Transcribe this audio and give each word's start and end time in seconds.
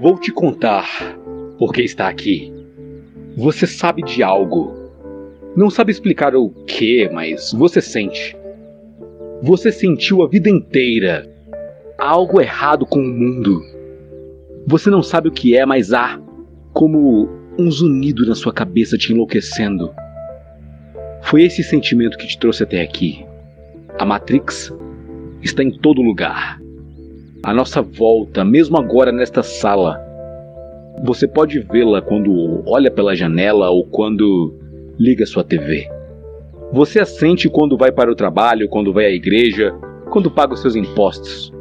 Vou 0.00 0.18
te 0.18 0.32
contar 0.32 1.16
por 1.58 1.72
que 1.72 1.82
está 1.82 2.08
aqui. 2.08 2.52
Você 3.36 3.68
sabe 3.68 4.02
de 4.02 4.22
algo. 4.22 4.74
Não 5.54 5.70
sabe 5.70 5.92
explicar 5.92 6.34
o 6.34 6.50
que, 6.66 7.08
mas 7.12 7.52
você 7.52 7.80
sente. 7.80 8.36
Você 9.42 9.70
sentiu 9.70 10.24
a 10.24 10.28
vida 10.28 10.50
inteira. 10.50 11.30
Algo 11.96 12.40
errado 12.40 12.84
com 12.84 12.98
o 12.98 13.08
mundo. 13.08 13.62
Você 14.66 14.90
não 14.90 15.04
sabe 15.04 15.28
o 15.28 15.32
que 15.32 15.56
é, 15.56 15.64
mas 15.64 15.92
há 15.92 16.20
como 16.72 17.41
um 17.58 17.70
zunido 17.70 18.26
na 18.26 18.34
sua 18.34 18.52
cabeça 18.52 18.96
te 18.96 19.12
enlouquecendo. 19.12 19.92
Foi 21.22 21.42
esse 21.42 21.62
sentimento 21.62 22.16
que 22.16 22.26
te 22.26 22.38
trouxe 22.38 22.62
até 22.62 22.80
aqui. 22.80 23.24
A 23.98 24.04
Matrix 24.04 24.72
está 25.42 25.62
em 25.62 25.70
todo 25.70 26.02
lugar. 26.02 26.60
À 27.42 27.52
nossa 27.52 27.82
volta, 27.82 28.44
mesmo 28.44 28.78
agora 28.78 29.12
nesta 29.12 29.42
sala. 29.42 30.00
Você 31.04 31.26
pode 31.26 31.58
vê-la 31.60 32.00
quando 32.00 32.62
olha 32.66 32.90
pela 32.90 33.14
janela 33.14 33.70
ou 33.70 33.84
quando 33.84 34.54
liga 34.98 35.26
sua 35.26 35.44
TV. 35.44 35.88
Você 36.72 37.00
a 37.00 37.04
sente 37.04 37.48
quando 37.48 37.76
vai 37.76 37.92
para 37.92 38.10
o 38.10 38.14
trabalho, 38.14 38.68
quando 38.68 38.92
vai 38.92 39.06
à 39.06 39.10
igreja, 39.10 39.74
quando 40.10 40.30
paga 40.30 40.54
os 40.54 40.60
seus 40.60 40.76
impostos. 40.76 41.52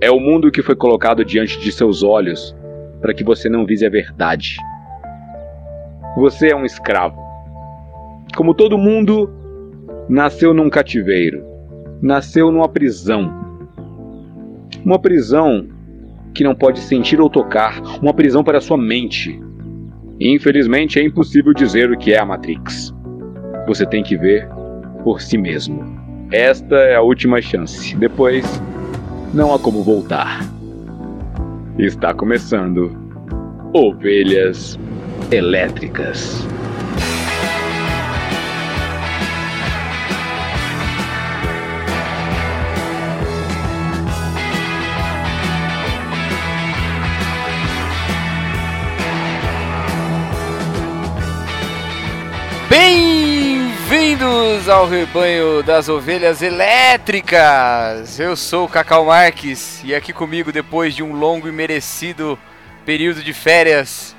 É 0.00 0.10
o 0.10 0.18
mundo 0.18 0.50
que 0.50 0.62
foi 0.62 0.74
colocado 0.74 1.24
diante 1.24 1.60
de 1.60 1.70
seus 1.70 2.02
olhos 2.02 2.56
para 3.00 3.14
que 3.14 3.22
você 3.22 3.48
não 3.48 3.64
vise 3.64 3.86
a 3.86 3.90
verdade. 3.90 4.56
Você 6.16 6.48
é 6.48 6.56
um 6.56 6.64
escravo. 6.64 7.16
Como 8.36 8.54
todo 8.54 8.76
mundo, 8.76 9.30
nasceu 10.08 10.52
num 10.52 10.68
cativeiro, 10.68 11.42
nasceu 12.02 12.50
numa 12.50 12.68
prisão. 12.68 13.32
Uma 14.84 14.98
prisão 14.98 15.66
que 16.34 16.44
não 16.44 16.54
pode 16.54 16.80
sentir 16.80 17.20
ou 17.20 17.30
tocar, 17.30 17.80
uma 18.02 18.12
prisão 18.12 18.44
para 18.44 18.60
sua 18.60 18.76
mente. 18.76 19.40
Infelizmente 20.20 20.98
é 20.98 21.04
impossível 21.04 21.54
dizer 21.54 21.90
o 21.90 21.96
que 21.96 22.12
é 22.12 22.18
a 22.18 22.26
Matrix. 22.26 22.94
Você 23.66 23.86
tem 23.86 24.02
que 24.02 24.16
ver 24.16 24.48
por 25.02 25.20
si 25.20 25.38
mesmo. 25.38 25.82
Esta 26.30 26.76
é 26.76 26.94
a 26.94 27.02
última 27.02 27.40
chance. 27.40 27.96
Depois, 27.96 28.44
não 29.32 29.54
há 29.54 29.58
como 29.58 29.82
voltar. 29.82 30.40
Está 31.78 32.12
começando 32.12 32.94
Ovelhas 33.72 34.78
Elétricas. 35.32 36.46
Bem-vindos 52.68 54.68
ao 54.68 54.86
rebanho 54.86 55.62
das 55.62 55.88
ovelhas 55.88 56.42
elétricas! 56.42 58.20
Eu 58.20 58.36
sou 58.36 58.66
o 58.66 58.68
Cacau 58.68 59.06
Marques 59.06 59.82
e 59.82 59.94
aqui 59.94 60.12
comigo, 60.12 60.52
depois 60.52 60.94
de 60.94 61.02
um 61.02 61.14
longo 61.14 61.48
e 61.48 61.52
merecido 61.52 62.38
período 62.84 63.22
de 63.22 63.32
férias, 63.32 64.14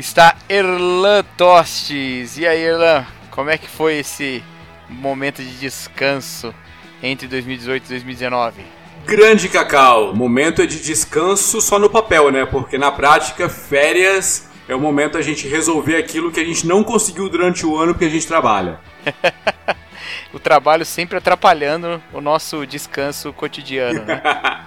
está 0.00 0.36
Erlan 0.48 1.24
Tostes. 1.36 2.36
E 2.36 2.46
aí, 2.46 2.62
Erlan, 2.62 3.06
como 3.30 3.50
é 3.50 3.58
que 3.58 3.68
foi 3.68 3.98
esse 3.98 4.44
momento 4.88 5.42
de 5.42 5.58
descanso 5.58 6.54
entre 7.02 7.26
2018 7.26 7.84
e 7.84 7.88
2019? 7.88 8.62
Grande 9.06 9.48
Cacau, 9.48 10.14
momento 10.14 10.62
é 10.62 10.66
de 10.66 10.82
descanso 10.82 11.60
só 11.60 11.78
no 11.78 11.88
papel, 11.88 12.30
né? 12.30 12.44
Porque 12.44 12.76
na 12.76 12.90
prática, 12.90 13.48
férias 13.48 14.48
é 14.68 14.74
o 14.74 14.80
momento 14.80 15.16
a 15.16 15.22
gente 15.22 15.46
resolver 15.46 15.96
aquilo 15.96 16.32
que 16.32 16.40
a 16.40 16.44
gente 16.44 16.66
não 16.66 16.82
conseguiu 16.82 17.28
durante 17.28 17.64
o 17.64 17.76
ano 17.78 17.94
porque 17.94 18.06
a 18.06 18.10
gente 18.10 18.26
trabalha. 18.26 18.80
o 20.34 20.40
trabalho 20.40 20.84
sempre 20.84 21.18
atrapalhando 21.18 22.02
o 22.12 22.20
nosso 22.20 22.66
descanso 22.66 23.32
cotidiano, 23.32 24.04
né? 24.04 24.20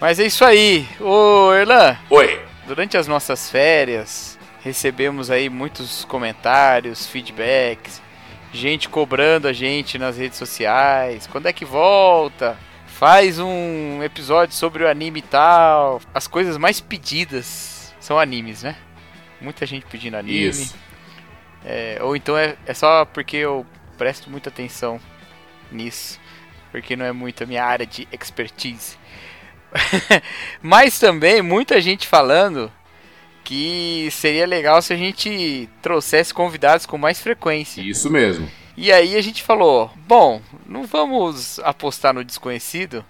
Mas 0.00 0.20
é 0.20 0.26
isso 0.26 0.44
aí. 0.44 0.86
Ô, 1.00 1.52
Erlan. 1.52 1.96
Oi. 2.10 2.40
Durante 2.66 2.96
as 2.96 3.08
nossas 3.08 3.50
férias, 3.50 4.37
recebemos 4.68 5.30
aí 5.30 5.48
muitos 5.48 6.04
comentários, 6.04 7.06
feedbacks, 7.06 8.02
gente 8.52 8.88
cobrando 8.88 9.48
a 9.48 9.52
gente 9.52 9.98
nas 9.98 10.18
redes 10.18 10.36
sociais. 10.36 11.26
Quando 11.26 11.46
é 11.46 11.52
que 11.52 11.64
volta? 11.64 12.56
Faz 12.86 13.38
um 13.38 14.02
episódio 14.02 14.54
sobre 14.54 14.84
o 14.84 14.88
anime 14.88 15.20
e 15.20 15.22
tal. 15.22 16.02
As 16.12 16.26
coisas 16.26 16.58
mais 16.58 16.80
pedidas 16.80 17.94
são 17.98 18.18
animes, 18.18 18.62
né? 18.62 18.76
muita 19.40 19.64
gente 19.66 19.86
pedindo 19.86 20.16
anime. 20.16 20.48
Isso. 20.48 20.76
É, 21.64 21.98
ou 22.00 22.14
então 22.14 22.36
é, 22.36 22.56
é 22.66 22.74
só 22.74 23.04
porque 23.04 23.36
eu 23.36 23.66
presto 23.96 24.30
muita 24.30 24.48
atenção 24.48 25.00
nisso. 25.70 26.20
Porque 26.70 26.94
não 26.94 27.06
é 27.06 27.12
muito 27.12 27.42
a 27.42 27.46
minha 27.46 27.64
área 27.64 27.86
de 27.86 28.06
expertise. 28.12 28.98
Mas 30.60 30.98
também 30.98 31.40
muita 31.42 31.80
gente 31.80 32.06
falando 32.06 32.70
que 33.48 34.10
seria 34.12 34.46
legal 34.46 34.82
se 34.82 34.92
a 34.92 34.96
gente 34.96 35.70
trouxesse 35.80 36.34
convidados 36.34 36.84
com 36.84 36.98
mais 36.98 37.18
frequência. 37.18 37.80
Isso 37.80 38.10
mesmo. 38.10 38.46
E 38.76 38.92
aí 38.92 39.16
a 39.16 39.22
gente 39.22 39.42
falou: 39.42 39.90
bom, 40.06 40.42
não 40.66 40.84
vamos 40.84 41.58
apostar 41.60 42.12
no 42.12 42.22
desconhecido, 42.22 43.02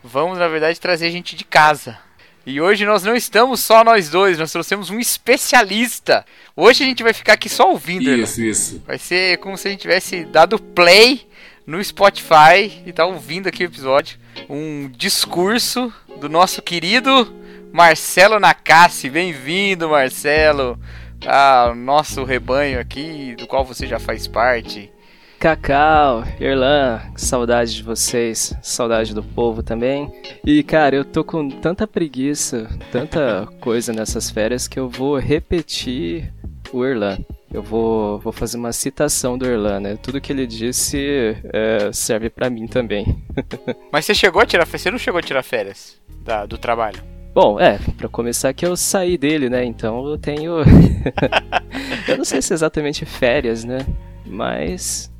vamos 0.00 0.38
na 0.38 0.46
verdade 0.46 0.78
trazer 0.78 1.10
gente 1.10 1.34
de 1.34 1.44
casa. 1.44 1.98
E 2.46 2.60
hoje 2.60 2.86
nós 2.86 3.02
não 3.02 3.16
estamos 3.16 3.58
só 3.58 3.82
nós 3.82 4.08
dois, 4.08 4.38
nós 4.38 4.52
trouxemos 4.52 4.90
um 4.90 5.00
especialista. 5.00 6.24
Hoje 6.54 6.84
a 6.84 6.86
gente 6.86 7.02
vai 7.02 7.12
ficar 7.12 7.32
aqui 7.32 7.48
só 7.48 7.68
ouvindo. 7.68 8.08
Isso, 8.08 8.40
né? 8.40 8.46
isso. 8.46 8.82
Vai 8.86 8.98
ser 8.98 9.38
como 9.38 9.58
se 9.58 9.66
a 9.66 9.72
gente 9.72 9.80
tivesse 9.80 10.24
dado 10.24 10.56
play 10.56 11.26
no 11.66 11.82
Spotify 11.82 12.80
e 12.86 12.92
tá 12.92 13.04
ouvindo 13.04 13.48
aqui 13.48 13.64
o 13.64 13.66
episódio. 13.66 14.20
Um 14.48 14.88
discurso 14.88 15.92
do 16.20 16.28
nosso 16.28 16.62
querido 16.62 17.42
Marcelo 17.74 18.38
Nakassi. 18.38 19.10
Bem-vindo, 19.10 19.88
Marcelo, 19.88 20.78
ao 21.26 21.74
nosso 21.74 22.22
rebanho 22.22 22.78
aqui, 22.78 23.34
do 23.36 23.48
qual 23.48 23.64
você 23.64 23.84
já 23.84 23.98
faz 23.98 24.28
parte. 24.28 24.92
Cacau, 25.40 26.22
Irlan, 26.38 27.02
saudade 27.16 27.74
de 27.74 27.82
vocês, 27.82 28.54
saudade 28.62 29.12
do 29.12 29.24
povo 29.24 29.60
também. 29.60 30.08
E 30.46 30.62
cara, 30.62 30.94
eu 30.94 31.04
tô 31.04 31.24
com 31.24 31.48
tanta 31.48 31.84
preguiça, 31.84 32.70
tanta 32.92 33.48
coisa 33.60 33.92
nessas 33.92 34.30
férias 34.30 34.68
que 34.68 34.78
eu 34.78 34.88
vou 34.88 35.18
repetir 35.18 36.32
o 36.72 36.86
Irlan. 36.86 37.18
Eu 37.52 37.60
vou, 37.60 38.20
vou 38.20 38.32
fazer 38.32 38.56
uma 38.56 38.72
citação 38.72 39.36
do 39.36 39.46
Irlan, 39.46 39.80
né? 39.80 39.98
Tudo 40.00 40.20
que 40.20 40.32
ele 40.32 40.46
disse 40.46 41.36
é, 41.52 41.90
serve 41.92 42.30
para 42.30 42.48
mim 42.48 42.68
também. 42.68 43.20
Mas 43.90 44.04
você 44.04 44.14
chegou 44.14 44.40
a 44.40 44.46
tirar 44.46 44.64
férias? 44.64 44.82
Você 44.82 44.90
não 44.92 44.98
chegou 44.98 45.18
a 45.18 45.22
tirar 45.22 45.42
férias 45.42 46.00
da, 46.22 46.46
do 46.46 46.56
trabalho? 46.56 47.13
Bom, 47.34 47.58
é, 47.58 47.78
para 47.96 48.08
começar 48.08 48.52
que 48.54 48.64
eu 48.64 48.76
saí 48.76 49.18
dele, 49.18 49.50
né? 49.50 49.64
Então 49.64 50.06
eu 50.08 50.16
tenho. 50.16 50.58
eu 52.08 52.16
não 52.16 52.24
sei 52.24 52.40
se 52.40 52.52
é 52.52 52.54
exatamente 52.54 53.04
férias, 53.04 53.64
né? 53.64 53.78
Mas 54.24 55.12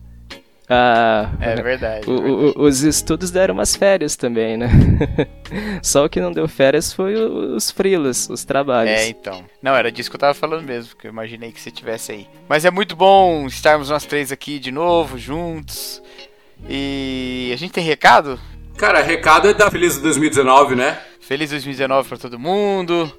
ah, 0.69 1.31
é 1.41 1.57
verdade. 1.57 2.09
O, 2.09 2.13
o, 2.13 2.63
os 2.63 2.83
estudos 2.83 3.31
deram 3.31 3.53
umas 3.55 3.77
férias 3.77 4.17
também, 4.17 4.57
né? 4.57 4.69
Só 5.83 6.07
o 6.07 6.09
que 6.09 6.21
não 6.21 6.33
deu 6.33 6.49
férias 6.49 6.93
foi 6.93 7.15
os 7.17 7.71
frilas, 7.71 8.29
os 8.31 8.45
trabalhos. 8.45 8.93
É, 8.93 9.09
então. 9.09 9.45
Não, 9.63 9.75
era 9.77 9.93
disso 9.93 10.09
que 10.09 10.17
eu 10.17 10.21
tava 10.21 10.35
falando 10.35 10.65
mesmo, 10.65 10.97
que 10.97 11.07
eu 11.07 11.11
imaginei 11.11 11.53
que 11.53 11.61
você 11.61 11.71
tivesse 11.71 12.13
aí. 12.13 12.27
Mas 12.49 12.65
é 12.65 12.71
muito 12.71 12.97
bom 12.97 13.47
estarmos 13.47 13.91
nós 13.91 14.07
três 14.07 14.33
aqui 14.33 14.59
de 14.59 14.71
novo, 14.71 15.19
juntos. 15.19 16.03
E 16.69 17.51
a 17.53 17.57
gente 17.57 17.73
tem 17.73 17.85
recado? 17.85 18.41
Cara, 18.77 19.01
recado 19.03 19.49
é 19.49 19.55
da 19.55 19.71
Feliz 19.71 19.99
2019, 19.99 20.75
né? 20.75 21.01
Feliz 21.21 21.51
2019 21.51 22.09
para 22.09 22.19
todo 22.19 22.39
mundo. 22.41 23.11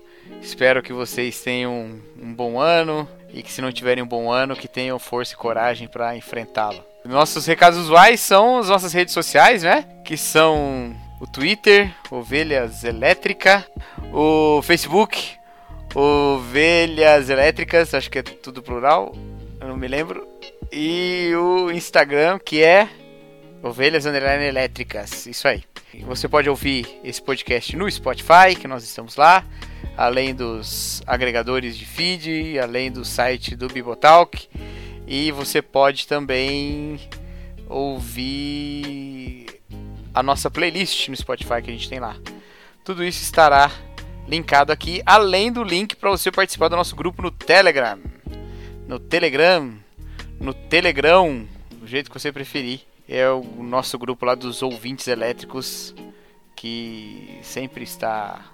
Espero 0.41 0.83
que 0.83 0.91
vocês 0.91 1.39
tenham 1.41 1.97
um, 2.21 2.33
bom 2.33 2.59
ano 2.59 3.07
e 3.33 3.41
que 3.41 3.51
se 3.51 3.61
não 3.61 3.71
tiverem 3.71 4.03
um 4.03 4.07
bom 4.07 4.29
ano, 4.29 4.55
que 4.55 4.67
tenham 4.67 4.99
força 4.99 5.33
e 5.33 5.37
coragem 5.37 5.87
para 5.87 6.15
enfrentá-lo. 6.15 6.83
Nossos 7.05 7.45
recados 7.45 7.79
usuais 7.79 8.19
são 8.19 8.59
as 8.59 8.67
nossas 8.67 8.91
redes 8.91 9.13
sociais, 9.13 9.63
né? 9.63 9.85
Que 10.03 10.17
são 10.17 10.93
o 11.21 11.25
Twitter, 11.25 11.89
Ovelhas 12.11 12.83
Elétrica, 12.83 13.65
o 14.11 14.61
Facebook, 14.61 15.37
Ovelhas 15.95 17.29
Elétricas, 17.29 17.93
acho 17.93 18.11
que 18.11 18.19
é 18.19 18.23
tudo 18.23 18.61
plural, 18.61 19.15
eu 19.61 19.69
não 19.69 19.77
me 19.77 19.87
lembro. 19.87 20.27
E 20.69 21.31
o 21.35 21.71
Instagram, 21.71 22.39
que 22.43 22.61
é 22.61 22.89
Ovelhas 23.65 24.05
Underline 24.05 24.43
Elétricas, 24.43 25.25
isso 25.25 25.47
aí. 25.47 25.63
Você 26.01 26.27
pode 26.27 26.47
ouvir 26.47 26.99
esse 27.03 27.19
podcast 27.19 27.75
no 27.75 27.89
Spotify, 27.89 28.55
que 28.55 28.67
nós 28.67 28.83
estamos 28.83 29.15
lá, 29.15 29.43
além 29.97 30.35
dos 30.35 31.01
agregadores 31.07 31.75
de 31.75 31.83
feed, 31.83 32.59
além 32.59 32.91
do 32.91 33.03
site 33.03 33.55
do 33.55 33.67
Bibotalk 33.67 34.47
E 35.07 35.31
você 35.31 35.63
pode 35.63 36.05
também 36.05 36.99
ouvir 37.67 39.47
a 40.13 40.21
nossa 40.21 40.51
playlist 40.51 41.09
no 41.09 41.15
Spotify 41.15 41.59
que 41.63 41.71
a 41.71 41.73
gente 41.73 41.89
tem 41.89 41.99
lá. 41.99 42.15
Tudo 42.83 43.03
isso 43.03 43.23
estará 43.23 43.71
linkado 44.27 44.71
aqui, 44.71 45.01
além 45.07 45.51
do 45.51 45.63
link 45.63 45.95
para 45.95 46.11
você 46.11 46.31
participar 46.31 46.67
do 46.67 46.75
nosso 46.75 46.95
grupo 46.95 47.19
no 47.19 47.31
Telegram. 47.31 47.97
No 48.87 48.99
Telegram, 48.99 49.73
no 50.39 50.53
Telegram, 50.53 51.47
do 51.71 51.87
jeito 51.87 52.11
que 52.11 52.19
você 52.19 52.31
preferir. 52.31 52.81
É 53.07 53.29
o 53.29 53.43
nosso 53.63 53.97
grupo 53.99 54.25
lá 54.25 54.33
dos 54.35 54.63
ouvintes 54.63 55.07
elétricos 55.07 55.93
que 56.55 57.39
sempre 57.43 57.83
está 57.83 58.51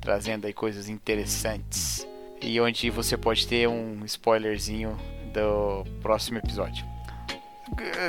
trazendo 0.00 0.46
aí 0.46 0.52
coisas 0.52 0.88
interessantes 0.88 2.06
e 2.40 2.60
onde 2.60 2.88
você 2.90 3.16
pode 3.16 3.46
ter 3.46 3.68
um 3.68 4.04
spoilerzinho 4.04 4.96
do 5.32 5.84
próximo 6.00 6.38
episódio. 6.38 6.84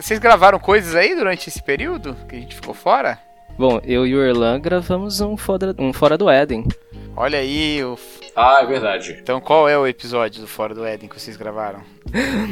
Vocês 0.01 0.19
gravaram 0.19 0.60
coisas 0.60 0.95
aí 0.95 1.16
durante 1.16 1.50
esse 1.50 1.62
período 1.62 2.16
que 2.28 2.36
a 2.36 2.39
gente 2.39 2.56
ficou 2.56 2.74
fora? 2.74 3.19
Bom, 3.57 3.80
eu 3.83 4.07
e 4.07 4.16
o 4.16 4.24
Erlan 4.24 4.60
gravamos 4.60 5.22
um 5.22 5.36
fora, 5.36 5.75
um 5.78 5.94
fora 5.94 6.18
do 6.18 6.30
Éden. 6.30 6.66
Olha 7.16 7.40
aí 7.40 7.84
o. 7.84 7.98
Ah, 8.36 8.60
é 8.62 8.66
verdade. 8.66 9.18
Então 9.22 9.42
qual 9.42 9.68
é 9.68 9.78
o 9.78 9.86
episódio 9.86 10.42
do 10.42 10.48
Fora 10.48 10.74
do 10.74 10.86
Éden 10.86 11.10
que 11.10 11.19
vocês 11.19 11.36
gravaram? 11.36 11.81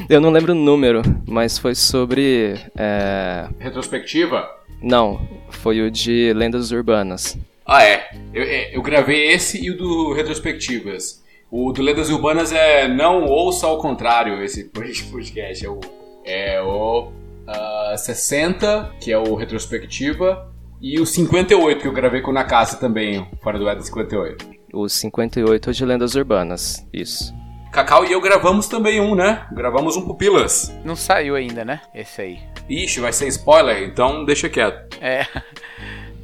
Eu 0.10 0.20
não 0.20 0.30
lembro 0.30 0.52
o 0.52 0.56
número, 0.56 1.02
mas 1.28 1.58
foi 1.58 1.76
sobre. 1.76 2.60
É... 2.78 3.48
Retrospectiva? 3.58 4.50
Não, 4.82 5.28
foi 5.50 5.82
o 5.82 5.92
de 5.92 6.34
Lendas 6.34 6.72
Urbanas. 6.72 7.38
Ah, 7.66 7.84
é. 7.84 8.10
Eu, 8.34 8.44
eu 8.44 8.82
gravei 8.82 9.32
esse 9.32 9.64
e 9.64 9.72
o 9.72 9.78
do 9.78 10.14
Retrospectivas. 10.14 11.24
O 11.52 11.72
do 11.72 11.82
Lendas 11.82 12.10
Urbanas 12.10 12.52
é 12.52 12.88
Não 12.88 13.26
Ouça 13.26 13.66
ao 13.66 13.80
Contrário, 13.80 14.44
esse 14.44 14.66
podcast. 15.12 15.66
É 15.66 15.70
o, 15.70 15.80
é 16.26 16.62
o 16.62 17.12
uh, 17.48 17.98
60, 17.98 18.96
que 19.02 19.12
é 19.12 19.18
o 19.18 19.36
Retrospectiva, 19.36 20.49
e 20.82 21.00
o 21.00 21.06
58, 21.06 21.82
que 21.82 21.88
eu 21.88 21.92
gravei 21.92 22.22
com 22.22 22.32
o 22.32 22.34
Nakasa 22.34 22.78
também, 22.78 23.30
fora 23.42 23.60
do 23.60 23.70
Eden 23.70 23.84
58. 23.84 24.50
O 24.74 24.88
58 24.88 25.74
de 25.74 25.86
Lendas 25.86 26.16
Urbanas, 26.16 26.88
isso. 26.94 27.34
Cacau 27.72 28.06
e 28.06 28.12
eu 28.12 28.22
gravamos 28.22 28.68
também 28.68 29.00
um, 29.00 29.14
né? 29.14 29.46
Gravamos 29.52 29.96
um 29.96 30.06
Pupilas. 30.06 30.74
Não 30.84 30.96
saiu 30.96 31.36
ainda, 31.36 31.64
né? 31.64 31.82
Esse 31.94 32.22
aí. 32.22 32.40
Ixi, 32.68 33.00
vai 33.00 33.14
ser 33.14 33.28
spoiler, 33.28 33.84
então 33.84 34.26
deixa 34.26 34.50
quieto. 34.50 34.98
É. 35.02 35.26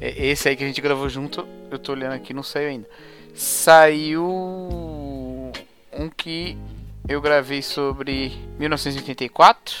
Esse 0.00 0.48
aí 0.48 0.56
que 0.56 0.64
a 0.64 0.66
gente 0.66 0.80
gravou 0.80 1.08
junto, 1.08 1.46
eu 1.70 1.78
tô 1.78 1.92
olhando 1.92 2.14
aqui, 2.14 2.34
não 2.34 2.42
saiu 2.42 2.68
ainda. 2.68 2.88
Saiu 3.34 4.24
um 4.24 5.52
que 6.16 6.56
eu 7.08 7.20
gravei 7.20 7.62
sobre 7.62 8.32
1984, 8.58 9.76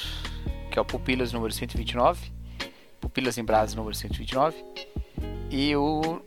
que 0.70 0.78
é 0.78 0.82
o 0.82 0.84
Pupilas 0.84 1.32
número 1.32 1.52
129. 1.52 2.35
Pupilas 3.06 3.38
em 3.38 3.44
Brasa 3.44 3.76
número 3.76 3.94
129. 3.94 4.56
E 5.48 5.76
o 5.76 6.20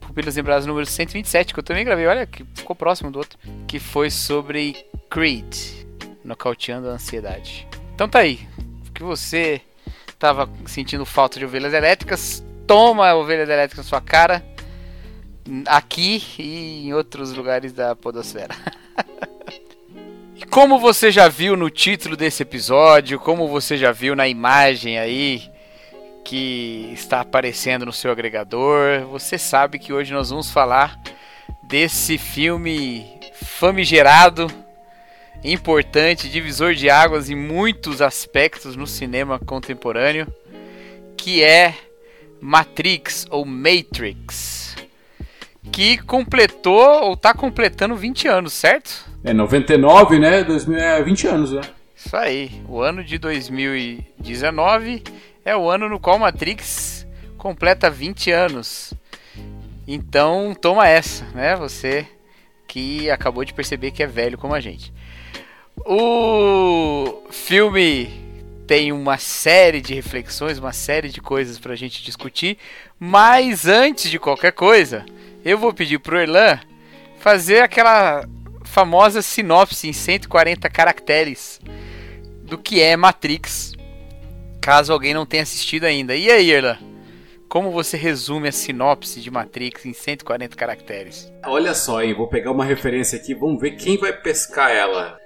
Pupilas 0.00 0.36
em 0.36 0.42
Brasa 0.42 0.66
número 0.66 0.84
127, 0.84 1.54
que 1.54 1.60
eu 1.60 1.64
também 1.64 1.84
gravei, 1.84 2.06
olha, 2.06 2.26
que 2.26 2.44
ficou 2.56 2.74
próximo 2.74 3.10
do 3.10 3.20
outro. 3.20 3.38
Que 3.68 3.78
foi 3.78 4.10
sobre 4.10 4.84
Creed, 5.08 5.56
nocauteando 6.24 6.88
a 6.88 6.92
ansiedade. 6.92 7.68
Então 7.94 8.08
tá 8.08 8.18
aí. 8.18 8.40
Que 8.92 9.04
você 9.04 9.60
tava 10.18 10.50
sentindo 10.66 11.06
falta 11.06 11.38
de 11.38 11.44
ovelhas 11.44 11.72
elétricas, 11.72 12.44
toma 12.66 13.14
ovelhas 13.14 13.48
elétricas 13.48 13.84
na 13.84 13.88
sua 13.88 14.00
cara. 14.00 14.44
Aqui 15.66 16.20
e 16.36 16.88
em 16.88 16.94
outros 16.94 17.32
lugares 17.32 17.72
da 17.72 17.94
podosfera. 17.94 18.56
como 20.50 20.80
você 20.80 21.12
já 21.12 21.28
viu 21.28 21.56
no 21.56 21.70
título 21.70 22.16
desse 22.16 22.42
episódio, 22.42 23.20
como 23.20 23.46
você 23.46 23.76
já 23.76 23.92
viu 23.92 24.16
na 24.16 24.26
imagem 24.26 24.98
aí 24.98 25.57
que 26.28 26.90
está 26.92 27.22
aparecendo 27.22 27.86
no 27.86 27.92
seu 27.92 28.12
agregador, 28.12 29.06
você 29.10 29.38
sabe 29.38 29.78
que 29.78 29.94
hoje 29.94 30.12
nós 30.12 30.28
vamos 30.28 30.50
falar 30.50 31.00
desse 31.62 32.18
filme 32.18 33.06
famigerado, 33.42 34.46
importante, 35.42 36.28
divisor 36.28 36.74
de 36.74 36.90
águas 36.90 37.30
em 37.30 37.34
muitos 37.34 38.02
aspectos 38.02 38.76
no 38.76 38.86
cinema 38.86 39.38
contemporâneo, 39.38 40.26
que 41.16 41.42
é 41.42 41.74
Matrix 42.42 43.26
ou 43.30 43.46
Matrix, 43.46 44.76
que 45.72 45.96
completou 45.96 47.04
ou 47.04 47.14
está 47.14 47.32
completando 47.32 47.96
20 47.96 48.28
anos, 48.28 48.52
certo? 48.52 49.08
É 49.24 49.32
99, 49.32 50.18
né? 50.18 50.44
2000, 50.44 50.78
é 50.78 51.02
20 51.02 51.26
anos, 51.26 51.52
né? 51.52 51.62
Isso 51.96 52.14
aí. 52.14 52.62
O 52.68 52.82
ano 52.82 53.02
de 53.02 53.16
2019 53.16 55.02
é 55.48 55.56
o 55.56 55.70
ano 55.70 55.88
no 55.88 55.98
qual 55.98 56.18
Matrix 56.18 57.06
completa 57.38 57.88
20 57.88 58.30
anos. 58.30 58.92
Então, 59.86 60.54
toma 60.54 60.86
essa, 60.86 61.24
né? 61.34 61.56
Você 61.56 62.06
que 62.66 63.10
acabou 63.10 63.42
de 63.46 63.54
perceber 63.54 63.90
que 63.90 64.02
é 64.02 64.06
velho 64.06 64.36
como 64.36 64.54
a 64.54 64.60
gente. 64.60 64.92
O 65.86 67.22
filme 67.30 68.10
tem 68.66 68.92
uma 68.92 69.16
série 69.16 69.80
de 69.80 69.94
reflexões, 69.94 70.58
uma 70.58 70.74
série 70.74 71.08
de 71.08 71.22
coisas 71.22 71.58
pra 71.58 71.74
gente 71.74 72.04
discutir, 72.04 72.58
mas 73.00 73.66
antes 73.66 74.10
de 74.10 74.18
qualquer 74.18 74.52
coisa, 74.52 75.06
eu 75.42 75.56
vou 75.56 75.72
pedir 75.72 75.98
pro 75.98 76.20
Erlan 76.20 76.60
fazer 77.18 77.62
aquela 77.62 78.28
famosa 78.64 79.22
sinopse 79.22 79.88
em 79.88 79.94
140 79.94 80.68
caracteres 80.68 81.58
do 82.42 82.58
que 82.58 82.82
é 82.82 82.94
Matrix, 82.98 83.77
caso 84.60 84.92
alguém 84.92 85.14
não 85.14 85.26
tenha 85.26 85.42
assistido 85.42 85.84
ainda. 85.84 86.14
E 86.14 86.30
aí, 86.30 86.50
Erlan? 86.50 86.78
Como 87.48 87.70
você 87.70 87.96
resume 87.96 88.48
a 88.48 88.52
sinopse 88.52 89.20
de 89.20 89.30
Matrix 89.30 89.86
em 89.86 89.94
140 89.94 90.54
caracteres? 90.54 91.32
Olha 91.46 91.72
só, 91.72 92.02
hein, 92.02 92.14
vou 92.14 92.28
pegar 92.28 92.50
uma 92.50 92.64
referência 92.64 93.18
aqui, 93.18 93.34
vamos 93.34 93.58
ver 93.58 93.70
quem 93.72 93.96
vai 93.96 94.12
pescar 94.12 94.70
ela. 94.70 95.18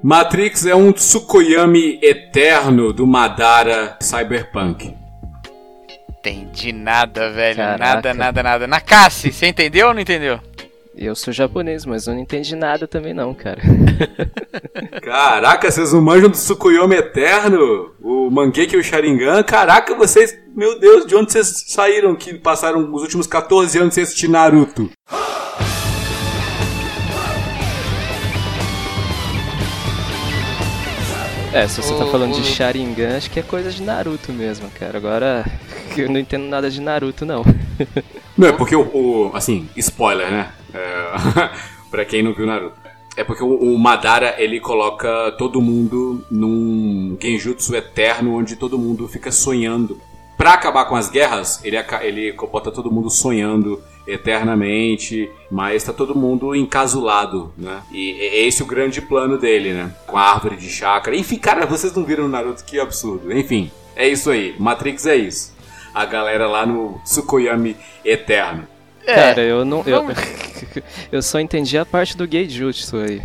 Matrix 0.00 0.64
é 0.64 0.74
um 0.76 0.92
Tsukuyomi 0.92 1.98
eterno 2.00 2.92
do 2.92 3.04
Madara 3.04 3.98
Cyberpunk. 4.00 4.94
Entendi 6.18 6.72
nada, 6.72 7.32
velho. 7.32 7.56
Caraca. 7.56 7.84
Nada, 7.84 8.14
nada, 8.14 8.42
nada. 8.42 8.66
Nakassi, 8.68 9.32
você 9.32 9.48
entendeu 9.48 9.88
ou 9.88 9.94
não 9.94 10.00
entendeu? 10.00 10.38
Eu 11.00 11.14
sou 11.14 11.32
japonês, 11.32 11.86
mas 11.86 12.08
eu 12.08 12.14
não 12.14 12.20
entendi 12.20 12.56
nada 12.56 12.88
também 12.88 13.14
não, 13.14 13.32
cara. 13.32 13.62
Caraca, 15.00 15.70
vocês 15.70 15.92
não 15.92 16.02
manjam 16.02 16.28
do 16.28 16.32
Tsukuyomi 16.36 16.96
Eterno? 16.96 17.92
O 18.02 18.28
Mangeki 18.28 18.74
e 18.74 18.80
o 18.80 18.82
Sharingan? 18.82 19.44
Caraca, 19.44 19.94
vocês... 19.94 20.36
Meu 20.56 20.80
Deus, 20.80 21.06
de 21.06 21.14
onde 21.14 21.30
vocês 21.30 21.66
saíram 21.68 22.16
que 22.16 22.34
passaram 22.34 22.92
os 22.92 23.02
últimos 23.02 23.28
14 23.28 23.78
anos 23.78 23.94
sem 23.94 24.02
assistir 24.02 24.26
Naruto? 24.26 24.90
É, 31.52 31.68
se 31.68 31.80
você 31.80 31.94
tá 31.94 32.06
falando 32.06 32.34
de 32.34 32.42
Sharingan, 32.42 33.16
acho 33.16 33.30
que 33.30 33.38
é 33.38 33.42
coisa 33.44 33.70
de 33.70 33.84
Naruto 33.84 34.32
mesmo, 34.32 34.68
cara. 34.70 34.98
Agora, 34.98 35.44
eu 35.96 36.10
não 36.10 36.18
entendo 36.18 36.46
nada 36.46 36.68
de 36.68 36.80
Naruto, 36.80 37.24
não. 37.24 37.44
Não, 38.36 38.48
é 38.48 38.52
porque 38.52 38.74
o. 38.74 38.82
o 38.92 39.30
assim, 39.32 39.68
spoiler, 39.76 40.30
né? 40.30 40.52
É, 40.72 41.50
pra 41.90 42.04
quem 42.04 42.22
não 42.22 42.34
viu 42.34 42.46
Naruto. 42.46 42.76
É 43.16 43.24
porque 43.24 43.42
o, 43.42 43.48
o, 43.48 43.78
Madara, 43.78 44.36
ele 44.38 44.60
coloca 44.60 45.32
todo 45.36 45.60
mundo 45.60 46.24
num 46.30 47.16
genjutsu 47.20 47.74
eterno, 47.74 48.36
onde 48.36 48.54
todo 48.54 48.78
mundo 48.78 49.08
fica 49.08 49.32
sonhando. 49.32 50.00
Pra 50.36 50.52
acabar 50.52 50.84
com 50.84 50.94
as 50.94 51.10
guerras, 51.10 51.60
ele, 51.64 51.76
ele 52.02 52.32
bota 52.32 52.70
todo 52.70 52.92
mundo 52.92 53.10
sonhando 53.10 53.82
eternamente, 54.06 55.28
mas 55.50 55.82
tá 55.82 55.92
todo 55.92 56.14
mundo 56.14 56.54
encasulado, 56.54 57.52
né? 57.58 57.82
E 57.90 58.12
é 58.20 58.46
esse 58.46 58.62
o 58.62 58.66
grande 58.66 59.02
plano 59.02 59.36
dele, 59.36 59.72
né? 59.72 59.92
Com 60.06 60.16
a 60.16 60.22
árvore 60.22 60.56
de 60.56 60.70
chakra. 60.70 61.16
Enfim, 61.16 61.38
cara, 61.38 61.66
vocês 61.66 61.92
não 61.94 62.04
viram 62.04 62.26
o 62.26 62.28
Naruto, 62.28 62.64
que 62.64 62.78
absurdo. 62.78 63.32
Enfim, 63.36 63.68
é 63.96 64.08
isso 64.08 64.30
aí. 64.30 64.54
Matrix 64.60 65.06
é 65.06 65.16
isso. 65.16 65.52
A 65.92 66.04
galera 66.04 66.46
lá 66.46 66.64
no 66.64 67.00
Tsukuyomi 67.04 67.76
Eterno. 68.04 68.77
É, 69.08 69.14
cara, 69.14 69.40
eu 69.40 69.64
não. 69.64 69.82
Eu, 69.86 70.04
eu 71.10 71.22
só 71.22 71.40
entendi 71.40 71.78
a 71.78 71.86
parte 71.86 72.14
do 72.14 72.30
Geijutsu 72.30 72.98
aí. 72.98 73.22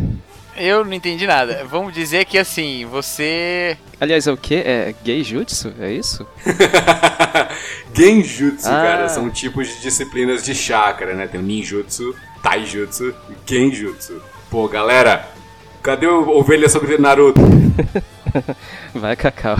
Eu 0.56 0.82
não 0.82 0.94
entendi 0.94 1.26
nada. 1.26 1.62
Vamos 1.68 1.92
dizer 1.92 2.24
que 2.24 2.38
assim, 2.38 2.86
você. 2.86 3.76
Aliás, 4.00 4.26
é 4.26 4.32
o 4.32 4.36
que? 4.36 4.54
É 4.54 4.94
Geijutsu? 5.04 5.74
É 5.78 5.92
isso? 5.92 6.26
Genjutsu, 7.92 8.68
ah. 8.68 8.82
cara, 8.82 9.08
são 9.10 9.28
tipos 9.28 9.68
de 9.68 9.82
disciplinas 9.82 10.42
de 10.42 10.54
chakra, 10.54 11.14
né? 11.14 11.26
Tem 11.26 11.38
o 11.38 11.42
Ninjutsu, 11.42 12.16
Taijutsu 12.42 13.14
e 13.28 13.34
Genjutsu. 13.46 14.22
Pô, 14.50 14.66
galera, 14.66 15.28
cadê 15.82 16.06
o 16.06 16.30
Ovelha 16.30 16.68
sobre 16.70 16.96
Naruto? 16.96 17.42
Vai, 18.94 19.16
Cacau. 19.16 19.56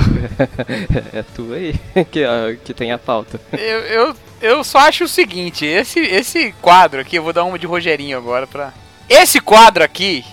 É 1.13 1.23
tu 1.35 1.53
aí 1.53 1.75
que, 2.07 2.25
que 2.65 2.73
tem 2.73 2.93
a 2.93 2.99
pauta. 2.99 3.39
Eu, 3.53 3.59
eu, 3.59 4.17
eu 4.45 4.63
só 4.63 4.79
acho 4.79 5.05
o 5.05 5.09
seguinte: 5.09 5.65
esse, 5.65 6.01
esse 6.01 6.53
quadro 6.61 7.01
aqui, 7.01 7.17
eu 7.17 7.23
vou 7.23 7.33
dar 7.33 7.45
uma 7.45 7.59
de 7.59 7.67
Rogerinho 7.67 8.17
agora 8.19 8.47
pra. 8.47 8.73
Esse 9.09 9.41
quadro 9.41 9.85
aqui 9.85 10.25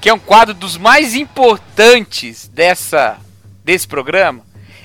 que 0.00 0.10
é 0.10 0.14
um 0.14 0.18
quadro 0.18 0.54
dos 0.54 0.76
mais 0.76 1.14
importantes 1.14 2.48
dessa 2.48 3.18
desse 3.64 3.88
programa, 3.88 4.40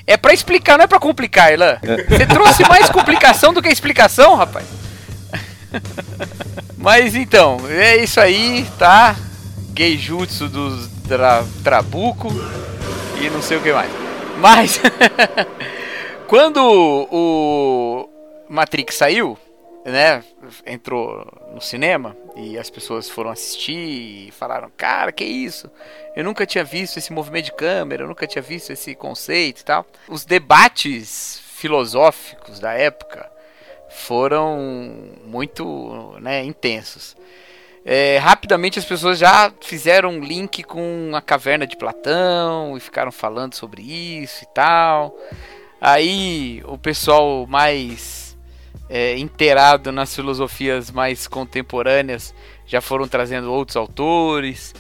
é 0.08 0.18
para 0.18 0.34
explicar, 0.34 0.80
não 0.80 0.86
é 0.86 0.88
para 0.88 1.00
complicar, 1.00 1.54
Ilan. 1.54 1.78
Você 2.10 2.26
trouxe 2.26 2.68
mais 2.68 2.90
complicação 2.90 3.54
do 3.54 3.62
que 3.62 3.70
explicação, 3.70 4.36
rapaz. 4.36 4.66
Mas 6.76 7.14
então, 7.14 7.60
é 7.70 7.98
isso 7.98 8.20
aí, 8.20 8.68
tá? 8.80 9.16
Geijutsu 9.78 10.50
dos 10.50 10.90
tra 11.08 11.44
Trabuco 11.64 12.30
e 13.22 13.30
não 13.30 13.44
sei 13.44 13.58
o 13.58 13.62
que 13.62 13.72
mais. 13.72 13.92
Mas 14.40 14.82
quando 16.28 16.58
o 17.12 18.11
Matrix 18.52 18.96
saiu, 18.96 19.38
né, 19.86 20.24
entrou 20.66 21.26
no 21.54 21.62
cinema 21.62 22.16
e 22.36 22.58
as 22.58 22.70
pessoas 22.70 23.10
foram 23.10 23.30
assistir 23.30 24.28
e 24.28 24.32
falaram: 24.32 24.72
"Cara, 24.76 25.12
que 25.12 25.24
isso? 25.24 25.72
Eu 26.16 26.24
nunca 26.24 26.46
tinha 26.46 26.64
visto 26.64 26.98
esse 26.98 27.14
movimento 27.14 27.46
de 27.46 27.54
câmera, 27.54 28.04
eu 28.04 28.08
nunca 28.08 28.28
tinha 28.28 28.42
visto 28.42 28.72
esse 28.72 28.94
conceito 28.94 29.62
e 29.62 29.64
tal". 29.64 29.86
Os 30.08 30.26
debates 30.26 31.42
filosóficos 31.56 32.60
da 32.60 32.74
época 32.74 33.32
foram 33.90 34.58
muito, 35.26 36.16
né, 36.20 36.44
intensos. 36.44 37.16
É, 37.84 38.18
rapidamente 38.20 38.78
as 38.78 38.86
pessoas 38.86 39.18
já 39.18 39.52
fizeram 39.62 40.10
um 40.10 40.20
link 40.20 40.62
com 40.64 41.12
a 41.16 41.22
caverna 41.22 41.66
de 41.66 41.76
Platão 41.76 42.78
e 42.78 42.80
ficaram 42.80 43.12
falando 43.12 43.56
sobre 43.56 43.82
isso 43.82 44.44
e 44.44 44.48
tal. 44.54 45.16
Aí 45.80 46.62
o 46.68 46.78
pessoal 46.78 47.48
mais 47.48 48.31
é, 48.92 49.18
inteirado 49.18 49.90
nas 49.90 50.14
filosofias 50.14 50.92
mais 50.92 51.26
contemporâneas 51.26 52.36
já 52.68 52.82
foram 52.82 53.08
trazendo 53.08 53.50
outros 53.50 53.78
autores. 53.78 54.76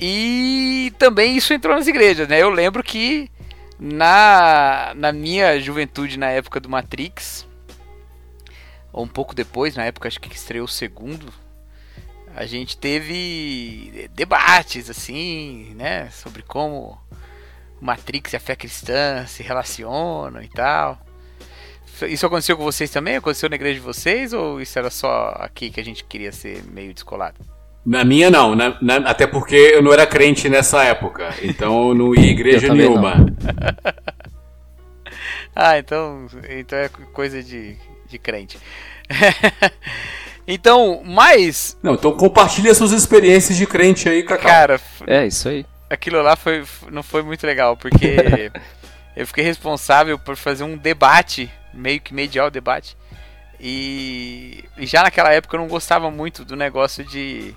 E 0.00 0.90
também 0.98 1.36
isso 1.36 1.52
entrou 1.52 1.76
nas 1.76 1.86
igrejas, 1.86 2.26
né? 2.26 2.40
Eu 2.40 2.48
lembro 2.48 2.82
que 2.82 3.30
na, 3.78 4.94
na 4.96 5.12
minha 5.12 5.60
juventude, 5.60 6.18
na 6.18 6.30
época 6.30 6.58
do 6.58 6.70
Matrix, 6.70 7.46
ou 8.90 9.04
um 9.04 9.08
pouco 9.08 9.34
depois, 9.34 9.76
na 9.76 9.84
época 9.84 10.08
acho 10.08 10.20
que 10.20 10.34
estreou 10.34 10.64
o 10.64 10.68
segundo, 10.68 11.30
a 12.34 12.46
gente 12.46 12.78
teve 12.78 14.08
debates 14.14 14.88
assim, 14.88 15.74
né, 15.74 16.08
sobre 16.10 16.42
como 16.42 16.98
Matrix 17.80 18.32
e 18.32 18.36
a 18.36 18.40
fé 18.40 18.56
cristã 18.56 19.26
se 19.26 19.42
relacionam 19.42 20.40
e 20.40 20.48
tal. 20.48 20.98
Isso 22.06 22.26
aconteceu 22.26 22.56
com 22.56 22.64
vocês 22.64 22.90
também? 22.90 23.16
Aconteceu 23.16 23.48
na 23.48 23.56
igreja 23.56 23.74
de 23.74 23.84
vocês 23.84 24.32
ou 24.32 24.60
isso 24.60 24.78
era 24.78 24.90
só 24.90 25.34
aqui 25.38 25.70
que 25.70 25.80
a 25.80 25.84
gente 25.84 26.04
queria 26.04 26.32
ser 26.32 26.62
meio 26.64 26.92
descolado? 26.92 27.40
Na 27.84 28.04
minha 28.04 28.30
não, 28.30 28.54
na, 28.54 28.76
na, 28.82 28.96
até 29.08 29.26
porque 29.26 29.54
eu 29.54 29.82
não 29.82 29.92
era 29.92 30.06
crente 30.06 30.48
nessa 30.48 30.84
época, 30.84 31.34
então 31.42 31.88
eu 31.88 31.94
não 31.94 32.14
ia 32.14 32.30
igreja 32.30 32.74
nenhuma. 32.74 33.14
ah, 35.56 35.78
então, 35.78 36.26
então 36.50 36.78
é 36.78 36.88
coisa 36.88 37.42
de, 37.42 37.76
de 38.06 38.18
crente. 38.18 38.58
Então, 40.50 41.02
mas. 41.04 41.76
Não, 41.82 41.92
então 41.92 42.10
compartilha 42.12 42.74
suas 42.74 42.92
experiências 42.92 43.58
de 43.58 43.66
crente 43.66 44.08
aí, 44.08 44.22
Cacau. 44.22 44.50
Cara, 44.50 44.80
é 45.06 45.26
isso 45.26 45.46
aí. 45.46 45.66
Aquilo 45.90 46.22
lá 46.22 46.36
foi, 46.36 46.64
não 46.90 47.02
foi 47.02 47.22
muito 47.22 47.46
legal, 47.46 47.76
porque 47.76 48.50
eu 49.14 49.26
fiquei 49.26 49.44
responsável 49.44 50.18
por 50.18 50.36
fazer 50.36 50.64
um 50.64 50.74
debate, 50.74 51.50
meio 51.78 52.00
que 52.00 52.14
mediar 52.14 52.46
o 52.46 52.50
debate. 52.50 52.96
E, 53.60 54.64
e 54.76 54.86
já 54.86 55.02
naquela 55.02 55.32
época 55.32 55.56
eu 55.56 55.60
não 55.60 55.68
gostava 55.68 56.10
muito 56.10 56.44
do 56.44 56.54
negócio 56.54 57.04
de 57.04 57.54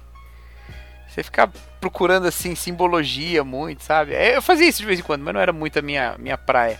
você 1.08 1.24
ficar 1.24 1.52
procurando 1.80 2.28
assim 2.28 2.56
simbologia 2.56 3.44
muito, 3.44 3.84
sabe? 3.84 4.14
É, 4.14 4.38
eu 4.38 4.42
fazia 4.42 4.68
isso 4.68 4.80
de 4.80 4.86
vez 4.86 5.00
em 5.00 5.04
quando, 5.04 5.24
mas 5.24 5.34
não 5.34 5.42
era 5.42 5.52
muito 5.52 5.78
a 5.78 5.82
minha, 5.82 6.16
minha 6.18 6.38
praia. 6.38 6.80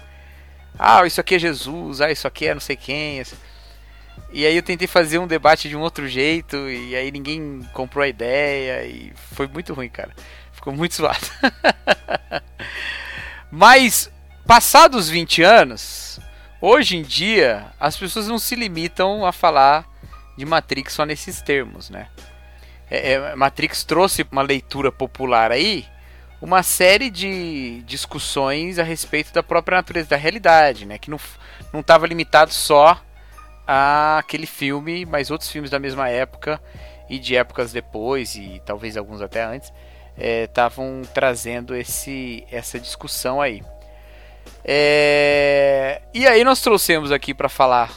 Ah, 0.80 1.06
isso 1.06 1.20
aqui 1.20 1.36
é 1.36 1.40
Jesus, 1.40 2.00
ah, 2.00 2.10
isso 2.10 2.28
aqui 2.28 2.48
é 2.48 2.54
não 2.54 2.62
sei 2.62 2.78
quem. 2.78 3.20
Assim. 3.20 3.36
E 4.32 4.46
aí 4.46 4.56
eu 4.56 4.64
tentei 4.64 4.88
fazer 4.88 5.20
um 5.20 5.28
debate 5.28 5.68
de 5.68 5.76
um 5.76 5.82
outro 5.82 6.08
jeito 6.08 6.56
e 6.70 6.96
aí 6.96 7.12
ninguém 7.12 7.62
comprou 7.74 8.04
a 8.04 8.08
ideia 8.08 8.86
e 8.86 9.12
foi 9.34 9.48
muito 9.48 9.74
ruim, 9.74 9.90
cara. 9.90 10.12
Ficou 10.54 10.72
muito 10.74 10.96
zoado. 10.96 11.28
Mas 13.52 14.10
passados 14.48 15.10
20 15.10 15.44
anos, 15.44 16.21
hoje 16.62 16.98
em 16.98 17.02
dia 17.02 17.68
as 17.80 17.98
pessoas 17.98 18.28
não 18.28 18.40
se 18.40 18.56
limitam 18.56 19.26
a 19.26 19.32
falar 19.32 19.86
de 20.38 20.46
Matrix 20.46 20.94
só 20.94 21.06
nesses 21.06 21.42
termos, 21.42 21.90
né? 21.90 22.08
É, 22.90 23.14
é, 23.14 23.36
Matrix 23.36 23.84
trouxe 23.84 24.26
uma 24.32 24.42
leitura 24.42 24.92
popular 24.92 25.52
aí, 25.52 25.86
uma 26.42 26.64
série 26.64 27.10
de 27.10 27.82
discussões 27.86 28.80
a 28.80 28.84
respeito 28.84 29.34
da 29.34 29.42
própria 29.42 29.78
natureza 29.78 30.10
da 30.10 30.18
realidade, 30.18 30.86
né? 30.86 30.98
Que 30.98 31.10
não 31.10 31.20
estava 31.80 32.08
limitado 32.08 32.52
só 32.54 33.02
aquele 33.66 34.46
filme, 34.46 35.06
mas 35.06 35.32
outros 35.32 35.50
filmes 35.50 35.70
da 35.70 35.80
mesma 35.80 36.10
época 36.10 36.62
e 37.10 37.20
de 37.20 37.36
épocas 37.36 37.72
depois 37.72 38.36
e 38.36 38.62
talvez 38.66 38.98
alguns 38.98 39.22
até 39.22 39.44
antes 39.44 39.72
estavam 40.18 41.02
é, 41.04 41.08
trazendo 41.14 41.76
esse, 41.76 42.46
essa 42.52 42.80
discussão 42.80 43.42
aí. 43.42 43.64
É, 44.64 46.02
e 46.14 46.28
aí 46.28 46.44
nós 46.44 46.62
trouxemos 46.62 47.12
aqui 47.12 47.34
para 47.34 47.50
falar 47.50 47.92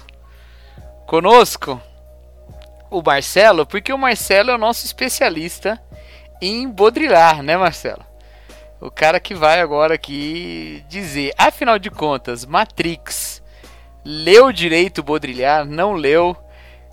conosco 1.07 1.81
o 2.91 3.03
Marcelo, 3.03 3.67
porque 3.67 3.93
o 3.93 3.99
Marcelo 3.99 4.51
é 4.51 4.55
o 4.55 4.59
nosso 4.59 4.87
especialista 4.87 5.81
em 6.41 6.69
bodrilhar, 6.69 7.43
né, 7.43 7.57
Marcelo? 7.57 8.05
O 8.81 8.91
cara 8.91 9.19
que 9.19 9.35
vai 9.35 9.61
agora 9.61 9.95
aqui 9.95 10.85
dizer, 10.89 11.33
afinal 11.39 11.79
de 11.79 11.91
contas, 11.91 12.45
Matrix 12.45 13.43
leu 14.05 14.53
direito 14.53 15.03
Baudrillard, 15.03 15.69
não 15.69 15.93
leu. 15.93 16.37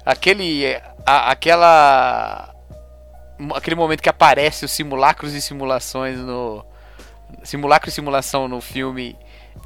Aquele. 0.06 0.76
A, 1.06 1.32
aquela. 1.32 2.56
Aquele 3.56 3.76
momento 3.76 4.02
que 4.02 4.10
aparece 4.10 4.66
os 4.66 4.72
simulacros 4.72 5.34
e 5.34 5.42
simulações 5.42 6.18
no. 6.18 6.66
Simulacro 7.44 7.90
e 7.90 7.92
simulação 7.92 8.48
no 8.48 8.62
filme 8.62 9.18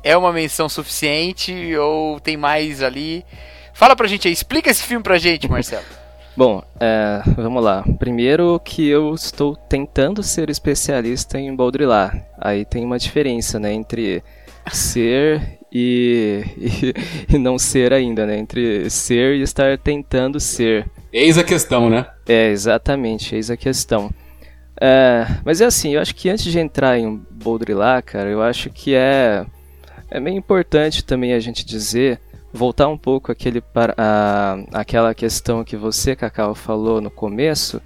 é 0.04 0.16
uma 0.16 0.32
menção 0.32 0.70
suficiente 0.70 1.76
ou 1.78 2.20
tem 2.20 2.38
mais 2.38 2.82
ali? 2.82 3.26
Fala 3.74 3.96
pra 3.96 4.08
gente 4.08 4.28
aí, 4.28 4.34
explica 4.34 4.70
esse 4.70 4.84
filme 4.84 5.04
pra 5.04 5.18
gente, 5.18 5.50
Marcelo. 5.50 5.86
Bom, 6.38 6.62
é, 6.80 7.22
vamos 7.38 7.64
lá. 7.64 7.84
Primeiro 7.98 8.60
que 8.60 8.88
eu 8.88 9.14
estou 9.14 9.56
tentando 9.56 10.22
ser 10.22 10.50
especialista 10.50 11.40
em 11.40 11.56
Baudrillard. 11.56 12.22
Aí 12.38 12.66
tem 12.66 12.84
uma 12.84 13.00
diferença, 13.00 13.58
né, 13.58 13.72
entre 13.72 14.22
ser 14.72 15.60
e, 15.72 16.44
e, 16.58 16.94
e, 17.36 17.38
não 17.38 17.58
ser 17.58 17.94
ainda, 17.94 18.26
né? 18.26 18.38
Entre 18.38 18.90
ser 18.90 19.36
e 19.36 19.42
estar 19.42 19.78
tentando 19.78 20.40
ser. 20.40 20.90
Eis 21.12 21.38
a 21.38 21.44
questão, 21.44 21.90
né? 21.90 22.06
É, 22.28 22.50
exatamente, 22.50 23.36
eis 23.36 23.50
a 23.50 23.58
questão. 23.58 24.10
É, 24.80 25.26
mas 25.44 25.62
é 25.62 25.66
assim, 25.66 25.96
eu 25.96 26.02
acho 26.02 26.16
que 26.16 26.30
antes 26.30 26.46
de 26.46 26.60
entrar 26.60 26.98
em 26.98 27.22
Baudrillard, 27.30 28.04
cara, 28.04 28.30
eu 28.30 28.42
acho 28.42 28.70
que 28.70 28.94
é, 28.94 29.46
é 30.10 30.20
meio 30.20 30.38
importante 30.38 31.04
também 31.04 31.34
a 31.34 31.40
gente 31.40 31.66
dizer, 31.66 32.20
voltar 32.54 32.88
um 32.88 32.98
pouco 32.98 33.32
aquele, 33.32 33.62
para, 33.62 33.94
a, 33.98 34.58
aquela 34.74 35.14
questão 35.14 35.64
que 35.64 35.76
você, 35.76 36.16
Cacau, 36.16 36.56
falou 36.56 37.02
no 37.02 37.12
começo, 37.12 37.82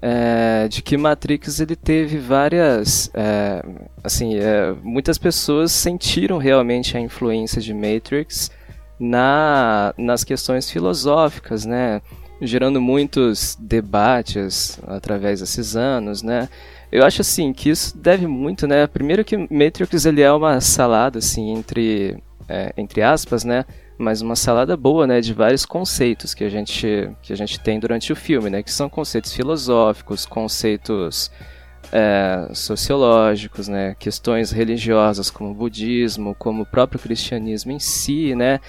é, 0.00 0.66
de 0.68 0.82
que 0.82 0.96
Matrix 0.96 1.60
ele 1.60 1.76
teve 1.76 2.18
várias, 2.18 3.10
é, 3.14 3.62
assim, 4.02 4.36
é, 4.36 4.74
muitas 4.82 5.16
pessoas 5.16 5.70
sentiram 5.70 6.38
realmente 6.38 6.96
a 6.96 7.00
influência 7.00 7.60
de 7.60 7.72
Matrix 7.72 8.50
na, 8.98 9.94
nas 9.96 10.24
questões 10.24 10.68
filosóficas, 10.68 11.64
né, 11.64 12.02
gerando 12.40 12.80
muitos 12.80 13.56
debates 13.60 14.78
através 14.88 15.38
desses 15.38 15.76
anos, 15.76 16.22
né. 16.22 16.48
Eu 16.92 17.06
acho 17.06 17.22
assim 17.22 17.54
que 17.54 17.70
isso 17.70 17.96
deve 17.96 18.26
muito, 18.26 18.66
né, 18.66 18.86
primeiro 18.86 19.24
que 19.24 19.34
Matrix 19.50 20.04
ele 20.04 20.20
é 20.20 20.30
uma 20.30 20.60
salada 20.60 21.20
assim 21.20 21.50
entre 21.50 22.22
é, 22.46 22.70
entre 22.76 23.00
aspas, 23.00 23.44
né, 23.44 23.64
mas 23.96 24.20
uma 24.20 24.36
salada 24.36 24.76
boa, 24.76 25.06
né, 25.06 25.22
de 25.22 25.32
vários 25.32 25.64
conceitos 25.64 26.34
que 26.34 26.44
a 26.44 26.50
gente 26.50 27.10
que 27.22 27.32
a 27.32 27.36
gente 27.36 27.58
tem 27.58 27.80
durante 27.80 28.12
o 28.12 28.16
filme, 28.16 28.50
né, 28.50 28.62
que 28.62 28.70
são 28.70 28.90
conceitos 28.90 29.32
filosóficos, 29.32 30.26
conceitos 30.26 31.30
é, 31.90 32.48
sociológicos, 32.52 33.68
né, 33.68 33.96
questões 33.98 34.50
religiosas 34.50 35.30
como 35.30 35.50
o 35.50 35.54
budismo, 35.54 36.34
como 36.34 36.62
o 36.64 36.66
próprio 36.66 37.00
cristianismo 37.00 37.72
em 37.72 37.78
si, 37.78 38.34
né, 38.34 38.60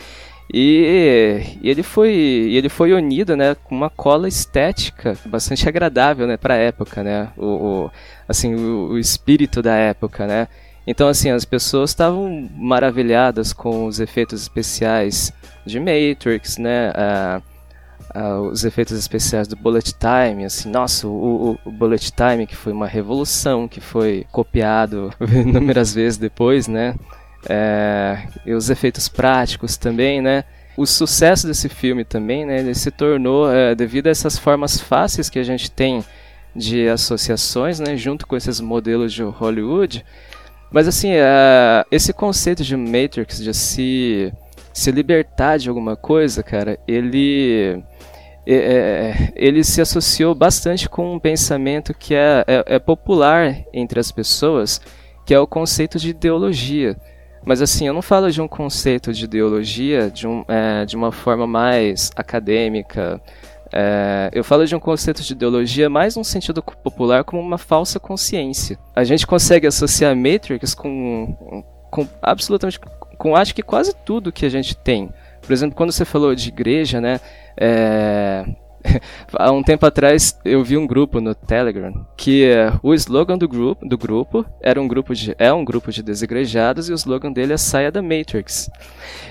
e, 0.51 1.41
e 1.61 1.69
ele 1.69 1.83
foi 1.83 2.11
ele 2.11 2.69
foi 2.69 2.93
unido, 2.93 3.35
né, 3.35 3.55
com 3.63 3.75
uma 3.75 3.89
cola 3.89 4.27
estética 4.27 5.17
bastante 5.25 5.67
agradável, 5.67 6.25
né, 6.27 6.37
para 6.37 6.55
a 6.55 6.57
época, 6.57 7.03
né, 7.03 7.29
o, 7.37 7.45
o 7.45 7.91
assim 8.27 8.55
o, 8.55 8.91
o 8.91 8.99
espírito 8.99 9.61
da 9.61 9.75
época, 9.75 10.25
né. 10.25 10.47
Então, 10.85 11.07
assim, 11.07 11.29
as 11.29 11.45
pessoas 11.45 11.91
estavam 11.91 12.49
maravilhadas 12.55 13.53
com 13.53 13.85
os 13.85 13.99
efeitos 13.99 14.41
especiais 14.41 15.31
de 15.65 15.79
Matrix, 15.79 16.57
né? 16.57 16.91
Os 18.51 18.63
efeitos 18.63 18.97
especiais 18.97 19.47
do 19.47 19.55
Bullet 19.55 19.93
Time, 19.93 20.45
assim, 20.45 20.69
nossa, 20.69 21.07
o, 21.07 21.51
o, 21.51 21.59
o, 21.65 21.71
Bullet 21.71 22.11
Time 22.11 22.45
que 22.45 22.55
foi 22.55 22.71
uma 22.71 22.85
revolução, 22.85 23.67
que 23.67 23.81
foi 23.81 24.25
copiado 24.31 25.11
inúmeras 25.33 25.93
vezes 25.93 26.17
depois, 26.17 26.67
né? 26.67 26.95
É, 27.49 28.27
e 28.45 28.53
os 28.53 28.69
efeitos 28.69 29.07
práticos 29.07 29.77
também, 29.77 30.21
né? 30.21 30.43
O 30.75 30.85
sucesso 30.85 31.45
desse 31.45 31.69
filme 31.69 32.03
também, 32.03 32.45
né? 32.45 32.59
Ele 32.59 32.73
se 32.73 32.89
tornou 32.89 33.51
é, 33.51 33.75
devido 33.75 34.07
a 34.07 34.09
essas 34.09 34.37
formas 34.37 34.79
fáceis 34.79 35.29
que 35.29 35.39
a 35.39 35.43
gente 35.43 35.69
tem 35.69 36.03
de 36.55 36.87
associações, 36.87 37.79
né? 37.79 37.95
Junto 37.97 38.25
com 38.25 38.35
esses 38.35 38.59
modelos 38.59 39.13
de 39.13 39.23
Hollywood. 39.23 40.05
Mas 40.71 40.87
assim, 40.87 41.11
é, 41.11 41.85
esse 41.91 42.11
conceito 42.13 42.63
de 42.63 42.75
Matrix, 42.75 43.37
de 43.43 43.53
se, 43.53 44.33
se 44.73 44.91
libertar 44.91 45.57
de 45.57 45.69
alguma 45.69 45.95
coisa, 45.95 46.41
cara, 46.41 46.79
ele 46.87 47.83
é, 48.45 48.55
é, 48.55 49.33
ele 49.35 49.63
se 49.63 49.79
associou 49.79 50.35
bastante 50.35 50.89
com 50.89 51.15
um 51.15 51.19
pensamento 51.19 51.93
que 51.93 52.13
é, 52.13 52.43
é, 52.45 52.75
é, 52.75 52.79
popular 52.79 53.63
entre 53.73 53.99
as 53.99 54.11
pessoas, 54.11 54.81
que 55.25 55.33
é 55.33 55.39
o 55.39 55.47
conceito 55.47 55.97
de 55.97 56.09
ideologia. 56.09 56.97
Mas 57.45 57.61
assim, 57.61 57.87
eu 57.87 57.93
não 57.93 58.01
falo 58.01 58.31
de 58.31 58.41
um 58.41 58.47
conceito 58.47 59.11
de 59.11 59.25
ideologia 59.25 60.09
de, 60.09 60.27
um, 60.27 60.43
é, 60.47 60.85
de 60.85 60.95
uma 60.95 61.11
forma 61.11 61.45
mais 61.45 62.11
acadêmica. 62.15 63.21
É, 63.71 64.29
eu 64.31 64.43
falo 64.43 64.65
de 64.65 64.75
um 64.75 64.79
conceito 64.79 65.21
de 65.21 65.33
ideologia 65.33 65.89
mais 65.89 66.15
no 66.15 66.23
sentido 66.23 66.61
popular 66.61 67.23
como 67.23 67.41
uma 67.41 67.57
falsa 67.57 67.99
consciência. 67.99 68.77
A 68.95 69.03
gente 69.03 69.25
consegue 69.27 69.67
associar 69.67 70.15
Matrix 70.15 70.73
com, 70.73 71.63
com 71.89 72.07
absolutamente 72.21 72.79
com 73.17 73.35
acho 73.35 73.53
que 73.55 73.61
quase 73.61 73.95
tudo 74.05 74.31
que 74.31 74.45
a 74.45 74.49
gente 74.49 74.75
tem. 74.75 75.09
Por 75.41 75.51
exemplo, 75.51 75.75
quando 75.75 75.91
você 75.91 76.05
falou 76.05 76.33
de 76.33 76.49
igreja, 76.49 77.01
né? 77.01 77.19
É, 77.57 78.45
Há 79.37 79.51
um 79.51 79.63
tempo 79.63 79.85
atrás 79.85 80.37
eu 80.43 80.63
vi 80.63 80.77
um 80.77 80.85
grupo 80.85 81.19
no 81.19 81.33
Telegram 81.33 82.05
que 82.17 82.49
uh, 82.49 82.79
o 82.83 82.93
slogan 82.93 83.37
do 83.37 83.47
grupo, 83.47 83.87
do 83.87 83.97
grupo 83.97 84.45
era 84.61 84.81
um 84.81 84.87
grupo 84.87 85.13
de, 85.13 85.35
é 85.37 85.51
um 85.51 85.63
grupo 85.63 85.91
de 85.91 86.03
desigrejados 86.03 86.89
e 86.89 86.93
o 86.93 86.95
slogan 86.95 87.31
dele 87.31 87.53
é 87.53 87.57
saia 87.57 87.91
da 87.91 88.01
Matrix. 88.01 88.69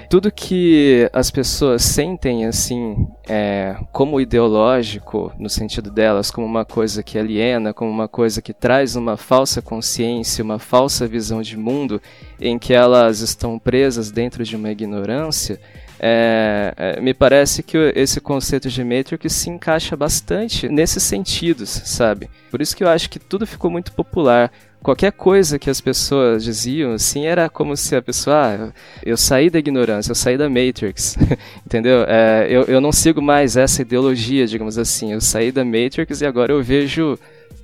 Tudo 0.09 0.31
que 0.31 1.09
as 1.13 1.31
pessoas 1.31 1.83
sentem 1.83 2.45
assim 2.45 3.09
é, 3.27 3.77
como 3.93 4.21
ideológico 4.21 5.33
no 5.39 5.49
sentido 5.49 5.91
delas, 5.91 6.31
como 6.31 6.47
uma 6.47 6.65
coisa 6.65 7.03
que 7.03 7.19
aliena, 7.19 7.73
como 7.73 7.91
uma 7.91 8.09
coisa 8.09 8.43
que 8.43 8.53
traz 8.53 8.95
uma 8.95 9.17
falsa 9.17 9.63
consciência, 9.63 10.45
uma 10.45 10.59
falsa 10.59 11.07
visão 11.07 11.41
de 11.41 11.57
mundo 11.57 12.01
em 12.39 12.59
que 12.59 12.75
elas 12.75 13.21
estão 13.21 13.59
presas 13.59 14.11
dentro 14.11 14.45
de 14.45 14.55
uma 14.55 14.71
ignorância 14.71 15.59
é, 16.05 16.75
é, 16.77 17.01
me 17.01 17.15
parece 17.15 17.63
que 17.63 17.79
esse 17.95 18.21
conceito 18.21 18.69
de 18.69 18.83
Matrix 18.83 19.33
se 19.33 19.49
encaixa 19.49 19.97
bastante 19.97 20.69
nesses 20.69 21.05
sentidos, 21.05 21.71
sabe? 21.71 22.29
Por 22.51 22.61
isso 22.61 22.77
que 22.77 22.83
eu 22.83 22.89
acho 22.89 23.09
que 23.09 23.21
tudo 23.21 23.47
ficou 23.47 23.71
muito 23.71 23.93
popular. 23.93 24.51
Qualquer 24.83 25.13
coisa 25.13 25.61
que 25.61 25.71
as 25.71 25.81
pessoas 25.81 26.43
diziam, 26.43 26.95
assim, 26.95 27.25
era 27.25 27.49
como 27.49 27.77
se 27.77 27.95
a 27.95 28.03
pessoa, 28.03 28.35
ah, 28.37 28.73
eu 29.07 29.17
saí 29.17 29.49
da 29.49 29.61
ignorância, 29.61 30.11
eu 30.11 30.17
saí 30.17 30.37
da 30.37 30.49
Matrix, 30.51 31.17
entendeu? 31.65 32.05
É, 32.09 32.49
eu, 32.51 32.65
eu 32.65 32.81
não 32.81 32.91
sigo 32.91 33.23
mais 33.23 33.57
essa 33.57 33.83
ideologia, 33.83 34.45
digamos 34.45 34.79
assim, 34.79 35.13
eu 35.13 35.21
saí 35.21 35.53
da 35.53 35.65
Matrix 35.65 36.21
e 36.21 36.27
agora 36.27 36.53
eu 36.53 36.61
vejo 36.61 37.17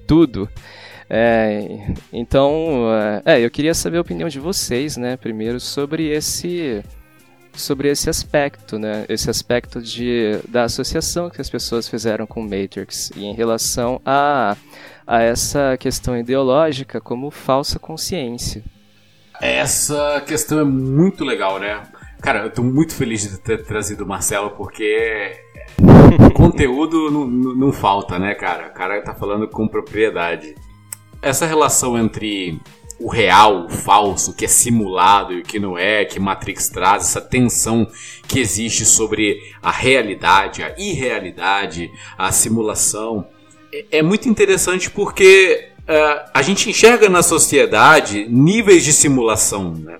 tudo. 0.06 0.48
É, 1.10 1.80
então, 2.12 2.86
é, 3.24 3.44
eu 3.44 3.50
queria 3.50 3.74
saber 3.74 3.98
a 3.98 4.02
opinião 4.02 4.28
de 4.28 4.38
vocês, 4.38 4.96
né, 4.96 5.16
primeiro, 5.16 5.58
sobre 5.58 6.06
esse 6.06 6.84
sobre 7.60 7.88
esse 7.88 8.08
aspecto, 8.08 8.78
né? 8.78 9.04
Esse 9.08 9.30
aspecto 9.30 9.80
de, 9.80 10.40
da 10.48 10.64
associação 10.64 11.30
que 11.30 11.40
as 11.40 11.50
pessoas 11.50 11.88
fizeram 11.88 12.26
com 12.26 12.42
Matrix 12.42 13.10
e 13.16 13.24
em 13.24 13.34
relação 13.34 14.00
a, 14.04 14.56
a 15.06 15.22
essa 15.22 15.76
questão 15.78 16.16
ideológica 16.16 17.00
como 17.00 17.30
falsa 17.30 17.78
consciência. 17.78 18.62
Essa 19.40 20.20
questão 20.26 20.58
é 20.58 20.64
muito 20.64 21.24
legal, 21.24 21.58
né? 21.58 21.82
Cara, 22.20 22.44
eu 22.44 22.50
tô 22.50 22.62
muito 22.62 22.94
feliz 22.94 23.22
de 23.22 23.38
ter 23.38 23.64
trazido 23.64 24.04
o 24.04 24.06
Marcelo 24.06 24.50
porque 24.50 25.32
conteúdo 26.34 27.10
não, 27.10 27.26
não 27.26 27.72
falta, 27.72 28.18
né, 28.18 28.34
cara? 28.34 28.68
O 28.68 28.72
cara 28.72 29.00
tá 29.02 29.14
falando 29.14 29.48
com 29.48 29.68
propriedade. 29.68 30.54
Essa 31.22 31.46
relação 31.46 31.96
entre 31.98 32.60
o 32.98 33.08
real, 33.08 33.66
o 33.66 33.68
falso, 33.68 34.32
o 34.32 34.34
que 34.34 34.44
é 34.44 34.48
simulado 34.48 35.32
e 35.32 35.40
o 35.40 35.42
que 35.42 35.60
não 35.60 35.78
é, 35.78 36.04
que 36.04 36.18
Matrix 36.18 36.68
traz, 36.68 37.04
essa 37.04 37.20
tensão 37.20 37.86
que 38.26 38.40
existe 38.40 38.84
sobre 38.84 39.40
a 39.62 39.70
realidade, 39.70 40.62
a 40.62 40.74
irrealidade, 40.76 41.90
a 42.16 42.32
simulação. 42.32 43.26
É, 43.72 43.98
é 43.98 44.02
muito 44.02 44.28
interessante 44.28 44.90
porque 44.90 45.68
uh, 45.82 46.30
a 46.34 46.42
gente 46.42 46.68
enxerga 46.68 47.08
na 47.08 47.22
sociedade 47.22 48.26
níveis 48.28 48.84
de 48.84 48.92
simulação. 48.92 49.74
Né? 49.74 49.98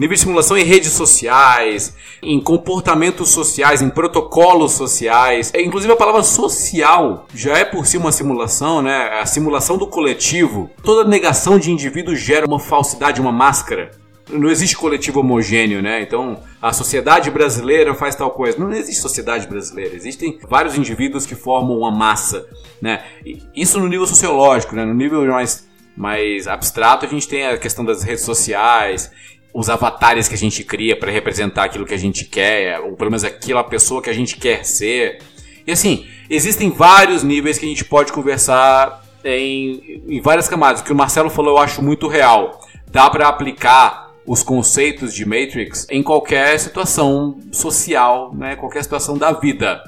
Nível 0.00 0.14
de 0.14 0.20
simulação 0.20 0.56
em 0.56 0.64
redes 0.64 0.92
sociais, 0.92 1.94
em 2.22 2.40
comportamentos 2.40 3.28
sociais, 3.28 3.82
em 3.82 3.90
protocolos 3.90 4.72
sociais. 4.72 5.50
É, 5.52 5.60
inclusive 5.60 5.92
a 5.92 5.96
palavra 5.96 6.22
social 6.22 7.26
já 7.34 7.58
é 7.58 7.66
por 7.66 7.86
si 7.86 7.98
uma 7.98 8.10
simulação, 8.10 8.80
né? 8.80 9.20
A 9.20 9.26
simulação 9.26 9.76
do 9.76 9.86
coletivo. 9.86 10.70
Toda 10.82 11.08
negação 11.08 11.58
de 11.58 11.70
indivíduo 11.70 12.16
gera 12.16 12.46
uma 12.46 12.58
falsidade, 12.58 13.20
uma 13.20 13.30
máscara. 13.30 13.90
Não 14.30 14.48
existe 14.48 14.74
coletivo 14.74 15.20
homogêneo, 15.20 15.82
né? 15.82 16.00
Então, 16.00 16.40
a 16.62 16.72
sociedade 16.72 17.30
brasileira 17.30 17.94
faz 17.94 18.14
tal 18.14 18.30
coisa. 18.30 18.58
Não 18.58 18.72
existe 18.72 19.02
sociedade 19.02 19.46
brasileira. 19.46 19.94
Existem 19.94 20.38
vários 20.48 20.78
indivíduos 20.78 21.26
que 21.26 21.34
formam 21.34 21.76
uma 21.76 21.90
massa, 21.90 22.46
né? 22.80 23.04
Isso 23.54 23.78
no 23.78 23.86
nível 23.86 24.06
sociológico, 24.06 24.74
né? 24.74 24.82
No 24.82 24.94
nível 24.94 25.26
mais 25.26 25.68
mais 25.96 26.46
abstrato, 26.48 27.04
a 27.04 27.08
gente 27.08 27.28
tem 27.28 27.46
a 27.46 27.58
questão 27.58 27.84
das 27.84 28.02
redes 28.02 28.24
sociais 28.24 29.10
os 29.52 29.68
avatares 29.68 30.28
que 30.28 30.34
a 30.34 30.38
gente 30.38 30.64
cria 30.64 30.96
para 30.96 31.10
representar 31.10 31.64
aquilo 31.64 31.86
que 31.86 31.94
a 31.94 31.98
gente 31.98 32.24
quer, 32.24 32.80
ou 32.80 32.92
pelo 32.92 33.10
menos 33.10 33.24
aquela 33.24 33.64
pessoa 33.64 34.02
que 34.02 34.10
a 34.10 34.12
gente 34.14 34.36
quer 34.36 34.64
ser. 34.64 35.18
E 35.66 35.72
assim, 35.72 36.06
existem 36.28 36.70
vários 36.70 37.22
níveis 37.22 37.58
que 37.58 37.66
a 37.66 37.68
gente 37.68 37.84
pode 37.84 38.12
conversar 38.12 39.04
em, 39.24 40.02
em 40.08 40.20
várias 40.20 40.48
camadas. 40.48 40.80
O 40.80 40.84
que 40.84 40.92
o 40.92 40.96
Marcelo 40.96 41.30
falou 41.30 41.56
eu 41.56 41.62
acho 41.62 41.82
muito 41.82 42.06
real. 42.08 42.60
Dá 42.90 43.08
para 43.10 43.28
aplicar 43.28 44.10
os 44.26 44.42
conceitos 44.42 45.12
de 45.12 45.24
Matrix 45.24 45.86
em 45.90 46.02
qualquer 46.02 46.58
situação 46.58 47.38
social, 47.50 48.32
né? 48.34 48.56
qualquer 48.56 48.82
situação 48.82 49.18
da 49.18 49.32
vida. 49.32 49.82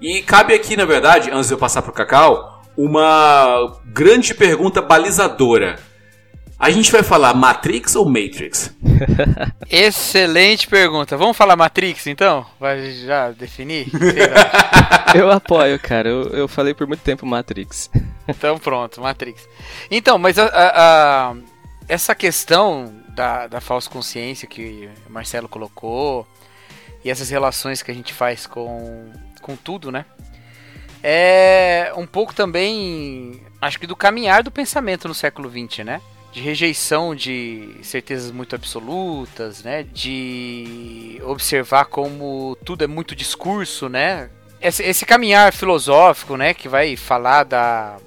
E 0.00 0.22
cabe 0.22 0.52
aqui, 0.52 0.76
na 0.76 0.84
verdade, 0.84 1.30
antes 1.30 1.48
de 1.48 1.54
eu 1.54 1.58
passar 1.58 1.80
para 1.82 1.90
o 1.90 1.94
Cacau, 1.94 2.62
uma 2.76 3.78
grande 3.86 4.34
pergunta 4.34 4.82
balizadora 4.82 5.78
a 6.64 6.70
gente 6.70 6.90
vai 6.90 7.02
falar 7.02 7.34
Matrix 7.34 7.94
ou 7.94 8.06
Matrix? 8.06 8.74
Excelente 9.68 10.66
pergunta. 10.66 11.14
Vamos 11.14 11.36
falar 11.36 11.56
Matrix 11.56 12.06
então? 12.06 12.46
Vai 12.58 12.90
já 12.90 13.32
definir? 13.32 13.88
eu 15.14 15.30
apoio, 15.30 15.78
cara. 15.78 16.08
Eu, 16.08 16.22
eu 16.30 16.48
falei 16.48 16.72
por 16.72 16.86
muito 16.86 17.02
tempo 17.02 17.26
Matrix. 17.26 17.90
Então 18.26 18.58
pronto, 18.58 19.02
Matrix. 19.02 19.46
Então, 19.90 20.16
mas 20.16 20.38
a, 20.38 20.46
a, 20.46 21.32
a, 21.32 21.36
essa 21.86 22.14
questão 22.14 22.90
da, 23.10 23.46
da 23.46 23.60
falsa 23.60 23.90
consciência 23.90 24.48
que 24.48 24.88
o 25.06 25.12
Marcelo 25.12 25.46
colocou 25.46 26.26
e 27.04 27.10
essas 27.10 27.28
relações 27.28 27.82
que 27.82 27.90
a 27.90 27.94
gente 27.94 28.14
faz 28.14 28.46
com, 28.46 29.12
com 29.42 29.54
tudo, 29.56 29.92
né? 29.92 30.06
É 31.02 31.92
um 31.98 32.06
pouco 32.06 32.34
também, 32.34 33.42
acho 33.60 33.78
que 33.78 33.86
do 33.86 33.94
caminhar 33.94 34.42
do 34.42 34.50
pensamento 34.50 35.06
no 35.06 35.12
século 35.12 35.50
XX, 35.50 35.84
né? 35.84 36.00
De 36.34 36.40
rejeição 36.40 37.14
de 37.14 37.76
certezas 37.80 38.32
muito 38.32 38.56
absolutas, 38.56 39.62
né? 39.62 39.84
De 39.84 41.20
observar 41.22 41.84
como 41.84 42.58
tudo 42.64 42.82
é 42.82 42.88
muito 42.88 43.14
discurso, 43.14 43.88
né? 43.88 44.28
Esse, 44.60 44.82
esse 44.82 45.06
caminhar 45.06 45.52
filosófico, 45.52 46.36
né? 46.36 46.52
Que 46.52 46.68
vai 46.68 46.96
falar 46.96 47.44
da 47.44 47.98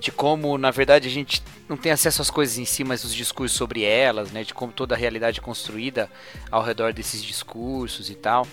de 0.00 0.10
como, 0.10 0.58
na 0.58 0.70
verdade, 0.72 1.08
a 1.08 1.10
gente 1.10 1.40
não 1.68 1.76
tem 1.76 1.92
acesso 1.92 2.20
às 2.20 2.30
coisas 2.30 2.58
em 2.58 2.64
si, 2.64 2.82
mas 2.82 3.04
os 3.04 3.14
discursos 3.14 3.56
sobre 3.56 3.84
elas, 3.84 4.32
né? 4.32 4.42
De 4.42 4.52
como 4.52 4.72
toda 4.72 4.96
a 4.96 4.98
realidade 4.98 5.38
é 5.38 5.42
construída 5.42 6.10
ao 6.50 6.62
redor 6.62 6.92
desses 6.92 7.22
discursos 7.22 8.10
e 8.10 8.16
tal. 8.16 8.48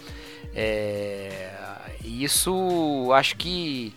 É, 0.53 1.49
isso, 2.03 3.11
acho 3.13 3.35
que 3.35 3.95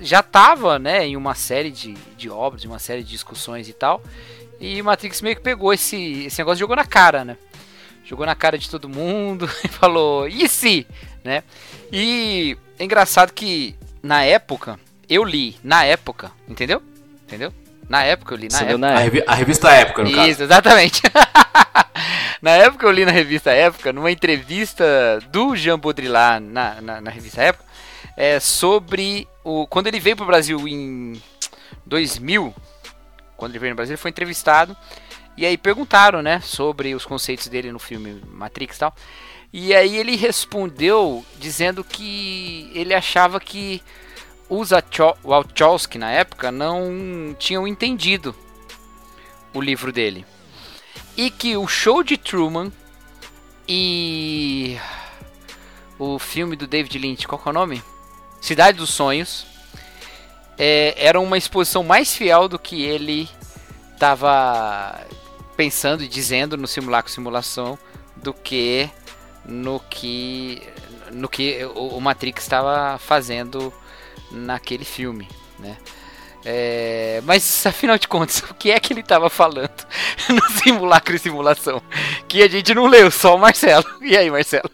já 0.00 0.20
estava 0.20 0.78
né, 0.78 1.06
em 1.06 1.16
uma 1.16 1.34
série 1.34 1.70
de, 1.70 1.94
de 2.16 2.28
obras, 2.30 2.64
em 2.64 2.68
uma 2.68 2.78
série 2.78 3.02
de 3.02 3.10
discussões 3.10 3.68
e 3.68 3.72
tal. 3.72 4.02
E 4.60 4.80
Matrix 4.82 5.20
meio 5.22 5.36
que 5.36 5.42
pegou 5.42 5.72
esse, 5.72 6.24
esse 6.24 6.38
negócio 6.38 6.58
e 6.58 6.60
jogou 6.60 6.76
na 6.76 6.84
cara, 6.84 7.24
né? 7.24 7.36
Jogou 8.04 8.24
na 8.26 8.34
cara 8.34 8.56
de 8.56 8.70
todo 8.70 8.88
mundo 8.88 9.50
e 9.64 9.68
falou, 9.68 10.28
e 10.28 10.48
se? 10.48 10.86
Né? 11.24 11.42
E 11.92 12.56
é 12.78 12.84
engraçado 12.84 13.32
que 13.32 13.74
na 14.02 14.24
época, 14.24 14.78
eu 15.08 15.24
li, 15.24 15.56
na 15.62 15.84
época, 15.84 16.30
entendeu? 16.48 16.82
Entendeu? 17.26 17.52
Na 17.88 18.04
época 18.04 18.34
eu 18.34 18.38
li, 18.38 18.48
na 18.48 18.58
Você 18.58 18.64
época. 18.64 18.78
Na 18.78 19.00
época. 19.00 19.24
A, 19.26 19.34
revista 19.34 19.70
Época, 19.70 20.02
no 20.02 20.08
Isso, 20.08 20.16
caso. 20.16 20.30
Isso, 20.30 20.42
exatamente. 20.42 21.02
na 22.40 22.50
época 22.52 22.86
eu 22.86 22.90
li 22.90 23.04
na 23.04 23.12
revista 23.12 23.50
Época, 23.50 23.92
numa 23.92 24.10
entrevista 24.10 24.84
do 25.30 25.54
Jean 25.54 25.78
Baudrillard 25.78 26.44
na, 26.44 26.80
na, 26.80 27.00
na 27.00 27.10
revista 27.10 27.42
Época, 27.42 27.64
é, 28.16 28.38
sobre 28.40 29.28
o 29.44 29.66
quando 29.66 29.86
ele 29.86 30.00
veio 30.00 30.16
para 30.16 30.24
o 30.24 30.26
Brasil 30.26 30.68
em 30.68 31.20
2000, 31.86 32.54
quando 33.36 33.52
ele 33.52 33.58
veio 33.58 33.72
no 33.72 33.76
Brasil, 33.76 33.94
ele 33.94 34.00
foi 34.00 34.10
entrevistado 34.10 34.76
e 35.36 35.46
aí 35.46 35.56
perguntaram, 35.56 36.20
né, 36.20 36.40
sobre 36.40 36.94
os 36.94 37.04
conceitos 37.04 37.48
dele 37.48 37.72
no 37.72 37.78
filme 37.78 38.22
Matrix 38.28 38.76
e 38.76 38.80
tal. 38.80 38.94
E 39.52 39.74
aí 39.74 39.96
ele 39.96 40.16
respondeu 40.16 41.24
dizendo 41.38 41.84
que 41.84 42.70
ele 42.74 42.94
achava 42.94 43.38
que 43.38 43.82
os 44.48 44.70
Wachowski 45.22 45.98
na 45.98 46.10
época 46.10 46.50
não 46.50 47.34
tinham 47.38 47.66
entendido 47.66 48.34
o 49.52 49.60
livro 49.60 49.92
dele. 49.92 50.24
E 51.16 51.30
que 51.30 51.56
o 51.56 51.66
show 51.66 52.02
de 52.02 52.16
Truman 52.16 52.72
e 53.68 54.78
o 55.98 56.18
filme 56.18 56.56
do 56.56 56.66
David 56.66 56.98
Lynch, 56.98 57.26
qual 57.26 57.40
é 57.44 57.48
o 57.48 57.52
nome? 57.52 57.82
Cidade 58.42 58.76
dos 58.76 58.90
Sonhos, 58.90 59.46
é, 60.58 60.94
era 60.96 61.20
uma 61.20 61.38
exposição 61.38 61.84
mais 61.84 62.14
fiel 62.14 62.48
do 62.48 62.58
que 62.58 62.82
ele 62.82 63.28
estava 63.94 65.00
pensando 65.56 66.02
e 66.02 66.08
dizendo 66.08 66.56
no 66.56 66.66
simulacro 66.66 67.10
simulação 67.10 67.78
do 68.16 68.34
que 68.34 68.90
no 69.44 69.78
que 69.78 70.60
no 71.12 71.28
que 71.28 71.64
o, 71.76 72.00
Matrix 72.00 72.42
estava 72.42 72.98
fazendo 72.98 73.72
naquele 74.32 74.84
filme, 74.84 75.28
né? 75.60 75.76
É, 76.44 77.22
mas 77.24 77.64
afinal 77.64 77.96
de 77.96 78.08
contas, 78.08 78.40
o 78.50 78.54
que 78.54 78.72
é 78.72 78.80
que 78.80 78.92
ele 78.92 79.02
estava 79.02 79.30
falando 79.30 79.86
no 80.28 80.42
simulacro 80.58 81.14
e 81.14 81.18
simulação? 81.18 81.80
Que 82.26 82.42
a 82.42 82.48
gente 82.48 82.74
não 82.74 82.86
leu, 82.86 83.08
só 83.08 83.36
o 83.36 83.38
Marcelo. 83.38 83.84
E 84.02 84.16
aí, 84.16 84.28
Marcelo? 84.28 84.68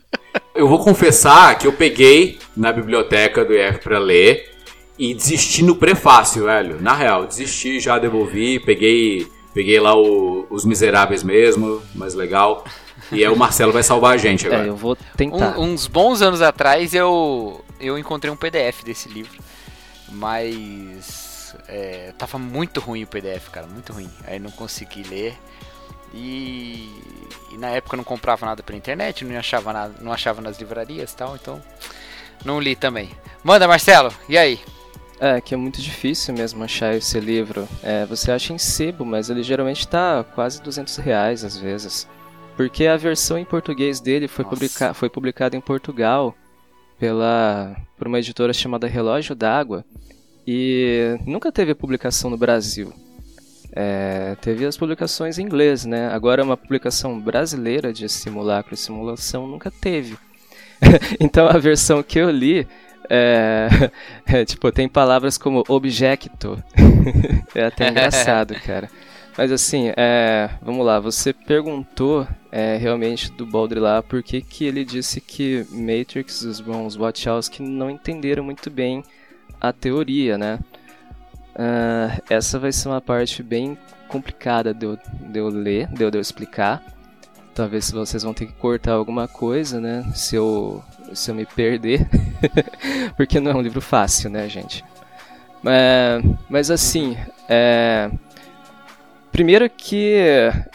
Eu 0.58 0.66
vou 0.66 0.80
confessar 0.80 1.56
que 1.56 1.68
eu 1.68 1.72
peguei 1.72 2.36
na 2.56 2.72
biblioteca 2.72 3.44
do 3.44 3.54
IF 3.54 3.78
para 3.78 3.96
ler 4.00 4.50
e 4.98 5.14
desisti 5.14 5.62
no 5.62 5.76
prefácio, 5.76 6.46
velho. 6.46 6.82
Na 6.82 6.94
real, 6.94 7.26
desisti, 7.26 7.78
já 7.78 7.96
devolvi, 7.96 8.58
peguei, 8.58 9.28
peguei 9.54 9.78
lá 9.78 9.96
o, 9.96 10.48
os 10.50 10.64
miseráveis 10.64 11.22
mesmo, 11.22 11.80
mais 11.94 12.12
legal. 12.12 12.64
E 13.12 13.24
aí 13.24 13.28
o 13.28 13.36
Marcelo 13.36 13.72
vai 13.72 13.84
salvar 13.84 14.14
a 14.14 14.16
gente 14.16 14.48
agora. 14.48 14.64
É, 14.64 14.68
eu 14.68 14.74
vou 14.74 14.96
tentar. 15.16 15.56
Um, 15.56 15.74
uns 15.74 15.86
bons 15.86 16.22
anos 16.22 16.42
atrás 16.42 16.92
eu, 16.92 17.64
eu 17.78 17.96
encontrei 17.96 18.32
um 18.32 18.36
PDF 18.36 18.82
desse 18.82 19.08
livro, 19.08 19.38
mas 20.10 21.54
é, 21.68 22.12
tava 22.18 22.36
muito 22.36 22.80
ruim 22.80 23.04
o 23.04 23.06
PDF, 23.06 23.48
cara, 23.52 23.68
muito 23.68 23.92
ruim. 23.92 24.10
Aí 24.26 24.40
não 24.40 24.50
consegui 24.50 25.04
ler. 25.04 25.38
E, 26.14 26.90
e, 27.52 27.58
na 27.58 27.68
época 27.68 27.94
eu 27.94 27.98
não 27.98 28.04
comprava 28.04 28.46
nada 28.46 28.62
pela 28.62 28.78
internet, 28.78 29.24
não 29.24 29.38
achava 29.38 29.72
nada, 29.72 29.94
não 30.00 30.12
achava 30.12 30.40
nas 30.40 30.58
livrarias, 30.58 31.14
tal, 31.14 31.36
então 31.36 31.62
não 32.44 32.60
li 32.60 32.74
também. 32.74 33.10
Manda, 33.44 33.68
Marcelo. 33.68 34.12
E 34.28 34.38
aí? 34.38 34.60
É, 35.20 35.40
que 35.40 35.52
é 35.52 35.56
muito 35.56 35.82
difícil 35.82 36.32
mesmo 36.32 36.62
achar 36.62 36.94
esse 36.94 37.18
livro. 37.18 37.68
É, 37.82 38.06
você 38.06 38.30
acha 38.30 38.52
em 38.52 38.58
sebo, 38.58 39.04
mas 39.04 39.28
ele 39.28 39.42
geralmente 39.42 39.80
está 39.80 40.24
quase 40.34 40.62
200 40.62 40.96
reais 40.96 41.44
às 41.44 41.56
vezes. 41.56 42.06
Porque 42.56 42.86
a 42.86 42.96
versão 42.96 43.38
em 43.38 43.44
português 43.44 44.00
dele 44.00 44.28
foi, 44.28 44.44
publica 44.44 44.94
foi 44.94 45.08
publicada 45.08 45.56
em 45.56 45.60
Portugal 45.60 46.34
pela 46.98 47.76
por 47.96 48.08
uma 48.08 48.18
editora 48.18 48.52
chamada 48.52 48.86
Relógio 48.86 49.34
d'Água 49.34 49.84
e 50.46 51.16
nunca 51.26 51.52
teve 51.52 51.74
publicação 51.74 52.30
no 52.30 52.36
Brasil. 52.36 52.92
É, 53.80 54.34
teve 54.40 54.66
as 54.66 54.76
publicações 54.76 55.38
em 55.38 55.42
inglês, 55.42 55.84
né? 55.84 56.08
Agora 56.08 56.42
uma 56.42 56.56
publicação 56.56 57.20
brasileira 57.20 57.92
de 57.92 58.08
simulacro 58.08 58.74
e 58.74 58.76
simulação 58.76 59.46
nunca 59.46 59.70
teve. 59.70 60.18
então 61.20 61.46
a 61.46 61.58
versão 61.58 62.02
que 62.02 62.18
eu 62.18 62.28
li 62.28 62.66
é, 63.08 63.68
é, 64.26 64.44
tipo 64.44 64.72
tem 64.72 64.88
palavras 64.88 65.38
como 65.38 65.62
objecto. 65.68 66.60
é 67.54 67.66
até 67.66 67.88
engraçado, 67.88 68.52
cara. 68.56 68.90
Mas 69.36 69.52
assim, 69.52 69.92
é, 69.96 70.50
vamos 70.60 70.84
lá, 70.84 70.98
você 70.98 71.32
perguntou 71.32 72.26
é, 72.50 72.76
realmente 72.78 73.30
do 73.30 73.46
Baldry 73.46 73.78
lá 73.78 74.02
por 74.02 74.24
que, 74.24 74.40
que 74.42 74.64
ele 74.64 74.84
disse 74.84 75.20
que 75.20 75.64
Matrix, 75.70 76.42
os 76.42 76.60
bons 76.60 76.96
Wachowski 76.96 77.62
não 77.62 77.88
entenderam 77.88 78.42
muito 78.42 78.68
bem 78.68 79.04
a 79.60 79.72
teoria, 79.72 80.36
né? 80.36 80.58
Uh, 81.58 82.22
essa 82.30 82.58
vai 82.58 82.70
ser 82.70 82.88
uma 82.88 83.00
parte 83.00 83.42
bem 83.42 83.76
complicada 84.06 84.72
de 84.72 84.86
eu, 84.86 84.98
de 85.20 85.38
eu 85.38 85.48
ler, 85.48 85.88
de 85.88 86.02
eu, 86.02 86.10
de 86.10 86.18
eu 86.18 86.22
explicar. 86.22 86.82
Talvez 87.54 87.90
vocês 87.90 88.22
vão 88.22 88.32
ter 88.32 88.46
que 88.46 88.52
cortar 88.52 88.92
alguma 88.92 89.26
coisa, 89.26 89.80
né? 89.80 90.04
Se 90.14 90.36
eu, 90.36 90.82
se 91.12 91.30
eu 91.30 91.34
me 91.34 91.44
perder. 91.44 92.08
Porque 93.16 93.40
não 93.40 93.50
é 93.50 93.54
um 93.54 93.60
livro 93.60 93.80
fácil, 93.80 94.30
né, 94.30 94.48
gente? 94.48 94.84
É, 95.66 96.22
mas 96.48 96.70
assim, 96.70 97.16
é, 97.48 98.08
Primeiro 99.38 99.70
que 99.70 100.16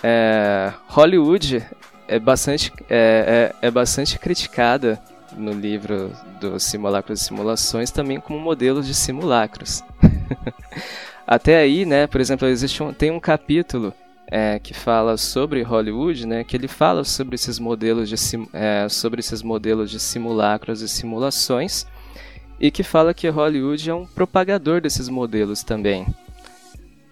é, 0.01 0.71
Hollywood 0.87 1.61
é 2.07 2.17
bastante, 2.17 2.71
é, 2.89 3.51
é, 3.61 3.67
é, 3.67 3.69
bastante 3.69 4.17
criticada 4.17 4.97
no 5.35 5.51
livro 5.51 6.11
dos 6.39 6.63
simulacros 6.63 7.19
e 7.19 7.23
simulações 7.25 7.91
também 7.91 8.21
como 8.21 8.39
modelos 8.39 8.87
de 8.87 8.93
simulacros. 8.93 9.83
Até 11.25 11.57
aí, 11.57 11.85
né, 11.85 12.07
por 12.07 12.19
exemplo, 12.19 12.47
existe 12.47 12.83
um, 12.83 12.93
tem 12.93 13.11
um 13.11 13.19
capítulo 13.19 13.93
é, 14.27 14.59
que 14.59 14.73
fala 14.73 15.17
sobre 15.17 15.61
Hollywood, 15.61 16.27
né, 16.27 16.43
que 16.43 16.55
ele 16.55 16.67
fala 16.67 17.03
sobre 17.03 17.35
esses 17.35 17.59
modelos 17.59 18.09
de 18.09 18.15
é, 18.53 18.87
sobre 18.89 19.19
esses 19.19 19.41
modelos 19.41 19.89
de 19.89 19.99
simulacros 19.99 20.81
e 20.81 20.89
simulações 20.89 21.85
e 22.59 22.71
que 22.71 22.83
fala 22.83 23.13
que 23.13 23.27
Hollywood 23.29 23.89
é 23.89 23.93
um 23.93 24.05
propagador 24.05 24.81
desses 24.81 25.09
modelos 25.09 25.63
também. 25.63 26.05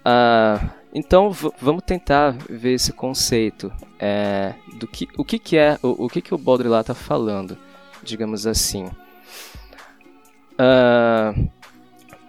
Ah, 0.03 0.69
então 0.93 1.31
vamos 1.59 1.83
tentar 1.83 2.35
ver 2.49 2.73
esse 2.73 2.91
conceito 2.91 3.71
é, 3.99 4.53
do 4.79 4.87
que 4.87 5.07
o 5.17 5.23
que, 5.23 5.39
que 5.39 5.57
é 5.57 5.77
o, 5.81 6.05
o 6.05 6.09
que 6.09 6.21
que 6.21 6.33
o 6.33 6.37
Baudrillard 6.37 6.83
está 6.83 6.93
falando, 6.93 7.57
digamos 8.03 8.45
assim. 8.47 8.85
Uh, 10.53 11.49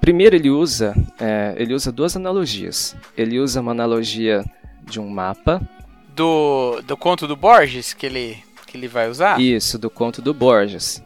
primeiro 0.03 0.37
ele 0.37 0.51
usa 0.51 0.95
é, 1.19 1.55
ele 1.57 1.73
usa 1.73 1.91
duas 1.91 2.15
analogias. 2.15 2.95
Ele 3.17 3.41
usa 3.41 3.63
uma 3.63 3.73
analogia 3.73 4.45
de 4.83 5.01
um 5.01 5.09
mapa 5.09 5.63
do, 6.15 6.83
do 6.83 6.95
conto 6.95 7.27
do 7.27 7.35
Borges 7.35 7.95
que 7.95 8.05
ele 8.05 8.37
que 8.67 8.77
ele 8.77 8.89
vai 8.89 9.09
usar. 9.09 9.41
Isso, 9.41 9.79
do 9.79 9.89
conto 9.89 10.21
do 10.21 10.35
Borges 10.35 11.03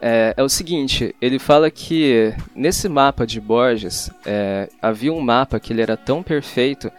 é, 0.00 0.32
é, 0.36 0.42
o 0.42 0.48
seguinte, 0.48 1.14
ele 1.20 1.38
fala 1.38 1.70
que 1.70 2.34
nesse 2.54 2.88
mapa 2.88 3.26
de 3.26 3.38
Borges 3.38 4.10
é, 4.24 4.68
havia 4.80 5.12
um 5.12 5.20
mapa 5.20 5.60
que 5.60 5.72
ele 5.72 5.82
era 5.82 5.96
tão 5.96 6.22
perfeito 6.22 6.90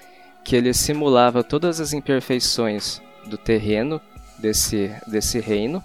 que 0.44 0.56
ele 0.56 0.74
simulava 0.74 1.44
todas 1.44 1.80
as 1.80 1.94
imperfeições 1.94 3.02
do 3.26 3.38
terreno 3.38 4.00
desse, 4.38 4.92
desse 5.08 5.40
reino 5.40 5.84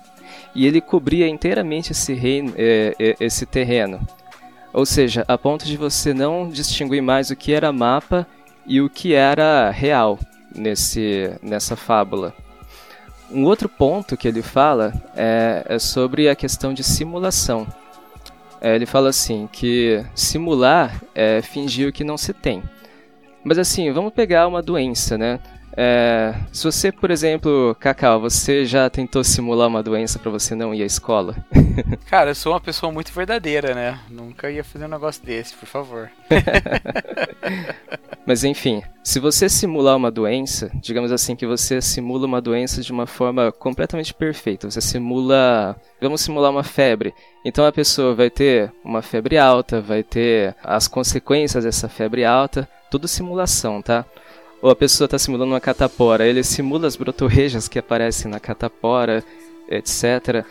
e 0.54 0.66
ele 0.66 0.80
cobria 0.80 1.26
inteiramente 1.26 1.92
esse, 1.92 2.12
reino, 2.12 2.52
é, 2.56 2.94
é, 2.98 3.16
esse 3.18 3.46
terreno. 3.46 4.06
Ou 4.77 4.85
seja, 4.85 5.25
a 5.27 5.39
ponto 5.39 5.65
de 5.65 5.75
você 5.75 6.12
não 6.12 6.51
distinguir 6.51 7.01
mais 7.01 7.31
o 7.31 7.35
que 7.35 7.55
era 7.55 7.73
mapa 7.73 8.27
e 8.67 8.79
o 8.79 8.91
que 8.91 9.15
era 9.15 9.71
real 9.71 10.19
nesse, 10.55 11.31
nessa 11.43 11.75
fábula. 11.75 12.35
Um 13.31 13.45
outro 13.45 13.71
ponto 13.71 14.19
que 14.19 14.29
ele 14.29 14.43
fala 14.43 14.93
é, 15.17 15.65
é 15.67 15.79
sobre 15.79 16.29
a 16.29 16.37
questão 16.37 16.75
de 16.75 16.85
simulação. 16.85 17.67
É, 18.61 18.75
ele 18.75 18.85
fala 18.85 19.09
assim 19.09 19.49
que 19.51 20.05
simular 20.15 21.01
é 21.15 21.41
fingir 21.41 21.89
o 21.89 21.93
que 21.93 22.05
não 22.05 22.19
se 22.19 22.35
tem. 22.35 22.62
Mas 23.43 23.59
assim, 23.59 23.91
vamos 23.93 24.12
pegar 24.12 24.47
uma 24.47 24.61
doença, 24.61 25.17
né? 25.17 25.41
É, 25.77 26.35
se 26.53 26.65
você, 26.65 26.91
por 26.91 27.11
exemplo, 27.11 27.77
Cacau, 27.79 28.19
você 28.19 28.65
já 28.65 28.89
tentou 28.89 29.23
simular 29.23 29.69
uma 29.69 29.83
doença 29.83 30.19
para 30.19 30.31
você 30.31 30.55
não 30.55 30.75
ir 30.75 30.83
à 30.83 30.87
escola? 30.87 31.37
Cara, 32.09 32.31
eu 32.31 32.35
sou 32.35 32.55
uma 32.55 32.61
pessoa 32.61 32.91
muito 32.91 33.12
verdadeira, 33.12 33.75
né? 33.75 34.01
Nunca 34.09 34.51
ia 34.51 34.65
fazer 34.65 34.87
um 34.87 34.89
negócio 34.89 35.23
desse, 35.23 35.55
por 35.55 35.67
favor. 35.67 36.11
Mas 38.27 38.43
enfim, 38.43 38.83
se 39.05 39.21
você 39.21 39.49
simular 39.49 39.97
uma 39.97 40.11
doença, 40.11 40.71
digamos 40.83 41.12
assim 41.12 41.37
que 41.37 41.47
você 41.47 41.81
simula 41.81 42.27
uma 42.27 42.41
doença 42.41 42.81
de 42.81 42.91
uma 42.91 43.07
forma 43.07 43.53
completamente 43.53 44.15
perfeita, 44.15 44.69
você 44.71 44.81
simula, 44.81 45.77
vamos 46.01 46.23
simular 46.23 46.51
uma 46.51 46.65
febre. 46.65 47.15
Então 47.45 47.67
a 47.67 47.71
pessoa 47.71 48.15
vai 48.15 48.31
ter 48.31 48.73
uma 48.83 49.03
febre 49.03 49.37
alta, 49.37 49.81
vai 49.81 50.03
ter 50.03 50.57
as 50.65 50.89
consequências 50.89 51.65
dessa 51.65 51.89
febre 51.89 52.25
alta, 52.25 52.69
tudo 52.91 53.07
simulação, 53.07 53.83
tá? 53.83 54.05
Ou 54.66 54.72
a 54.72 54.74
pessoa 54.74 55.07
está 55.07 55.16
simulando 55.16 55.52
uma 55.52 55.61
catapora, 55.61 56.26
ele 56.26 56.42
simula 56.42 56.88
as 56.88 56.96
brotorrejas 56.96 57.68
que 57.68 57.79
aparecem 57.79 58.29
na 58.29 58.40
catapora, 58.40 59.22
etc. 59.68 60.44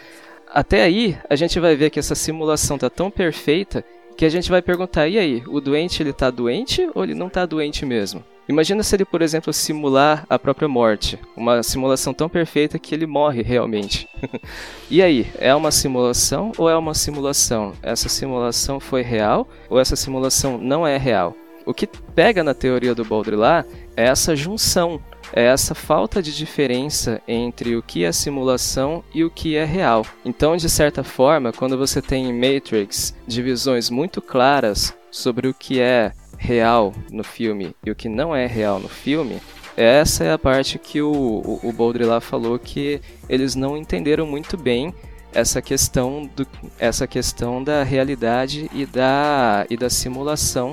Até 0.47 0.83
aí, 0.83 1.17
a 1.29 1.35
gente 1.35 1.59
vai 1.59 1.75
ver 1.75 1.89
que 1.89 1.99
essa 1.99 2.15
simulação 2.15 2.77
está 2.77 2.89
tão 2.89 3.11
perfeita 3.11 3.83
que 4.15 4.23
a 4.23 4.29
gente 4.29 4.49
vai 4.49 4.61
perguntar, 4.61 5.09
e 5.09 5.19
aí, 5.19 5.43
o 5.45 5.59
doente 5.59 6.01
ele 6.01 6.13
tá 6.13 6.29
doente 6.29 6.89
ou 6.95 7.03
ele 7.03 7.13
não 7.13 7.27
tá 7.27 7.45
doente 7.45 7.85
mesmo? 7.85 8.23
Imagina 8.47 8.83
se 8.83 8.95
ele, 8.95 9.03
por 9.03 9.21
exemplo, 9.21 9.51
simular 9.51 10.25
a 10.29 10.39
própria 10.39 10.69
morte, 10.69 11.19
uma 11.35 11.61
simulação 11.61 12.13
tão 12.13 12.29
perfeita 12.29 12.79
que 12.79 12.95
ele 12.95 13.05
morre 13.05 13.41
realmente. 13.41 14.07
e 14.89 15.01
aí, 15.01 15.27
é 15.37 15.53
uma 15.53 15.71
simulação 15.71 16.53
ou 16.57 16.69
é 16.69 16.77
uma 16.77 16.93
simulação? 16.93 17.73
Essa 17.83 18.07
simulação 18.07 18.79
foi 18.79 19.01
real 19.01 19.45
ou 19.69 19.77
essa 19.77 19.97
simulação 19.97 20.57
não 20.57 20.87
é 20.87 20.95
real? 20.95 21.35
O 21.65 21.73
que 21.73 21.87
pega 21.87 22.43
na 22.43 22.53
teoria 22.53 22.93
do 22.93 23.03
Baudrillard 23.03 23.67
é 23.97 24.05
essa 24.05 24.35
junção, 24.35 25.01
é 25.33 25.45
essa 25.45 25.73
falta 25.73 26.21
de 26.21 26.35
diferença 26.35 27.21
entre 27.27 27.75
o 27.75 27.81
que 27.81 28.03
é 28.03 28.11
simulação 28.11 29.03
e 29.13 29.23
o 29.23 29.31
que 29.31 29.55
é 29.55 29.65
real. 29.65 30.05
Então, 30.23 30.55
de 30.55 30.69
certa 30.69 31.03
forma, 31.03 31.51
quando 31.51 31.77
você 31.77 32.01
tem 32.01 32.29
em 32.29 32.33
Matrix 32.33 33.15
divisões 33.27 33.89
muito 33.89 34.21
claras 34.21 34.93
sobre 35.09 35.47
o 35.47 35.53
que 35.53 35.79
é 35.79 36.11
real 36.37 36.93
no 37.11 37.23
filme 37.23 37.75
e 37.83 37.89
o 37.89 37.95
que 37.95 38.07
não 38.07 38.35
é 38.35 38.45
real 38.45 38.79
no 38.79 38.89
filme, 38.89 39.41
essa 39.75 40.23
é 40.23 40.31
a 40.31 40.37
parte 40.37 40.77
que 40.77 41.01
o, 41.01 41.11
o, 41.11 41.59
o 41.63 41.73
Baudrillard 41.73 42.23
falou 42.23 42.57
que 42.59 43.01
eles 43.27 43.55
não 43.55 43.75
entenderam 43.75 44.25
muito 44.25 44.55
bem 44.55 44.93
essa 45.33 45.61
questão, 45.61 46.29
do, 46.33 46.47
essa 46.79 47.05
questão 47.05 47.61
da 47.61 47.83
realidade 47.83 48.69
e 48.73 48.85
da, 48.85 49.65
e 49.69 49.75
da 49.75 49.89
simulação 49.89 50.71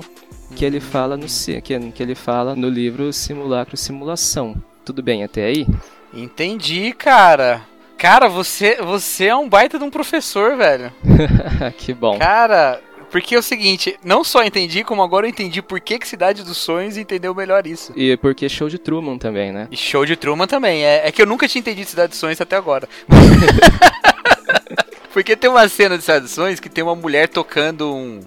que 0.55 0.65
ele 0.65 0.79
fala 0.79 1.17
no 1.17 1.25
que, 1.63 2.03
ele 2.03 2.15
fala 2.15 2.55
no 2.55 2.69
livro 2.69 3.11
Simulacro 3.11 3.75
Simulação. 3.75 4.55
Tudo 4.85 5.01
bem 5.01 5.23
até 5.23 5.45
aí? 5.45 5.67
Entendi, 6.13 6.93
cara. 6.93 7.61
Cara, 7.97 8.27
você, 8.27 8.77
você 8.81 9.27
é 9.27 9.35
um 9.35 9.47
baita 9.47 9.79
de 9.79 9.83
um 9.83 9.89
professor, 9.89 10.57
velho. 10.57 10.91
que 11.77 11.93
bom. 11.93 12.19
Cara, 12.19 12.81
porque 13.09 13.35
é 13.35 13.39
o 13.39 13.43
seguinte, 13.43 13.97
não 14.03 14.23
só 14.23 14.43
entendi, 14.43 14.83
como 14.83 15.01
agora 15.01 15.25
eu 15.25 15.29
entendi 15.29 15.61
por 15.61 15.79
que, 15.79 15.99
que 15.99 16.07
Cidade 16.07 16.43
dos 16.43 16.57
Sonhos 16.57 16.97
entendeu 16.97 17.33
melhor 17.33 17.65
isso. 17.65 17.93
E 17.95 18.17
porque 18.17 18.49
Show 18.49 18.67
de 18.67 18.77
Truman 18.77 19.17
também, 19.17 19.51
né? 19.51 19.67
E 19.71 19.77
Show 19.77 20.05
de 20.05 20.15
Truman 20.15 20.47
também. 20.47 20.83
É, 20.83 21.07
é 21.07 21.11
que 21.11 21.21
eu 21.21 21.25
nunca 21.25 21.47
tinha 21.47 21.61
entendido 21.61 21.89
Cidade 21.89 22.09
dos 22.09 22.19
Sonhos 22.19 22.41
até 22.41 22.55
agora. 22.55 22.89
porque 25.13 25.35
tem 25.35 25.49
uma 25.49 25.67
cena 25.69 25.95
de 25.95 26.03
Cidade 26.03 26.21
dos 26.21 26.31
Sonhos 26.31 26.59
que 26.59 26.69
tem 26.69 26.83
uma 26.83 26.95
mulher 26.95 27.29
tocando 27.29 27.93
um. 27.93 28.19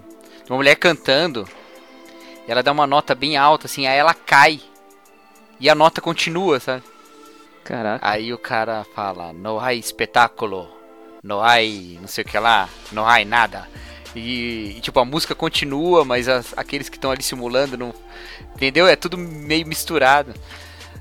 Uma 0.49 0.55
mulher 0.55 0.75
cantando 0.75 1.45
ela 2.47 2.63
dá 2.63 2.71
uma 2.71 2.87
nota 2.87 3.13
bem 3.13 3.37
alta, 3.37 3.67
assim, 3.67 3.85
aí 3.85 3.97
ela 3.97 4.13
cai. 4.13 4.61
E 5.59 5.69
a 5.69 5.75
nota 5.75 5.99
continua, 5.99 6.59
sabe? 6.59 6.83
Caraca. 7.63 8.07
Aí 8.07 8.33
o 8.33 8.37
cara 8.37 8.85
fala, 8.95 9.33
no 9.33 9.59
há 9.59 9.73
espetáculo, 9.73 10.69
no 11.21 11.41
há 11.41 11.57
não 11.99 12.07
sei 12.07 12.23
o 12.23 12.27
que 12.27 12.39
lá, 12.39 12.69
no 12.91 13.05
há 13.05 13.23
nada. 13.25 13.67
E, 14.15 14.77
e, 14.77 14.81
tipo, 14.81 14.99
a 14.99 15.05
música 15.05 15.35
continua, 15.35 16.05
mas 16.05 16.27
as, 16.27 16.57
aqueles 16.57 16.89
que 16.89 16.97
estão 16.97 17.11
ali 17.11 17.21
simulando 17.21 17.77
não. 17.77 17.93
Entendeu? 18.55 18.87
É 18.87 18.95
tudo 18.95 19.17
meio 19.17 19.67
misturado. 19.67 20.33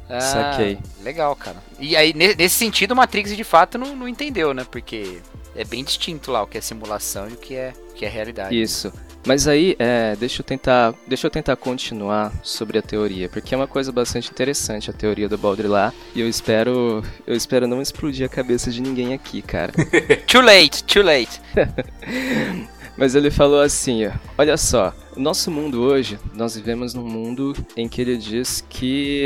Ah, 0.09 0.20
Saquei. 0.20 0.78
Legal, 1.02 1.35
cara. 1.37 1.56
E 1.78 1.96
aí, 1.96 2.12
nesse 2.12 2.56
sentido, 2.56 2.92
o 2.92 2.96
Matrix 2.96 3.37
de 3.37 3.44
fato 3.44 3.78
não, 3.78 3.96
não 3.96 4.09
entendeu, 4.09 4.52
né? 4.52 4.66
Porque 4.70 5.20
é 5.54 5.64
bem 5.64 5.82
distinto 5.82 6.30
lá 6.30 6.42
o 6.42 6.46
que 6.46 6.59
é 6.59 6.61
simulação 6.61 7.28
e 7.28 7.32
o 7.32 7.37
que 7.37 7.54
é, 7.54 7.72
o 7.90 7.94
que 7.94 8.04
é 8.04 8.09
realidade. 8.09 8.61
Isso. 8.61 8.92
Mas 9.27 9.49
aí, 9.49 9.75
é, 9.81 10.15
deixa 10.15 10.41
eu 10.41 10.45
tentar, 10.45 10.95
deixa 11.05 11.27
eu 11.27 11.31
tentar 11.31 11.57
continuar 11.57 12.33
sobre 12.45 12.79
a 12.79 12.83
teoria, 12.83 13.29
porque 13.29 13.53
é 13.53 13.59
uma 13.59 13.67
coisa 13.67 13.91
bastante 13.91 14.31
interessante 14.31 14.89
a 14.89 14.93
teoria 14.93 15.29
do 15.29 15.37
Baudrillard, 15.37 15.95
e 16.15 16.21
eu 16.21 16.29
espero, 16.29 17.03
eu 17.27 17.35
espero 17.35 17.67
não 17.67 17.83
explodir 17.83 18.25
a 18.25 18.29
cabeça 18.29 18.71
de 18.71 18.81
ninguém 18.81 19.12
aqui, 19.12 19.43
cara. 19.43 19.73
too 20.29 20.41
late, 20.41 20.85
too 20.85 21.03
late. 21.03 21.41
Mas 22.97 23.17
ele 23.17 23.31
falou 23.31 23.61
assim, 23.61 24.07
ó, 24.07 24.12
olha 24.39 24.57
só, 24.57 24.95
nosso 25.17 25.51
mundo 25.51 25.83
hoje, 25.83 26.19
nós 26.33 26.55
vivemos 26.55 26.95
num 26.95 27.05
mundo 27.05 27.53
em 27.77 27.89
que 27.89 28.01
ele 28.01 28.17
diz 28.17 28.65
que 28.71 29.25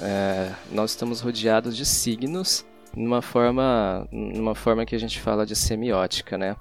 é, 0.00 0.50
nós 0.70 0.90
estamos 0.90 1.20
rodeados 1.20 1.74
de 1.74 1.86
signos 1.86 2.66
numa 2.94 3.22
forma, 3.22 4.06
numa 4.12 4.54
forma 4.54 4.84
que 4.84 4.94
a 4.94 4.98
gente 4.98 5.18
fala 5.20 5.46
de 5.46 5.56
semiótica, 5.56 6.36
né? 6.36 6.54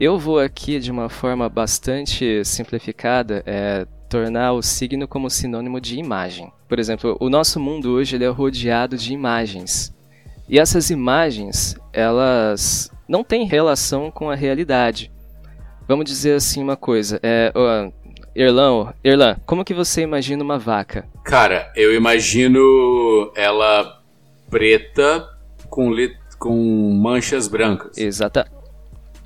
Eu 0.00 0.16
vou 0.16 0.38
aqui 0.38 0.78
de 0.78 0.92
uma 0.92 1.08
forma 1.08 1.48
bastante 1.48 2.44
simplificada 2.44 3.42
é, 3.44 3.84
tornar 4.08 4.52
o 4.52 4.62
signo 4.62 5.08
como 5.08 5.28
sinônimo 5.28 5.80
de 5.80 5.98
imagem. 5.98 6.52
Por 6.68 6.78
exemplo, 6.78 7.16
o 7.18 7.28
nosso 7.28 7.58
mundo 7.58 7.90
hoje 7.90 8.14
ele 8.14 8.24
é 8.24 8.28
rodeado 8.28 8.96
de 8.96 9.12
imagens. 9.12 9.92
E 10.48 10.56
essas 10.56 10.90
imagens, 10.90 11.76
elas 11.92 12.92
não 13.08 13.24
têm 13.24 13.44
relação 13.44 14.08
com 14.08 14.30
a 14.30 14.36
realidade. 14.36 15.10
Vamos 15.88 16.04
dizer 16.04 16.34
assim 16.34 16.62
uma 16.62 16.76
coisa. 16.76 17.18
É, 17.20 17.52
uh, 17.56 17.92
Erlan, 18.36 18.94
Erlan, 19.02 19.36
como 19.44 19.64
que 19.64 19.74
você 19.74 20.02
imagina 20.02 20.44
uma 20.44 20.60
vaca? 20.60 21.08
Cara, 21.24 21.72
eu 21.74 21.92
imagino 21.92 23.32
ela 23.34 24.00
preta 24.48 25.28
com, 25.68 25.90
com 26.38 26.92
manchas 26.92 27.48
brancas. 27.48 27.98
Exata, 27.98 28.48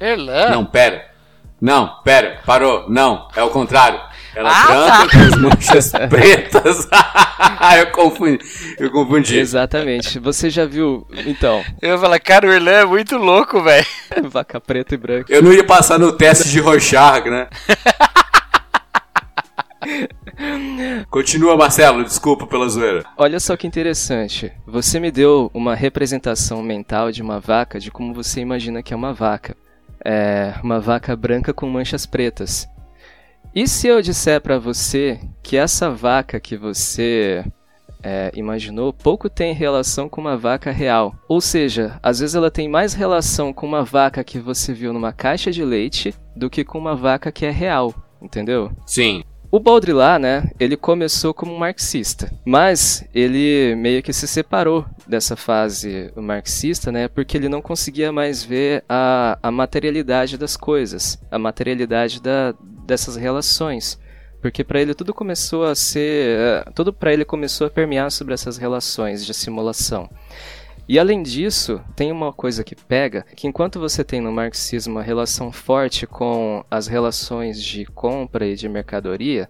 Erlan? 0.03 0.51
Não, 0.51 0.65
pera. 0.65 1.12
Não, 1.61 2.03
pera, 2.03 2.41
parou. 2.45 2.91
Não, 2.91 3.29
é 3.37 3.43
o 3.43 3.51
contrário. 3.51 4.01
Ela 4.35 4.51
ah, 4.51 4.67
branca 4.67 4.91
tá. 4.91 5.09
com 5.09 5.19
as 5.19 5.37
manchas 5.37 5.93
pretas. 6.11 6.88
eu 7.79 7.87
confundi. 7.93 8.38
Eu 8.79 8.91
confundi. 8.91 9.38
Exatamente. 9.38 10.19
Você 10.19 10.51
já 10.51 10.65
viu, 10.65 11.07
então. 11.27 11.62
Eu 11.81 11.99
falei, 11.99 12.19
cara, 12.19 12.49
o 12.49 12.53
Erlan 12.53 12.71
é 12.73 12.85
muito 12.85 13.17
louco, 13.17 13.62
velho. 13.62 13.87
Vaca 14.29 14.61
preta 14.61 14.95
e 14.95 14.99
branca. 14.99 15.33
Eu 15.33 15.41
não 15.43 15.53
ia 15.53 15.65
passar 15.65 16.01
no 16.01 16.12
teste 16.12 16.49
de 16.49 16.59
Rorschach, 16.59 17.31
né? 17.31 17.49
Continua, 21.11 21.57
Marcelo, 21.57 22.03
desculpa 22.03 22.47
pela 22.47 22.69
zoeira. 22.69 23.05
Olha 23.17 23.38
só 23.38 23.57
que 23.57 23.67
interessante. 23.67 24.51
Você 24.67 24.99
me 24.99 25.11
deu 25.11 25.51
uma 25.55 25.75
representação 25.75 26.62
mental 26.62 27.12
de 27.12 27.23
uma 27.23 27.38
vaca, 27.38 27.79
de 27.79 27.91
como 27.91 28.15
você 28.15 28.41
imagina 28.41 28.83
que 28.83 28.93
é 28.93 28.97
uma 28.97 29.12
vaca 29.12 29.55
é 30.05 30.55
uma 30.62 30.81
vaca 30.81 31.15
branca 31.17 31.53
com 31.53 31.69
manchas 31.69 32.07
pretas. 32.07 32.69
E 33.55 33.69
se 33.69 33.87
eu 33.87 34.01
disser 34.01 34.41
para 34.41 34.59
você 34.59 35.21
que 35.43 35.57
essa 35.57 35.91
vaca 35.91 36.41
que 36.41 36.57
você 36.57 37.45
é, 38.03 38.33
imaginou 38.35 38.93
pouco 38.93 39.29
tem 39.29 39.53
relação 39.55 40.09
com 40.09 40.21
uma 40.21 40.37
vaca 40.37 40.71
real? 40.71 41.15
Ou 41.29 41.41
seja, 41.41 41.99
às 42.03 42.21
vezes 42.21 42.35
ela 42.35 42.51
tem 42.51 42.69
mais 42.69 42.95
relação 42.95 43.53
com 43.53 43.67
uma 43.67 43.85
vaca 43.85 44.25
que 44.25 44.38
você 44.38 44.73
viu 44.73 44.93
numa 44.93 45.12
caixa 45.12 45.51
de 45.51 45.65
leite 45.65 46.15
do 46.35 46.51
que 46.51 46.65
com 46.65 46.79
uma 46.79 46.97
vaca 46.97 47.31
que 47.31 47.47
é 47.47 47.51
real, 47.51 47.95
entendeu? 48.21 48.73
Sim. 48.87 49.23
O 49.55 49.61
Baudrillard, 49.61 50.23
né, 50.23 50.51
ele 50.59 50.79
começou 50.79 51.35
como 51.35 51.55
marxista, 51.59 52.33
mas 52.43 53.07
ele 53.15 53.75
meio 53.75 54.03
que 54.03 54.11
se 54.11 54.27
separou 54.27 54.87
dessa 55.07 55.37
fase 55.37 56.11
marxista, 56.17 56.91
né, 56.91 57.07
porque 57.07 57.37
ele 57.37 57.51
não 57.51 57.61
conseguia 57.61 58.11
mais 58.11 58.43
ver 58.43 58.83
a, 58.88 59.38
a 59.43 59.51
materialidade 59.51 60.38
das 60.38 60.57
coisas, 60.57 61.23
a 61.31 61.38
materialidade 61.38 62.19
da, 62.23 62.55
dessas 62.62 63.15
relações. 63.15 64.01
Porque 64.41 64.65
para 64.65 64.81
ele 64.81 64.95
tudo 64.95 65.12
começou 65.12 65.65
a 65.65 65.75
ser, 65.75 66.38
eh, 66.41 66.65
tudo 66.75 66.91
para 66.91 67.12
ele 67.12 67.25
começou 67.25 67.67
a 67.67 67.71
permear 67.71 68.11
sobre 68.11 68.33
essas 68.33 68.57
relações 68.57 69.25
de 69.25 69.35
simulação. 69.35 70.09
E 70.88 70.99
além 70.99 71.23
disso, 71.23 71.81
tem 71.95 72.11
uma 72.11 72.33
coisa 72.33 72.64
que 72.64 72.75
pega, 72.75 73.25
que 73.37 73.47
enquanto 73.47 73.79
você 73.79 74.03
tem 74.03 74.21
no 74.21 74.33
marxismo 74.33 74.95
uma 74.95 75.03
relação 75.03 75.53
forte 75.53 76.07
com 76.07 76.64
as 76.71 76.87
relações 76.87 77.62
de 77.62 77.85
compra 77.87 78.47
e 78.47 78.57
de 78.57 78.68
mercadoria, 78.68 79.49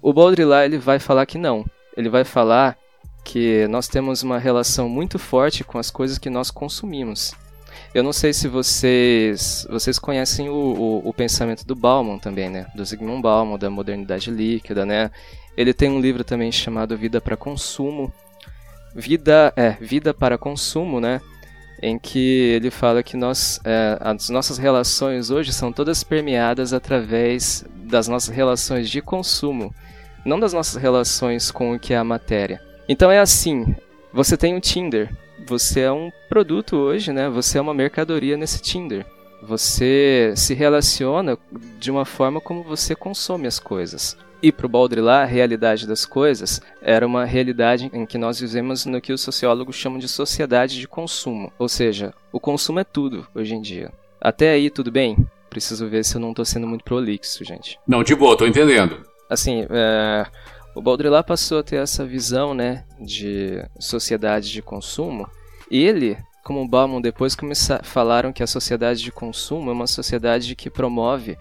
o 0.00 0.12
Baudrillard 0.12 0.66
ele 0.66 0.78
vai 0.78 0.98
falar 0.98 1.26
que 1.26 1.38
não. 1.38 1.64
Ele 1.96 2.08
vai 2.08 2.24
falar 2.24 2.76
que 3.24 3.66
nós 3.68 3.88
temos 3.88 4.22
uma 4.22 4.38
relação 4.38 4.88
muito 4.88 5.18
forte 5.18 5.64
com 5.64 5.78
as 5.78 5.90
coisas 5.90 6.18
que 6.18 6.28
nós 6.28 6.50
consumimos. 6.50 7.32
Eu 7.94 8.02
não 8.02 8.12
sei 8.12 8.32
se 8.32 8.48
vocês 8.48 9.66
vocês 9.70 9.98
conhecem 9.98 10.48
o, 10.48 10.54
o, 10.54 11.08
o 11.08 11.14
pensamento 11.14 11.64
do 11.66 11.74
Bauman 11.74 12.18
também, 12.18 12.48
né? 12.50 12.66
Do 12.74 12.84
Zygmunt 12.84 13.22
Bauman, 13.22 13.58
da 13.58 13.70
modernidade 13.70 14.30
líquida, 14.30 14.84
né? 14.84 15.10
Ele 15.56 15.74
tem 15.74 15.90
um 15.90 16.00
livro 16.00 16.24
também 16.24 16.50
chamado 16.50 16.96
Vida 16.96 17.20
para 17.20 17.36
Consumo, 17.36 18.12
vida 18.94 19.52
é 19.56 19.72
vida 19.80 20.12
para 20.12 20.38
consumo, 20.38 21.00
né? 21.00 21.20
Em 21.80 21.98
que 21.98 22.52
ele 22.54 22.70
fala 22.70 23.02
que 23.02 23.16
nós, 23.16 23.60
é, 23.64 23.98
as 24.00 24.28
nossas 24.28 24.58
relações 24.58 25.30
hoje 25.30 25.52
são 25.52 25.72
todas 25.72 26.04
permeadas 26.04 26.72
através 26.72 27.64
das 27.74 28.06
nossas 28.06 28.34
relações 28.34 28.88
de 28.88 29.02
consumo, 29.02 29.74
não 30.24 30.38
das 30.38 30.52
nossas 30.52 30.80
relações 30.80 31.50
com 31.50 31.74
o 31.74 31.78
que 31.78 31.92
é 31.92 31.96
a 31.96 32.04
matéria. 32.04 32.60
Então 32.88 33.10
é 33.10 33.18
assim, 33.18 33.74
você 34.12 34.36
tem 34.36 34.56
o 34.56 34.60
Tinder, 34.60 35.10
você 35.46 35.80
é 35.80 35.92
um 35.92 36.10
produto 36.28 36.76
hoje, 36.76 37.12
né? 37.12 37.28
Você 37.28 37.58
é 37.58 37.60
uma 37.60 37.74
mercadoria 37.74 38.36
nesse 38.36 38.60
Tinder. 38.60 39.04
Você 39.42 40.32
se 40.36 40.54
relaciona 40.54 41.36
de 41.78 41.90
uma 41.90 42.04
forma 42.04 42.40
como 42.40 42.62
você 42.62 42.94
consome 42.94 43.48
as 43.48 43.58
coisas. 43.58 44.16
E 44.42 44.50
para 44.50 44.66
o 44.66 44.68
Baudrillard, 44.68 45.22
a 45.22 45.32
realidade 45.32 45.86
das 45.86 46.04
coisas 46.04 46.60
era 46.80 47.06
uma 47.06 47.24
realidade 47.24 47.88
em 47.92 48.04
que 48.04 48.18
nós 48.18 48.40
vivemos 48.40 48.84
no 48.84 49.00
que 49.00 49.12
os 49.12 49.20
sociólogos 49.20 49.76
chamam 49.76 49.98
de 49.98 50.08
sociedade 50.08 50.80
de 50.80 50.88
consumo. 50.88 51.52
Ou 51.58 51.68
seja, 51.68 52.12
o 52.32 52.40
consumo 52.40 52.80
é 52.80 52.84
tudo 52.84 53.26
hoje 53.34 53.54
em 53.54 53.60
dia. 53.60 53.92
Até 54.20 54.50
aí, 54.50 54.68
tudo 54.68 54.90
bem? 54.90 55.16
preciso 55.52 55.86
ver 55.86 56.02
se 56.02 56.16
eu 56.16 56.20
não 56.20 56.32
tô 56.32 56.44
sendo 56.46 56.66
muito 56.66 56.82
prolixo, 56.82 57.44
gente. 57.44 57.78
Não, 57.86 58.02
de 58.02 58.14
boa, 58.14 58.36
tô 58.36 58.46
entendendo. 58.46 59.02
Assim, 59.28 59.66
é, 59.68 60.26
o 60.74 60.80
Baudrillard 60.80 61.26
passou 61.26 61.58
a 61.58 61.62
ter 61.62 61.76
essa 61.76 62.06
visão, 62.06 62.54
né, 62.54 62.84
de 62.98 63.62
sociedade 63.78 64.50
de 64.50 64.62
consumo. 64.62 65.28
Ele, 65.70 66.16
como 66.42 66.62
o 66.62 66.68
Bauman 66.68 67.02
depois 67.02 67.34
começar, 67.34 67.84
falaram 67.84 68.32
que 68.32 68.42
a 68.42 68.46
sociedade 68.46 69.02
de 69.02 69.12
consumo 69.12 69.70
é 69.70 69.74
uma 69.74 69.86
sociedade 69.86 70.56
que 70.56 70.70
promove 70.70 71.36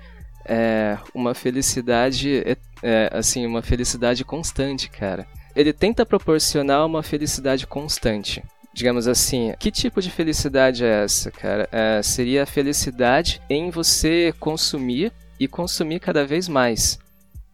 é, 0.45 0.97
uma 1.13 1.33
felicidade, 1.33 2.43
é, 2.81 3.09
assim, 3.11 3.45
uma 3.45 3.61
felicidade 3.61 4.23
constante, 4.23 4.89
cara. 4.89 5.27
Ele 5.55 5.73
tenta 5.73 6.05
proporcionar 6.05 6.85
uma 6.85 7.03
felicidade 7.03 7.67
constante. 7.67 8.43
Digamos 8.73 9.05
assim, 9.07 9.53
que 9.59 9.69
tipo 9.69 10.01
de 10.01 10.09
felicidade 10.09 10.85
é 10.85 11.03
essa, 11.03 11.29
cara? 11.29 11.67
É, 11.71 12.01
seria 12.01 12.43
a 12.43 12.45
felicidade 12.45 13.41
em 13.49 13.69
você 13.69 14.33
consumir 14.39 15.11
e 15.37 15.47
consumir 15.47 15.99
cada 15.99 16.25
vez 16.25 16.47
mais. 16.47 16.97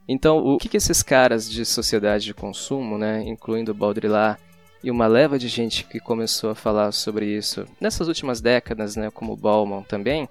Então, 0.07 0.37
o 0.37 0.57
que, 0.57 0.69
que 0.69 0.77
esses 0.77 1.03
caras 1.03 1.49
de 1.49 1.65
sociedade 1.65 2.25
de 2.25 2.33
consumo, 2.33 2.97
né, 2.97 3.23
incluindo 3.25 3.71
o 3.71 3.75
Baudrillard 3.75 4.39
e 4.83 4.89
uma 4.89 5.07
leva 5.07 5.37
de 5.37 5.47
gente 5.47 5.83
que 5.83 5.99
começou 5.99 6.51
a 6.51 6.55
falar 6.55 6.91
sobre 6.91 7.25
isso 7.25 7.65
nessas 7.81 8.07
últimas 8.07 8.39
décadas, 8.39 8.95
né, 8.95 9.09
como 9.11 9.35
Bauman 9.35 9.81
também, 9.83 10.29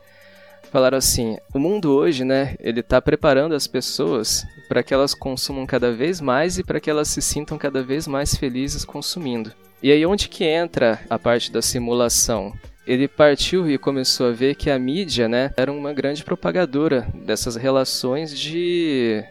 falaram 0.66 0.98
assim: 0.98 1.36
o 1.54 1.58
mundo 1.58 1.92
hoje, 1.92 2.24
né, 2.24 2.54
ele 2.60 2.80
está 2.80 3.00
preparando 3.00 3.54
as 3.54 3.66
pessoas 3.66 4.46
para 4.68 4.82
que 4.82 4.92
elas 4.92 5.14
consumam 5.14 5.66
cada 5.66 5.92
vez 5.92 6.20
mais 6.20 6.58
e 6.58 6.64
para 6.64 6.80
que 6.80 6.90
elas 6.90 7.08
se 7.08 7.22
sintam 7.22 7.58
cada 7.58 7.82
vez 7.82 8.06
mais 8.06 8.34
felizes 8.34 8.84
consumindo. 8.84 9.52
E 9.82 9.92
aí 9.92 10.04
onde 10.04 10.28
que 10.28 10.44
entra 10.44 11.00
a 11.08 11.18
parte 11.18 11.52
da 11.52 11.62
simulação? 11.62 12.52
Ele 12.86 13.08
partiu 13.08 13.68
e 13.68 13.78
começou 13.78 14.28
a 14.28 14.32
ver 14.32 14.54
que 14.54 14.70
a 14.70 14.78
mídia, 14.78 15.28
né, 15.28 15.52
era 15.56 15.72
uma 15.72 15.92
grande 15.92 16.22
propagadora 16.22 17.06
dessas 17.14 17.56
relações 17.56 18.36
de 18.36 19.24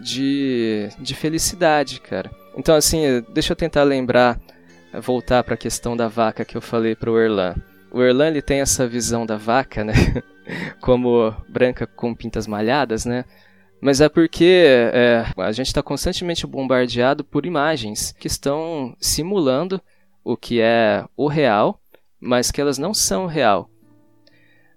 de, 0.00 0.88
de 0.98 1.14
felicidade, 1.14 2.00
cara. 2.00 2.30
Então, 2.56 2.74
assim, 2.74 3.24
deixa 3.32 3.52
eu 3.52 3.56
tentar 3.56 3.82
lembrar, 3.82 4.40
voltar 5.00 5.44
para 5.44 5.54
a 5.54 5.58
questão 5.58 5.96
da 5.96 6.08
vaca 6.08 6.44
que 6.44 6.56
eu 6.56 6.60
falei 6.60 6.94
para 6.94 7.10
o 7.10 7.18
Erlan. 7.18 7.54
O 7.92 8.02
Erlan 8.02 8.28
ele 8.28 8.42
tem 8.42 8.60
essa 8.60 8.86
visão 8.86 9.26
da 9.26 9.36
vaca, 9.36 9.84
né? 9.84 9.94
Como 10.80 11.34
branca 11.48 11.86
com 11.86 12.14
pintas 12.14 12.46
malhadas, 12.46 13.04
né? 13.04 13.24
Mas 13.80 14.00
é 14.00 14.08
porque 14.08 14.64
é, 14.92 15.24
a 15.38 15.52
gente 15.52 15.68
está 15.68 15.82
constantemente 15.82 16.46
bombardeado 16.46 17.24
por 17.24 17.46
imagens 17.46 18.12
que 18.18 18.26
estão 18.26 18.94
simulando 19.00 19.80
o 20.22 20.36
que 20.36 20.60
é 20.60 21.04
o 21.16 21.28
real, 21.28 21.80
mas 22.20 22.50
que 22.50 22.60
elas 22.60 22.76
não 22.76 22.92
são 22.92 23.26
real. 23.26 23.70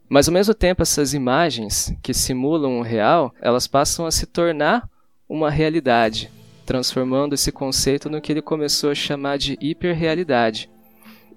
Mas 0.08 0.28
ao 0.28 0.34
mesmo 0.34 0.54
tempo, 0.54 0.82
essas 0.82 1.14
imagens 1.14 1.94
que 2.02 2.14
simulam 2.14 2.80
o 2.80 2.84
real, 2.84 3.34
elas 3.42 3.68
passam 3.68 4.06
a 4.06 4.12
se 4.12 4.26
tornar 4.26 4.90
uma 5.28 5.50
realidade, 5.50 6.32
transformando 6.66 7.34
esse 7.34 7.52
conceito 7.52 8.10
no 8.10 8.22
que 8.22 8.32
ele 8.32 8.42
começou 8.42 8.92
a 8.92 8.96
chamar 8.96 9.38
de 9.38 9.58
hiperrealidade. 9.60 10.70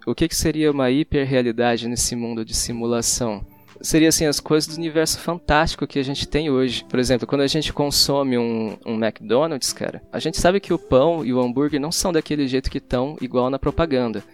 O 0.06 0.14
que, 0.14 0.28
que 0.28 0.36
seria 0.36 0.70
uma 0.70 0.90
hiperrealidade 0.90 1.88
nesse 1.88 2.14
mundo 2.14 2.44
de 2.44 2.54
simulação? 2.54 3.44
Seria 3.80 4.08
assim 4.08 4.26
as 4.26 4.40
coisas 4.40 4.74
do 4.74 4.78
universo 4.78 5.18
fantástico 5.18 5.86
que 5.86 5.98
a 5.98 6.02
gente 6.02 6.26
tem 6.26 6.50
hoje. 6.50 6.84
Por 6.88 6.98
exemplo, 6.98 7.26
quando 7.26 7.42
a 7.42 7.46
gente 7.46 7.72
consome 7.72 8.36
um, 8.38 8.76
um 8.84 8.94
McDonald's, 9.02 9.72
cara, 9.72 10.02
a 10.12 10.18
gente 10.18 10.40
sabe 10.40 10.60
que 10.60 10.72
o 10.72 10.78
pão 10.78 11.24
e 11.24 11.32
o 11.32 11.40
hambúrguer 11.40 11.80
não 11.80 11.92
são 11.92 12.12
daquele 12.12 12.48
jeito 12.48 12.70
que 12.70 12.78
estão 12.78 13.16
igual 13.20 13.50
na 13.50 13.58
propaganda. 13.58 14.24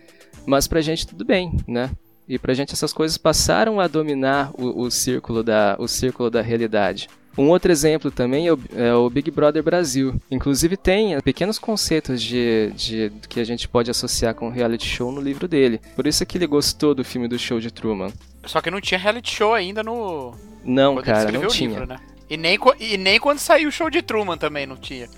Mas 0.46 0.66
pra 0.66 0.80
gente 0.80 1.06
tudo 1.06 1.24
bem, 1.24 1.56
né? 1.66 1.90
E 2.28 2.38
pra 2.38 2.54
gente 2.54 2.72
essas 2.72 2.92
coisas 2.92 3.18
passaram 3.18 3.80
a 3.80 3.86
dominar 3.86 4.50
o, 4.54 4.84
o 4.84 4.90
círculo 4.90 5.42
da, 5.42 5.76
o 5.78 5.88
círculo 5.88 6.30
da 6.30 6.40
realidade. 6.40 7.08
Um 7.36 7.48
outro 7.48 7.72
exemplo 7.72 8.10
também 8.10 8.46
é 8.46 8.52
o, 8.52 8.60
é 8.74 8.94
o, 8.94 9.08
Big 9.08 9.30
Brother 9.30 9.62
Brasil. 9.62 10.20
Inclusive 10.30 10.76
tem 10.76 11.18
pequenos 11.20 11.58
conceitos 11.58 12.22
de, 12.22 12.72
de, 12.74 13.12
que 13.28 13.40
a 13.40 13.44
gente 13.44 13.66
pode 13.66 13.90
associar 13.90 14.34
com 14.34 14.50
reality 14.50 14.86
show 14.86 15.10
no 15.10 15.20
livro 15.20 15.48
dele. 15.48 15.80
Por 15.96 16.06
isso 16.06 16.22
é 16.22 16.26
que 16.26 16.36
ele 16.36 16.46
gostou 16.46 16.94
do 16.94 17.04
filme 17.04 17.28
do 17.28 17.38
show 17.38 17.58
de 17.58 17.70
Truman. 17.70 18.12
Só 18.44 18.60
que 18.60 18.70
não 18.70 18.80
tinha 18.80 18.98
reality 18.98 19.34
show 19.34 19.54
ainda 19.54 19.82
no. 19.82 20.34
Não, 20.64 20.94
quando 20.94 21.04
cara, 21.04 21.32
não 21.32 21.46
tinha. 21.46 21.70
Livro, 21.70 21.86
né? 21.86 21.96
e, 22.28 22.36
nem, 22.36 22.58
e 22.78 22.96
nem 22.98 23.18
quando 23.18 23.38
saiu 23.38 23.68
o 23.68 23.72
show 23.72 23.88
de 23.88 24.02
Truman 24.02 24.36
também 24.36 24.66
não 24.66 24.76
tinha. 24.76 25.08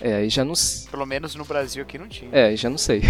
É, 0.00 0.14
aí 0.14 0.30
já 0.30 0.44
não. 0.44 0.54
Pelo 0.90 1.04
menos 1.04 1.34
no 1.34 1.44
Brasil 1.44 1.82
aqui 1.82 1.98
não 1.98 2.08
tinha. 2.08 2.30
É, 2.32 2.56
já 2.56 2.70
não 2.70 2.78
sei. 2.78 3.02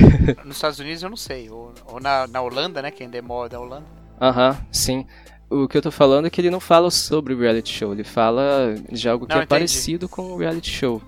Nos 0.45 0.57
Estados 0.57 0.81
Unidos 0.81 1.03
eu 1.05 1.11
não 1.11 1.17
sei. 1.17 1.49
Ou, 1.49 1.73
ou 1.87 2.01
na, 2.01 2.27
na 2.27 2.43
Holanda, 2.43 2.83
né? 2.83 2.91
Quem 2.91 3.09
demora 3.09 3.49
da 3.49 3.61
Holanda. 3.61 3.87
Aham, 4.21 4.59
sim 4.73 5.07
o 5.51 5.67
que 5.67 5.77
eu 5.77 5.83
tô 5.83 5.91
falando 5.91 6.27
é 6.27 6.31
que 6.31 6.41
ele 6.41 6.51
não 6.51 6.61
fala 6.61 6.91
sobre 6.91 7.35
o 7.35 7.39
reality 7.39 7.73
show, 7.73 7.93
ele 7.93 8.05
fala 8.05 8.75
de 8.91 9.09
algo 9.09 9.27
que 9.27 9.35
não, 9.35 9.41
é 9.41 9.45
entendi. 9.45 9.49
parecido 9.49 10.09
com 10.09 10.33
o 10.33 10.39
reality 10.39 10.71
show. 10.71 11.03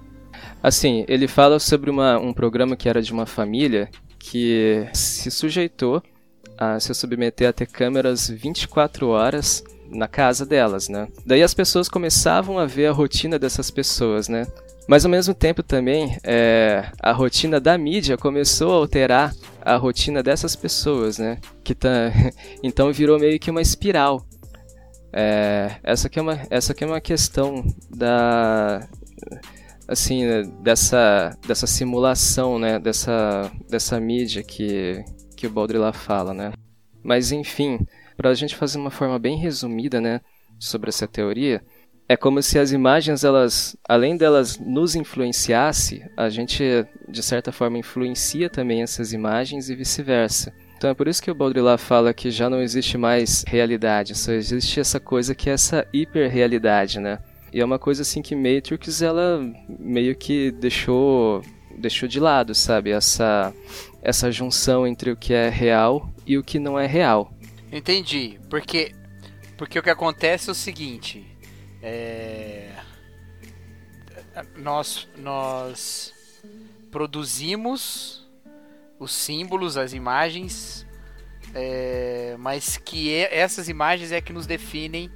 Assim, 0.62 1.04
ele 1.08 1.28
fala 1.28 1.58
sobre 1.58 1.90
uma, 1.90 2.18
um 2.18 2.32
programa 2.32 2.76
que 2.76 2.88
era 2.88 3.00
de 3.00 3.12
uma 3.12 3.26
família 3.26 3.88
que 4.18 4.86
se 4.92 5.30
sujeitou 5.30 6.02
a 6.58 6.78
se 6.78 6.94
submeter 6.94 7.48
a 7.48 7.52
ter 7.52 7.66
câmeras 7.66 8.28
24 8.28 9.08
horas 9.08 9.64
na 9.90 10.08
casa 10.08 10.46
delas, 10.46 10.88
né? 10.88 11.08
Daí 11.26 11.42
as 11.42 11.54
pessoas 11.54 11.88
começavam 11.88 12.58
a 12.58 12.66
ver 12.66 12.86
a 12.86 12.92
rotina 12.92 13.38
dessas 13.38 13.70
pessoas, 13.70 14.28
né? 14.28 14.46
Mas 14.88 15.04
ao 15.04 15.10
mesmo 15.10 15.34
tempo 15.34 15.62
também, 15.62 16.16
é, 16.24 16.84
a 17.00 17.12
rotina 17.12 17.60
da 17.60 17.76
mídia 17.78 18.16
começou 18.16 18.72
a 18.72 18.76
alterar 18.76 19.34
a 19.60 19.76
rotina 19.76 20.22
dessas 20.22 20.56
pessoas, 20.56 21.18
né? 21.18 21.38
Que 21.62 21.74
tá, 21.74 21.88
então 22.62 22.92
virou 22.92 23.18
meio 23.18 23.38
que 23.38 23.50
uma 23.50 23.62
espiral. 23.62 24.24
É, 25.12 25.76
essa 25.82 26.06
aqui 26.06 26.18
é 26.18 26.22
uma, 26.22 26.40
essa 26.48 26.72
aqui 26.72 26.84
é 26.84 26.86
uma 26.86 27.00
questão 27.00 27.64
da 27.90 28.88
assim 29.86 30.22
dessa 30.62 31.36
dessa 31.46 31.66
simulação, 31.66 32.58
né? 32.58 32.78
Dessa 32.78 33.50
dessa 33.68 34.00
mídia 34.00 34.42
que 34.42 35.04
que 35.36 35.46
o 35.46 35.50
Baudrillard 35.50 35.96
fala, 35.96 36.32
né? 36.32 36.52
Mas 37.02 37.32
enfim, 37.32 37.80
para 38.16 38.30
a 38.30 38.34
gente 38.34 38.56
fazer 38.56 38.78
uma 38.78 38.90
forma 38.90 39.18
bem 39.18 39.36
resumida, 39.36 40.00
né? 40.00 40.20
Sobre 40.58 40.90
essa 40.90 41.08
teoria, 41.08 41.60
é 42.08 42.16
como 42.16 42.42
se 42.42 42.58
as 42.58 42.72
imagens, 42.72 43.24
elas, 43.24 43.76
além 43.88 44.16
delas 44.16 44.58
nos 44.58 44.94
influenciasse, 44.94 46.04
a 46.16 46.28
gente 46.28 46.62
de 47.08 47.22
certa 47.22 47.50
forma 47.50 47.78
influencia 47.78 48.48
também 48.48 48.82
essas 48.82 49.12
imagens 49.12 49.68
e 49.68 49.74
vice-versa. 49.74 50.52
Então 50.82 50.90
é 50.90 50.94
por 50.94 51.06
isso 51.06 51.22
que 51.22 51.30
o 51.30 51.34
Baudrillard 51.36 51.80
fala 51.80 52.12
que 52.12 52.28
já 52.28 52.50
não 52.50 52.60
existe 52.60 52.98
mais 52.98 53.44
realidade, 53.46 54.18
só 54.18 54.32
existe 54.32 54.80
essa 54.80 54.98
coisa 54.98 55.32
que 55.32 55.48
é 55.48 55.52
essa 55.52 55.86
hiperrealidade, 55.92 56.98
né? 56.98 57.20
E 57.52 57.60
é 57.60 57.64
uma 57.64 57.78
coisa 57.78 58.02
assim 58.02 58.20
que 58.20 58.34
Matrix 58.34 59.00
ela 59.00 59.40
meio 59.78 60.16
que 60.16 60.50
deixou 60.50 61.40
deixou 61.78 62.08
de 62.08 62.18
lado, 62.18 62.52
sabe? 62.52 62.90
Essa 62.90 63.54
essa 64.02 64.28
junção 64.32 64.84
entre 64.84 65.12
o 65.12 65.16
que 65.16 65.32
é 65.32 65.48
real 65.48 66.12
e 66.26 66.36
o 66.36 66.42
que 66.42 66.58
não 66.58 66.76
é 66.76 66.84
real. 66.84 67.32
Entendi, 67.70 68.40
porque 68.50 68.92
porque 69.56 69.78
o 69.78 69.82
que 69.84 69.90
acontece 69.90 70.48
é 70.48 70.50
o 70.50 70.56
seguinte, 70.56 71.24
é... 71.80 72.70
Nós, 74.56 75.08
nós 75.16 76.12
produzimos 76.90 78.21
os 79.02 79.12
símbolos, 79.12 79.76
as 79.76 79.92
imagens, 79.92 80.86
é... 81.54 82.36
mas 82.38 82.76
que 82.76 83.12
essas 83.14 83.68
imagens 83.68 84.12
é 84.12 84.20
que 84.20 84.32
nos 84.32 84.46
definem 84.46 85.10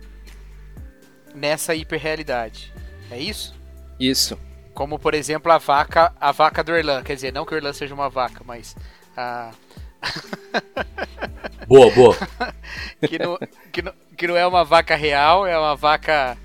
nessa 1.34 1.74
hiperrealidade. 1.74 2.72
É 3.10 3.18
isso? 3.18 3.54
Isso. 4.00 4.38
Como 4.74 4.98
por 4.98 5.14
exemplo 5.14 5.50
a 5.52 5.58
vaca, 5.58 6.12
a 6.20 6.32
vaca 6.32 6.64
do 6.64 6.74
Erlan. 6.74 7.02
Quer 7.02 7.14
dizer, 7.14 7.32
não 7.32 7.44
que 7.44 7.54
o 7.54 7.56
Erlan 7.56 7.72
seja 7.72 7.94
uma 7.94 8.10
vaca, 8.10 8.42
mas 8.44 8.76
a. 9.16 9.52
boa, 11.66 11.90
boa. 11.92 12.16
que, 13.08 13.18
não, 13.18 13.38
que, 13.72 13.82
não, 13.82 13.92
que 14.16 14.26
não 14.26 14.36
é 14.36 14.46
uma 14.46 14.64
vaca 14.64 14.96
real, 14.96 15.46
é 15.46 15.58
uma 15.58 15.76
vaca 15.76 16.36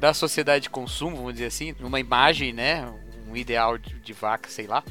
da 0.00 0.12
sociedade 0.12 0.64
de 0.64 0.70
consumo, 0.70 1.16
vamos 1.16 1.34
dizer 1.34 1.46
assim, 1.46 1.74
uma 1.80 2.00
imagem, 2.00 2.52
né, 2.52 2.86
um 3.28 3.36
ideal 3.36 3.78
de, 3.78 3.94
de 3.98 4.12
vaca, 4.12 4.48
sei 4.48 4.66
lá, 4.66 4.82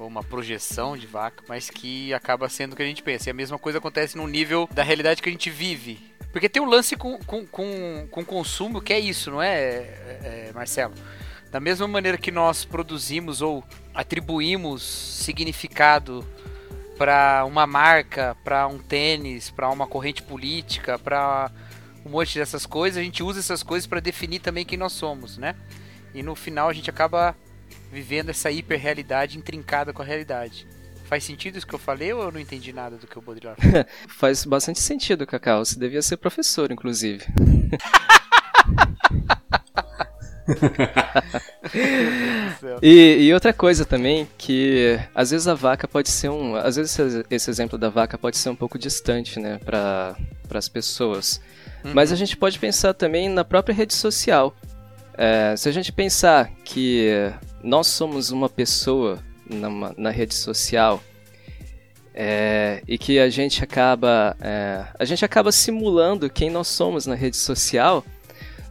ou 0.00 0.08
uma 0.08 0.24
projeção 0.24 0.96
de 0.96 1.06
vaca, 1.06 1.44
mas 1.46 1.68
que 1.68 2.12
acaba 2.14 2.48
sendo 2.48 2.72
o 2.72 2.76
que 2.76 2.82
a 2.82 2.86
gente 2.86 3.02
pensa. 3.02 3.28
E 3.28 3.30
a 3.30 3.34
mesma 3.34 3.58
coisa 3.58 3.78
acontece 3.78 4.16
no 4.16 4.26
nível 4.26 4.68
da 4.72 4.82
realidade 4.82 5.22
que 5.22 5.28
a 5.28 5.32
gente 5.32 5.50
vive. 5.50 6.10
Porque 6.32 6.48
tem 6.48 6.62
um 6.62 6.68
lance 6.68 6.96
com, 6.96 7.18
com, 7.18 7.46
com, 7.46 8.08
com 8.10 8.24
consumo 8.24 8.80
que 8.80 8.92
é 8.92 8.98
isso, 8.98 9.30
não 9.30 9.42
é, 9.42 9.52
é, 9.52 10.46
é 10.48 10.52
Marcelo? 10.54 10.94
Da 11.50 11.60
mesma 11.60 11.86
maneira 11.86 12.16
que 12.16 12.30
nós 12.30 12.64
produzimos 12.64 13.42
ou 13.42 13.62
atribuímos 13.92 14.82
significado 14.82 16.24
para 16.96 17.44
uma 17.44 17.66
marca, 17.66 18.36
para 18.44 18.66
um 18.68 18.78
tênis, 18.78 19.50
para 19.50 19.68
uma 19.68 19.86
corrente 19.86 20.22
política, 20.22 20.98
para 20.98 21.50
um 22.06 22.10
monte 22.10 22.38
dessas 22.38 22.64
coisas, 22.64 22.98
a 22.98 23.02
gente 23.02 23.22
usa 23.22 23.40
essas 23.40 23.62
coisas 23.62 23.86
para 23.86 24.00
definir 24.00 24.38
também 24.38 24.64
quem 24.64 24.78
nós 24.78 24.92
somos, 24.92 25.36
né? 25.36 25.56
E 26.14 26.22
no 26.22 26.34
final 26.34 26.68
a 26.68 26.72
gente 26.72 26.88
acaba 26.88 27.34
vivendo 27.90 28.30
essa 28.30 28.50
hiperrealidade 28.50 29.38
intrincada 29.38 29.92
com 29.92 30.02
a 30.02 30.04
realidade. 30.04 30.66
Faz 31.04 31.24
sentido 31.24 31.58
isso 31.58 31.66
que 31.66 31.74
eu 31.74 31.78
falei 31.78 32.12
ou 32.12 32.22
eu 32.22 32.30
não 32.30 32.38
entendi 32.38 32.72
nada 32.72 32.96
do 32.96 33.06
que 33.06 33.18
o 33.18 33.20
Baudrillard 33.20 33.60
falou? 33.60 33.84
Faz 34.06 34.44
bastante 34.44 34.78
sentido, 34.78 35.26
Cacau. 35.26 35.64
Você 35.64 35.78
devia 35.78 36.02
ser 36.02 36.18
professor, 36.18 36.70
inclusive. 36.70 37.24
e, 42.80 43.26
e, 43.26 43.34
outra 43.34 43.52
coisa 43.52 43.84
também, 43.84 44.28
que 44.38 44.98
às 45.14 45.30
vezes 45.30 45.48
a 45.48 45.54
vaca 45.54 45.88
pode 45.88 46.08
ser 46.08 46.28
um. 46.28 46.54
Às 46.54 46.76
vezes 46.76 46.96
esse 47.28 47.50
exemplo 47.50 47.76
da 47.76 47.88
vaca 47.88 48.16
pode 48.16 48.38
ser 48.38 48.50
um 48.50 48.56
pouco 48.56 48.78
distante, 48.78 49.40
né, 49.40 49.58
para 49.64 50.16
as 50.54 50.68
pessoas. 50.68 51.40
Uhum. 51.84 51.92
Mas 51.94 52.12
a 52.12 52.16
gente 52.16 52.36
pode 52.36 52.58
pensar 52.58 52.94
também 52.94 53.28
na 53.28 53.44
própria 53.44 53.74
rede 53.74 53.94
social. 53.94 54.54
É, 55.14 55.54
se 55.56 55.68
a 55.68 55.72
gente 55.72 55.92
pensar 55.92 56.50
que 56.64 57.32
nós 57.62 57.86
somos 57.86 58.30
uma 58.30 58.48
pessoa 58.48 59.22
na, 59.48 59.92
na 59.96 60.10
rede 60.10 60.34
social 60.34 61.02
é, 62.14 62.82
e 62.86 62.98
que 62.98 63.18
a 63.18 63.28
gente 63.28 63.62
acaba 63.62 64.36
é, 64.40 64.84
a 64.98 65.04
gente 65.04 65.24
acaba 65.24 65.52
simulando 65.52 66.28
quem 66.28 66.50
nós 66.50 66.68
somos 66.68 67.06
na 67.06 67.14
rede 67.14 67.36
social 67.36 68.04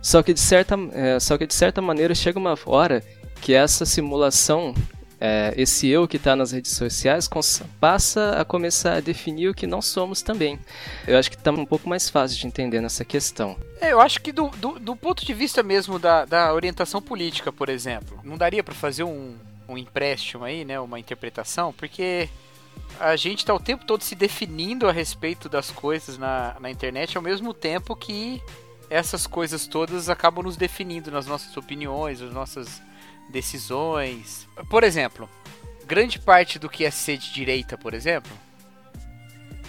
só 0.01 0.23
que 0.23 0.33
de 0.33 0.39
certa, 0.39 0.75
é, 0.93 1.19
só 1.19 1.37
que 1.37 1.45
de 1.45 1.53
certa 1.53 1.81
maneira 1.81 2.15
chega 2.15 2.39
uma 2.39 2.57
hora 2.65 3.03
que 3.41 3.53
essa 3.53 3.85
simulação, 3.85 4.73
é, 5.19 5.53
esse 5.57 5.87
eu 5.87 6.07
que 6.07 6.17
está 6.17 6.35
nas 6.35 6.51
redes 6.51 6.71
sociais, 6.71 7.29
passa 7.79 8.39
a 8.39 8.45
começar 8.45 8.93
a 8.93 8.99
definir 9.01 9.49
o 9.49 9.53
que 9.53 9.67
nós 9.67 9.85
somos 9.85 10.21
também. 10.21 10.57
Eu 11.05 11.17
acho 11.17 11.29
que 11.29 11.35
está 11.35 11.51
um 11.51 11.65
pouco 11.65 11.89
mais 11.89 12.09
fácil 12.09 12.39
de 12.39 12.47
entender 12.47 12.79
nessa 12.79 13.03
questão. 13.03 13.57
É, 13.81 13.91
eu 13.91 13.99
acho 13.99 14.21
que 14.21 14.31
do, 14.31 14.47
do, 14.49 14.79
do, 14.79 14.95
ponto 14.95 15.25
de 15.25 15.33
vista 15.33 15.61
mesmo 15.61 15.99
da, 15.99 16.23
da 16.25 16.53
orientação 16.53 17.01
política, 17.01 17.51
por 17.51 17.67
exemplo, 17.67 18.19
não 18.23 18.37
daria 18.37 18.63
para 18.63 18.73
fazer 18.73 19.03
um, 19.03 19.35
um 19.67 19.77
empréstimo 19.77 20.45
aí, 20.45 20.63
né, 20.63 20.79
uma 20.79 20.99
interpretação, 20.99 21.73
porque 21.73 22.29
a 22.99 23.15
gente 23.15 23.39
está 23.39 23.53
o 23.53 23.59
tempo 23.59 23.85
todo 23.85 24.03
se 24.03 24.15
definindo 24.15 24.87
a 24.87 24.91
respeito 24.91 25.49
das 25.49 25.69
coisas 25.69 26.17
na, 26.17 26.55
na 26.59 26.69
internet 26.69 27.17
ao 27.17 27.23
mesmo 27.23 27.53
tempo 27.53 27.95
que 27.95 28.41
essas 28.89 29.27
coisas 29.27 29.67
todas 29.67 30.09
acabam 30.09 30.43
nos 30.43 30.57
definindo 30.57 31.11
nas 31.11 31.27
nossas 31.27 31.55
opiniões, 31.55 32.21
nas 32.21 32.33
nossas 32.33 32.81
decisões. 33.29 34.47
Por 34.69 34.83
exemplo, 34.83 35.29
grande 35.85 36.19
parte 36.19 36.59
do 36.59 36.69
que 36.69 36.85
é 36.85 36.91
ser 36.91 37.17
de 37.17 37.33
direita, 37.33 37.77
por 37.77 37.93
exemplo, 37.93 38.31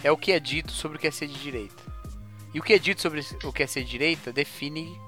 é 0.02 0.10
o 0.10 0.16
que 0.16 0.32
é 0.32 0.40
dito 0.40 0.72
sobre 0.72 0.96
o 0.96 1.00
que 1.00 1.06
é 1.06 1.10
ser 1.10 1.28
de 1.28 1.40
direita. 1.40 1.82
E 2.52 2.58
o 2.58 2.62
que 2.62 2.72
é 2.72 2.78
dito 2.78 3.00
sobre 3.00 3.20
o 3.44 3.52
que 3.52 3.62
é 3.62 3.66
ser 3.66 3.84
de 3.84 3.90
direita 3.90 4.32
define 4.32 4.98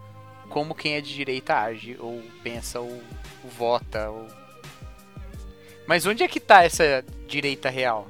como 0.49 0.75
quem 0.75 0.95
é 0.95 1.01
de 1.01 1.13
direita 1.13 1.59
age, 1.59 1.97
ou 1.99 2.23
pensa, 2.43 2.79
ou, 2.79 3.03
ou 3.43 3.51
vota. 3.51 4.11
Ou... 4.11 4.29
Mas 5.87 6.07
onde 6.07 6.23
é 6.23 6.29
que 6.29 6.39
está 6.39 6.63
essa 6.63 7.05
direita 7.27 7.71
real? 7.71 8.07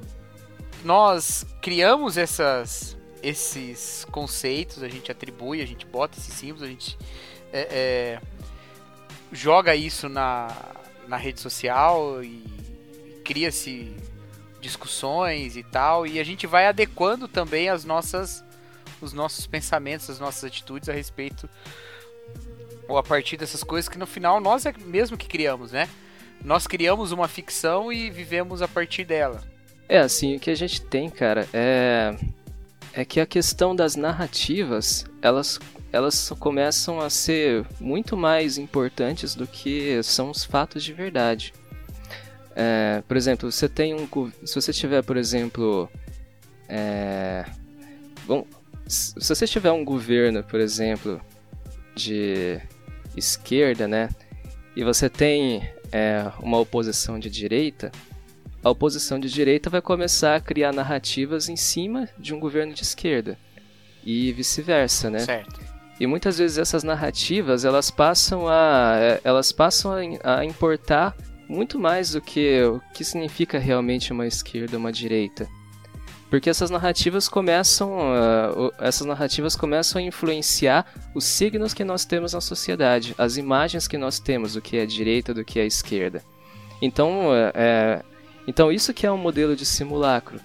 Nós 0.84 1.46
criamos 1.62 2.16
essas 2.18 2.96
esses 3.22 4.04
conceitos, 4.10 4.82
a 4.82 4.88
gente 4.88 5.12
atribui, 5.12 5.62
a 5.62 5.66
gente 5.66 5.86
bota 5.86 6.18
esses 6.18 6.34
símbolos, 6.34 6.64
a 6.64 6.66
gente 6.66 6.98
é, 7.52 7.60
é, 7.70 8.20
joga 9.32 9.74
isso 9.74 10.08
na, 10.08 10.48
na 11.08 11.16
rede 11.16 11.40
social 11.40 12.22
e 12.22 12.44
cria-se 13.24 13.92
discussões 14.60 15.56
e 15.56 15.62
tal, 15.62 16.06
e 16.06 16.20
a 16.20 16.24
gente 16.24 16.46
vai 16.46 16.66
adequando 16.66 17.26
também 17.26 17.68
as 17.68 17.84
nossas 17.84 18.44
os 19.00 19.12
nossos 19.12 19.48
pensamentos, 19.48 20.08
as 20.08 20.20
nossas 20.20 20.44
atitudes 20.44 20.88
a 20.88 20.92
respeito 20.92 21.50
ou 22.86 22.96
a 22.96 23.02
partir 23.02 23.36
dessas 23.36 23.64
coisas 23.64 23.88
que 23.88 23.98
no 23.98 24.06
final 24.06 24.40
nós 24.40 24.64
é 24.64 24.72
mesmo 24.84 25.16
que 25.16 25.26
criamos, 25.26 25.72
né? 25.72 25.88
Nós 26.44 26.68
criamos 26.68 27.10
uma 27.10 27.26
ficção 27.26 27.92
e 27.92 28.10
vivemos 28.10 28.62
a 28.62 28.68
partir 28.68 29.04
dela. 29.04 29.42
É 29.88 29.98
assim, 29.98 30.36
o 30.36 30.40
que 30.40 30.50
a 30.50 30.54
gente 30.54 30.80
tem, 30.82 31.10
cara, 31.10 31.48
é 31.52 32.16
é 32.92 33.04
que 33.04 33.20
a 33.20 33.26
questão 33.26 33.74
das 33.74 33.96
narrativas, 33.96 35.04
elas, 35.20 35.58
elas 35.92 36.30
começam 36.38 37.00
a 37.00 37.08
ser 37.08 37.66
muito 37.80 38.16
mais 38.16 38.58
importantes 38.58 39.34
do 39.34 39.46
que 39.46 40.02
são 40.02 40.30
os 40.30 40.44
fatos 40.44 40.84
de 40.84 40.92
verdade. 40.92 41.52
É, 42.54 43.02
por 43.08 43.16
exemplo, 43.16 43.50
você 43.50 43.68
tem 43.68 43.94
um. 43.94 44.06
Se 44.44 44.54
você 44.54 44.72
tiver, 44.72 45.02
por 45.02 45.16
exemplo. 45.16 45.88
É, 46.68 47.44
bom, 48.26 48.46
se 48.86 49.14
você 49.18 49.46
tiver 49.46 49.72
um 49.72 49.84
governo, 49.84 50.42
por 50.42 50.60
exemplo, 50.60 51.20
de 51.94 52.60
esquerda, 53.16 53.88
né? 53.88 54.10
E 54.76 54.84
você 54.84 55.08
tem 55.08 55.68
é, 55.90 56.30
uma 56.40 56.58
oposição 56.58 57.18
de 57.18 57.30
direita, 57.30 57.90
a 58.62 58.70
oposição 58.70 59.18
de 59.18 59.28
direita 59.28 59.68
vai 59.68 59.80
começar 59.80 60.36
a 60.36 60.40
criar 60.40 60.72
narrativas 60.72 61.48
em 61.48 61.56
cima 61.56 62.08
de 62.18 62.34
um 62.34 62.40
governo 62.40 62.72
de 62.72 62.82
esquerda 62.82 63.36
e 64.04 64.32
vice-versa, 64.32 65.10
né? 65.10 65.20
Certo. 65.20 65.60
E 65.98 66.06
muitas 66.06 66.38
vezes 66.38 66.58
essas 66.58 66.82
narrativas 66.82 67.64
elas 67.64 67.90
passam 67.90 68.48
a 68.48 69.20
elas 69.22 69.52
passam 69.52 69.92
a 70.24 70.44
importar 70.44 71.16
muito 71.48 71.78
mais 71.78 72.12
do 72.12 72.20
que 72.20 72.62
o 72.62 72.80
que 72.94 73.04
significa 73.04 73.58
realmente 73.58 74.12
uma 74.12 74.26
esquerda 74.26 74.76
ou 74.76 74.80
uma 74.80 74.92
direita. 74.92 75.48
Porque 76.30 76.48
essas 76.48 76.70
narrativas 76.70 77.28
começam 77.28 77.90
uh, 77.92 78.72
essas 78.78 79.06
narrativas 79.06 79.54
começam 79.54 80.00
a 80.00 80.04
influenciar 80.04 80.86
os 81.14 81.24
signos 81.24 81.74
que 81.74 81.84
nós 81.84 82.06
temos 82.06 82.32
na 82.32 82.40
sociedade, 82.40 83.14
as 83.18 83.36
imagens 83.36 83.86
que 83.86 83.98
nós 83.98 84.18
temos 84.18 84.54
do 84.54 84.62
que 84.62 84.78
é 84.78 84.86
direita 84.86 85.34
do 85.34 85.44
que 85.44 85.60
é 85.60 85.66
esquerda. 85.66 86.22
Então, 86.80 87.28
é, 87.54 88.02
então 88.46 88.72
isso 88.72 88.94
que 88.94 89.06
é 89.06 89.12
um 89.12 89.18
modelo 89.18 89.54
de 89.54 89.64
simulacro. 89.64 90.40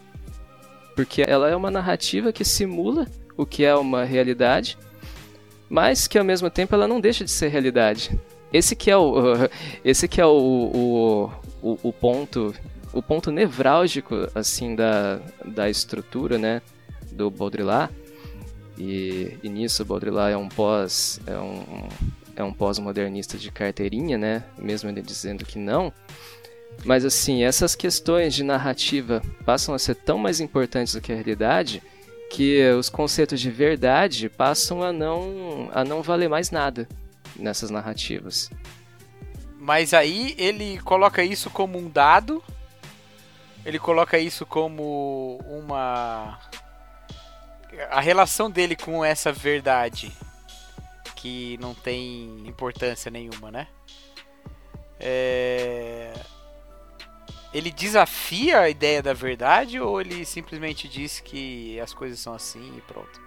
Porque 0.96 1.24
ela 1.28 1.50
é 1.50 1.56
uma 1.56 1.70
narrativa 1.70 2.34
que 2.34 2.44
simula 2.44 3.08
o 3.36 3.46
que 3.46 3.64
é 3.64 3.76
uma 3.76 4.04
realidade, 4.04 4.78
mas 5.70 6.08
que 6.08 6.18
ao 6.18 6.26
mesmo 6.26 6.50
tempo 6.50 6.74
ela 6.74 6.88
não 6.88 7.00
deixa 7.00 7.24
de 7.24 7.32
ser 7.32 7.50
realidade. 7.50 8.20
Esse 8.52 8.76
que 8.76 8.90
é 8.90 8.98
o, 8.98 9.16
esse 9.86 10.08
que 10.08 10.22
é 10.22 10.26
o, 10.26 11.32
o, 11.62 11.80
o, 11.84 11.94
ponto 11.94 12.54
o 12.94 13.02
ponto 13.02 13.30
nevrálgico 13.32 14.28
assim 14.34 14.76
da, 14.76 15.20
da 15.46 15.70
estrutura 15.70 16.38
né 16.38 16.62
do 17.12 17.30
Baudrillard 17.30 17.94
e, 18.78 19.38
e 19.44 19.50
nisso 19.50 19.84
Baudrillard 19.84 20.34
é 20.34 20.38
um 20.38 20.48
pós 20.48 21.20
é 21.28 21.38
um, 21.38 21.88
é 22.36 22.44
um 22.44 22.54
pós-modernista 22.54 23.38
de 23.38 23.52
carteirinha 23.52 24.18
né 24.18 24.44
mesmo 24.58 24.90
ele 24.90 25.02
dizendo 25.02 25.44
que 25.44 25.60
não 25.60 25.92
mas 26.86 27.04
assim, 27.06 27.44
essas 27.44 27.76
questões 27.76 28.34
de 28.34 28.44
narrativa 28.44 29.22
passam 29.46 29.74
a 29.74 29.80
ser 29.80 29.96
tão 29.96 30.18
mais 30.18 30.40
importantes 30.40 30.94
do 30.94 31.02
que 31.02 31.12
a 31.12 31.16
realidade 31.16 31.82
que 32.30 32.70
os 32.72 32.90
conceitos 32.90 33.40
de 33.40 33.50
verdade 33.50 34.30
passam 34.30 34.84
a 34.84 34.92
não, 34.92 35.70
a 35.74 35.84
não 35.84 36.02
valer 36.02 36.30
mais 36.30 36.52
nada 36.52 36.88
nessas 37.36 37.70
narrativas. 37.70 38.50
Mas 39.60 39.94
aí 39.94 40.36
ele 40.38 40.78
coloca 40.80 41.24
isso 41.24 41.50
como 41.50 41.78
um 41.78 41.90
dado, 41.90 42.44
ele 43.66 43.80
coloca 43.80 44.18
isso 44.18 44.46
como 44.46 45.40
uma. 45.48 46.40
A 47.92 48.00
relação 48.00 48.50
dele 48.50 48.76
com 48.76 49.04
essa 49.04 49.32
verdade 49.32 50.12
que 51.16 51.58
não 51.60 51.74
tem 51.74 52.48
importância 52.48 53.12
nenhuma, 53.12 53.52
né? 53.52 53.68
É 55.00 56.14
ele 57.58 57.72
desafia 57.72 58.60
a 58.60 58.70
ideia 58.70 59.02
da 59.02 59.14
verdade 59.14 59.80
ou 59.80 60.00
ele 60.00 60.24
simplesmente 60.26 60.88
diz 60.88 61.20
que 61.20 61.80
as 61.80 61.94
coisas 61.94 62.20
são 62.20 62.34
assim 62.34 62.74
e 62.78 62.82
pronto? 62.82 63.20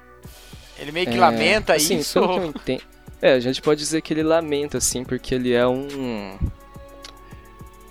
Ele 0.78 0.92
meio 0.92 1.06
que 1.06 1.16
é, 1.16 1.20
lamenta 1.20 1.74
assim, 1.74 1.98
isso. 1.98 2.18
Entendo, 2.20 2.82
é, 3.20 3.32
a 3.32 3.40
gente 3.40 3.60
pode 3.60 3.80
dizer 3.80 4.00
que 4.00 4.14
ele 4.14 4.22
lamenta, 4.22 4.78
assim, 4.78 5.04
porque 5.04 5.34
ele 5.34 5.52
é 5.52 5.66
um. 5.66 6.38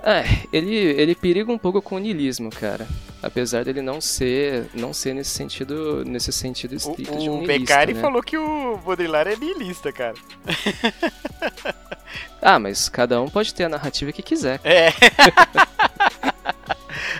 É, 0.03 0.23
ele, 0.51 0.75
ele 0.75 1.13
periga 1.13 1.51
um 1.51 1.57
pouco 1.57 1.81
com 1.81 1.95
o 1.95 1.99
niilismo, 1.99 2.49
cara. 2.49 2.87
Apesar 3.21 3.65
dele 3.65 3.81
não 3.81 3.99
ser 3.99 4.69
não 4.73 4.93
ser 4.93 5.13
nesse 5.13 5.31
sentido 5.31 6.05
nesse 6.05 6.31
sentido 6.31 6.73
estrito 6.73 7.13
o, 7.13 7.17
de 7.17 7.29
um 7.29 7.43
O 7.43 7.45
Beccari 7.45 7.93
né? 7.93 7.99
falou 7.99 8.23
que 8.23 8.37
o 8.37 8.77
Baudrillard 8.77 9.33
é 9.33 9.35
niilista, 9.35 9.91
cara. 9.91 10.15
ah, 12.41 12.57
mas 12.57 12.87
cada 12.87 13.21
um 13.21 13.27
pode 13.27 13.53
ter 13.53 13.65
a 13.65 13.69
narrativa 13.69 14.13
que 14.13 14.21
quiser. 14.21 14.61
É. 14.63 14.93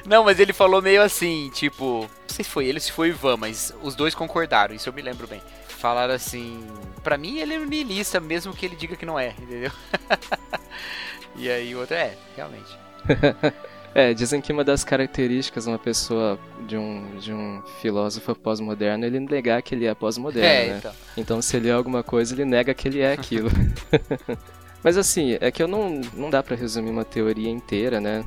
Não, 0.05 0.23
mas 0.23 0.39
ele 0.39 0.53
falou 0.53 0.81
meio 0.81 1.03
assim, 1.03 1.51
tipo, 1.53 2.01
não 2.01 2.09
sei 2.27 2.43
se 2.43 2.49
foi 2.49 2.65
ele 2.65 2.77
ou 2.77 2.81
se 2.81 2.91
foi 2.91 3.09
o 3.09 3.13
Ivan, 3.13 3.37
mas 3.37 3.71
os 3.83 3.95
dois 3.95 4.15
concordaram, 4.15 4.73
isso 4.73 4.89
eu 4.89 4.93
me 4.93 5.03
lembro 5.03 5.27
bem. 5.27 5.41
Falaram 5.67 6.15
assim, 6.15 6.65
pra 7.03 7.15
mim 7.17 7.37
ele 7.37 7.53
é 7.53 7.59
um 7.59 7.65
niilista, 7.65 8.19
mesmo 8.19 8.53
que 8.53 8.65
ele 8.65 8.75
diga 8.75 8.95
que 8.95 9.05
não 9.05 9.19
é, 9.19 9.35
entendeu? 9.37 9.71
e 11.39 11.49
aí 11.49 11.73
o 11.75 11.79
outro 11.79 11.95
é, 11.95 12.13
realmente. 12.35 12.77
é, 13.95 14.13
dizem 14.13 14.41
que 14.41 14.51
uma 14.51 14.63
das 14.63 14.83
características 14.83 15.63
de 15.63 15.69
uma 15.69 15.79
pessoa, 15.79 16.37
de 16.67 16.77
um, 16.77 17.17
de 17.17 17.33
um 17.33 17.61
filósofo 17.81 18.35
pós-moderno, 18.35 19.05
é 19.05 19.07
ele 19.07 19.19
negar 19.19 19.61
que 19.61 19.73
ele 19.73 19.85
é 19.85 19.95
pós-moderno, 19.95 20.47
é, 20.47 20.67
né? 20.67 20.77
Então. 20.77 20.93
então 21.17 21.41
se 21.41 21.57
ele 21.57 21.69
é 21.69 21.71
alguma 21.71 22.03
coisa, 22.03 22.35
ele 22.35 22.45
nega 22.45 22.73
que 22.73 22.87
ele 22.87 22.99
é 22.99 23.13
aquilo. 23.13 23.49
Mas 24.83 24.97
assim, 24.97 25.37
é 25.41 25.49
que 25.51 25.61
eu 25.63 25.67
não, 25.67 26.01
não 26.13 26.29
dá 26.29 26.43
para 26.43 26.55
resumir 26.55 26.89
uma 26.89 27.03
teoria 27.03 27.49
inteira, 27.49 27.99
né? 27.99 28.23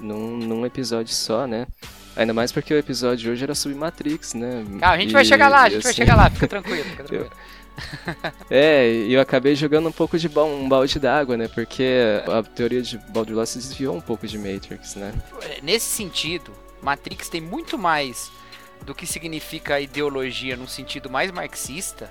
num, 0.00 0.36
num 0.36 0.66
episódio 0.66 1.14
só, 1.14 1.46
né? 1.46 1.66
Ainda 2.14 2.32
mais 2.32 2.50
porque 2.50 2.72
o 2.72 2.78
episódio 2.78 3.18
de 3.18 3.30
hoje 3.30 3.44
era 3.44 3.54
sobre 3.54 3.76
Matrix, 3.76 4.34
né? 4.34 4.64
Ah, 4.80 4.92
a 4.92 4.98
gente 4.98 5.10
e, 5.10 5.12
vai 5.12 5.24
chegar 5.24 5.48
lá, 5.48 5.62
a 5.62 5.68
gente 5.68 5.78
assim... 5.78 5.88
vai 5.88 5.94
chegar 5.94 6.16
lá, 6.16 6.30
fica 6.30 6.48
tranquilo, 6.48 6.84
fica 6.84 7.04
tranquilo. 7.04 7.30
É, 8.50 8.86
eu 9.08 9.20
acabei 9.20 9.54
jogando 9.54 9.88
um 9.88 9.92
pouco 9.92 10.18
de 10.18 10.28
um 10.38 10.68
balde 10.68 10.98
d'água, 10.98 11.36
né? 11.36 11.48
Porque 11.48 12.22
a 12.26 12.42
teoria 12.42 12.82
de 12.82 12.98
Baudrillard 12.98 13.48
se 13.48 13.58
desviou 13.58 13.94
um 13.94 14.00
pouco 14.00 14.26
de 14.26 14.38
Matrix, 14.38 14.94
né? 14.94 15.12
Nesse 15.62 15.86
sentido, 15.86 16.52
Matrix 16.82 17.28
tem 17.28 17.40
muito 17.40 17.78
mais 17.78 18.30
do 18.82 18.94
que 18.94 19.06
significa 19.06 19.80
ideologia 19.80 20.56
num 20.56 20.66
sentido 20.66 21.10
mais 21.10 21.30
marxista 21.30 22.10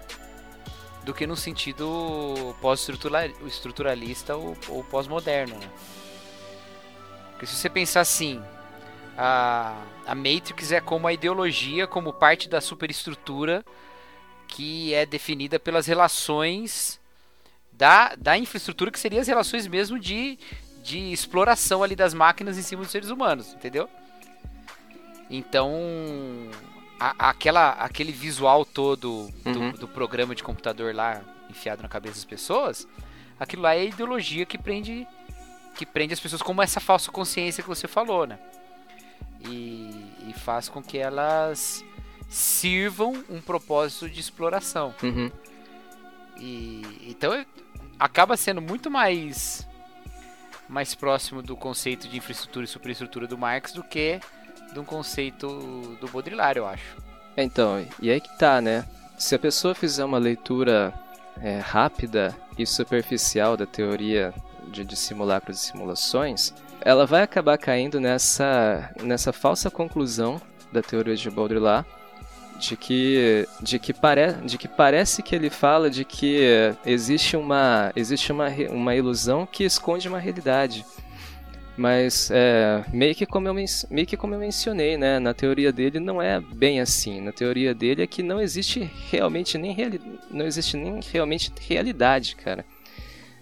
do 1.04 1.14
que 1.14 1.28
no 1.28 1.36
sentido 1.36 2.56
pós-estruturalista 2.62 4.36
ou, 4.36 4.58
ou 4.70 4.84
pós-moderno, 4.84 5.56
né? 5.56 5.70
Porque 7.32 7.46
se 7.46 7.56
você 7.56 7.70
pensar 7.70 8.02
assim, 8.02 8.42
a, 9.18 9.76
a 10.06 10.16
Matrix 10.16 10.72
é 10.72 10.82
como 10.82 11.08
a 11.08 11.14
ideologia, 11.14 11.86
como 11.86 12.12
parte 12.12 12.50
da 12.50 12.60
superestrutura 12.60 13.64
que 14.48 14.94
é 14.94 15.06
definida 15.06 15.60
pelas 15.60 15.86
relações 15.88 17.00
da, 17.72 18.16
da 18.16 18.38
infraestrutura, 18.38 18.92
que 18.92 19.00
seriam 19.00 19.22
as 19.22 19.28
relações 19.28 19.68
mesmo 19.68 20.00
de, 20.00 20.38
de 20.84 21.12
exploração 21.12 21.84
ali 21.84 21.96
das 21.96 22.14
máquinas 22.14 22.58
em 22.58 22.62
cima 22.62 22.84
dos 22.84 22.92
seres 22.92 23.10
humanos, 23.10 23.54
entendeu? 23.54 23.90
Então, 25.30 25.74
a, 27.00 27.30
aquela, 27.30 27.72
aquele 27.72 28.12
visual 28.12 28.66
todo 28.66 29.30
do, 29.44 29.60
uhum. 29.60 29.72
do, 29.72 29.88
programa 29.88 30.36
de 30.36 30.44
computador 30.44 30.94
lá 30.94 31.22
enfiado 31.50 31.82
na 31.82 31.90
cabeça 31.90 32.16
das 32.16 32.26
pessoas, 32.26 32.88
aquilo 33.40 33.64
lá 33.64 33.76
é 33.76 33.80
a 33.80 33.86
ideologia 33.86 34.46
que 34.46 34.58
prende 34.58 35.08
que 35.76 35.86
prende 35.86 36.14
as 36.14 36.22
pessoas 36.22 36.42
como 36.42 36.62
essa 36.62 36.80
falsa 36.80 37.12
consciência 37.12 37.62
que 37.62 37.68
você 37.68 37.86
falou, 37.86 38.26
né? 38.26 38.40
E, 39.42 40.30
e 40.30 40.34
faz 40.34 40.70
com 40.70 40.82
que 40.82 40.98
elas 40.98 41.84
sirvam 42.36 43.24
um 43.30 43.40
propósito 43.40 44.10
de 44.10 44.20
exploração. 44.20 44.94
Uhum. 45.02 45.32
E 46.38 46.82
então 47.08 47.46
acaba 47.98 48.36
sendo 48.36 48.62
muito 48.62 48.92
mais 48.92 49.66
mais 50.68 50.94
próximo 50.94 51.42
do 51.42 51.56
conceito 51.56 52.10
de 52.10 52.18
infraestrutura 52.18 52.66
e 52.66 52.68
superestrutura 52.68 53.26
do 53.26 53.38
Marx 53.38 53.72
do 53.72 53.82
que 53.82 54.20
de 54.74 54.80
um 54.80 54.84
conceito 54.84 55.48
do 56.02 56.08
Baudrillard, 56.10 56.58
eu 56.58 56.68
acho. 56.68 56.98
Então, 57.38 57.86
e 58.02 58.12
aí 58.12 58.20
que 58.20 58.38
tá, 58.38 58.60
né? 58.60 58.86
Se 59.18 59.36
a 59.36 59.40
pessoa 59.40 59.74
fizer 59.74 60.04
uma 60.04 60.18
leitura 60.18 60.94
é, 61.42 61.60
rápida 61.60 62.36
e 62.58 62.66
superficial 62.66 63.56
da 63.56 63.66
teoria 63.66 64.34
de, 64.68 64.84
de 64.84 64.96
simulacros 64.98 65.62
e 65.62 65.66
simulações, 65.68 66.54
ela 66.82 67.06
vai 67.06 67.22
acabar 67.22 67.58
caindo 67.58 68.02
nessa, 68.02 68.94
nessa 69.02 69.32
falsa 69.32 69.72
conclusão 69.72 70.42
da 70.74 70.82
teoria 70.82 71.16
de 71.16 71.30
Baudrillard 71.30 71.88
de 72.60 72.78
que 72.78 73.48
de 73.62 73.80
que, 73.80 73.94
pare, 73.94 74.34
de 74.46 74.58
que 74.58 74.68
parece 74.68 75.22
que 75.22 75.36
ele 75.36 75.50
fala 75.50 75.90
de 75.90 76.06
que 76.06 76.74
existe 76.86 77.36
uma 77.36 77.92
existe 77.96 78.32
uma, 78.32 78.48
uma 78.70 78.96
ilusão 78.96 79.46
que 79.46 79.64
esconde 79.64 80.08
uma 80.08 80.20
realidade 80.20 80.86
mas 81.78 82.30
é, 82.32 82.86
meio, 82.92 83.14
que 83.14 83.26
como 83.26 83.48
eu, 83.50 83.54
meio 83.54 84.08
que 84.08 84.16
como 84.16 84.34
eu 84.34 84.40
mencionei, 84.40 84.96
né, 84.96 85.20
na 85.20 85.34
teoria 85.34 85.74
dele 85.74 86.00
não 86.00 86.22
é 86.22 86.40
bem 86.40 86.80
assim. 86.80 87.20
Na 87.20 87.34
teoria 87.34 87.74
dele 87.74 88.04
é 88.04 88.08
que 88.08 88.24
não 88.24 88.40
existe 88.40 88.90
realmente 89.12 89.58
nem, 89.58 89.74
reali 89.74 90.00
não 90.32 90.46
existe 90.46 90.78
nem 90.78 91.02
realmente 91.12 91.52
realidade, 91.68 92.36
cara. 92.38 92.66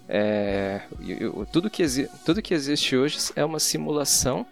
É, 0.09 0.81
tudo, 1.51 1.69
que 1.69 1.85
tudo 2.25 2.41
que 2.41 2.53
existe 2.53 2.95
hoje 2.95 3.17
é 3.35 3.45
uma 3.45 3.59
simulação 3.59 4.45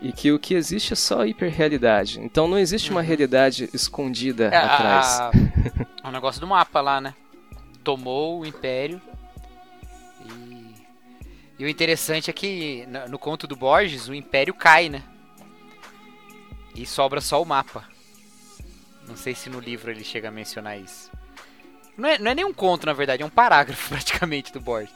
e 0.00 0.12
que 0.12 0.32
o 0.32 0.38
que 0.38 0.54
existe 0.54 0.92
é 0.92 0.96
só 0.96 1.24
hiperrealidade. 1.24 2.20
Então 2.20 2.46
não 2.46 2.58
existe 2.58 2.90
uma 2.90 3.00
uhum. 3.00 3.06
realidade 3.06 3.70
escondida 3.72 4.46
é, 4.46 4.56
atrás. 4.56 5.20
A, 5.20 5.30
a, 6.02 6.08
o 6.08 6.12
negócio 6.12 6.40
do 6.40 6.46
mapa 6.46 6.80
lá, 6.80 7.00
né? 7.00 7.14
Tomou 7.82 8.40
o 8.40 8.46
império 8.46 9.00
e, 10.24 10.74
e 11.58 11.64
o 11.64 11.68
interessante 11.68 12.30
é 12.30 12.32
que 12.32 12.86
no, 13.08 13.18
conto 13.18 13.46
do 13.46 13.56
Borges 13.56 14.08
o 14.08 14.14
império 14.14 14.54
cai, 14.54 14.88
né? 14.88 15.02
E 16.74 16.84
sobra 16.84 17.20
só 17.20 17.40
o 17.40 17.46
mapa. 17.46 17.84
Não 19.06 19.16
sei 19.16 19.34
se 19.34 19.48
no 19.48 19.60
livro 19.60 19.90
ele 19.90 20.02
chega 20.02 20.28
a 20.28 20.32
mencionar 20.32 20.78
isso. 20.78 21.10
Não 21.96 22.08
é, 22.08 22.18
não 22.18 22.30
é 22.30 22.34
nem 22.34 22.44
um 22.44 22.52
conto, 22.52 22.86
na 22.86 22.92
verdade, 22.92 23.22
é 23.22 23.26
um 23.26 23.30
parágrafo 23.30 23.88
praticamente 23.94 24.52
do 24.52 24.60
Borges. 24.60 24.92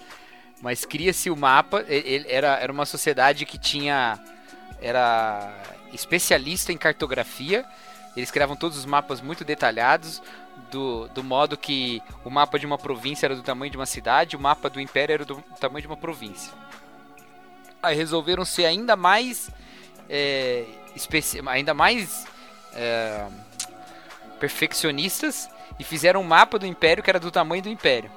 Mas 0.60 0.84
cria-se 0.84 1.30
o 1.30 1.36
mapa. 1.36 1.84
Ele, 1.88 2.26
era, 2.28 2.56
era 2.56 2.72
uma 2.72 2.86
sociedade 2.86 3.46
que 3.46 3.58
tinha. 3.58 4.18
Era 4.80 5.52
especialista 5.92 6.72
em 6.72 6.76
cartografia. 6.76 7.64
Eles 8.16 8.30
criavam 8.30 8.56
todos 8.56 8.76
os 8.76 8.84
mapas 8.84 9.20
muito 9.20 9.44
detalhados. 9.44 10.22
Do, 10.70 11.08
do 11.08 11.22
modo 11.22 11.56
que 11.56 12.02
o 12.24 12.30
mapa 12.30 12.58
de 12.58 12.66
uma 12.66 12.76
província 12.76 13.26
era 13.26 13.36
do 13.36 13.42
tamanho 13.42 13.70
de 13.70 13.76
uma 13.76 13.86
cidade, 13.86 14.36
o 14.36 14.40
mapa 14.40 14.68
do 14.68 14.80
império 14.80 15.14
era 15.14 15.24
do 15.24 15.36
tamanho 15.60 15.82
de 15.82 15.86
uma 15.86 15.96
província. 15.96 16.52
Aí 17.82 17.94
resolveram 17.94 18.44
ser 18.44 18.66
ainda 18.66 18.96
mais. 18.96 19.50
É, 20.08 20.66
ainda 21.46 21.72
mais. 21.74 22.26
É, 22.74 23.28
perfeccionistas 24.38 25.50
e 25.78 25.84
fizeram 25.84 26.20
um 26.20 26.24
mapa 26.24 26.58
do 26.58 26.66
Império 26.66 27.02
que 27.02 27.10
era 27.10 27.20
do 27.20 27.30
tamanho 27.30 27.62
do 27.62 27.68
Império. 27.68 28.10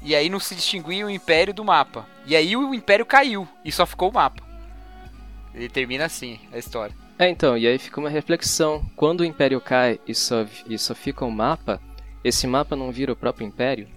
E 0.00 0.14
aí 0.14 0.28
não 0.28 0.40
se 0.40 0.54
distinguia 0.54 1.04
o 1.04 1.10
Império 1.10 1.52
do 1.52 1.64
mapa. 1.64 2.06
E 2.24 2.36
aí 2.36 2.56
o 2.56 2.72
Império 2.72 3.04
caiu 3.04 3.46
e 3.64 3.72
só 3.72 3.84
ficou 3.84 4.10
o 4.10 4.14
mapa. 4.14 4.42
Ele 5.58 5.68
termina 5.68 6.04
assim 6.04 6.38
a 6.52 6.58
história. 6.58 6.94
É, 7.18 7.28
então, 7.28 7.58
e 7.58 7.66
aí 7.66 7.78
fica 7.78 7.98
uma 7.98 8.08
reflexão. 8.08 8.88
Quando 8.94 9.20
o 9.20 9.24
Império 9.24 9.60
cai 9.60 9.98
e 10.06 10.14
só, 10.14 10.46
e 10.68 10.78
só 10.78 10.94
fica 10.94 11.24
um 11.24 11.30
mapa, 11.30 11.80
esse 12.22 12.46
mapa 12.46 12.76
não 12.76 12.92
vira 12.92 13.12
o 13.12 13.16
próprio 13.16 13.46
Império? 13.46 13.88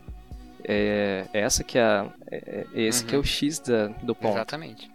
É, 0.64 1.26
é 1.34 1.40
essa 1.42 1.64
que 1.64 1.78
é, 1.78 1.84
a, 1.84 2.08
é, 2.32 2.66
é 2.74 2.82
esse 2.82 3.04
uhum. 3.04 3.10
que 3.10 3.16
é 3.16 3.18
o 3.18 3.22
uhum. 3.22 3.26
X 3.26 3.60
da, 3.60 3.88
do 3.88 4.16
ponto. 4.16 4.36
Exatamente. 4.36 4.90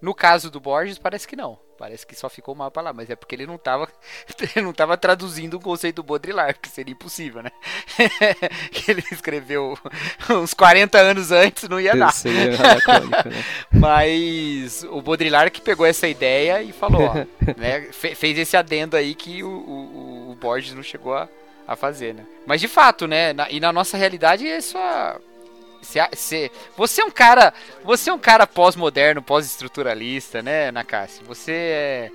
No 0.00 0.14
caso 0.14 0.50
do 0.50 0.60
Borges, 0.60 0.98
parece 0.98 1.26
que 1.26 1.36
não. 1.36 1.58
Parece 1.78 2.06
que 2.06 2.14
só 2.16 2.28
ficou 2.30 2.54
o 2.54 2.56
mapa 2.56 2.80
lá, 2.80 2.92
mas 2.92 3.10
é 3.10 3.16
porque 3.16 3.34
ele 3.34 3.46
não 3.46 3.56
estava 3.56 3.86
ele 4.56 4.64
não 4.64 4.72
tava 4.72 4.96
traduzindo 4.96 5.54
o 5.54 5.60
conceito 5.60 5.96
do 5.96 6.02
Baudrillard, 6.02 6.58
que 6.58 6.68
seria 6.70 6.92
impossível, 6.92 7.42
né? 7.42 7.50
que 8.72 8.90
ele 8.90 9.04
escreveu 9.12 9.78
uns 10.30 10.54
40 10.54 10.98
anos 10.98 11.30
antes, 11.30 11.68
não 11.68 11.78
ia 11.78 11.94
dar. 11.94 12.12
Seria 12.12 12.50
né? 12.50 12.56
Mas 13.70 14.84
o 14.84 15.02
Baudrillard 15.02 15.50
que 15.50 15.60
pegou 15.60 15.84
essa 15.84 16.08
ideia 16.08 16.62
e 16.62 16.72
falou, 16.72 17.02
ó, 17.02 17.14
né, 17.58 17.82
fez 17.92 18.38
esse 18.38 18.56
adendo 18.56 18.96
aí 18.96 19.14
que 19.14 19.42
o, 19.42 19.48
o, 19.48 20.30
o 20.30 20.34
Borges 20.36 20.72
não 20.72 20.82
chegou 20.82 21.14
a, 21.14 21.28
a 21.68 21.76
fazer, 21.76 22.14
né? 22.14 22.24
Mas 22.46 22.60
de 22.60 22.68
fato, 22.68 23.06
né, 23.06 23.34
na, 23.34 23.50
e 23.50 23.60
na 23.60 23.72
nossa 23.72 23.98
realidade 23.98 24.46
é 24.46 24.60
só 25.86 26.08
você, 26.12 26.50
você 26.76 27.00
é 27.00 27.04
um 27.04 27.10
cara, 27.10 27.54
você 27.84 28.10
é 28.10 28.12
um 28.12 28.18
cara 28.18 28.46
pós-moderno, 28.46 29.22
pós-estruturalista, 29.22 30.42
né, 30.42 30.70
Nakassi? 30.70 31.22
Você 31.24 31.52
é, 31.52 32.10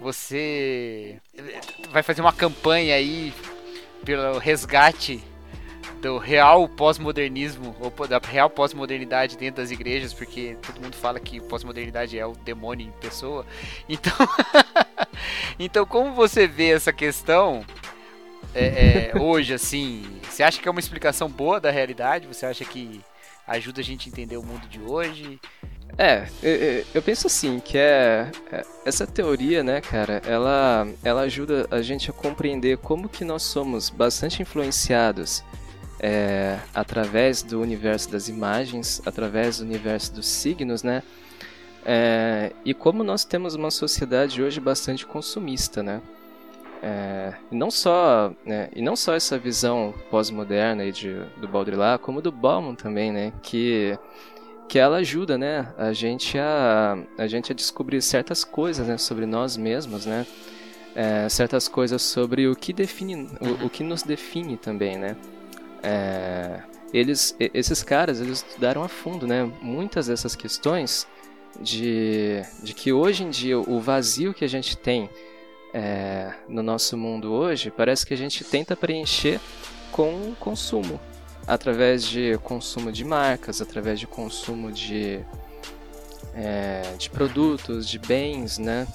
você 0.00 1.18
vai 1.90 2.02
fazer 2.02 2.20
uma 2.20 2.32
campanha 2.32 2.94
aí 2.94 3.32
pelo 4.04 4.38
resgate 4.38 5.22
do 6.00 6.18
real 6.18 6.68
pós-modernismo 6.68 7.74
ou 7.80 8.06
da 8.06 8.18
real 8.18 8.50
pós-modernidade 8.50 9.36
dentro 9.36 9.62
das 9.62 9.70
igrejas, 9.70 10.12
porque 10.12 10.56
todo 10.64 10.80
mundo 10.80 10.94
fala 10.94 11.18
que 11.18 11.40
pós-modernidade 11.40 12.18
é 12.18 12.26
o 12.26 12.32
demônio 12.32 12.86
em 12.86 12.92
pessoa. 13.00 13.46
Então, 13.88 14.12
então 15.58 15.86
como 15.86 16.12
você 16.12 16.46
vê 16.46 16.70
essa 16.70 16.92
questão 16.92 17.64
é, 18.56 19.12
é, 19.14 19.18
hoje, 19.18 19.52
assim, 19.52 20.02
você 20.22 20.42
acha 20.42 20.60
que 20.60 20.66
é 20.66 20.70
uma 20.70 20.80
explicação 20.80 21.28
boa 21.28 21.60
da 21.60 21.70
realidade? 21.70 22.26
Você 22.26 22.46
acha 22.46 22.64
que 22.64 23.02
ajuda 23.46 23.82
a 23.82 23.84
gente 23.84 24.08
a 24.08 24.10
entender 24.10 24.38
o 24.38 24.42
mundo 24.42 24.66
de 24.66 24.80
hoje? 24.80 25.38
É, 25.98 26.26
eu, 26.94 27.02
penso 27.02 27.26
assim, 27.26 27.60
que 27.60 27.78
é, 27.78 28.30
é, 28.50 28.64
essa 28.84 29.06
teoria, 29.06 29.62
né, 29.62 29.80
cara, 29.80 30.20
ela, 30.26 30.86
ela 31.04 31.22
ajuda 31.22 31.66
a 31.70 31.80
gente 31.80 32.10
a 32.10 32.12
compreender 32.12 32.78
como 32.78 33.08
que 33.08 33.24
nós 33.24 33.42
somos 33.42 33.88
bastante 33.88 34.42
influenciados 34.42 35.42
é, 36.00 36.58
através 36.74 37.42
do 37.42 37.60
universo 37.60 38.10
das 38.10 38.28
imagens, 38.28 39.00
através 39.06 39.58
do 39.58 39.64
universo 39.64 40.12
dos 40.12 40.26
signos, 40.26 40.82
né, 40.82 41.02
é, 41.84 42.52
e 42.64 42.74
como 42.74 43.02
nós 43.02 43.24
temos 43.24 43.54
uma 43.54 43.70
sociedade 43.70 44.42
hoje 44.42 44.60
bastante 44.60 45.06
consumista, 45.06 45.82
né, 45.82 46.02
é, 46.82 47.34
não 47.50 47.70
só, 47.70 48.32
né, 48.44 48.68
e 48.74 48.82
não 48.82 48.96
só 48.96 49.14
essa 49.14 49.38
visão 49.38 49.94
pós-moderna 50.10 50.82
do 51.40 51.48
Baudrillard, 51.48 52.02
como 52.02 52.20
do 52.20 52.30
Bauman 52.30 52.74
também, 52.74 53.12
né, 53.12 53.32
que, 53.42 53.98
que 54.68 54.78
ela 54.78 54.98
ajuda 54.98 55.38
né, 55.38 55.72
a, 55.78 55.92
gente 55.92 56.38
a, 56.38 56.98
a 57.18 57.26
gente 57.26 57.52
a 57.52 57.54
descobrir 57.54 58.02
certas 58.02 58.44
coisas 58.44 58.86
né, 58.86 58.98
sobre 58.98 59.26
nós 59.26 59.56
mesmos, 59.56 60.06
né, 60.06 60.26
é, 60.94 61.28
certas 61.28 61.68
coisas 61.68 62.02
sobre 62.02 62.48
o 62.48 62.54
que, 62.54 62.72
define, 62.72 63.28
o, 63.40 63.66
o 63.66 63.70
que 63.70 63.82
nos 63.82 64.02
define 64.02 64.56
também. 64.56 64.96
Né. 64.96 65.16
É, 65.82 66.62
eles, 66.92 67.36
esses 67.38 67.82
caras 67.82 68.20
eles 68.20 68.44
estudaram 68.46 68.82
a 68.82 68.88
fundo 68.88 69.26
né, 69.26 69.50
muitas 69.60 70.06
dessas 70.06 70.34
questões 70.34 71.06
de, 71.60 72.42
de 72.62 72.74
que 72.74 72.92
hoje 72.92 73.24
em 73.24 73.30
dia 73.30 73.58
o 73.58 73.80
vazio 73.80 74.34
que 74.34 74.44
a 74.44 74.48
gente 74.48 74.76
tem 74.76 75.08
é, 75.76 76.32
no 76.48 76.62
nosso 76.62 76.96
mundo 76.96 77.30
hoje, 77.34 77.70
parece 77.70 78.06
que 78.06 78.14
a 78.14 78.16
gente 78.16 78.42
tenta 78.42 78.74
preencher 78.74 79.38
com 79.92 80.34
consumo, 80.40 80.98
através 81.46 82.02
de 82.02 82.38
consumo 82.42 82.90
de 82.90 83.04
marcas, 83.04 83.60
através 83.60 84.00
de 84.00 84.06
consumo 84.06 84.72
de, 84.72 85.20
é, 86.34 86.80
de 86.96 87.10
produtos, 87.10 87.86
de 87.86 87.98
bens, 87.98 88.56
né? 88.56 88.88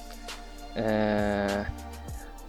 É, 0.75 1.67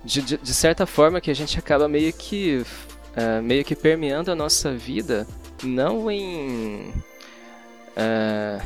de, 0.02 0.22
de, 0.22 0.38
de, 0.38 0.54
certa 0.54 0.86
forma 0.86 1.20
que 1.20 1.30
a 1.30 1.34
gente 1.34 1.58
acaba 1.58 1.86
meio 1.86 2.12
que 2.12 2.64
é, 3.14 3.40
meio 3.42 3.64
que 3.64 3.76
permeando 3.76 4.32
a 4.32 4.34
nossa 4.34 4.72
vida 4.72 5.26
não 5.62 6.10
em 6.10 6.90
é, 7.94 8.62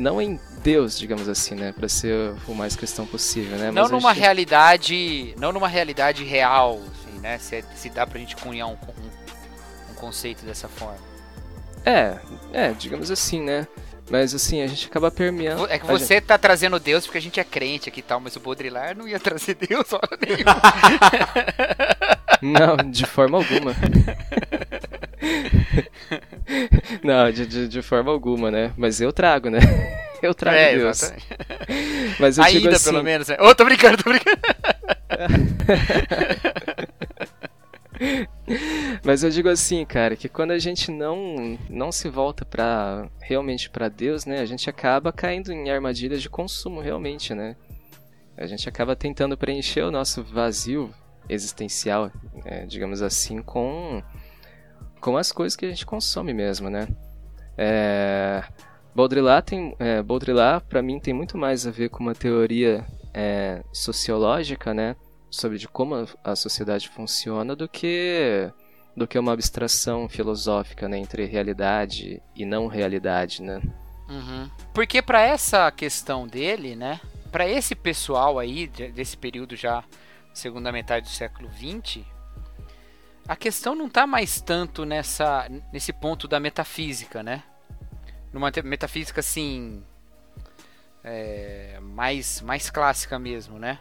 não 0.00 0.20
em 0.20 0.40
Deus, 0.62 0.98
digamos 0.98 1.28
assim, 1.28 1.54
né, 1.54 1.72
para 1.72 1.88
ser 1.88 2.34
o 2.48 2.54
mais 2.54 2.74
cristão 2.74 3.06
possível, 3.06 3.56
né? 3.56 3.70
Não 3.70 3.88
numa 3.88 4.12
gente... 4.12 4.22
realidade, 4.22 5.34
não 5.38 5.52
numa 5.52 5.68
realidade 5.68 6.24
real, 6.24 6.80
assim, 6.90 7.18
né? 7.20 7.38
Se, 7.38 7.64
se 7.76 7.90
dá 7.90 8.06
pra 8.06 8.18
gente 8.18 8.34
cunhar 8.36 8.68
um, 8.68 8.72
um, 8.72 9.92
um 9.92 9.94
conceito 9.94 10.44
dessa 10.44 10.68
forma. 10.68 10.98
É, 11.84 12.18
é, 12.52 12.72
digamos 12.72 13.10
assim, 13.10 13.40
né? 13.40 13.66
Mas 14.10 14.34
assim, 14.34 14.60
a 14.60 14.66
gente 14.66 14.86
acaba 14.86 15.10
permeando. 15.10 15.66
É 15.66 15.78
que 15.78 15.86
você 15.86 16.14
gente... 16.14 16.24
tá 16.24 16.36
trazendo 16.36 16.80
Deus 16.80 17.06
porque 17.06 17.18
a 17.18 17.22
gente 17.22 17.38
é 17.38 17.44
crente 17.44 17.88
aqui 17.88 18.00
e 18.00 18.02
tal, 18.02 18.18
mas 18.18 18.34
o 18.34 18.40
Baudrillard 18.40 18.98
não 18.98 19.06
ia 19.06 19.20
trazer 19.20 19.54
Deus 19.54 19.92
hora 19.92 20.18
nenhuma. 20.20 20.60
não, 22.42 22.90
de 22.90 23.06
forma 23.06 23.38
alguma. 23.38 23.72
não, 27.04 27.30
de, 27.30 27.46
de, 27.46 27.68
de, 27.68 27.82
forma 27.82 28.10
alguma, 28.10 28.50
né? 28.50 28.72
Mas 28.76 29.00
eu 29.00 29.12
trago, 29.12 29.50
né? 29.50 29.60
Eu 30.22 30.34
trago 30.34 30.58
é, 30.58 30.76
Deus. 30.76 31.02
Exatamente. 31.02 31.26
Mas 32.20 32.36
eu 32.36 32.44
Ainda, 32.44 32.76
assim... 32.76 32.90
pelo 32.90 33.02
menos. 33.02 33.28
Né? 33.28 33.38
Ô, 33.40 33.46
oh, 33.46 33.54
tô 33.54 33.64
brincando, 33.64 33.96
tô 33.96 34.10
brincando. 34.10 34.38
Mas 39.02 39.22
eu 39.22 39.30
digo 39.30 39.48
assim, 39.48 39.82
cara, 39.86 40.14
que 40.16 40.28
quando 40.28 40.50
a 40.50 40.58
gente 40.58 40.90
não 40.90 41.58
não 41.70 41.90
se 41.90 42.10
volta 42.10 42.44
para 42.44 43.08
realmente 43.20 43.70
para 43.70 43.88
Deus, 43.88 44.26
né, 44.26 44.40
a 44.40 44.46
gente 44.46 44.68
acaba 44.68 45.10
caindo 45.10 45.52
em 45.52 45.70
armadilhas 45.70 46.20
de 46.20 46.28
consumo 46.28 46.82
realmente, 46.82 47.34
né? 47.34 47.56
A 48.36 48.46
gente 48.46 48.68
acaba 48.68 48.96
tentando 48.96 49.36
preencher 49.36 49.82
o 49.82 49.90
nosso 49.90 50.22
vazio 50.22 50.90
existencial, 51.28 52.10
é, 52.44 52.64
digamos 52.66 53.02
assim, 53.02 53.42
com 53.42 54.02
com 55.00 55.16
as 55.16 55.32
coisas 55.32 55.56
que 55.56 55.66
a 55.66 55.68
gente 55.68 55.86
consome 55.86 56.32
mesmo, 56.32 56.68
né? 56.68 56.88
É, 57.56 58.44
Baudrillard 58.94 59.46
tem 59.46 59.76
é, 59.78 60.02
Baudrillard 60.02 60.64
para 60.68 60.82
mim 60.82 60.98
tem 60.98 61.12
muito 61.12 61.36
mais 61.36 61.66
a 61.66 61.70
ver 61.70 61.88
com 61.88 62.02
uma 62.02 62.14
teoria 62.14 62.84
é, 63.12 63.62
sociológica, 63.72 64.72
né? 64.72 64.96
Sobre 65.30 65.58
de 65.58 65.68
como 65.68 66.06
a 66.24 66.36
sociedade 66.36 66.88
funciona 66.88 67.54
do 67.54 67.68
que 67.68 68.50
do 68.96 69.06
que 69.06 69.18
uma 69.18 69.32
abstração 69.32 70.08
filosófica 70.08 70.88
né, 70.88 70.98
entre 70.98 71.24
realidade 71.24 72.20
e 72.34 72.44
não 72.44 72.66
realidade, 72.66 73.40
né? 73.40 73.60
Uhum. 74.08 74.50
Porque 74.74 75.00
para 75.00 75.22
essa 75.22 75.70
questão 75.70 76.26
dele, 76.26 76.74
né? 76.74 77.00
Para 77.30 77.48
esse 77.48 77.76
pessoal 77.76 78.38
aí 78.38 78.66
desse 78.66 79.16
período 79.16 79.54
já 79.54 79.84
segunda 80.34 80.72
metade 80.72 81.06
do 81.06 81.12
século 81.12 81.48
XX, 81.52 82.04
a 83.26 83.36
questão 83.36 83.74
não 83.74 83.86
está 83.86 84.06
mais 84.06 84.40
tanto 84.40 84.84
nessa 84.84 85.48
nesse 85.72 85.92
ponto 85.92 86.26
da 86.26 86.40
metafísica, 86.40 87.22
né? 87.22 87.42
Numa 88.32 88.50
metafísica 88.64 89.20
assim 89.20 89.82
é, 91.02 91.78
mais 91.80 92.40
mais 92.40 92.70
clássica 92.70 93.18
mesmo, 93.18 93.58
né? 93.58 93.78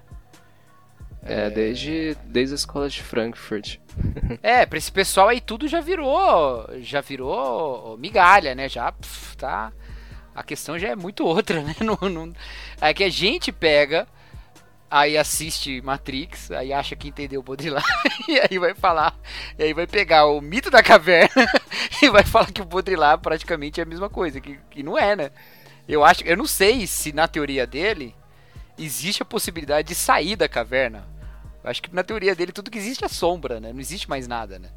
É, 1.22 1.50
desde, 1.50 2.16
desde 2.26 2.54
a 2.54 2.56
escola 2.56 2.90
de 2.90 3.04
Frankfurt. 3.04 3.78
é, 4.42 4.66
pra 4.66 4.78
esse 4.78 4.92
pessoal 4.92 5.28
aí 5.28 5.42
tudo 5.42 5.68
já 5.68 5.82
virou. 5.82 6.66
Já 6.80 7.02
virou 7.02 7.98
migalha, 7.98 8.56
né? 8.56 8.70
Já 8.70 8.92
pff, 8.92 9.36
tá. 9.38 9.72
A 10.34 10.44
questão 10.44 10.80
já 10.80 10.90
é 10.90 10.96
muito 10.96 11.26
outra, 11.26 11.62
né? 11.64 11.76
Não, 11.82 12.10
não, 12.10 12.34
é 12.80 12.94
que 12.94 13.04
a 13.04 13.10
gente 13.10 13.52
pega, 13.52 14.08
aí 14.90 15.18
assiste 15.18 15.82
Matrix, 15.82 16.52
aí 16.52 16.74
acha 16.74 16.96
que 16.96 17.08
entendeu 17.08 17.42
o 17.42 17.44
Baudrillard, 17.44 17.86
e 18.28 18.40
aí 18.40 18.58
vai 18.58 18.74
falar, 18.74 19.16
e 19.58 19.64
aí 19.64 19.74
vai 19.74 19.86
pegar 19.86 20.26
o 20.26 20.42
mito 20.42 20.72
da 20.72 20.82
caverna 20.82 21.46
e 22.02 22.10
vai 22.10 22.24
falar 22.24 22.52
que 22.52 22.62
o 22.62 22.66
Baudrillard 22.66 23.22
praticamente 23.22 23.80
é 23.80 23.84
a 23.84 23.86
mesma 23.86 24.10
coisa, 24.10 24.42
que, 24.42 24.60
que 24.70 24.84
não 24.84 24.98
é, 24.98 25.16
né? 25.16 25.32
Eu 25.88 26.04
acho, 26.04 26.24
eu 26.24 26.38
não 26.38 26.46
sei 26.46 26.86
se 26.86 27.12
na 27.12 27.28
teoria 27.28 27.66
dele 27.66 28.16
existe 28.78 29.22
a 29.22 29.26
possibilidade 29.26 29.88
de 29.88 29.96
sair 29.96 30.36
da 30.36 30.48
caverna. 30.48 31.08
Acho 31.64 31.82
que 31.82 31.94
na 31.94 32.04
teoria 32.04 32.36
dele 32.36 32.52
tudo 32.52 32.72
que 32.72 32.78
existe 32.78 33.04
é 33.04 33.08
sombra, 33.08 33.60
né? 33.60 33.74
Não 33.74 33.80
existe 33.80 34.10
mais 34.10 34.28
nada, 34.28 34.58
né? 34.58 34.70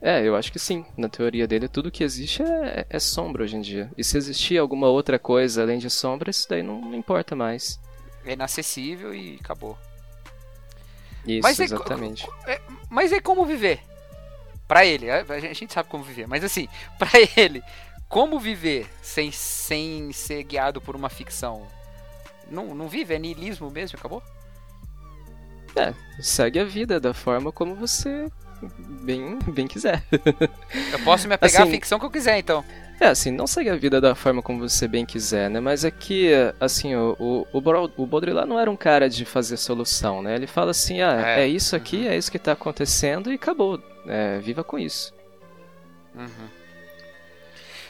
É, 0.00 0.22
eu 0.22 0.36
acho 0.36 0.52
que 0.52 0.58
sim. 0.58 0.84
Na 0.96 1.08
teoria 1.08 1.46
dele, 1.46 1.68
tudo 1.68 1.90
que 1.90 2.04
existe 2.04 2.42
é, 2.42 2.86
é 2.88 2.98
sombra 3.00 3.42
hoje 3.42 3.56
em 3.56 3.60
dia. 3.60 3.90
E 3.96 4.04
se 4.04 4.16
existir 4.16 4.56
alguma 4.56 4.88
outra 4.88 5.18
coisa 5.18 5.62
além 5.62 5.78
de 5.78 5.90
sombra, 5.90 6.30
isso 6.30 6.46
daí 6.48 6.62
não, 6.62 6.80
não 6.80 6.94
importa 6.94 7.34
mais. 7.34 7.80
É 8.28 8.34
inacessível 8.34 9.14
e 9.14 9.38
acabou. 9.42 9.78
Isso, 11.26 11.42
mas 11.42 11.58
é 11.58 11.64
exatamente. 11.64 12.26
É, 12.46 12.52
é, 12.52 12.62
mas 12.90 13.10
é 13.10 13.20
como 13.20 13.44
viver. 13.44 13.80
Para 14.66 14.84
ele, 14.84 15.10
a 15.10 15.54
gente 15.54 15.72
sabe 15.72 15.88
como 15.88 16.04
viver, 16.04 16.28
mas 16.28 16.44
assim, 16.44 16.68
para 16.98 17.10
ele, 17.36 17.62
como 18.06 18.38
viver 18.38 18.86
sem, 19.02 19.32
sem 19.32 20.12
ser 20.12 20.42
guiado 20.42 20.80
por 20.80 20.94
uma 20.94 21.08
ficção? 21.08 21.66
Não, 22.50 22.74
não 22.74 22.86
vive, 22.86 23.14
é 23.14 23.18
niilismo 23.18 23.70
mesmo, 23.70 23.98
acabou? 23.98 24.22
É, 25.74 25.94
segue 26.20 26.58
a 26.58 26.64
vida 26.64 27.00
da 27.00 27.14
forma 27.14 27.50
como 27.50 27.74
você 27.74 28.26
bem, 29.02 29.38
bem 29.38 29.66
quiser. 29.66 30.02
Eu 30.92 30.98
posso 31.04 31.28
me 31.28 31.34
apegar 31.34 31.62
assim, 31.62 31.70
à 31.70 31.72
ficção 31.72 31.98
que 31.98 32.04
eu 32.04 32.10
quiser, 32.10 32.38
então. 32.38 32.64
É, 33.00 33.06
assim, 33.06 33.30
não 33.30 33.46
segue 33.46 33.70
a 33.70 33.76
vida 33.76 34.00
da 34.00 34.14
forma 34.14 34.42
como 34.42 34.68
você 34.68 34.88
bem 34.88 35.06
quiser, 35.06 35.48
né? 35.48 35.60
Mas 35.60 35.84
é 35.84 35.90
que, 35.90 36.32
assim, 36.58 36.96
o, 36.96 37.46
o, 37.52 37.58
o 37.96 38.06
Baudrillard 38.06 38.48
não 38.48 38.58
era 38.58 38.68
um 38.68 38.76
cara 38.76 39.08
de 39.08 39.24
fazer 39.24 39.56
solução, 39.56 40.20
né? 40.20 40.34
Ele 40.34 40.48
fala 40.48 40.72
assim, 40.72 41.00
ah, 41.00 41.22
é, 41.24 41.42
é 41.42 41.46
isso 41.46 41.76
aqui, 41.76 41.98
uhum. 41.98 42.08
é 42.08 42.16
isso 42.16 42.30
que 42.30 42.38
tá 42.38 42.52
acontecendo 42.52 43.30
e 43.30 43.36
acabou. 43.36 43.80
É, 44.06 44.38
viva 44.40 44.64
com 44.64 44.78
isso. 44.78 45.14
Uhum. 46.14 46.48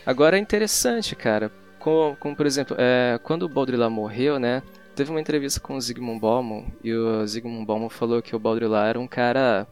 Agora 0.04 0.36
é 0.36 0.40
interessante, 0.40 1.16
cara, 1.16 1.50
como, 1.78 2.16
como 2.16 2.36
por 2.36 2.44
exemplo, 2.44 2.76
é, 2.78 3.18
quando 3.22 3.44
o 3.44 3.48
Baudrillard 3.48 3.94
morreu, 3.94 4.38
né? 4.38 4.62
Teve 4.94 5.10
uma 5.10 5.20
entrevista 5.20 5.60
com 5.60 5.76
o 5.76 5.80
Zygmunt 5.80 6.20
Bauman 6.20 6.66
e 6.82 6.92
o 6.92 7.26
Zygmunt 7.26 7.64
Bauman 7.64 7.88
falou 7.88 8.20
que 8.20 8.34
o 8.36 8.38
Baudrillard 8.38 8.90
era 8.90 9.00
um 9.00 9.06
cara, 9.06 9.66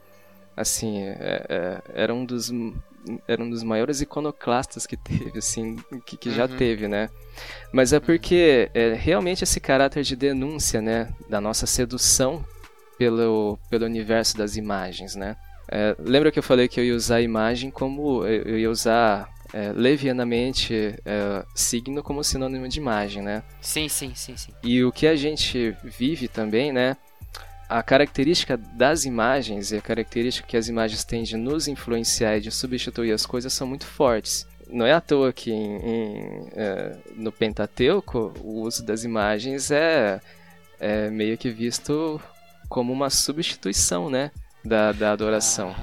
assim, 0.57 1.03
é, 1.03 1.45
é, 1.49 1.83
era 1.95 2.15
um 2.15 2.25
dos 2.25 2.51
era 3.27 3.43
um 3.43 3.49
dos 3.49 3.63
maiores 3.63 4.01
iconoclastas 4.01 4.87
que 4.87 4.97
teve, 4.97 5.39
assim, 5.39 5.77
que, 6.05 6.17
que 6.17 6.31
já 6.31 6.47
uhum. 6.47 6.57
teve, 6.57 6.89
né? 6.89 7.09
Mas 7.73 7.93
é 7.93 8.01
porque 8.01 8.71
é, 8.75 8.95
realmente 8.95 9.45
esse 9.45 9.61
caráter 9.61 10.03
de 10.03 10.17
denúncia, 10.17 10.81
né, 10.81 11.09
da 11.29 11.41
nossa 11.41 11.67
sedução 11.67 12.45
pelo, 12.99 13.59
pelo 13.71 13.85
universo 13.85 14.37
das 14.37 14.57
imagens, 14.57 15.15
né? 15.15 15.37
É, 15.69 15.97
lembra 15.99 16.31
que 16.31 16.39
eu 16.39 16.43
falei 16.43 16.69
que 16.69 16.79
eu 16.79 16.85
ia 16.85 16.95
usar 16.95 17.17
a 17.17 17.23
imagem 17.23 17.71
como 17.71 18.25
eu 18.25 18.57
ia 18.57 18.71
usar 18.71 19.29
é, 19.53 19.73
levianamente 19.73 20.95
é, 21.05 21.45
signo 21.55 22.03
como 22.03 22.23
sinônimo 22.23 22.69
de 22.69 22.79
imagem, 22.79 23.23
né? 23.23 23.43
Sim, 23.61 23.89
sim, 23.89 24.13
sim, 24.15 24.37
sim. 24.37 24.53
E 24.63 24.85
o 24.85 24.93
que 24.93 25.07
a 25.07 25.17
gente 25.17 25.77
vive 25.83 26.29
também, 26.29 26.73
né? 26.73 26.97
A 27.69 27.83
característica 27.83 28.57
das 28.57 29.05
imagens 29.05 29.73
e 29.73 29.77
a 29.77 29.81
característica 29.81 30.47
que 30.47 30.57
as 30.57 30.69
imagens 30.69 31.05
têm 31.05 31.25
de 31.25 31.37
nos 31.37 31.67
influenciar 31.67 32.37
e 32.37 32.41
de 32.41 32.51
substituir 32.51 33.13
as 33.13 33.27
coisas 33.27 33.53
são 33.53 33.67
muito 33.67 33.87
fortes. 33.87 34.47
Não 34.69 34.87
é 34.87 34.93
à 34.93 35.01
toa 35.01 35.33
que 35.33 35.51
em, 35.51 35.77
em, 35.77 36.49
é, 36.55 36.97
no 37.15 37.33
Pentateuco 37.33 38.33
o 38.41 38.63
uso 38.63 38.85
das 38.85 39.05
imagens 39.05 39.71
é, 39.71 40.21
é, 40.79 41.09
meio 41.11 41.37
que 41.37 41.51
visto 41.51 42.21
como 42.69 42.93
uma 42.93 43.11
substituição, 43.11 44.11
né? 44.11 44.31
Da, 44.65 44.91
da 44.91 45.13
adoração. 45.13 45.75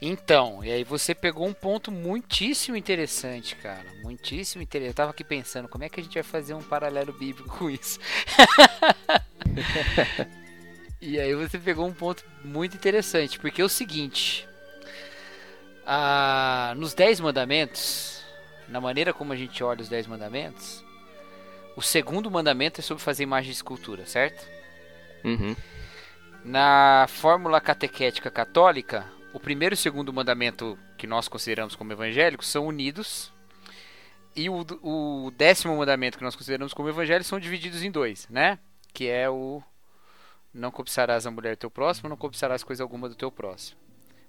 Então, 0.00 0.62
e 0.62 0.70
aí 0.70 0.84
você 0.84 1.14
pegou 1.14 1.46
um 1.46 1.52
ponto 1.52 1.90
muitíssimo 1.90 2.76
interessante, 2.76 3.56
cara. 3.56 3.86
Muitíssimo 4.02 4.62
interessante. 4.62 4.90
Eu 4.90 4.94
tava 4.94 5.10
aqui 5.10 5.24
pensando, 5.24 5.68
como 5.68 5.82
é 5.82 5.88
que 5.88 5.98
a 5.98 6.02
gente 6.02 6.14
vai 6.14 6.22
fazer 6.22 6.54
um 6.54 6.62
paralelo 6.62 7.12
bíblico 7.12 7.58
com 7.58 7.68
isso? 7.68 7.98
e 11.00 11.18
aí 11.18 11.34
você 11.34 11.58
pegou 11.58 11.86
um 11.86 11.92
ponto 11.92 12.24
muito 12.44 12.76
interessante, 12.76 13.38
porque 13.38 13.62
é 13.62 13.64
o 13.64 13.68
seguinte. 13.68 14.48
Ah, 15.86 16.74
nos 16.76 16.94
Dez 16.94 17.18
Mandamentos, 17.18 18.22
na 18.68 18.80
maneira 18.80 19.12
como 19.12 19.32
a 19.32 19.36
gente 19.36 19.62
olha 19.64 19.80
os 19.80 19.88
Dez 19.88 20.06
Mandamentos, 20.06 20.84
o 21.74 21.80
segundo 21.80 22.30
mandamento 22.30 22.80
é 22.80 22.82
sobre 22.82 23.02
fazer 23.02 23.22
imagem 23.22 23.50
de 23.50 23.56
escultura, 23.56 24.04
certo? 24.04 24.44
Uhum. 25.24 25.54
Na 26.44 27.06
fórmula 27.08 27.60
catequética 27.60 28.30
católica, 28.30 29.06
o 29.32 29.40
primeiro 29.40 29.74
e 29.74 29.76
o 29.76 29.78
segundo 29.78 30.12
mandamento 30.12 30.78
que 30.96 31.06
nós 31.06 31.28
consideramos 31.28 31.76
como 31.76 31.92
evangélicos 31.92 32.48
são 32.48 32.66
unidos. 32.66 33.32
E 34.34 34.48
o, 34.48 34.64
o 34.82 35.30
décimo 35.36 35.76
mandamento 35.76 36.18
que 36.18 36.24
nós 36.24 36.36
consideramos 36.36 36.74
como 36.74 36.88
evangelho 36.88 37.24
são 37.24 37.40
divididos 37.40 37.82
em 37.82 37.90
dois, 37.90 38.28
né? 38.28 38.58
Que 38.98 39.06
é 39.06 39.30
o 39.30 39.62
não 40.52 40.72
cobiçarás 40.72 41.24
a 41.24 41.30
mulher 41.30 41.54
do 41.54 41.60
teu 41.60 41.70
próximo, 41.70 42.08
não 42.08 42.16
cobiçarás 42.16 42.64
coisa 42.64 42.82
alguma 42.82 43.08
do 43.08 43.14
teu 43.14 43.30
próximo. 43.30 43.78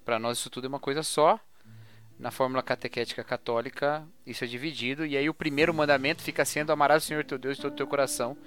Para 0.05 0.19
nós 0.19 0.37
isso 0.37 0.47
tudo 0.47 0.65
é 0.65 0.67
uma 0.67 0.79
coisa 0.79 1.01
só. 1.01 1.39
Na 2.19 2.29
fórmula 2.29 2.61
catequética 2.61 3.23
católica, 3.23 4.07
isso 4.27 4.43
é 4.43 4.47
dividido. 4.47 5.07
E 5.07 5.17
aí 5.17 5.27
o 5.27 5.33
primeiro 5.33 5.73
mandamento 5.73 6.21
fica 6.21 6.45
sendo 6.45 6.71
amarás 6.71 7.03
o 7.03 7.07
Senhor 7.07 7.25
teu 7.25 7.39
Deus 7.39 7.55
de 7.55 7.63
todo 7.63 7.73
o 7.73 7.75
teu 7.75 7.87
coração, 7.87 8.37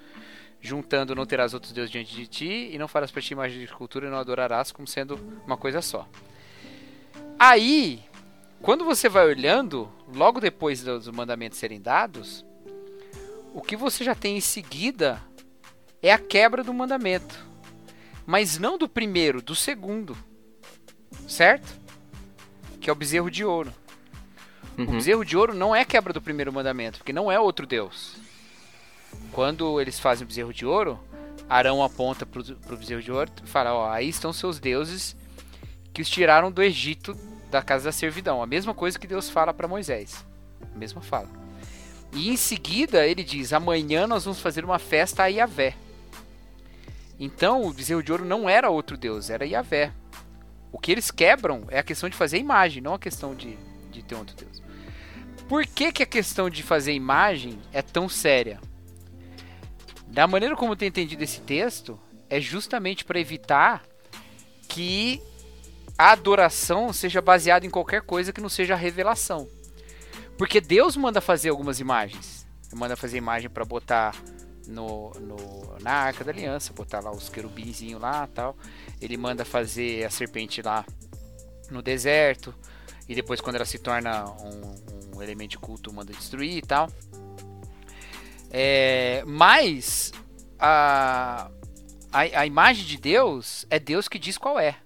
juntando 0.61 1.13
não 1.13 1.25
terás 1.25 1.53
outros 1.53 1.73
deuses 1.73 1.91
diante 1.91 2.15
de 2.15 2.25
ti, 2.25 2.69
e 2.71 2.77
não 2.77 2.87
farás 2.87 3.11
para 3.11 3.21
ti 3.21 3.33
imagem 3.33 3.59
de 3.59 3.65
escultura 3.65 4.07
e 4.07 4.09
não 4.09 4.17
adorarás, 4.17 4.71
como 4.71 4.87
sendo 4.87 5.15
uma 5.45 5.57
coisa 5.57 5.81
só. 5.81 6.07
Aí, 7.37 8.01
quando 8.61 8.85
você 8.85 9.09
vai 9.09 9.27
olhando, 9.27 9.91
logo 10.07 10.39
depois 10.39 10.81
dos 10.85 11.09
mandamentos 11.09 11.59
serem 11.59 11.81
dados, 11.81 12.45
o 13.53 13.61
que 13.61 13.75
você 13.75 14.05
já 14.05 14.15
tem 14.15 14.37
em 14.37 14.41
seguida 14.41 15.21
é 16.03 16.11
a 16.11 16.19
quebra 16.19 16.63
do 16.63 16.73
mandamento. 16.73 17.47
Mas 18.25 18.59
não 18.59 18.77
do 18.77 18.89
primeiro, 18.89 19.41
do 19.41 19.55
segundo. 19.55 20.17
Certo? 21.27 21.73
Que 22.81 22.89
é 22.89 22.93
o 22.93 22.95
bezerro 22.95 23.31
de 23.31 23.45
ouro. 23.45 23.73
Uhum. 24.77 24.85
O 24.85 24.91
bezerro 24.91 25.23
de 25.23 25.37
ouro 25.37 25.53
não 25.53 25.73
é 25.73 25.85
quebra 25.85 26.11
do 26.11 26.21
primeiro 26.21 26.51
mandamento, 26.51 26.99
porque 26.99 27.13
não 27.13 27.31
é 27.31 27.39
outro 27.39 27.65
Deus. 27.65 28.17
Quando 29.31 29.79
eles 29.79 29.99
fazem 29.99 30.25
o 30.25 30.27
bezerro 30.27 30.53
de 30.53 30.65
ouro, 30.65 30.99
Arão 31.47 31.81
aponta 31.81 32.25
para 32.25 32.41
o 32.41 32.77
bezerro 32.77 33.01
de 33.01 33.11
ouro 33.11 33.31
e 33.43 33.47
fala: 33.47 33.73
Ó, 33.73 33.89
aí 33.89 34.09
estão 34.09 34.33
seus 34.33 34.59
deuses 34.59 35.15
que 35.93 36.01
os 36.01 36.09
tiraram 36.09 36.51
do 36.51 36.61
Egito 36.61 37.15
da 37.49 37.61
casa 37.61 37.85
da 37.85 37.91
servidão. 37.91 38.41
A 38.41 38.47
mesma 38.47 38.73
coisa 38.73 38.97
que 38.97 39.07
Deus 39.07 39.29
fala 39.29 39.53
para 39.53 39.67
Moisés. 39.67 40.25
A 40.73 40.77
mesma 40.77 41.01
fala. 41.01 41.29
E 42.11 42.29
em 42.29 42.37
seguida 42.37 43.05
ele 43.05 43.23
diz: 43.23 43.53
amanhã 43.53 44.07
nós 44.07 44.25
vamos 44.25 44.39
fazer 44.39 44.65
uma 44.65 44.79
festa 44.79 45.23
a 45.23 45.27
Yahvé. 45.27 45.75
Então 47.19 47.63
o 47.63 47.73
bezerro 47.73 48.03
de 48.03 48.11
ouro 48.11 48.25
não 48.25 48.49
era 48.49 48.69
outro 48.69 48.97
Deus, 48.97 49.29
era 49.29 49.45
Yahvé. 49.45 49.93
O 50.71 50.79
que 50.79 50.91
eles 50.91 51.11
quebram 51.11 51.65
é 51.69 51.79
a 51.79 51.83
questão 51.83 52.09
de 52.09 52.15
fazer 52.15 52.37
imagem, 52.37 52.81
não 52.81 52.95
a 52.95 52.99
questão 52.99 53.35
de, 53.35 53.57
de 53.91 54.03
ter 54.03 54.15
outro 54.15 54.35
Deus. 54.35 54.61
Por 55.47 55.65
que, 55.67 55.91
que 55.91 56.03
a 56.03 56.07
questão 56.07 56.49
de 56.49 56.63
fazer 56.63 56.93
imagem 56.93 57.59
é 57.71 57.81
tão 57.81 58.09
séria? 58.09 58.59
Da 60.07 60.27
maneira 60.27 60.55
como 60.55 60.71
eu 60.71 60.75
tenho 60.75 60.89
entendido 60.89 61.23
esse 61.23 61.41
texto, 61.41 61.99
é 62.29 62.39
justamente 62.39 63.05
para 63.05 63.19
evitar 63.19 63.83
que 64.67 65.21
a 65.97 66.11
adoração 66.11 66.91
seja 66.91 67.21
baseada 67.21 67.65
em 67.65 67.69
qualquer 67.69 68.01
coisa 68.01 68.33
que 68.33 68.41
não 68.41 68.49
seja 68.49 68.75
revelação. 68.75 69.47
Porque 70.37 70.59
Deus 70.59 70.97
manda 70.97 71.21
fazer 71.21 71.49
algumas 71.49 71.79
imagens. 71.79 72.47
Ele 72.71 72.79
manda 72.79 72.95
fazer 72.95 73.17
imagem 73.17 73.49
para 73.49 73.63
botar 73.63 74.15
no, 74.67 75.11
no, 75.19 75.79
na 75.81 75.91
Arca 75.91 76.23
da 76.23 76.31
Aliança, 76.31 76.73
botar 76.73 76.99
lá 76.99 77.11
os 77.11 77.29
querubinzinhos 77.29 78.01
lá 78.01 78.27
tal. 78.27 78.57
Ele 79.01 79.17
manda 79.17 79.43
fazer 79.43 80.05
a 80.05 80.09
serpente 80.09 80.61
lá 80.61 80.85
no 81.69 81.81
deserto. 81.81 82.53
E 83.07 83.15
depois, 83.15 83.41
quando 83.41 83.55
ela 83.55 83.65
se 83.65 83.79
torna 83.79 84.25
um, 84.25 85.15
um 85.17 85.21
elemento 85.21 85.51
de 85.51 85.57
culto, 85.57 85.91
manda 85.93 86.13
destruir 86.13 86.57
e 86.57 86.61
tal. 86.61 86.89
É, 88.49 89.23
mas 89.25 90.13
a, 90.59 91.49
a, 92.11 92.19
a 92.19 92.45
imagem 92.45 92.85
de 92.85 92.97
Deus 92.97 93.65
é 93.69 93.79
Deus 93.79 94.07
que 94.07 94.19
diz 94.19 94.37
qual 94.37 94.59
é. 94.59 94.77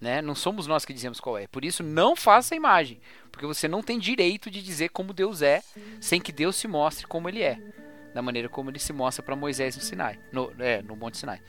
Né? 0.00 0.20
Não 0.20 0.34
somos 0.34 0.66
nós 0.66 0.84
que 0.84 0.92
dizemos 0.92 1.20
qual 1.20 1.38
é. 1.38 1.46
Por 1.46 1.64
isso, 1.64 1.82
não 1.82 2.14
faça 2.14 2.54
a 2.54 2.56
imagem. 2.56 3.00
Porque 3.30 3.46
você 3.46 3.66
não 3.66 3.82
tem 3.82 3.98
direito 3.98 4.50
de 4.50 4.62
dizer 4.62 4.90
como 4.90 5.12
Deus 5.12 5.42
é, 5.42 5.62
sem 6.00 6.20
que 6.20 6.30
Deus 6.30 6.56
se 6.56 6.68
mostre 6.68 7.06
como 7.06 7.28
ele 7.28 7.42
é. 7.42 7.58
Da 8.14 8.22
maneira 8.22 8.48
como 8.48 8.70
ele 8.70 8.78
se 8.78 8.92
mostra 8.92 9.22
para 9.22 9.36
Moisés 9.36 9.76
no 9.76 9.82
Sinai. 9.82 10.18
No, 10.32 10.52
é, 10.58 10.80
no 10.82 10.96
Monte 10.96 11.18
Sinai. 11.18 11.40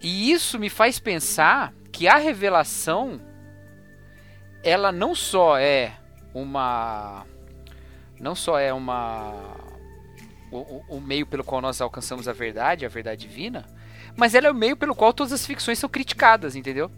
E 0.00 0.30
isso 0.30 0.58
me 0.58 0.70
faz 0.70 0.98
pensar 0.98 1.74
que 1.90 2.06
a 2.06 2.16
revelação 2.16 3.20
ela 4.62 4.92
não 4.92 5.14
só 5.14 5.58
é 5.58 5.92
uma 6.34 7.26
não 8.18 8.34
só 8.34 8.58
é 8.58 8.72
uma 8.72 9.56
o, 10.50 10.82
o, 10.88 11.00
meio 11.00 11.26
pelo 11.26 11.44
qual 11.44 11.60
nós 11.60 11.80
alcançamos 11.80 12.26
a 12.26 12.32
verdade, 12.32 12.86
a 12.86 12.88
verdade 12.88 13.26
divina, 13.26 13.66
mas 14.16 14.34
ela 14.34 14.46
é 14.46 14.50
o 14.50 14.54
meio 14.54 14.76
pelo 14.76 14.94
qual 14.94 15.12
todas 15.12 15.32
as 15.32 15.46
ficções 15.46 15.78
são 15.78 15.88
criticadas, 15.88 16.56
entendeu? 16.56 16.90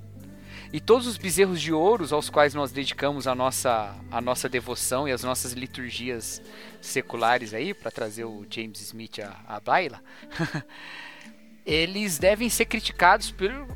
E 0.72 0.78
todos 0.78 1.08
os 1.08 1.16
bezerros 1.16 1.60
de 1.60 1.72
ouros 1.72 2.12
aos 2.12 2.30
quais 2.30 2.54
nós 2.54 2.70
dedicamos 2.70 3.26
a 3.26 3.34
nossa, 3.34 3.92
a 4.08 4.20
nossa 4.20 4.48
devoção 4.48 5.08
e 5.08 5.12
as 5.12 5.24
nossas 5.24 5.52
liturgias 5.52 6.40
seculares 6.80 7.52
aí, 7.52 7.74
para 7.74 7.90
trazer 7.90 8.24
o 8.24 8.46
James 8.48 8.80
Smith 8.80 9.18
à, 9.18 9.56
à 9.56 9.58
baila, 9.58 10.00
eles 11.66 12.18
devem 12.18 12.48
ser 12.48 12.66
criticados 12.66 13.32
pelo, 13.32 13.66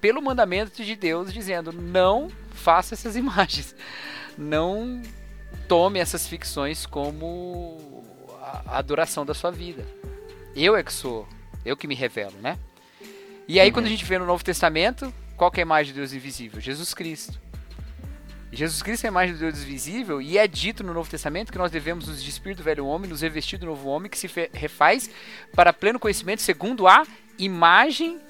pelo 0.00 0.22
mandamento 0.22 0.84
de 0.84 0.94
Deus, 0.94 1.32
dizendo: 1.32 1.72
não 1.72 2.30
faça 2.52 2.94
essas 2.94 3.16
imagens, 3.18 3.74
não 4.38 5.02
tome 5.66 5.98
essas 5.98 6.28
ficções 6.28 6.86
como 6.86 8.04
a 8.40 8.78
adoração 8.78 9.26
da 9.26 9.34
sua 9.34 9.50
vida. 9.50 9.84
Eu 10.54 10.76
é 10.76 10.84
que 10.84 10.92
sou, 10.92 11.26
eu 11.64 11.76
que 11.76 11.88
me 11.88 11.96
revelo, 11.96 12.36
né? 12.40 12.56
E 13.48 13.58
aí, 13.58 13.68
uhum. 13.68 13.74
quando 13.74 13.86
a 13.86 13.88
gente 13.88 14.04
vê 14.04 14.18
no 14.18 14.24
Novo 14.24 14.44
Testamento, 14.44 15.12
qual 15.36 15.50
é 15.54 15.60
a 15.60 15.62
imagem 15.62 15.92
de 15.92 15.98
Deus 15.98 16.12
invisível? 16.12 16.60
Jesus 16.60 16.94
Cristo. 16.94 17.40
Jesus 18.52 18.82
Cristo 18.82 19.04
é 19.04 19.08
a 19.08 19.10
imagem 19.10 19.34
de 19.34 19.40
Deus 19.40 19.62
invisível 19.62 20.22
e 20.22 20.38
é 20.38 20.46
dito 20.46 20.84
no 20.84 20.94
Novo 20.94 21.10
Testamento 21.10 21.50
que 21.50 21.58
nós 21.58 21.72
devemos 21.72 22.06
nos 22.06 22.22
despir 22.22 22.54
do 22.54 22.62
velho 22.62 22.86
homem, 22.86 23.10
nos 23.10 23.20
revestir 23.20 23.58
do 23.58 23.66
novo 23.66 23.88
homem 23.88 24.08
que 24.08 24.16
se 24.16 24.28
refaz 24.52 25.10
para 25.52 25.72
pleno 25.72 25.98
conhecimento 25.98 26.40
segundo 26.40 26.86
a 26.86 27.04
imagem 27.36 28.20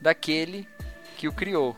daquele 0.00 0.68
que 1.16 1.26
o 1.26 1.32
criou. 1.32 1.74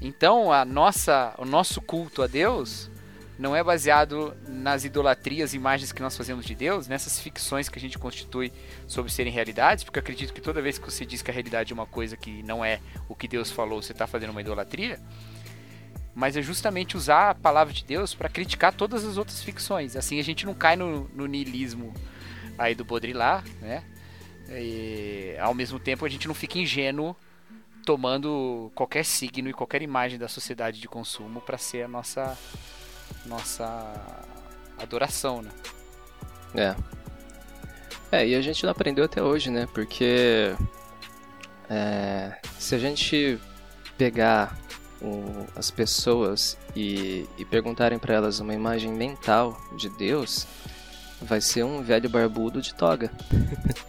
Então, 0.00 0.50
a 0.50 0.64
nossa, 0.64 1.34
o 1.36 1.44
nosso 1.44 1.82
culto 1.82 2.22
a 2.22 2.26
Deus 2.26 2.90
não 3.38 3.54
é 3.54 3.62
baseado 3.62 4.34
nas 4.48 4.84
idolatrias, 4.84 5.52
imagens 5.52 5.92
que 5.92 6.00
nós 6.00 6.16
fazemos 6.16 6.46
de 6.46 6.54
Deus, 6.54 6.88
nessas 6.88 7.20
ficções 7.20 7.68
que 7.68 7.78
a 7.78 7.80
gente 7.80 7.98
constitui 7.98 8.52
sobre 8.86 9.12
serem 9.12 9.32
realidades, 9.32 9.84
porque 9.84 9.98
eu 9.98 10.02
acredito 10.02 10.32
que 10.32 10.40
toda 10.40 10.62
vez 10.62 10.78
que 10.78 10.90
você 10.90 11.04
diz 11.04 11.20
que 11.20 11.30
a 11.30 11.34
realidade 11.34 11.72
é 11.72 11.74
uma 11.74 11.86
coisa 11.86 12.16
que 12.16 12.42
não 12.42 12.64
é 12.64 12.80
o 13.08 13.14
que 13.14 13.28
Deus 13.28 13.50
falou, 13.50 13.82
você 13.82 13.92
está 13.92 14.06
fazendo 14.06 14.30
uma 14.30 14.40
idolatria. 14.40 14.98
Mas 16.14 16.34
é 16.34 16.40
justamente 16.40 16.96
usar 16.96 17.30
a 17.30 17.34
palavra 17.34 17.74
de 17.74 17.84
Deus 17.84 18.14
para 18.14 18.30
criticar 18.30 18.72
todas 18.72 19.04
as 19.04 19.18
outras 19.18 19.42
ficções. 19.42 19.96
Assim 19.96 20.18
a 20.18 20.24
gente 20.24 20.46
não 20.46 20.54
cai 20.54 20.74
no, 20.74 21.06
no 21.14 21.26
niilismo 21.26 21.92
aí 22.56 22.74
do 22.74 22.86
Baudrillard, 22.86 23.50
né? 23.60 23.84
E, 24.48 25.36
ao 25.38 25.52
mesmo 25.52 25.78
tempo 25.78 26.06
a 26.06 26.08
gente 26.08 26.26
não 26.26 26.34
fica 26.34 26.58
ingênuo 26.58 27.14
tomando 27.84 28.72
qualquer 28.74 29.04
signo 29.04 29.50
e 29.50 29.52
qualquer 29.52 29.82
imagem 29.82 30.18
da 30.18 30.26
sociedade 30.26 30.80
de 30.80 30.88
consumo 30.88 31.40
para 31.40 31.58
ser 31.58 31.82
a 31.82 31.88
nossa 31.88 32.36
nossa 33.26 33.94
adoração, 34.78 35.42
né? 35.42 35.50
É. 36.54 36.76
É, 38.12 38.26
e 38.26 38.34
a 38.34 38.40
gente 38.40 38.62
não 38.64 38.70
aprendeu 38.70 39.04
até 39.04 39.22
hoje, 39.22 39.50
né? 39.50 39.66
Porque 39.74 40.54
é, 41.68 42.32
se 42.58 42.74
a 42.74 42.78
gente 42.78 43.38
pegar 43.98 44.56
as 45.54 45.70
pessoas 45.70 46.56
e, 46.74 47.26
e 47.36 47.44
perguntarem 47.44 47.98
para 47.98 48.14
elas 48.14 48.40
uma 48.40 48.54
imagem 48.54 48.92
mental 48.92 49.60
de 49.76 49.88
Deus, 49.90 50.46
vai 51.20 51.40
ser 51.40 51.64
um 51.64 51.82
velho 51.82 52.08
barbudo 52.08 52.60
de 52.60 52.74
toga. 52.74 53.10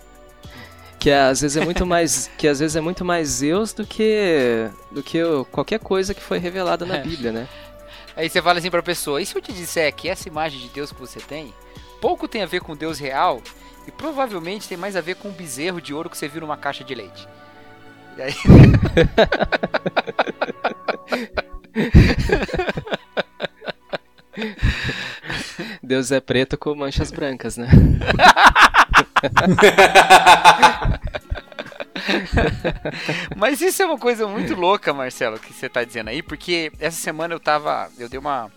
que 1.00 1.12
às 1.12 1.42
vezes 1.42 1.56
é 1.58 1.64
muito 1.64 1.86
mais 1.86 2.30
que 2.38 2.48
às 2.48 2.60
vezes 2.60 2.76
é 2.76 2.82
muito 2.82 3.06
mais 3.06 3.30
Zeus 3.30 3.72
do 3.72 3.86
que 3.86 4.70
do 4.92 5.04
que 5.04 5.20
qualquer 5.52 5.80
coisa 5.80 6.14
que 6.14 6.22
foi 6.22 6.40
revelada 6.40 6.86
na 6.86 6.98
é. 6.98 7.02
Bíblia, 7.02 7.32
né? 7.32 7.48
Aí 8.18 8.30
você 8.30 8.42
fala 8.42 8.58
assim 8.58 8.72
pra 8.72 8.82
pessoa: 8.82 9.22
e 9.22 9.26
se 9.26 9.36
eu 9.36 9.42
te 9.42 9.54
disser 9.54 9.94
que 9.94 10.10
essa 10.10 10.28
imagem 10.28 10.60
de 10.60 10.70
Deus 10.70 10.92
que 10.92 11.00
você 11.00 11.20
tem 11.20 11.54
pouco 12.02 12.28
tem 12.28 12.42
a 12.42 12.48
ver 12.48 12.62
com 12.62 12.76
Deus 12.76 12.98
real 13.00 13.42
e 13.88 13.92
provavelmente 13.92 14.68
tem 14.68 14.78
mais 14.78 14.96
a 14.96 15.02
ver 15.02 15.16
com 15.16 15.30
um 15.30 15.34
bezerro 15.34 15.80
de 15.80 15.94
ouro 15.94 16.10
que 16.10 16.18
você 16.18 16.28
viu 16.28 16.42
numa 16.42 16.58
caixa 16.58 16.84
de 16.84 16.96
leite? 16.96 17.28
E 18.18 18.22
aí. 18.24 18.34
Deus 25.82 26.12
é 26.12 26.20
preto 26.20 26.58
com 26.58 26.76
manchas 26.76 27.12
brancas, 27.12 27.56
né? 27.56 27.70
Mas 33.36 33.62
isso 33.62 33.82
é 33.82 33.86
uma 33.86 33.98
coisa 33.98 34.28
muito 34.28 34.56
louca, 34.56 34.94
Marcelo, 34.94 35.40
que 35.40 35.54
você 35.54 35.68
está 35.68 35.84
dizendo 35.84 36.10
aí, 36.10 36.22
porque 36.22 36.72
essa 36.80 36.98
semana 36.98 37.34
eu 37.34 37.40
tava. 37.40 37.90
Eu 37.98 38.10
dei 38.10 38.20
uma, 38.20 38.52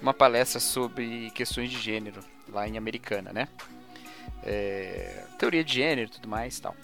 uma 0.00 0.14
palestra 0.14 0.60
sobre 0.60 1.30
questões 1.30 1.70
de 1.70 1.78
gênero 1.78 2.20
lá 2.48 2.66
em 2.68 2.76
Americana, 2.76 3.32
né? 3.32 3.48
É, 4.44 5.24
teoria 5.38 5.64
de 5.64 5.74
gênero 5.74 6.08
e 6.08 6.12
tudo 6.12 6.28
mais 6.28 6.58
tal. 6.58 6.74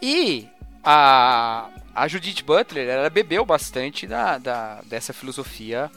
E 0.00 0.48
a, 0.82 1.68
a 1.94 2.08
Judith 2.08 2.42
Butler, 2.44 2.88
ela 2.88 3.10
bebeu 3.10 3.44
bastante 3.44 4.06
da, 4.06 4.38
da 4.38 4.80
dessa 4.82 5.12
filosofia 5.12 5.90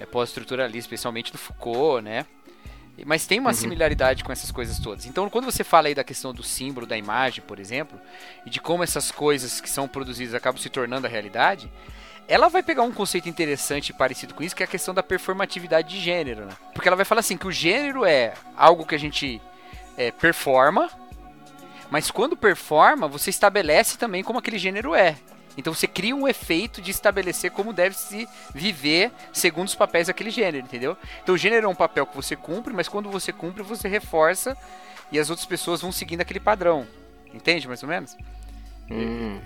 é, 0.00 0.06
pós-estruturalista, 0.06 0.78
especialmente 0.78 1.32
do 1.32 1.38
Foucault, 1.38 2.02
né? 2.02 2.26
Mas 3.04 3.26
tem 3.26 3.40
uma 3.40 3.50
uhum. 3.50 3.56
similaridade 3.56 4.22
com 4.22 4.30
essas 4.30 4.50
coisas 4.52 4.78
todas. 4.78 5.06
Então, 5.06 5.28
quando 5.28 5.46
você 5.46 5.64
fala 5.64 5.88
aí 5.88 5.94
da 5.94 6.04
questão 6.04 6.32
do 6.32 6.42
símbolo, 6.42 6.86
da 6.86 6.96
imagem, 6.96 7.42
por 7.44 7.58
exemplo, 7.58 8.00
e 8.46 8.50
de 8.50 8.60
como 8.60 8.84
essas 8.84 9.10
coisas 9.10 9.60
que 9.60 9.68
são 9.68 9.88
produzidas 9.88 10.34
acabam 10.34 10.60
se 10.60 10.70
tornando 10.70 11.06
a 11.06 11.10
realidade, 11.10 11.70
ela 12.28 12.48
vai 12.48 12.62
pegar 12.62 12.82
um 12.82 12.92
conceito 12.92 13.28
interessante 13.28 13.90
e 13.90 13.92
parecido 13.92 14.34
com 14.34 14.42
isso, 14.42 14.54
que 14.54 14.62
é 14.62 14.66
a 14.66 14.68
questão 14.68 14.94
da 14.94 15.02
performatividade 15.02 15.88
de 15.88 16.00
gênero, 16.00 16.46
né? 16.46 16.52
Porque 16.72 16.88
ela 16.88 16.96
vai 16.96 17.04
falar 17.04 17.20
assim 17.20 17.36
que 17.36 17.46
o 17.46 17.52
gênero 17.52 18.04
é 18.04 18.34
algo 18.56 18.86
que 18.86 18.94
a 18.94 18.98
gente 18.98 19.42
é, 19.96 20.10
performa, 20.10 20.88
mas 21.90 22.10
quando 22.10 22.36
performa, 22.36 23.06
você 23.06 23.28
estabelece 23.30 23.98
também 23.98 24.22
como 24.22 24.38
aquele 24.38 24.58
gênero 24.58 24.94
é. 24.94 25.16
Então 25.56 25.72
você 25.72 25.86
cria 25.86 26.14
um 26.16 26.26
efeito 26.26 26.82
de 26.82 26.90
estabelecer 26.90 27.50
como 27.50 27.72
deve 27.72 27.96
se 27.96 28.28
viver 28.54 29.12
segundo 29.32 29.68
os 29.68 29.74
papéis 29.74 30.08
daquele 30.08 30.30
gênero, 30.30 30.64
entendeu? 30.64 30.96
Então 31.22 31.34
o 31.34 31.38
gênero 31.38 31.66
é 31.66 31.68
um 31.68 31.74
papel 31.74 32.06
que 32.06 32.16
você 32.16 32.34
cumpre, 32.34 32.72
mas 32.72 32.88
quando 32.88 33.08
você 33.10 33.32
cumpre, 33.32 33.62
você 33.62 33.86
reforça 33.88 34.56
e 35.12 35.18
as 35.18 35.30
outras 35.30 35.46
pessoas 35.46 35.80
vão 35.80 35.92
seguindo 35.92 36.20
aquele 36.22 36.40
padrão. 36.40 36.86
Entende 37.32 37.68
mais 37.68 37.82
ou 37.82 37.88
menos? 37.88 38.16
Hum. 38.90 39.40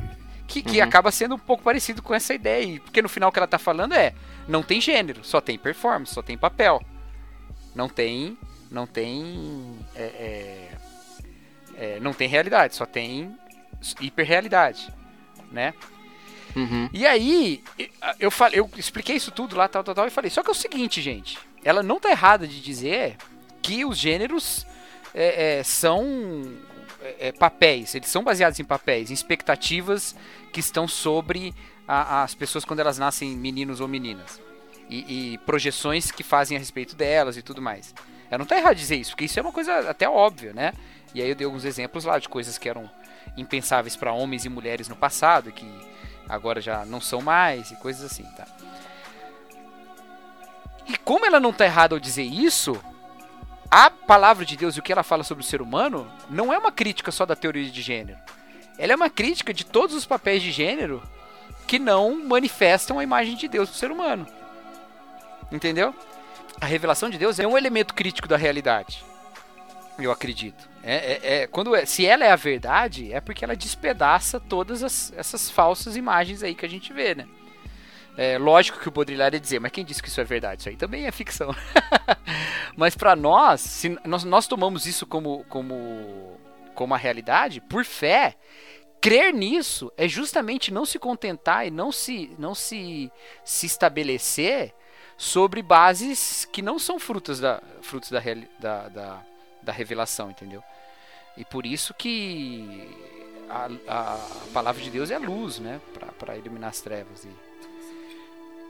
Que, 0.46 0.62
que 0.62 0.78
Uhum. 0.78 0.84
acaba 0.84 1.10
sendo 1.10 1.34
um 1.34 1.38
pouco 1.38 1.62
parecido 1.62 2.02
com 2.02 2.14
essa 2.14 2.32
ideia. 2.32 2.80
Porque 2.80 3.02
no 3.02 3.08
final 3.08 3.28
o 3.28 3.32
que 3.32 3.38
ela 3.38 3.46
tá 3.46 3.58
falando 3.58 3.92
é: 3.94 4.14
não 4.46 4.62
tem 4.62 4.80
gênero, 4.80 5.22
só 5.22 5.40
tem 5.42 5.58
performance, 5.58 6.14
só 6.14 6.22
tem 6.22 6.38
papel. 6.38 6.82
Não 7.74 7.86
tem. 7.88 8.36
Não 8.70 8.86
tem. 8.86 9.76
é, 9.94 10.02
é, 10.02 10.68
é, 11.76 12.00
não 12.00 12.12
tem 12.14 12.26
realidade, 12.28 12.74
só 12.74 12.86
tem 12.86 13.34
hiperrealidade. 14.00 14.92
Né? 15.52 15.72
Uhum. 16.56 16.88
E 16.92 17.06
aí, 17.06 17.62
eu, 18.18 18.30
falei, 18.30 18.58
eu 18.60 18.70
expliquei 18.76 19.16
isso 19.16 19.30
tudo 19.30 19.56
lá, 19.56 19.68
tal, 19.68 19.84
tal, 19.84 19.94
tal, 19.94 20.06
e 20.06 20.10
falei, 20.10 20.30
só 20.30 20.42
que 20.42 20.48
é 20.48 20.52
o 20.52 20.54
seguinte, 20.54 21.00
gente, 21.00 21.38
ela 21.64 21.82
não 21.82 22.00
tá 22.00 22.10
errada 22.10 22.46
de 22.46 22.60
dizer 22.60 23.16
que 23.62 23.84
os 23.84 23.96
gêneros 23.98 24.66
é, 25.14 25.58
é, 25.58 25.62
são 25.62 26.04
é, 27.02 27.28
é, 27.28 27.32
papéis, 27.32 27.94
eles 27.94 28.08
são 28.08 28.22
baseados 28.24 28.58
em 28.58 28.64
papéis, 28.64 29.10
em 29.10 29.14
expectativas 29.14 30.14
que 30.52 30.60
estão 30.60 30.88
sobre 30.88 31.54
a- 31.86 32.22
as 32.22 32.34
pessoas 32.34 32.64
quando 32.64 32.80
elas 32.80 32.98
nascem 32.98 33.36
meninos 33.36 33.80
ou 33.80 33.88
meninas. 33.88 34.40
E, 34.90 35.34
e 35.34 35.38
projeções 35.38 36.10
que 36.10 36.22
fazem 36.22 36.56
a 36.56 36.58
respeito 36.58 36.96
delas 36.96 37.36
e 37.36 37.42
tudo 37.42 37.60
mais. 37.60 37.94
Ela 38.30 38.38
não 38.38 38.46
tá 38.46 38.56
errada 38.56 38.74
de 38.74 38.80
dizer 38.80 38.96
isso, 38.96 39.10
porque 39.10 39.26
isso 39.26 39.38
é 39.38 39.42
uma 39.42 39.52
coisa 39.52 39.90
até 39.90 40.08
óbvia, 40.08 40.54
né? 40.54 40.72
E 41.14 41.20
aí 41.20 41.28
eu 41.28 41.34
dei 41.34 41.44
alguns 41.44 41.64
exemplos 41.66 42.04
lá 42.04 42.18
de 42.18 42.26
coisas 42.28 42.56
que 42.56 42.68
eram 42.68 42.90
impensáveis 43.36 43.96
para 43.96 44.12
homens 44.12 44.44
e 44.46 44.48
mulheres 44.48 44.88
no 44.88 44.96
passado, 44.96 45.52
que 45.52 45.66
agora 46.28 46.60
já 46.60 46.84
não 46.84 47.00
são 47.00 47.22
mais 47.22 47.70
e 47.70 47.76
coisas 47.76 48.10
assim, 48.10 48.24
tá? 48.36 48.46
E 50.86 50.96
como 50.98 51.26
ela 51.26 51.38
não 51.38 51.52
tá 51.52 51.64
errada 51.64 51.94
ao 51.94 52.00
dizer 52.00 52.22
isso, 52.22 52.80
a 53.70 53.90
palavra 53.90 54.44
de 54.44 54.56
Deus 54.56 54.76
e 54.76 54.80
o 54.80 54.82
que 54.82 54.92
ela 54.92 55.02
fala 55.02 55.22
sobre 55.22 55.44
o 55.44 55.46
ser 55.46 55.60
humano 55.60 56.10
não 56.30 56.52
é 56.52 56.58
uma 56.58 56.72
crítica 56.72 57.10
só 57.10 57.26
da 57.26 57.36
teoria 57.36 57.70
de 57.70 57.82
gênero. 57.82 58.18
Ela 58.78 58.92
é 58.92 58.96
uma 58.96 59.10
crítica 59.10 59.52
de 59.52 59.64
todos 59.64 59.94
os 59.94 60.06
papéis 60.06 60.42
de 60.42 60.50
gênero 60.50 61.02
que 61.66 61.78
não 61.78 62.24
manifestam 62.24 62.98
a 62.98 63.02
imagem 63.02 63.36
de 63.36 63.46
Deus 63.48 63.68
no 63.68 63.74
ser 63.74 63.90
humano. 63.90 64.26
Entendeu? 65.52 65.94
A 66.60 66.66
revelação 66.66 67.10
de 67.10 67.18
Deus 67.18 67.38
é 67.38 67.46
um 67.46 67.58
elemento 67.58 67.92
crítico 67.92 68.26
da 68.26 68.36
realidade. 68.36 69.04
Eu 69.98 70.12
acredito. 70.12 70.68
É, 70.82 70.94
é- 70.94 71.42
é- 71.42 71.46
quando 71.46 71.74
é- 71.74 71.84
se 71.84 72.06
ela 72.06 72.24
é 72.24 72.30
a 72.30 72.36
verdade, 72.36 73.12
é 73.12 73.20
porque 73.20 73.44
ela 73.44 73.56
despedaça 73.56 74.38
todas 74.38 74.82
as- 74.82 75.12
essas 75.16 75.50
falsas 75.50 75.96
imagens 75.96 76.42
aí 76.42 76.54
que 76.54 76.64
a 76.64 76.68
gente 76.68 76.92
vê, 76.92 77.14
né? 77.14 77.26
É 78.16 78.36
lógico 78.36 78.80
que 78.80 78.88
o 78.88 78.90
Baudrillard 78.90 79.36
ia 79.36 79.40
dizer, 79.40 79.60
mas 79.60 79.70
quem 79.70 79.84
disse 79.84 80.02
que 80.02 80.08
isso 80.08 80.20
é 80.20 80.24
verdade? 80.24 80.62
Isso 80.62 80.68
aí 80.68 80.76
também 80.76 81.06
é 81.06 81.12
ficção. 81.12 81.54
mas 82.76 82.96
para 82.96 83.14
nós, 83.14 83.60
se 83.60 83.96
nós, 84.04 84.24
nós 84.24 84.46
tomamos 84.46 84.86
isso 84.86 85.06
como, 85.06 85.44
como, 85.48 86.36
como 86.74 86.94
a 86.94 86.98
realidade, 86.98 87.60
por 87.60 87.84
fé, 87.84 88.34
crer 89.00 89.32
nisso 89.32 89.92
é 89.96 90.08
justamente 90.08 90.72
não 90.72 90.84
se 90.84 90.98
contentar 90.98 91.66
e 91.66 91.70
não 91.70 91.92
se, 91.92 92.34
não 92.38 92.54
se, 92.54 93.10
se 93.44 93.66
estabelecer 93.66 94.74
sobre 95.16 95.62
bases 95.62 96.44
que 96.44 96.62
não 96.62 96.78
são 96.78 96.98
frutos 96.98 97.38
da, 97.38 97.62
frutos 97.82 98.10
da, 98.10 98.20
da, 98.58 98.88
da, 98.88 99.22
da 99.62 99.72
revelação, 99.72 100.30
entendeu? 100.30 100.62
E 101.36 101.44
por 101.44 101.64
isso 101.66 101.94
que 101.94 102.88
a, 103.48 103.68
a 103.88 104.18
palavra 104.52 104.82
de 104.82 104.90
Deus 104.90 105.10
é 105.10 105.14
a 105.14 105.18
luz, 105.18 105.58
né? 105.58 105.80
Para 106.18 106.36
iluminar 106.36 106.70
as 106.70 106.80
trevas. 106.80 107.24
E 107.24 107.28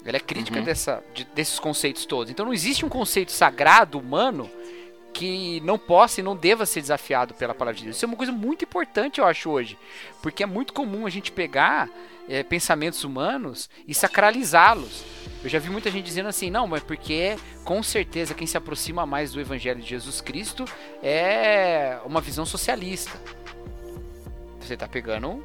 ela 0.04 0.16
é 0.16 0.20
crítica 0.20 0.58
Uhum. 0.58 0.64
dessa, 0.64 1.02
de- 1.14 1.24
desses 1.24 1.58
conceitos 1.58 2.06
todos. 2.06 2.30
Então 2.30 2.46
não 2.46 2.52
existe 2.52 2.84
um 2.84 2.88
conceito 2.88 3.32
sagrado 3.32 3.98
humano 3.98 4.50
que 5.12 5.60
não 5.60 5.78
possa 5.78 6.20
e 6.20 6.22
não 6.22 6.36
deva 6.36 6.64
ser 6.66 6.80
desafiado 6.80 7.34
pela 7.34 7.54
palavra 7.54 7.76
de 7.78 7.84
Deus. 7.84 7.96
Isso 7.96 8.04
é 8.04 8.08
uma 8.08 8.16
coisa 8.16 8.30
muito 8.30 8.64
importante, 8.64 9.18
eu 9.20 9.26
acho, 9.26 9.50
hoje. 9.50 9.76
Porque 10.22 10.42
é 10.42 10.46
muito 10.46 10.72
comum 10.72 11.06
a 11.06 11.10
gente 11.10 11.32
pegar 11.32 11.88
eh, 12.28 12.42
pensamentos 12.42 13.04
humanos 13.04 13.70
e 13.86 13.94
sacralizá-los. 13.94 15.04
Eu 15.42 15.48
já 15.48 15.58
vi 15.58 15.70
muita 15.70 15.90
gente 15.90 16.04
dizendo 16.04 16.28
assim, 16.28 16.50
não, 16.50 16.66
mas 16.66 16.82
porque 16.82 17.36
com 17.64 17.82
certeza 17.82 18.34
quem 18.34 18.46
se 18.46 18.56
aproxima 18.56 19.06
mais 19.06 19.32
do 19.32 19.40
Evangelho 19.40 19.80
de 19.80 19.88
Jesus 19.88 20.20
Cristo 20.20 20.64
é 21.02 21.98
uma 22.04 22.20
visão 22.20 22.44
socialista. 22.44 23.18
Você 24.60 24.74
está 24.74 24.86
pegando 24.86 25.28
um, 25.28 25.42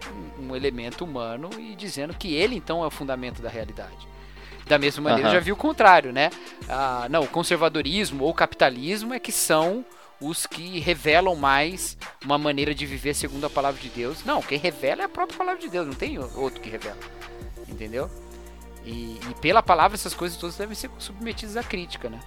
um 0.49 0.55
elemento 0.55 1.05
humano 1.05 1.49
e 1.57 1.75
dizendo 1.75 2.13
que 2.13 2.33
ele 2.33 2.55
então 2.55 2.83
é 2.83 2.87
o 2.87 2.91
fundamento 2.91 3.41
da 3.41 3.49
realidade. 3.49 4.13
Da 4.65 4.77
mesma 4.77 5.03
maneira, 5.03 5.29
eu 5.29 5.33
já 5.33 5.39
vi 5.39 5.51
o 5.51 5.57
contrário, 5.57 6.11
né? 6.11 6.29
Ah, 6.69 7.07
não, 7.09 7.23
o 7.23 7.27
conservadorismo 7.27 8.23
ou 8.23 8.31
o 8.31 8.33
capitalismo 8.33 9.13
é 9.13 9.19
que 9.19 9.31
são 9.31 9.85
os 10.21 10.45
que 10.45 10.79
revelam 10.79 11.35
mais 11.35 11.97
uma 12.23 12.37
maneira 12.37 12.73
de 12.73 12.85
viver 12.85 13.13
segundo 13.13 13.45
a 13.45 13.49
palavra 13.49 13.81
de 13.81 13.89
Deus. 13.89 14.23
Não, 14.23 14.41
quem 14.41 14.57
revela 14.57 15.01
é 15.01 15.05
a 15.05 15.09
própria 15.09 15.37
palavra 15.37 15.61
de 15.61 15.69
Deus, 15.69 15.87
não 15.87 15.93
tem 15.93 16.17
outro 16.17 16.61
que 16.61 16.69
revela. 16.69 16.97
Entendeu? 17.67 18.09
E, 18.85 19.19
e 19.29 19.35
pela 19.41 19.63
palavra 19.63 19.95
essas 19.95 20.13
coisas 20.13 20.37
todas 20.37 20.57
devem 20.57 20.75
ser 20.75 20.89
submetidas 20.97 21.57
à 21.57 21.63
crítica, 21.63 22.09
né? 22.09 22.19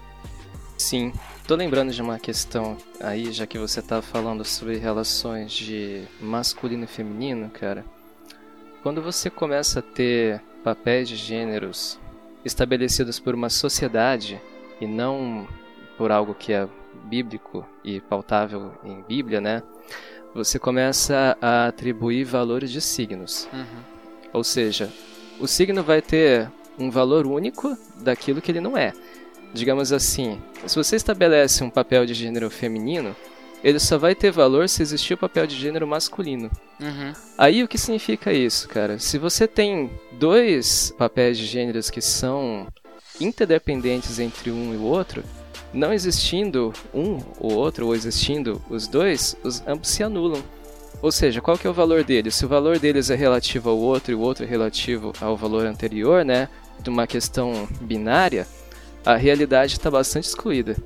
Sim. 0.76 1.12
Tô 1.46 1.54
lembrando 1.54 1.92
de 1.92 2.02
uma 2.02 2.18
questão 2.18 2.76
aí, 3.00 3.32
já 3.32 3.46
que 3.46 3.58
você 3.58 3.80
tá 3.80 4.02
falando 4.02 4.44
sobre 4.44 4.76
relações 4.76 5.52
de 5.52 6.02
masculino 6.20 6.84
e 6.84 6.88
feminino, 6.88 7.48
cara. 7.50 7.84
Quando 8.82 9.00
você 9.00 9.30
começa 9.30 9.78
a 9.78 9.82
ter 9.82 10.42
papéis 10.62 11.08
de 11.08 11.16
gêneros 11.16 11.98
estabelecidos 12.44 13.18
por 13.18 13.34
uma 13.34 13.48
sociedade 13.48 14.40
e 14.80 14.86
não 14.86 15.48
por 15.96 16.12
algo 16.12 16.34
que 16.34 16.52
é 16.52 16.68
bíblico 17.04 17.66
e 17.84 18.00
pautável 18.00 18.72
em 18.84 19.02
Bíblia, 19.02 19.40
né? 19.40 19.62
Você 20.34 20.58
começa 20.58 21.36
a 21.40 21.66
atribuir 21.66 22.24
valores 22.24 22.70
de 22.70 22.80
signos. 22.80 23.48
Uhum. 23.52 23.82
Ou 24.32 24.44
seja, 24.44 24.92
o 25.40 25.46
signo 25.46 25.82
vai 25.82 26.02
ter 26.02 26.50
um 26.78 26.90
valor 26.90 27.26
único 27.26 27.76
daquilo 28.00 28.42
que 28.42 28.50
ele 28.50 28.60
não 28.60 28.76
é. 28.76 28.92
Digamos 29.54 29.92
assim, 29.92 30.40
se 30.66 30.76
você 30.76 30.96
estabelece 30.96 31.64
um 31.64 31.70
papel 31.70 32.04
de 32.04 32.12
gênero 32.12 32.50
feminino, 32.50 33.16
ele 33.64 33.78
só 33.78 33.96
vai 33.96 34.14
ter 34.14 34.30
valor 34.30 34.68
se 34.68 34.82
existir 34.82 35.14
o 35.14 35.18
papel 35.18 35.46
de 35.46 35.56
gênero 35.56 35.86
masculino. 35.86 36.50
Uhum. 36.78 37.12
Aí 37.38 37.62
o 37.62 37.68
que 37.68 37.78
significa 37.78 38.32
isso, 38.32 38.68
cara? 38.68 38.98
Se 38.98 39.18
você 39.18 39.48
tem 39.48 39.90
dois 40.12 40.92
papéis 40.98 41.38
de 41.38 41.46
gêneros 41.46 41.88
que 41.88 42.02
são 42.02 42.66
interdependentes 43.20 44.18
entre 44.18 44.50
um 44.50 44.74
e 44.74 44.76
o 44.76 44.82
outro, 44.82 45.24
não 45.72 45.92
existindo 45.92 46.72
um 46.94 47.18
ou 47.38 47.52
outro, 47.52 47.86
ou 47.86 47.94
existindo 47.94 48.62
os 48.68 48.86
dois, 48.86 49.36
os 49.42 49.62
ambos 49.66 49.88
se 49.88 50.02
anulam. 50.02 50.42
Ou 51.02 51.12
seja, 51.12 51.40
qual 51.40 51.58
que 51.58 51.66
é 51.66 51.70
o 51.70 51.74
valor 51.74 52.02
deles? 52.02 52.34
Se 52.34 52.44
o 52.44 52.48
valor 52.48 52.78
deles 52.78 53.10
é 53.10 53.14
relativo 53.14 53.68
ao 53.68 53.78
outro 53.78 54.12
e 54.12 54.14
o 54.14 54.20
outro 54.20 54.44
é 54.44 54.48
relativo 54.48 55.12
ao 55.20 55.36
valor 55.36 55.66
anterior, 55.66 56.24
né? 56.24 56.48
De 56.80 56.88
uma 56.88 57.06
questão 57.06 57.68
binária, 57.80 58.46
a 59.04 59.14
realidade 59.16 59.74
está 59.74 59.90
bastante 59.90 60.24
excluída. 60.24 60.76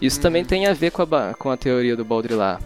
Isso 0.00 0.20
também 0.20 0.44
tem 0.44 0.66
a 0.66 0.72
ver 0.72 0.90
com 0.90 1.02
a, 1.02 1.34
com 1.34 1.50
a 1.50 1.56
teoria 1.56 1.94
do 1.94 2.04
Baudrillard. 2.04 2.64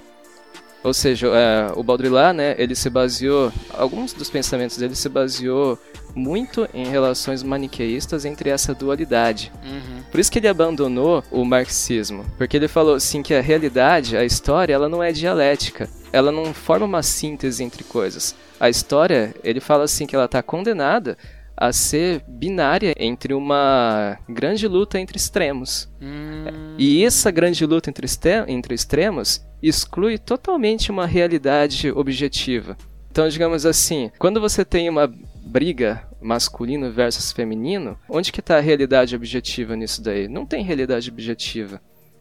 Ou 0.86 0.94
seja, 0.94 1.26
é, 1.26 1.72
o 1.74 1.82
Baudrillard, 1.82 2.36
né, 2.36 2.54
ele 2.56 2.76
se 2.76 2.88
baseou, 2.88 3.52
alguns 3.74 4.12
dos 4.12 4.30
pensamentos 4.30 4.76
dele 4.76 4.94
se 4.94 5.08
baseou 5.08 5.76
muito 6.14 6.68
em 6.72 6.86
relações 6.86 7.42
maniqueístas 7.42 8.24
entre 8.24 8.50
essa 8.50 8.72
dualidade. 8.72 9.52
Uhum. 9.64 10.02
Por 10.08 10.20
isso 10.20 10.30
que 10.30 10.38
ele 10.38 10.46
abandonou 10.46 11.24
o 11.28 11.44
marxismo, 11.44 12.24
porque 12.38 12.56
ele 12.56 12.68
falou 12.68 12.94
assim 12.94 13.20
que 13.20 13.34
a 13.34 13.40
realidade, 13.40 14.16
a 14.16 14.24
história, 14.24 14.72
ela 14.72 14.88
não 14.88 15.02
é 15.02 15.10
dialética, 15.10 15.90
ela 16.12 16.30
não 16.30 16.54
forma 16.54 16.86
uma 16.86 17.02
síntese 17.02 17.64
entre 17.64 17.82
coisas. 17.82 18.36
A 18.60 18.70
história, 18.70 19.34
ele 19.42 19.58
fala 19.58 19.82
assim 19.82 20.06
que 20.06 20.14
ela 20.14 20.26
está 20.26 20.40
condenada 20.40 21.18
a 21.56 21.72
ser 21.72 22.22
binária 22.28 22.94
entre 22.98 23.32
uma 23.32 24.18
grande 24.28 24.68
luta 24.68 25.00
entre 25.00 25.16
extremos. 25.16 25.88
Hum. 26.00 26.74
E 26.78 27.04
essa 27.04 27.30
grande 27.30 27.64
luta 27.64 27.88
entre, 27.88 28.06
entre 28.48 28.74
extremos 28.74 29.44
exclui 29.62 30.18
totalmente 30.18 30.90
uma 30.90 31.06
realidade 31.06 31.90
objetiva. 31.90 32.76
Então, 33.10 33.28
digamos 33.28 33.64
assim, 33.64 34.10
quando 34.18 34.40
você 34.40 34.64
tem 34.64 34.90
uma 34.90 35.10
briga 35.46 36.06
masculino 36.20 36.90
versus 36.92 37.32
feminino, 37.32 37.98
onde 38.08 38.30
que 38.30 38.40
está 38.40 38.58
a 38.58 38.60
realidade 38.60 39.16
objetiva 39.16 39.74
nisso 39.74 40.02
daí? 40.02 40.28
Não 40.28 40.44
tem 40.44 40.62
realidade 40.62 41.08
objetiva. 41.10 41.80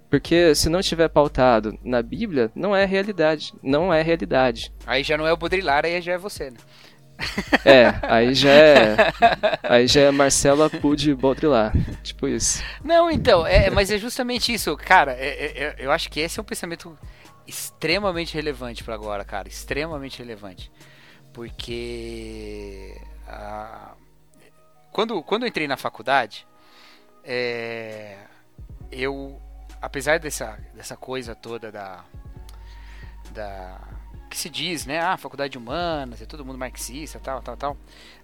Porque 0.10 0.56
se 0.56 0.70
não 0.70 0.80
estiver 0.80 1.10
pautado 1.10 1.78
na 1.84 2.02
Bíblia, 2.02 2.52
não 2.56 2.76
é 2.76 2.86
realidade. 2.86 3.54
Não 3.62 3.94
é 3.94 4.02
realidade. 4.02 4.72
Aí 4.86 5.04
já 5.04 5.18
não 5.18 5.28
é 5.28 5.34
o 5.34 5.38
Baudrillard, 5.38 5.88
aí 5.88 6.02
já 6.02 6.14
é 6.14 6.18
você, 6.18 6.52
né? 6.52 6.58
É, 7.66 7.94
aí 8.04 8.34
já 8.36 8.52
é. 8.52 8.96
Aí 9.64 9.88
já 9.88 10.02
é 10.02 10.12
Marcela 10.12 10.70
Pude 10.70 11.16
Baudrillard. 11.16 11.78
Tipo 12.04 12.28
isso. 12.28 12.64
Não, 12.84 13.10
então, 13.10 13.46
é, 13.46 13.70
mas 13.70 13.90
é 13.90 13.98
justamente 13.98 14.54
isso, 14.54 14.76
cara. 14.78 15.14
É, 15.14 15.28
é, 15.28 15.64
é, 15.64 15.76
eu 15.80 15.92
acho 15.92 16.10
que 16.10 16.20
esse 16.20 16.40
é 16.40 16.42
um 16.42 16.46
pensamento 16.46 16.98
extremamente 17.48 18.34
relevante 18.34 18.84
para 18.84 18.94
agora, 18.94 19.24
cara. 19.24 19.48
Extremamente 19.48 20.20
relevante. 20.20 20.72
Porque. 21.34 22.96
Quando, 24.92 25.22
quando 25.24 25.44
eu 25.44 25.48
entrei 25.48 25.68
na 25.68 25.78
faculdade, 25.78 26.48
é, 27.24 28.18
eu. 28.92 29.42
Apesar 29.82 30.20
dessa, 30.20 30.58
dessa 30.74 30.96
coisa 30.96 31.36
toda 31.36 31.72
da. 31.72 32.04
da 33.32 33.80
que 34.36 34.42
se 34.42 34.50
diz, 34.50 34.86
né? 34.86 35.00
Ah, 35.00 35.16
faculdade 35.16 35.54
de 35.54 35.58
humanas, 35.58 36.22
é 36.22 36.26
todo 36.26 36.44
mundo 36.44 36.58
marxista, 36.58 37.20
tal, 37.20 37.42
tal, 37.42 37.56
tal. 37.56 37.78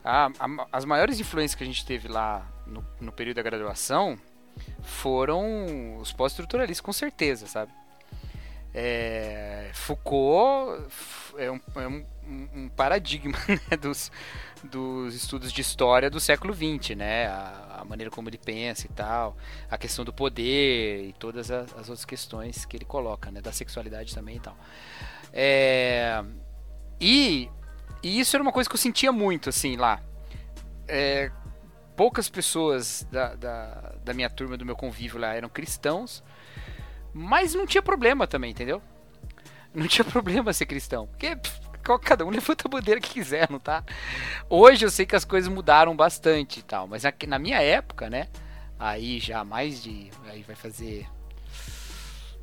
Ah, 0.03 0.29
a, 0.37 0.67
as 0.73 0.83
maiores 0.83 1.19
influências 1.21 1.55
que 1.55 1.63
a 1.63 1.65
gente 1.65 1.85
teve 1.85 2.09
lá 2.09 2.45
no, 2.67 2.85
no 2.99 3.11
período 3.13 3.37
da 3.37 3.41
graduação 3.41 4.19
foram 4.83 5.97
os 5.99 6.11
pós-estruturalistas, 6.11 6.81
com 6.81 6.91
certeza, 6.91 7.47
sabe? 7.47 7.71
É, 8.73 9.69
Foucault 9.73 10.83
é 11.37 11.49
um, 11.49 11.59
é 11.75 11.87
um, 11.87 12.05
um 12.31 12.69
paradigma 12.69 13.37
né, 13.47 13.77
dos, 13.77 14.11
dos 14.63 15.15
estudos 15.15 15.51
de 15.51 15.61
história 15.61 16.09
do 16.09 16.19
século 16.19 16.53
XX, 16.53 16.95
né? 16.95 17.27
A, 17.27 17.79
a, 17.81 17.85
maneira 17.85 18.09
como 18.11 18.29
ele 18.29 18.37
pensa 18.37 18.85
e 18.85 18.89
tal, 18.89 19.35
a 19.69 19.77
questão 19.77 20.05
do 20.05 20.13
poder 20.13 21.09
e 21.09 21.13
todas 21.13 21.51
as, 21.51 21.73
as 21.73 21.89
outras 21.89 22.05
questões 22.05 22.65
que 22.65 22.77
ele 22.77 22.85
coloca, 22.85 23.31
né? 23.31 23.41
Da 23.41 23.51
sexualidade 23.51 24.13
também 24.13 24.37
e 24.37 24.39
tal. 24.39 24.57
É, 25.33 26.23
e, 26.99 27.49
e 28.03 28.19
isso 28.19 28.35
era 28.35 28.43
uma 28.43 28.51
coisa 28.51 28.69
que 28.69 28.75
eu 28.75 28.79
sentia 28.79 29.11
muito, 29.11 29.49
assim, 29.49 29.75
lá. 29.75 30.01
É, 30.87 31.31
poucas 31.95 32.29
pessoas 32.29 33.07
da, 33.11 33.35
da, 33.35 33.93
da 34.03 34.13
minha 34.13 34.29
turma, 34.29 34.57
do 34.57 34.65
meu 34.65 34.75
convívio 34.75 35.19
lá, 35.19 35.33
eram 35.33 35.49
cristãos. 35.49 36.23
Mas 37.13 37.53
não 37.53 37.65
tinha 37.65 37.81
problema 37.81 38.25
também, 38.25 38.51
entendeu? 38.51 38.81
Não 39.73 39.87
tinha 39.87 40.05
problema 40.05 40.53
ser 40.53 40.65
cristão. 40.65 41.07
Porque 41.07 41.35
pff, 41.35 41.70
cada 41.81 42.25
um 42.25 42.29
levanta 42.31 42.67
a 42.67 42.69
bandeira 42.69 42.99
que 42.99 43.09
quiser, 43.09 43.49
não 43.49 43.59
tá? 43.59 43.83
Hoje 44.49 44.85
eu 44.85 44.91
sei 44.91 45.05
que 45.05 45.15
as 45.15 45.25
coisas 45.25 45.51
mudaram 45.51 45.95
bastante 45.95 46.59
e 46.59 46.63
tal. 46.63 46.87
Mas 46.87 47.03
na 47.27 47.39
minha 47.39 47.61
época, 47.61 48.09
né? 48.09 48.27
Aí 48.79 49.19
já 49.19 49.43
mais 49.43 49.81
de. 49.81 50.09
Aí 50.27 50.43
vai 50.43 50.55
fazer. 50.55 51.07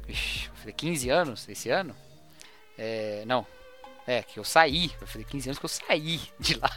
Vai 0.07 0.15
fazer 0.55 0.73
15 0.73 1.11
anos 1.11 1.49
esse 1.49 1.71
ano. 1.71 1.95
É, 2.77 3.25
não. 3.27 3.47
É, 4.07 4.23
que 4.23 4.39
eu 4.39 4.45
saí. 4.45 4.89
Vai 4.99 5.09
fazer 5.09 5.25
15 5.25 5.49
anos 5.49 5.59
que 5.59 5.65
eu 5.65 5.69
saí 5.69 6.21
de 6.39 6.55
lá. 6.55 6.71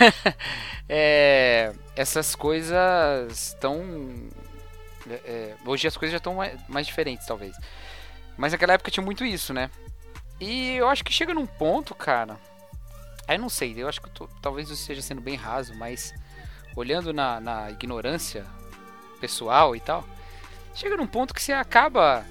é, 0.88 1.72
essas 1.96 2.34
coisas 2.34 3.30
estão 3.30 3.82
é, 5.10 5.14
é, 5.14 5.56
hoje 5.64 5.88
as 5.88 5.96
coisas 5.96 6.12
já 6.12 6.18
estão 6.18 6.34
mais, 6.34 6.58
mais, 6.68 6.86
diferentes, 6.86 7.26
talvez. 7.26 7.56
Mas 8.36 8.52
naquela 8.52 8.74
época 8.74 8.90
tinha 8.90 9.04
muito 9.04 9.24
isso, 9.24 9.52
né? 9.52 9.70
E 10.40 10.76
eu 10.76 10.88
acho 10.88 11.04
que 11.04 11.12
chega 11.12 11.34
num 11.34 11.46
ponto, 11.46 11.94
cara. 11.94 12.38
Aí 13.26 13.36
não 13.36 13.48
sei, 13.48 13.74
eu 13.76 13.88
acho 13.88 14.00
que 14.00 14.08
tô, 14.10 14.26
talvez 14.40 14.68
eu 14.68 14.74
esteja 14.74 15.02
sendo 15.02 15.20
bem 15.20 15.36
raso, 15.36 15.74
mas 15.74 16.14
olhando 16.74 17.12
na, 17.12 17.40
na 17.40 17.70
ignorância 17.70 18.46
pessoal 19.20 19.76
e 19.76 19.80
tal, 19.80 20.06
chega 20.74 20.96
num 20.96 21.06
ponto 21.06 21.34
que 21.34 21.42
você 21.42 21.52
acaba 21.52 22.24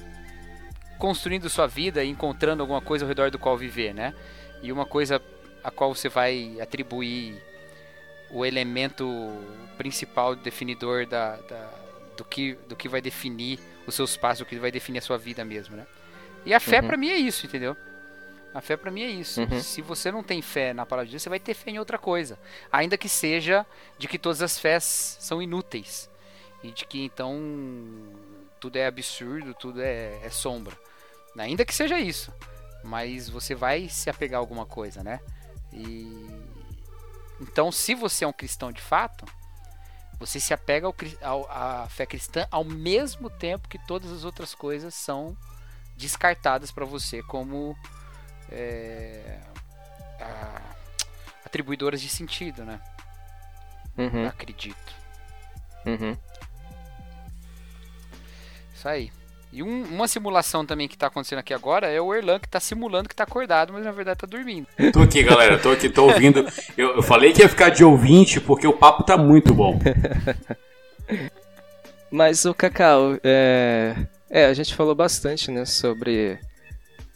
construindo 0.97 1.49
sua 1.49 1.67
vida 1.67 2.03
e 2.03 2.09
encontrando 2.09 2.63
alguma 2.63 2.81
coisa 2.81 3.05
ao 3.05 3.07
redor 3.07 3.29
do 3.29 3.37
qual 3.37 3.57
viver, 3.57 3.93
né? 3.93 4.15
E 4.63 4.71
uma 4.71 4.85
coisa 4.85 5.21
a 5.63 5.69
qual 5.69 5.93
você 5.93 6.09
vai 6.09 6.57
atribuir 6.59 7.39
o 8.31 8.45
elemento 8.45 9.05
principal 9.77 10.35
definidor 10.35 11.05
da, 11.05 11.35
da 11.35 11.69
do 12.17 12.25
que, 12.25 12.57
do 12.67 12.75
que 12.75 12.89
vai 12.89 12.99
definir 12.99 13.59
os 13.85 13.93
seus 13.93 14.17
passos, 14.17 14.39
do 14.39 14.45
que 14.45 14.57
vai 14.57 14.71
definir 14.71 14.97
a 14.97 15.01
sua 15.01 15.17
vida 15.17 15.45
mesmo, 15.45 15.75
né? 15.77 15.85
E 16.45 16.53
a 16.53 16.59
fé 16.59 16.81
uhum. 16.81 16.87
para 16.87 16.97
mim 16.97 17.09
é 17.09 17.17
isso, 17.17 17.45
entendeu? 17.45 17.77
A 18.53 18.61
fé 18.61 18.75
para 18.75 18.91
mim 18.91 19.01
é 19.01 19.09
isso. 19.09 19.41
Uhum. 19.41 19.61
Se 19.61 19.81
você 19.81 20.11
não 20.11 20.23
tem 20.23 20.41
fé 20.41 20.73
na 20.73 20.85
palavra 20.85 21.05
de 21.05 21.11
Deus, 21.11 21.23
você 21.23 21.29
vai 21.29 21.39
ter 21.39 21.53
fé 21.53 21.71
em 21.71 21.79
outra 21.79 21.97
coisa. 21.97 22.39
Ainda 22.71 22.97
que 22.97 23.09
seja 23.09 23.65
de 23.97 24.07
que 24.07 24.17
todas 24.17 24.41
as 24.41 24.57
fés 24.57 25.17
são 25.19 25.41
inúteis. 25.41 26.09
E 26.63 26.71
de 26.71 26.85
que 26.85 27.03
então 27.03 27.37
tudo 28.59 28.77
é 28.77 28.87
absurdo, 28.87 29.53
tudo 29.53 29.81
é, 29.81 30.19
é 30.23 30.29
sombra. 30.29 30.75
Ainda 31.37 31.65
que 31.65 31.75
seja 31.75 31.99
isso. 31.99 32.33
Mas 32.83 33.29
você 33.29 33.53
vai 33.53 33.89
se 33.89 34.09
apegar 34.09 34.39
a 34.39 34.41
alguma 34.41 34.65
coisa, 34.65 35.03
né? 35.03 35.19
E. 35.71 36.27
Então, 37.39 37.71
se 37.71 37.93
você 37.93 38.25
é 38.25 38.27
um 38.27 38.33
cristão 38.33 38.71
de 38.71 38.81
fato, 38.81 39.23
você 40.19 40.39
se 40.39 40.53
apega 40.53 40.87
à 41.49 41.87
fé 41.89 42.05
cristã 42.05 42.47
ao 42.49 42.63
mesmo 42.63 43.29
tempo 43.29 43.67
que 43.67 43.77
todas 43.85 44.11
as 44.11 44.23
outras 44.23 44.55
coisas 44.55 44.95
são 44.95 45.37
descartadas 45.95 46.71
para 46.71 46.85
você 46.85 47.21
como 47.23 47.75
é, 48.51 49.39
a, 50.19 50.61
atribuidoras 51.45 52.01
de 52.01 52.09
sentido, 52.09 52.63
né? 52.63 52.79
Uhum. 53.97 54.27
Acredito. 54.27 54.95
Uhum. 55.85 56.15
Isso 58.73 58.87
aí. 58.87 59.11
E 59.51 59.63
um, 59.63 59.83
uma 59.85 60.07
simulação 60.07 60.65
também 60.65 60.87
que 60.87 60.97
tá 60.97 61.07
acontecendo 61.07 61.39
aqui 61.39 61.53
agora 61.53 61.87
é 61.87 61.99
o 62.01 62.13
Erlan 62.13 62.37
que 62.37 62.49
tá 62.49 62.59
simulando 62.59 63.07
que 63.07 63.15
tá 63.15 63.23
acordado, 63.23 63.71
mas 63.73 63.83
na 63.83 63.91
verdade 63.91 64.19
tá 64.19 64.27
dormindo. 64.27 64.67
Tô 64.91 65.01
aqui, 65.01 65.23
galera, 65.23 65.57
tô 65.57 65.71
aqui, 65.71 65.89
tô 65.89 66.03
ouvindo. 66.03 66.45
Eu, 66.77 66.97
eu 66.97 67.01
falei 67.01 67.31
que 67.31 67.41
ia 67.41 67.49
ficar 67.49 67.69
de 67.69 67.83
ouvinte 67.83 68.39
porque 68.41 68.67
o 68.67 68.73
papo 68.73 69.03
tá 69.03 69.17
muito 69.17 69.53
bom. 69.53 69.79
mas 72.11 72.45
o 72.45 72.53
Cacau, 72.53 73.17
é... 73.23 73.95
é, 74.29 74.45
a 74.45 74.53
gente 74.53 74.75
falou 74.75 74.93
bastante, 74.93 75.49
né, 75.49 75.65
sobre 75.65 76.39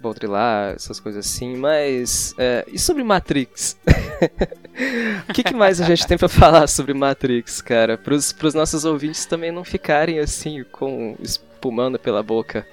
Baudrillard, 0.01 0.75
essas 0.75 0.99
coisas 0.99 1.25
assim, 1.25 1.55
mas. 1.55 2.33
É, 2.37 2.65
e 2.67 2.79
sobre 2.79 3.03
Matrix? 3.03 3.77
o 5.29 5.33
que, 5.33 5.43
que, 5.43 5.53
mais 5.53 5.79
a 5.79 5.85
gente 5.85 6.07
tem 6.07 6.17
para 6.17 6.27
falar 6.27 6.67
sobre 6.67 6.93
Matrix, 6.93 7.61
cara? 7.61 7.97
Pros, 7.97 8.33
pros 8.33 8.53
nossos 8.53 8.83
ouvintes 8.83 9.25
também 9.25 9.51
não 9.51 9.63
ficarem 9.63 10.19
assim, 10.19 10.63
com 10.71 11.15
espumando 11.19 11.99
pela 11.99 12.23
boca. 12.23 12.65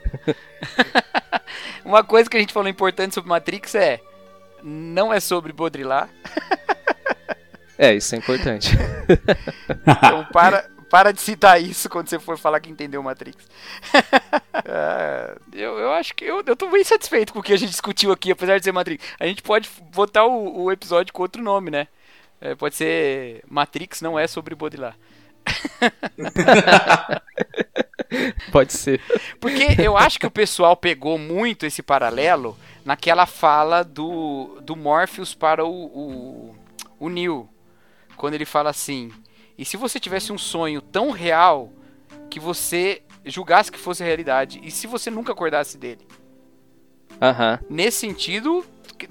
Uma 1.84 2.02
coisa 2.02 2.28
que 2.28 2.36
a 2.36 2.40
gente 2.40 2.52
falou 2.52 2.68
importante 2.68 3.14
sobre 3.14 3.28
Matrix 3.28 3.74
é. 3.74 4.00
Não 4.62 5.12
é 5.12 5.20
sobre 5.20 5.52
Baudrillard. 5.52 6.10
é, 7.78 7.94
isso 7.94 8.14
é 8.14 8.18
importante. 8.18 8.70
então 9.86 10.24
para, 10.32 10.68
para 10.90 11.12
de 11.12 11.20
citar 11.20 11.60
isso 11.60 11.88
quando 11.88 12.08
você 12.08 12.18
for 12.18 12.38
falar 12.38 12.60
que 12.60 12.70
entendeu 12.70 13.02
Matrix. 13.02 13.46
é, 14.64 15.36
eu, 15.52 15.78
eu 15.78 15.92
acho 15.92 16.14
que 16.14 16.24
eu, 16.24 16.42
eu 16.46 16.56
tô 16.56 16.68
bem 16.68 16.84
satisfeito 16.84 17.32
com 17.32 17.40
o 17.40 17.42
que 17.42 17.52
a 17.52 17.56
gente 17.56 17.70
discutiu 17.70 18.12
aqui, 18.12 18.30
apesar 18.30 18.58
de 18.58 18.64
ser 18.64 18.72
Matrix. 18.72 19.04
A 19.18 19.26
gente 19.26 19.42
pode 19.42 19.68
botar 19.92 20.24
o, 20.24 20.64
o 20.64 20.72
episódio 20.72 21.12
com 21.12 21.22
outro 21.22 21.42
nome, 21.42 21.70
né? 21.70 21.88
É, 22.40 22.54
pode 22.54 22.76
ser 22.76 23.42
Matrix 23.48 24.00
não 24.00 24.18
é 24.18 24.26
sobre 24.26 24.54
Baudrillard. 24.54 24.96
pode 28.52 28.72
ser. 28.72 29.00
Porque 29.40 29.80
eu 29.80 29.96
acho 29.96 30.18
que 30.18 30.26
o 30.26 30.30
pessoal 30.30 30.76
pegou 30.76 31.18
muito 31.18 31.66
esse 31.66 31.82
paralelo 31.82 32.56
naquela 32.84 33.26
fala 33.26 33.82
do, 33.82 34.60
do 34.62 34.76
Morpheus 34.76 35.34
para 35.34 35.64
o, 35.64 35.70
o, 35.70 36.56
o 36.98 37.08
Neo. 37.08 37.48
Quando 38.16 38.34
ele 38.34 38.44
fala 38.44 38.70
assim: 38.70 39.12
e 39.58 39.64
se 39.64 39.76
você 39.76 39.98
tivesse 39.98 40.32
um 40.32 40.38
sonho 40.38 40.80
tão 40.80 41.10
real 41.10 41.72
que 42.30 42.38
você 42.38 43.02
julgasse 43.26 43.72
que 43.72 43.78
fosse 43.78 44.04
realidade, 44.04 44.60
e 44.62 44.70
se 44.70 44.86
você 44.86 45.10
nunca 45.10 45.32
acordasse 45.32 45.76
dele? 45.76 46.06
Uhum. 47.10 47.66
Nesse 47.68 47.98
sentido, 47.98 48.64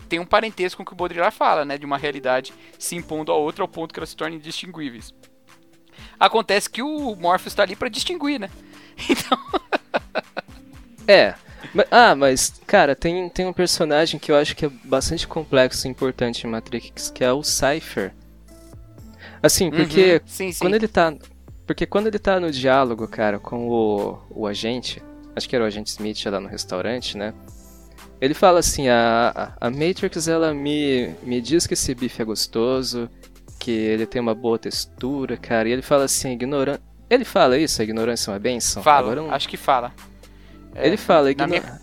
tem 0.07 0.19
um 0.19 0.25
parentesco 0.25 0.77
com 0.77 0.83
o 0.83 0.85
que 0.85 0.93
o 0.93 0.95
Baudrillard 0.95 1.35
fala, 1.35 1.65
né? 1.65 1.77
De 1.77 1.85
uma 1.85 1.97
realidade 1.97 2.53
se 2.79 2.95
impondo 2.95 3.31
a 3.31 3.35
outra 3.35 3.63
ao 3.63 3.67
ponto 3.67 3.93
que 3.93 3.99
elas 3.99 4.09
se 4.09 4.15
tornem 4.15 4.37
indistinguíveis. 4.37 5.13
Acontece 6.19 6.69
que 6.69 6.81
o 6.81 7.15
Morpheus 7.15 7.51
está 7.51 7.63
ali 7.63 7.75
para 7.75 7.89
distinguir, 7.89 8.39
né? 8.39 8.49
Então. 9.09 9.37
é. 11.07 11.35
Ah, 11.91 12.15
mas, 12.15 12.59
cara, 12.65 12.95
tem, 12.95 13.29
tem 13.29 13.45
um 13.45 13.53
personagem 13.53 14.19
que 14.19 14.31
eu 14.31 14.35
acho 14.35 14.55
que 14.55 14.65
é 14.65 14.69
bastante 14.83 15.27
complexo 15.27 15.85
e 15.85 15.91
importante 15.91 16.47
em 16.47 16.49
Matrix, 16.49 17.11
que 17.11 17.23
é 17.23 17.31
o 17.31 17.43
Cypher. 17.43 18.13
Assim, 19.47 19.71
porque 19.71 20.15
uhum. 20.15 20.19
sim, 20.25 20.51
sim. 20.51 20.59
quando 20.59 20.75
ele 20.75 20.87
tá. 20.87 21.13
Porque 21.65 21.85
quando 21.85 22.07
ele 22.07 22.19
tá 22.19 22.39
no 22.39 22.51
diálogo, 22.51 23.07
cara, 23.07 23.39
com 23.39 23.67
o, 23.69 24.19
o 24.29 24.47
agente, 24.47 25.01
acho 25.35 25.47
que 25.47 25.55
era 25.55 25.63
o 25.63 25.67
agente 25.67 25.89
Smith 25.89 26.25
lá 26.25 26.39
no 26.39 26.47
restaurante, 26.47 27.17
né? 27.17 27.33
Ele 28.19 28.33
fala 28.33 28.59
assim, 28.59 28.89
a, 28.89 29.53
a 29.59 29.69
Matrix 29.69 30.27
ela 30.27 30.53
me, 30.53 31.13
me 31.23 31.39
diz 31.39 31.67
que 31.67 31.75
esse 31.75 31.93
bife 31.93 32.21
é 32.21 32.25
gostoso, 32.25 33.09
que 33.59 33.71
ele 33.71 34.05
tem 34.05 34.21
uma 34.21 34.33
boa 34.33 34.57
textura, 34.57 35.37
cara, 35.37 35.69
e 35.69 35.71
ele 35.71 35.81
fala 35.81 36.05
assim, 36.05 36.31
ignorante. 36.31 36.81
Ele 37.09 37.23
fala 37.23 37.57
isso, 37.57 37.81
a 37.81 37.83
ignorância 37.83 38.31
é 38.31 38.33
uma 38.33 38.39
benção? 38.39 38.83
Fala, 38.83 39.33
acho 39.33 39.47
que 39.47 39.55
fala. 39.55 39.93
É, 40.75 40.87
ele 40.87 40.97
fala, 40.97 41.31
igno... 41.31 41.43
na, 41.43 41.47
minha, 41.47 41.81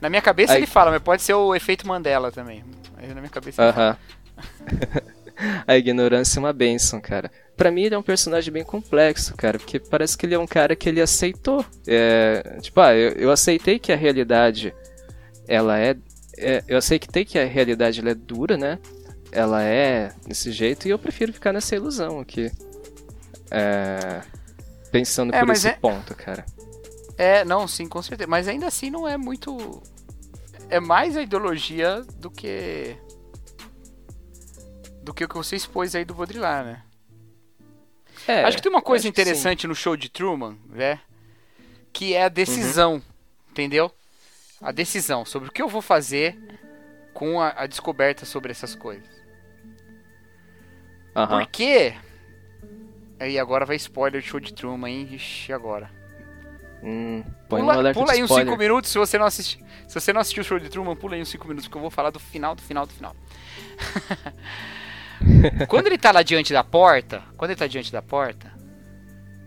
na 0.00 0.10
minha 0.10 0.22
cabeça 0.22 0.52
Aí... 0.52 0.58
ele 0.58 0.66
fala, 0.66 0.90
mas 0.90 1.02
pode 1.02 1.22
ser 1.22 1.34
o 1.34 1.54
efeito 1.54 1.86
Mandela 1.86 2.30
também. 2.30 2.64
Na 3.00 3.14
minha 3.14 3.30
cabeça 3.30 3.62
uh 3.62 3.72
-huh. 4.92 5.17
A 5.66 5.76
ignorância 5.76 6.38
é 6.38 6.40
uma 6.40 6.52
benção, 6.52 7.00
cara. 7.00 7.30
Pra 7.56 7.70
mim 7.70 7.82
ele 7.82 7.94
é 7.94 7.98
um 7.98 8.02
personagem 8.02 8.52
bem 8.52 8.64
complexo, 8.64 9.34
cara, 9.36 9.58
porque 9.58 9.78
parece 9.80 10.16
que 10.16 10.26
ele 10.26 10.34
é 10.34 10.38
um 10.38 10.46
cara 10.46 10.76
que 10.76 10.88
ele 10.88 11.00
aceitou. 11.00 11.64
É, 11.86 12.58
tipo, 12.60 12.80
ah, 12.80 12.94
eu, 12.94 13.10
eu 13.12 13.30
aceitei 13.30 13.78
que 13.78 13.92
a 13.92 13.96
realidade 13.96 14.74
ela 15.46 15.78
é, 15.78 15.96
é, 16.36 16.62
eu 16.68 16.76
aceitei 16.78 17.24
que 17.24 17.38
a 17.38 17.44
realidade 17.44 18.00
ela 18.00 18.10
é 18.10 18.14
dura, 18.14 18.56
né? 18.56 18.78
Ela 19.32 19.62
é 19.62 20.12
desse 20.26 20.52
jeito 20.52 20.86
e 20.86 20.90
eu 20.90 20.98
prefiro 20.98 21.32
ficar 21.32 21.52
nessa 21.52 21.74
ilusão 21.74 22.20
aqui. 22.20 22.50
É, 23.50 24.20
pensando 24.92 25.34
É, 25.34 25.40
por 25.44 25.52
esse 25.52 25.68
é- 25.68 25.72
ponto, 25.72 26.14
cara. 26.14 26.44
É, 27.16 27.44
não, 27.44 27.66
sim, 27.66 27.88
com 27.88 28.00
certeza. 28.00 28.28
Mas 28.28 28.46
ainda 28.46 28.66
assim 28.68 28.90
não 28.90 29.06
é 29.06 29.16
muito. 29.16 29.82
É 30.70 30.78
mais 30.78 31.16
a 31.16 31.22
ideologia 31.22 32.04
do 32.20 32.30
que. 32.30 32.94
Do 35.08 35.14
que 35.14 35.24
o 35.24 35.28
que 35.28 35.36
você 35.38 35.56
expôs 35.56 35.94
aí 35.94 36.04
do 36.04 36.12
Baudrillard, 36.12 36.68
né? 36.68 36.82
É, 38.26 38.44
acho 38.44 38.58
que 38.58 38.62
tem 38.62 38.70
uma 38.70 38.82
coisa 38.82 39.08
interessante 39.08 39.66
no 39.66 39.74
show 39.74 39.96
de 39.96 40.10
Truman, 40.10 40.58
né? 40.68 41.00
Que 41.94 42.12
é 42.12 42.24
a 42.24 42.28
decisão, 42.28 42.96
Uhum. 42.96 43.02
entendeu? 43.50 43.90
A 44.60 44.70
decisão 44.70 45.24
sobre 45.24 45.48
o 45.48 45.50
que 45.52 45.62
eu 45.62 45.68
vou 45.68 45.80
fazer 45.80 46.36
com 47.14 47.40
a, 47.40 47.54
a 47.56 47.66
descoberta 47.66 48.26
sobre 48.26 48.50
essas 48.52 48.74
coisas. 48.74 49.08
Aham. 51.16 51.38
Por 51.38 51.46
quê? 51.52 51.94
Aí 53.18 53.38
agora 53.38 53.64
vai 53.64 53.76
spoiler 53.76 54.20
de 54.20 54.28
show 54.28 54.38
de 54.38 54.52
Truman, 54.52 54.90
hein? 54.90 55.08
Ixi, 55.12 55.54
agora. 55.54 55.90
Hum, 56.82 57.24
Pula, 57.48 57.94
pula 57.94 58.12
aí 58.12 58.22
uns 58.22 58.26
spoiler. 58.30 58.46
5 58.52 58.58
minutos 58.58 58.90
se 58.90 58.98
você 58.98 59.16
não 59.16 59.24
assistiu. 59.24 59.64
Se 59.88 59.94
você 59.98 60.12
não 60.12 60.20
assistiu 60.20 60.42
o 60.42 60.44
show 60.44 60.58
de 60.58 60.68
Truman, 60.68 60.94
pula 60.94 61.14
aí 61.14 61.22
uns 61.22 61.30
5 61.30 61.48
minutos, 61.48 61.66
porque 61.66 61.78
eu 61.78 61.82
vou 61.82 61.90
falar 61.90 62.10
do 62.10 62.20
final, 62.20 62.54
do 62.54 62.60
final, 62.60 62.84
do 62.84 62.92
final. 62.92 63.16
quando 65.68 65.86
ele 65.86 65.98
tá 65.98 66.10
lá 66.12 66.22
diante 66.22 66.52
da 66.52 66.64
porta, 66.64 67.22
quando 67.36 67.50
ele 67.50 67.58
tá 67.58 67.66
diante 67.66 67.90
da 67.92 68.02
porta, 68.02 68.52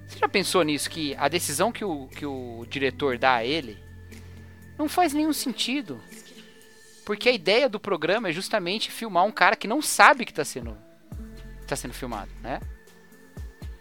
você 0.07 0.19
já 0.19 0.28
pensou 0.28 0.63
nisso? 0.63 0.89
Que 0.89 1.15
a 1.15 1.28
decisão 1.28 1.72
que 1.72 1.86
o, 1.86 2.07
que 2.07 2.26
o 2.26 2.65
diretor 2.69 3.17
dá 3.17 3.36
a 3.36 3.45
ele 3.45 3.78
não 4.78 4.89
faz 4.89 5.13
nenhum 5.13 5.34
sentido. 5.34 6.01
Porque 7.05 7.30
a 7.30 7.32
ideia 7.32 7.67
do 7.67 7.80
programa 7.80 8.30
é 8.30 8.32
justamente 8.32 8.91
filmar 8.91 9.26
um 9.26 9.32
cara 9.32 9.55
que 9.55 9.67
não 9.67 9.82
sabe 9.82 10.26
que 10.26 10.34
tá 10.34 10.45
sendo, 10.45 10.78
tá 11.67 11.76
sendo 11.76 11.93
filmado, 11.93 12.30
né? 12.41 12.59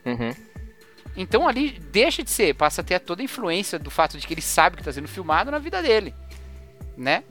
Uhum. 0.05 0.35
Então 1.17 1.47
ali 1.47 1.79
deixa 1.93 2.23
de 2.23 2.31
ser, 2.31 2.55
passa 2.55 2.81
a 2.81 2.85
ter 2.85 2.99
toda 3.01 3.23
a 3.23 3.25
influência 3.25 3.79
do 3.79 3.91
fato 3.91 4.17
de 4.17 4.27
que 4.27 4.33
ele 4.33 4.41
sabe 4.41 4.77
que 4.77 4.83
está 4.83 4.93
sendo 4.93 5.09
filmado 5.09 5.51
na 5.51 5.59
vida 5.59 5.83
dele, 5.83 6.15
né? 6.97 7.25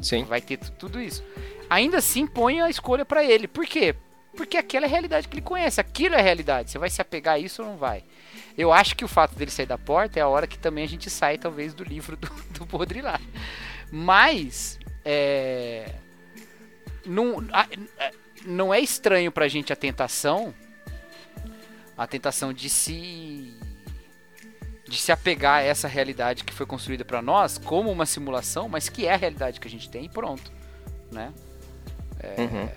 Sim. 0.00 0.24
Vai 0.24 0.40
ter 0.40 0.58
tu- 0.58 0.70
tudo 0.72 1.00
isso. 1.00 1.24
Ainda 1.68 1.98
assim 1.98 2.26
põe 2.26 2.60
a 2.60 2.70
escolha 2.70 3.04
pra 3.04 3.24
ele. 3.24 3.48
Por 3.48 3.66
quê? 3.66 3.94
Porque 4.36 4.56
aquela 4.56 4.84
é 4.84 4.88
a 4.88 4.90
realidade 4.90 5.28
que 5.28 5.34
ele 5.34 5.42
conhece, 5.42 5.80
aquilo 5.80 6.14
é 6.14 6.18
a 6.20 6.22
realidade. 6.22 6.70
Você 6.70 6.78
vai 6.78 6.90
se 6.90 7.00
apegar 7.00 7.34
a 7.36 7.38
isso 7.38 7.62
ou 7.62 7.68
não 7.68 7.76
vai? 7.76 8.04
Eu 8.56 8.72
acho 8.72 8.94
que 8.94 9.04
o 9.04 9.08
fato 9.08 9.34
dele 9.34 9.50
sair 9.50 9.66
da 9.66 9.78
porta 9.78 10.18
é 10.18 10.22
a 10.22 10.28
hora 10.28 10.46
que 10.46 10.58
também 10.58 10.84
a 10.84 10.88
gente 10.88 11.08
sai, 11.08 11.38
talvez, 11.38 11.72
do 11.74 11.82
livro 11.84 12.16
do, 12.16 12.28
do. 12.52 12.66
Mas, 13.90 14.78
é... 15.04 15.90
Não, 17.04 17.38
a- 17.52 17.68
não 18.44 18.74
é 18.74 18.80
estranho 18.80 19.30
pra 19.32 19.48
gente 19.48 19.72
a 19.72 19.76
tentação 19.76 20.54
a 21.96 22.06
tentação 22.06 22.52
de 22.52 22.68
se 22.68 23.54
de 24.88 24.96
se 24.98 25.10
apegar 25.10 25.58
a 25.58 25.62
essa 25.62 25.88
realidade 25.88 26.44
que 26.44 26.52
foi 26.52 26.64
construída 26.66 27.04
pra 27.04 27.20
nós 27.20 27.58
como 27.58 27.90
uma 27.90 28.06
simulação, 28.06 28.68
mas 28.68 28.88
que 28.88 29.04
é 29.06 29.14
a 29.14 29.16
realidade 29.16 29.58
que 29.58 29.66
a 29.66 29.70
gente 29.70 29.90
tem 29.90 30.04
e 30.04 30.08
pronto, 30.08 30.52
né? 31.10 31.32
Uhum. 32.38 32.68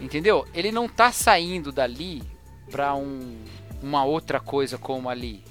Entendeu? 0.00 0.46
Ele 0.54 0.72
não 0.72 0.88
tá 0.88 1.12
saindo 1.12 1.70
dali 1.70 2.22
pra 2.70 2.94
um, 2.94 3.36
uma 3.82 4.04
outra 4.04 4.40
coisa 4.40 4.78
como 4.78 5.08
ali. 5.08 5.42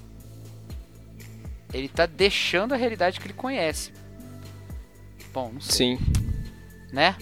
Ele 1.74 1.88
tá 1.88 2.06
deixando 2.06 2.74
a 2.74 2.78
realidade 2.78 3.20
que 3.20 3.28
ele 3.28 3.34
conhece. 3.34 3.94
Bom, 5.32 5.52
não 5.54 5.62
sei, 5.62 5.98
Sim. 5.98 6.00
né? 6.92 7.16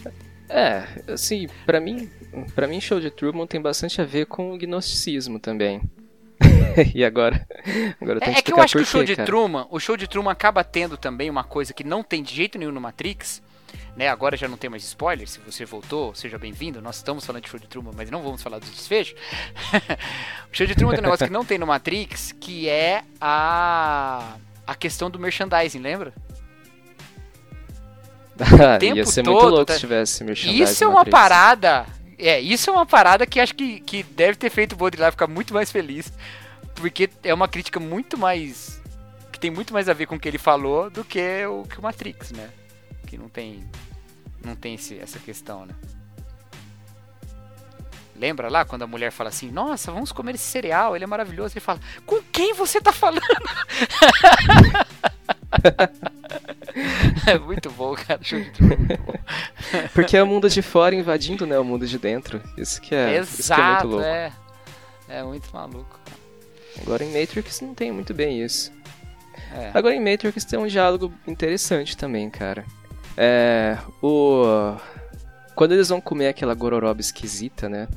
É, 0.50 0.88
assim, 1.12 1.48
pra 1.66 1.82
mim, 1.82 2.10
para 2.56 2.68
mim 2.68 2.80
Show 2.80 3.02
de 3.02 3.12
Truman 3.12 3.46
tem 3.46 3.62
bastante 3.62 4.02
a 4.02 4.06
ver 4.06 4.26
com 4.26 4.54
o 4.54 4.58
gnosticismo 4.58 5.40
também. 5.40 5.82
e 6.96 7.04
agora, 7.04 7.46
agora 8.00 8.18
eu 8.18 8.22
tenho 8.22 8.36
É, 8.36 8.40
é 8.40 8.42
que 8.42 8.54
eu 8.54 8.60
acho 8.62 8.78
que 8.78 8.84
o 8.84 8.86
show 8.86 9.02
quê, 9.02 9.08
de 9.08 9.16
cara. 9.16 9.26
Truman, 9.26 9.68
o 9.70 9.80
show 9.80 9.98
de 9.98 10.08
Truman 10.08 10.32
acaba 10.32 10.64
tendo 10.64 10.96
também 10.96 11.30
uma 11.30 11.44
coisa 11.44 11.74
que 11.74 11.84
não 11.84 12.04
tem 12.04 12.24
de 12.24 12.34
jeito 12.34 12.58
nenhum 12.58 12.72
no 12.72 12.80
Matrix, 12.80 13.42
né? 13.96 14.08
Agora 14.10 14.36
já 14.38 14.48
não 14.48 14.58
tem 14.58 14.70
mais 14.70 14.84
spoiler, 14.84 15.28
se 15.28 15.40
você 15.40 15.66
voltou, 15.66 16.14
seja 16.16 16.38
bem-vindo. 16.38 16.82
Nós 16.82 16.98
estamos 16.98 17.26
falando 17.26 17.44
de 17.44 17.50
show 17.50 17.60
de 17.60 17.68
Truman, 17.68 17.92
mas 17.96 18.10
não 18.12 18.22
vamos 18.24 18.42
falar 18.42 18.60
do 18.60 18.66
desfecho. 18.66 19.14
o 19.14 20.50
show 20.56 20.66
de 20.68 20.76
Truman 20.76 20.92
tem 20.94 21.00
um 21.00 21.04
negócio 21.04 21.26
que 21.28 21.34
não 21.34 21.46
tem 21.46 21.58
no 21.58 21.68
Matrix, 21.68 22.32
que 22.40 22.68
é 22.70 23.04
a 23.22 24.36
a 24.66 24.76
questão 24.76 25.10
do 25.10 25.18
merchandising, 25.18 25.80
lembra? 25.80 26.14
Tempo 28.80 28.98
Ia 28.98 29.06
ser 29.06 29.24
todo, 29.24 29.34
muito 29.34 29.50
louco 29.50 29.66
tá- 29.66 29.74
se 29.74 29.80
tivesse 29.80 30.24
merchandising 30.24 30.64
Isso 30.64 30.84
é 30.84 30.88
uma 30.88 30.98
Matrix. 30.98 31.12
parada. 31.20 31.86
É, 32.20 32.40
isso 32.40 32.70
é 32.70 32.74
uma 32.74 32.86
parada 32.86 33.26
que 33.28 33.40
acho 33.40 33.54
que, 33.54 33.80
que 33.80 34.02
deve 34.04 34.36
ter 34.38 34.50
feito 34.50 34.74
o 34.74 34.76
Baudrillard 34.76 35.12
ficar 35.14 35.28
muito 35.28 35.54
mais 35.54 35.72
feliz. 35.72 36.12
Porque 36.76 37.10
é 37.24 37.34
uma 37.34 37.48
crítica 37.48 37.80
muito 37.80 38.18
mais. 38.18 38.82
que 39.32 39.40
tem 39.40 39.50
muito 39.50 39.74
mais 39.74 39.88
a 39.88 39.94
ver 39.94 40.06
com 40.06 40.16
o 40.16 40.20
que 40.20 40.28
ele 40.28 40.38
falou 40.38 40.90
do 40.90 41.04
que 41.04 41.46
o, 41.46 41.64
que 41.64 41.80
o 41.80 41.82
Matrix, 41.82 42.32
né? 42.32 42.50
Que 43.08 43.18
não 43.18 43.30
tem. 43.30 43.68
Não 44.46 44.56
tem 44.56 44.76
esse- 44.76 45.00
essa 45.00 45.18
questão, 45.18 45.66
né? 45.66 45.74
Lembra 48.16 48.50
lá 48.50 48.66
quando 48.66 48.82
a 48.84 48.88
mulher 48.88 49.12
fala 49.12 49.30
assim: 49.30 49.52
Nossa, 49.52 49.92
vamos 49.92 50.12
comer 50.12 50.36
esse 50.36 50.44
cereal, 50.44 50.96
ele 50.96 51.04
é 51.04 51.08
maravilhoso. 51.08 51.54
Ele 51.54 51.60
fala: 51.60 51.80
Com 52.06 52.22
quem 52.24 52.54
você 52.54 52.82
tá 52.82 52.92
falando? 52.92 53.22
é 57.26 57.38
muito 57.40 57.70
bom, 57.72 57.96
cara. 57.96 58.20
Muito 58.32 58.64
bom. 58.64 58.76
Porque 59.94 60.18
é 60.18 60.24
o 60.24 60.28
mundo 60.28 60.50
de 60.50 60.62
fora 60.62 60.96
invadindo, 60.96 61.46
né, 61.46 61.58
o 61.60 61.64
mundo 61.64 61.86
de 61.88 61.98
dentro. 61.98 62.42
Isso 62.58 62.82
que 62.82 62.94
é, 62.96 63.20
isso 63.20 63.54
que 63.54 63.54
é 63.54 63.56
muito 63.56 63.62
Exato, 63.74 63.88
louco. 63.88 64.04
é. 64.06 64.32
É 65.10 65.24
muito 65.24 65.50
maluco. 65.54 66.00
Agora 66.82 67.04
em 67.04 67.20
Matrix 67.20 67.62
não 67.62 67.74
tem 67.74 67.92
muito 67.92 68.14
bem 68.14 68.44
isso. 68.44 68.72
É. 69.54 69.72
Agora 69.74 69.96
em 69.96 70.04
Matrix 70.04 70.44
tem 70.44 70.60
um 70.60 70.68
diálogo 70.68 71.14
interessante 71.26 71.96
também, 71.96 72.30
cara. 72.30 72.66
É. 73.18 73.78
O. 74.02 74.76
Quando 75.56 75.74
eles 75.74 75.90
vão 75.90 76.00
comer 76.00 76.28
aquela 76.28 76.54
gororoba 76.54 77.02
esquisita, 77.02 77.68
né? 77.68 77.88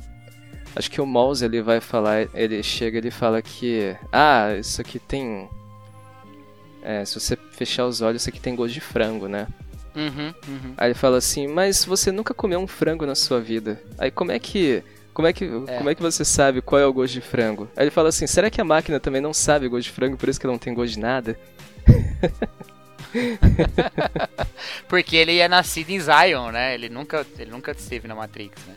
Acho 0.75 0.89
que 0.89 0.99
o 1.01 1.05
Mouse 1.05 1.43
ele 1.43 1.61
vai 1.61 1.79
falar, 1.79 2.27
ele 2.33 2.63
chega 2.63 2.97
ele 2.97 3.11
fala 3.11 3.41
que. 3.41 3.95
Ah, 4.11 4.55
isso 4.59 4.81
aqui 4.81 4.97
tem. 4.97 5.47
É, 6.81 7.05
se 7.05 7.19
você 7.19 7.37
fechar 7.51 7.85
os 7.85 8.01
olhos, 8.01 8.23
isso 8.23 8.29
aqui 8.29 8.39
tem 8.39 8.55
gosto 8.55 8.73
de 8.73 8.81
frango, 8.81 9.27
né? 9.27 9.47
Uhum, 9.95 10.33
uhum. 10.47 10.73
Aí 10.77 10.87
ele 10.87 10.93
fala 10.95 11.17
assim, 11.17 11.47
mas 11.47 11.83
você 11.85 12.11
nunca 12.11 12.33
comeu 12.33 12.59
um 12.59 12.65
frango 12.65 13.05
na 13.05 13.13
sua 13.13 13.39
vida. 13.39 13.81
Aí 13.97 14.09
como 14.09 14.31
é 14.31 14.39
que. 14.39 14.83
Como 15.13 15.27
é, 15.27 15.33
que, 15.33 15.43
É. 15.43 15.77
como 15.77 15.89
é 15.89 15.93
que 15.93 16.01
você 16.01 16.23
sabe 16.23 16.61
qual 16.61 16.79
é 16.79 16.85
o 16.85 16.93
gosto 16.93 17.13
de 17.13 17.21
frango? 17.21 17.67
Aí 17.75 17.83
ele 17.83 17.91
fala 17.91 18.07
assim, 18.07 18.25
será 18.25 18.49
que 18.49 18.61
a 18.61 18.63
máquina 18.63 18.97
também 18.97 19.19
não 19.21 19.33
sabe 19.33 19.67
o 19.67 19.69
gosto 19.69 19.83
de 19.83 19.91
frango, 19.91 20.15
por 20.15 20.29
isso 20.29 20.39
que 20.39 20.45
ela 20.45 20.53
não 20.53 20.59
tem 20.59 20.73
gosto 20.73 20.93
de 20.93 20.99
nada? 20.99 21.37
Porque 24.87 25.15
ele 25.15 25.39
é 25.39 25.47
nascido 25.47 25.89
em 25.89 25.99
Zion, 25.99 26.51
né? 26.51 26.73
Ele 26.73 26.89
nunca, 26.89 27.25
ele 27.37 27.51
nunca 27.51 27.71
esteve 27.71 28.07
na 28.07 28.15
Matrix, 28.15 28.55
né? 28.65 28.75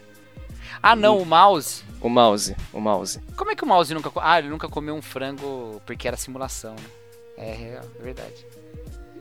Ah, 0.82 0.94
não, 0.94 1.18
o 1.18 1.24
Mouse. 1.24 1.82
O 2.00 2.08
mouse, 2.10 2.54
o 2.72 2.80
mouse. 2.80 3.18
Como 3.34 3.50
é 3.50 3.54
que 3.54 3.64
o 3.64 3.66
Mouse 3.66 3.94
nunca. 3.94 4.10
Ah, 4.16 4.38
ele 4.38 4.48
nunca 4.48 4.68
comeu 4.68 4.94
um 4.94 5.00
frango 5.00 5.80
porque 5.86 6.06
era 6.06 6.16
simulação, 6.18 6.74
né? 6.74 6.84
É, 7.38 7.80
é 8.00 8.02
verdade. 8.02 8.44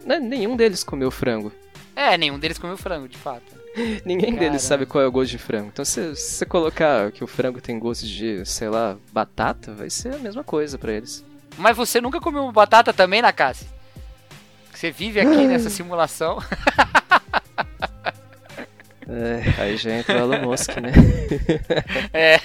Não, 0.05 0.19
nenhum 0.19 0.57
deles 0.57 0.83
comeu 0.83 1.09
frango. 1.09 1.51
É, 1.95 2.17
nenhum 2.17 2.37
deles 2.37 2.57
comeu 2.57 2.75
frango, 2.75 3.07
de 3.07 3.17
fato. 3.17 3.63
Ninguém 4.03 4.31
Caramba. 4.31 4.39
deles 4.39 4.61
sabe 4.61 4.85
qual 4.85 5.03
é 5.03 5.07
o 5.07 5.11
gosto 5.11 5.31
de 5.31 5.37
frango. 5.37 5.69
Então 5.71 5.85
se, 5.85 6.15
se 6.15 6.33
você 6.33 6.45
colocar 6.45 7.11
que 7.11 7.23
o 7.23 7.27
frango 7.27 7.61
tem 7.61 7.79
gosto 7.79 8.05
de, 8.05 8.45
sei 8.45 8.67
lá, 8.67 8.97
batata, 9.11 9.73
vai 9.73 9.89
ser 9.89 10.13
a 10.13 10.17
mesma 10.19 10.43
coisa 10.43 10.77
pra 10.77 10.91
eles. 10.91 11.23
Mas 11.57 11.77
você 11.77 12.01
nunca 12.01 12.19
comeu 12.19 12.51
batata 12.51 12.91
também, 12.91 13.21
Nakasi? 13.21 13.65
Você 14.73 14.91
vive 14.91 15.19
aqui 15.19 15.45
nessa 15.47 15.69
simulação. 15.69 16.39
É, 19.07 19.61
aí 19.61 19.77
já 19.77 19.91
entra 19.91 20.25
o 20.25 20.33
Elon 20.33 20.47
Musk, 20.47 20.77
né? 20.77 20.91
É. 22.13 22.39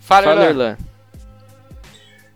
Fala, 0.00 0.24
Fala, 0.26 0.44
Erlan. 0.44 0.48
Erlan. 0.48 0.76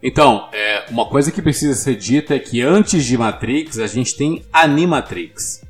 Então, 0.02 0.48
é, 0.52 0.84
uma 0.90 1.06
coisa 1.06 1.32
que 1.32 1.40
precisa 1.40 1.74
ser 1.74 1.96
dita 1.96 2.34
é 2.34 2.38
que 2.38 2.60
antes 2.60 3.04
de 3.04 3.16
Matrix, 3.16 3.78
a 3.78 3.86
gente 3.86 4.14
tem 4.16 4.44
Animatrix. 4.52 5.64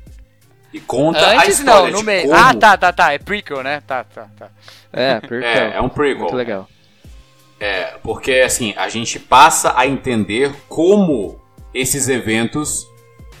E 0.73 0.79
conta 0.81 1.19
a 1.19 1.37
Antes 1.37 1.59
história 1.59 1.85
não, 1.85 1.91
no 1.91 1.97
de 1.99 2.03
meio. 2.03 2.23
como... 2.23 2.35
Ah, 2.35 2.53
tá, 2.53 2.75
tá, 2.75 2.91
tá. 2.91 3.13
É 3.13 3.17
prequel, 3.17 3.63
né? 3.63 3.81
Tá, 3.87 4.03
tá, 4.03 4.27
tá. 4.37 4.49
É, 4.91 5.21
prequel. 5.21 5.49
É, 5.49 5.77
é 5.77 5.81
um 5.81 5.87
prequel. 5.87 6.19
Muito 6.19 6.35
legal. 6.35 6.67
É, 7.57 7.93
porque 8.03 8.33
assim, 8.45 8.73
a 8.75 8.89
gente 8.89 9.17
passa 9.17 9.73
a 9.77 9.87
entender 9.87 10.53
como 10.67 11.41
esses 11.75 12.07
eventos 12.07 12.89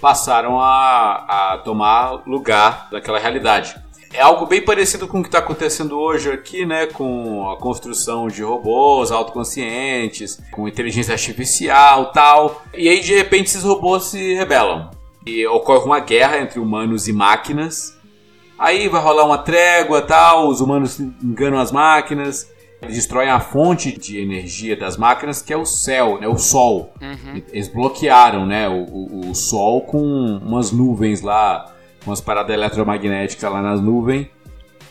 passaram 0.01 0.59
a, 0.59 1.53
a 1.53 1.57
tomar 1.59 2.27
lugar 2.27 2.89
daquela 2.91 3.17
realidade. 3.17 3.73
é 4.13 4.21
algo 4.21 4.45
bem 4.45 4.61
parecido 4.61 5.07
com 5.07 5.19
o 5.19 5.21
que 5.21 5.29
está 5.29 5.39
acontecendo 5.39 5.97
hoje 5.97 6.29
aqui, 6.29 6.65
né? 6.65 6.85
Com 6.85 7.49
a 7.49 7.57
construção 7.57 8.27
de 8.27 8.43
robôs 8.43 9.09
autoconscientes, 9.09 10.39
com 10.51 10.67
inteligência 10.67 11.13
artificial 11.13 12.11
tal. 12.11 12.61
E 12.73 12.89
aí, 12.89 12.99
de 12.99 13.15
repente, 13.15 13.47
esses 13.47 13.63
robôs 13.63 14.03
se 14.03 14.35
rebelam. 14.35 14.91
E 15.25 15.47
ocorre 15.47 15.85
uma 15.85 15.99
guerra 16.01 16.39
entre 16.39 16.59
humanos 16.59 17.07
e 17.07 17.13
máquinas. 17.13 17.97
Aí 18.59 18.87
vai 18.87 19.01
rolar 19.01 19.25
uma 19.25 19.37
trégua 19.37 20.01
tal, 20.01 20.49
os 20.49 20.61
humanos 20.61 20.99
enganam 20.99 21.57
as 21.57 21.71
máquinas. 21.71 22.47
Eles 22.81 22.95
destroem 22.95 23.29
a 23.29 23.39
fonte 23.39 23.97
de 23.97 24.19
energia 24.19 24.75
das 24.75 24.97
máquinas, 24.97 25.41
que 25.41 25.51
é 25.51 25.57
o 25.57 25.65
céu, 25.65 26.19
né, 26.19 26.27
o 26.27 26.37
sol. 26.37 26.93
Uhum. 27.01 27.41
Eles 27.51 27.67
bloquearam 27.67 28.45
né, 28.45 28.67
o, 28.69 28.83
o, 28.83 29.29
o 29.31 29.35
sol 29.35 29.81
com 29.81 29.99
umas 30.01 30.71
nuvens 30.71 31.21
lá, 31.21 31.73
umas 32.05 32.21
paradas 32.21 32.53
eletromagnéticas 32.53 33.51
lá 33.51 33.61
nas 33.61 33.81
nuvens, 33.81 34.27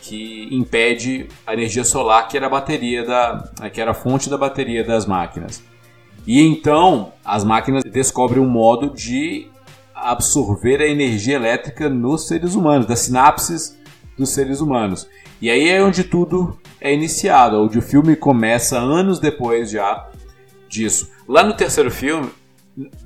que 0.01 0.47
impede 0.51 1.27
a 1.47 1.53
energia 1.53 1.83
solar, 1.83 2.27
que 2.27 2.37
era 2.37 2.47
a 2.47 2.49
bateria 2.49 3.05
da, 3.05 3.49
que 3.73 3.81
era 3.81 3.91
a 3.91 3.95
fonte 3.95 4.29
da 4.29 4.37
bateria 4.37 4.83
das 4.83 5.05
máquinas. 5.05 5.63
E 6.27 6.41
então 6.41 7.13
as 7.23 7.43
máquinas 7.43 7.83
descobrem 7.83 8.41
um 8.41 8.49
modo 8.49 8.89
de 8.89 9.47
absorver 9.93 10.81
a 10.81 10.87
energia 10.87 11.35
elétrica 11.35 11.87
nos 11.89 12.27
seres 12.27 12.55
humanos, 12.55 12.85
das 12.85 12.99
sinapses 12.99 13.79
dos 14.17 14.29
seres 14.29 14.59
humanos. 14.59 15.07
E 15.41 15.49
aí 15.49 15.69
é 15.69 15.81
onde 15.81 16.03
tudo 16.03 16.59
é 16.85 16.93
iniciado, 16.93 17.63
onde 17.63 17.77
o 17.79 17.81
filme 17.81 18.15
começa 18.15 18.77
anos 18.77 19.19
depois 19.19 19.71
já 19.71 20.05
disso. 20.69 21.09
Lá 21.27 21.43
no 21.43 21.53
terceiro 21.53 21.89
filme, 21.89 22.29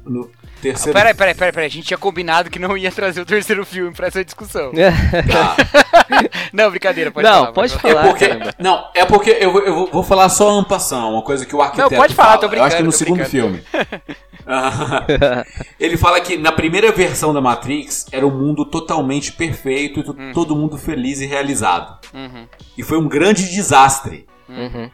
no 0.05 0.29
terceiro... 0.61 0.91
Peraí, 0.97 1.13
peraí, 1.13 1.33
peraí, 1.33 1.51
peraí, 1.53 1.67
a 1.67 1.69
gente 1.69 1.85
tinha 1.87 1.97
combinado 1.97 2.49
que 2.49 2.59
não 2.59 2.75
ia 2.77 2.91
trazer 2.91 3.21
o 3.21 3.25
terceiro 3.25 3.65
filme 3.65 3.93
pra 3.95 4.07
essa 4.07 4.23
discussão. 4.25 4.71
Tá. 4.73 5.55
não, 6.51 6.69
brincadeira, 6.69 7.09
pode 7.11 7.25
Não, 7.27 7.39
falar. 7.39 7.51
pode 7.53 7.73
falar. 7.77 7.93
falar. 7.93 8.05
É 8.05 8.09
porque, 8.09 8.27
caramba. 8.27 8.53
não, 8.59 8.89
é 8.93 9.05
porque 9.05 9.37
eu, 9.39 9.51
vou- 9.53 9.61
eu 9.61 9.87
vou- 9.91 10.03
falar 10.03 10.27
só 10.29 10.49
ampassão, 10.49 11.13
uma 11.13 11.21
coisa 11.23 11.45
que 11.45 11.55
o 11.55 11.61
arquiteto 11.61 11.95
pode 11.95 12.13
falar, 12.13 12.37
fala. 12.37 12.49
tô 12.49 12.55
Eu 12.55 12.63
acho 12.63 12.75
que 12.75 12.81
brincando, 12.81 12.85
no 12.85 12.91
segundo 12.91 13.23
brincando. 13.23 13.29
filme. 13.29 13.63
Ele 15.79 15.97
fala 15.97 16.19
que 16.19 16.37
na 16.37 16.51
primeira 16.51 16.91
versão 16.91 17.33
da 17.33 17.39
Matrix 17.41 18.05
era 18.11 18.25
um 18.25 18.31
mundo 18.31 18.65
totalmente 18.65 19.31
perfeito, 19.31 19.99
e 19.99 20.03
to- 20.03 20.15
todo 20.33 20.55
mundo 20.55 20.77
feliz 20.77 21.21
e 21.21 21.25
realizado. 21.25 21.99
Uhum. 22.13 22.47
E 22.77 22.83
foi 22.83 22.97
um 22.97 23.07
grande 23.07 23.49
desastre. 23.49 24.25
Uhum. 24.47 24.89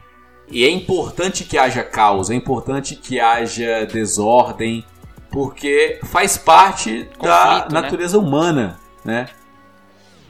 E 0.48 0.64
é 0.64 0.70
importante 0.70 1.44
que 1.44 1.58
haja 1.58 1.82
caos, 1.82 2.30
é 2.30 2.34
importante 2.34 2.94
que 2.94 3.18
haja 3.18 3.84
desordem, 3.86 4.84
porque 5.30 5.98
faz 6.04 6.36
parte 6.36 7.08
da 7.20 7.46
Conflito, 7.46 7.74
né? 7.74 7.80
natureza 7.80 8.18
humana, 8.18 8.78
né? 9.04 9.26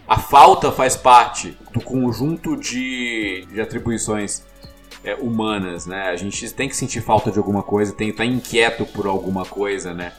A 0.08 0.18
falta 0.18 0.70
faz 0.70 0.96
parte 0.96 1.58
do 1.72 1.80
conjunto 1.80 2.56
de, 2.56 3.44
de 3.52 3.60
atribuições 3.60 4.44
é, 5.06 5.14
humanas, 5.14 5.86
né? 5.86 6.08
A 6.08 6.16
gente 6.16 6.52
tem 6.52 6.68
que 6.68 6.76
sentir 6.76 7.00
falta 7.00 7.30
de 7.30 7.38
alguma 7.38 7.62
coisa, 7.62 7.94
tem 7.94 8.08
que 8.08 8.14
estar 8.14 8.24
inquieto 8.24 8.84
por 8.84 9.06
alguma 9.06 9.44
coisa, 9.46 9.94
né? 9.94 10.12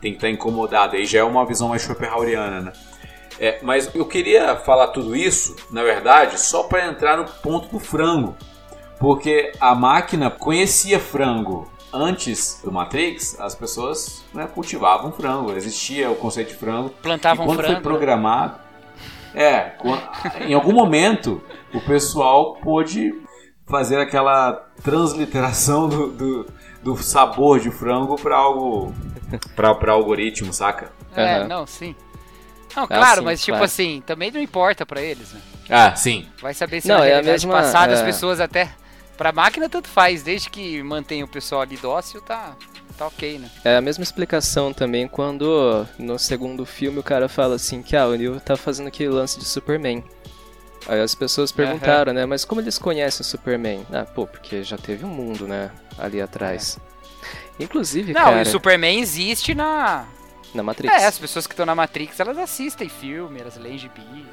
Tem 0.00 0.12
que 0.12 0.16
estar 0.16 0.30
incomodado. 0.30 0.96
Aí 0.96 1.04
já 1.04 1.18
é 1.18 1.22
uma 1.22 1.44
visão 1.44 1.68
mais 1.68 1.82
Schopenhaueriana, 1.82 2.62
né? 2.62 2.72
É, 3.38 3.58
mas 3.62 3.94
eu 3.94 4.06
queria 4.06 4.56
falar 4.56 4.88
tudo 4.88 5.14
isso, 5.14 5.56
na 5.70 5.82
verdade, 5.82 6.40
só 6.40 6.62
para 6.62 6.86
entrar 6.86 7.18
no 7.18 7.26
ponto 7.26 7.68
do 7.68 7.78
frango. 7.78 8.34
Porque 8.98 9.52
a 9.60 9.74
máquina 9.74 10.30
conhecia 10.30 10.98
frango. 10.98 11.70
Antes 11.92 12.60
do 12.62 12.70
Matrix, 12.70 13.38
as 13.40 13.54
pessoas 13.54 14.24
né, 14.32 14.48
cultivavam 14.54 15.10
frango, 15.10 15.52
existia 15.52 16.10
o 16.10 16.14
conceito 16.14 16.48
de 16.48 16.54
frango. 16.54 16.90
Plantavam 17.02 17.44
e 17.44 17.48
quando 17.48 17.58
frango. 17.58 17.74
foi 17.74 17.82
programado, 17.82 18.60
é, 19.34 19.72
em 20.46 20.54
algum 20.54 20.72
momento 20.72 21.42
o 21.74 21.80
pessoal 21.80 22.54
pôde 22.56 23.12
fazer 23.70 23.98
aquela 23.98 24.66
transliteração 24.82 25.88
do, 25.88 26.08
do, 26.08 26.46
do 26.82 26.96
sabor 27.02 27.60
de 27.60 27.70
frango 27.70 28.16
para 28.20 28.36
algo 28.36 28.92
para 29.54 29.92
algoritmo, 29.92 30.52
saca? 30.52 30.90
É, 31.14 31.36
Aham. 31.36 31.48
não, 31.48 31.66
sim. 31.66 31.94
Não, 32.76 32.86
claro, 32.86 33.20
sim, 33.20 33.24
mas 33.24 33.40
tipo 33.40 33.52
claro. 33.52 33.64
assim, 33.64 34.02
também 34.06 34.30
não 34.30 34.40
importa 34.40 34.84
pra 34.84 35.00
eles, 35.00 35.32
né? 35.32 35.40
Ah, 35.68 35.94
sim. 35.94 36.26
Vai 36.40 36.52
saber 36.54 36.80
se 36.80 36.88
Não, 36.88 36.98
na 36.98 37.06
é 37.06 37.18
a 37.18 37.22
mesma- 37.22 37.52
passada 37.52 37.92
as 37.92 38.00
é. 38.00 38.04
pessoas 38.04 38.40
até. 38.40 38.70
Pra 39.16 39.32
máquina 39.32 39.68
tanto 39.68 39.88
faz, 39.88 40.22
desde 40.22 40.48
que 40.48 40.82
mantenha 40.82 41.24
o 41.24 41.28
pessoal 41.28 41.60
ali 41.60 41.76
dócil, 41.76 42.22
tá, 42.22 42.56
tá 42.96 43.06
ok, 43.06 43.38
né? 43.38 43.50
É 43.64 43.76
a 43.76 43.80
mesma 43.80 44.02
explicação 44.02 44.72
também 44.72 45.06
quando 45.06 45.86
no 45.98 46.18
segundo 46.18 46.64
filme 46.64 46.98
o 47.00 47.02
cara 47.02 47.28
fala 47.28 47.56
assim 47.56 47.82
que 47.82 47.94
ah, 47.94 48.06
o 48.06 48.14
Neo 48.16 48.40
tá 48.40 48.56
fazendo 48.56 48.86
aquele 48.86 49.10
lance 49.10 49.38
de 49.38 49.44
Superman. 49.44 50.02
Aí 50.88 51.00
as 51.00 51.14
pessoas 51.14 51.52
perguntaram, 51.52 52.12
né, 52.12 52.24
mas 52.26 52.44
como 52.44 52.60
eles 52.60 52.78
conhecem 52.78 53.20
o 53.20 53.24
Superman? 53.24 53.86
Ah, 53.92 54.04
pô, 54.04 54.26
porque 54.26 54.62
já 54.62 54.76
teve 54.78 55.04
um 55.04 55.08
mundo, 55.08 55.46
né, 55.46 55.70
ali 55.98 56.20
atrás. 56.20 56.78
Inclusive, 57.58 58.12
Não, 58.12 58.22
cara, 58.22 58.38
e 58.38 58.42
o 58.42 58.46
Superman 58.46 59.00
existe 59.00 59.54
na. 59.54 60.06
na 60.54 60.62
Matrix. 60.62 60.94
É, 60.94 61.06
as 61.06 61.18
pessoas 61.18 61.46
que 61.46 61.52
estão 61.52 61.66
na 61.66 61.74
Matrix, 61.74 62.18
elas 62.18 62.38
assistem 62.38 62.88
filme, 62.88 63.40
elas 63.40 63.56
leem 63.56 63.76
gibi. 63.76 64.00
né? 64.00 64.24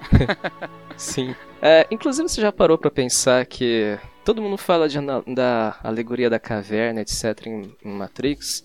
Sim. 0.96 1.34
É, 1.60 1.86
inclusive, 1.90 2.28
você 2.28 2.40
já 2.40 2.50
parou 2.50 2.78
pra 2.78 2.90
pensar 2.90 3.44
que 3.44 3.98
todo 4.24 4.40
mundo 4.40 4.56
fala 4.56 4.88
de 4.88 4.98
da 5.34 5.76
alegoria 5.82 6.30
da 6.30 6.38
caverna, 6.38 7.02
etc, 7.02 7.46
em, 7.46 7.76
em 7.84 7.90
Matrix, 7.90 8.64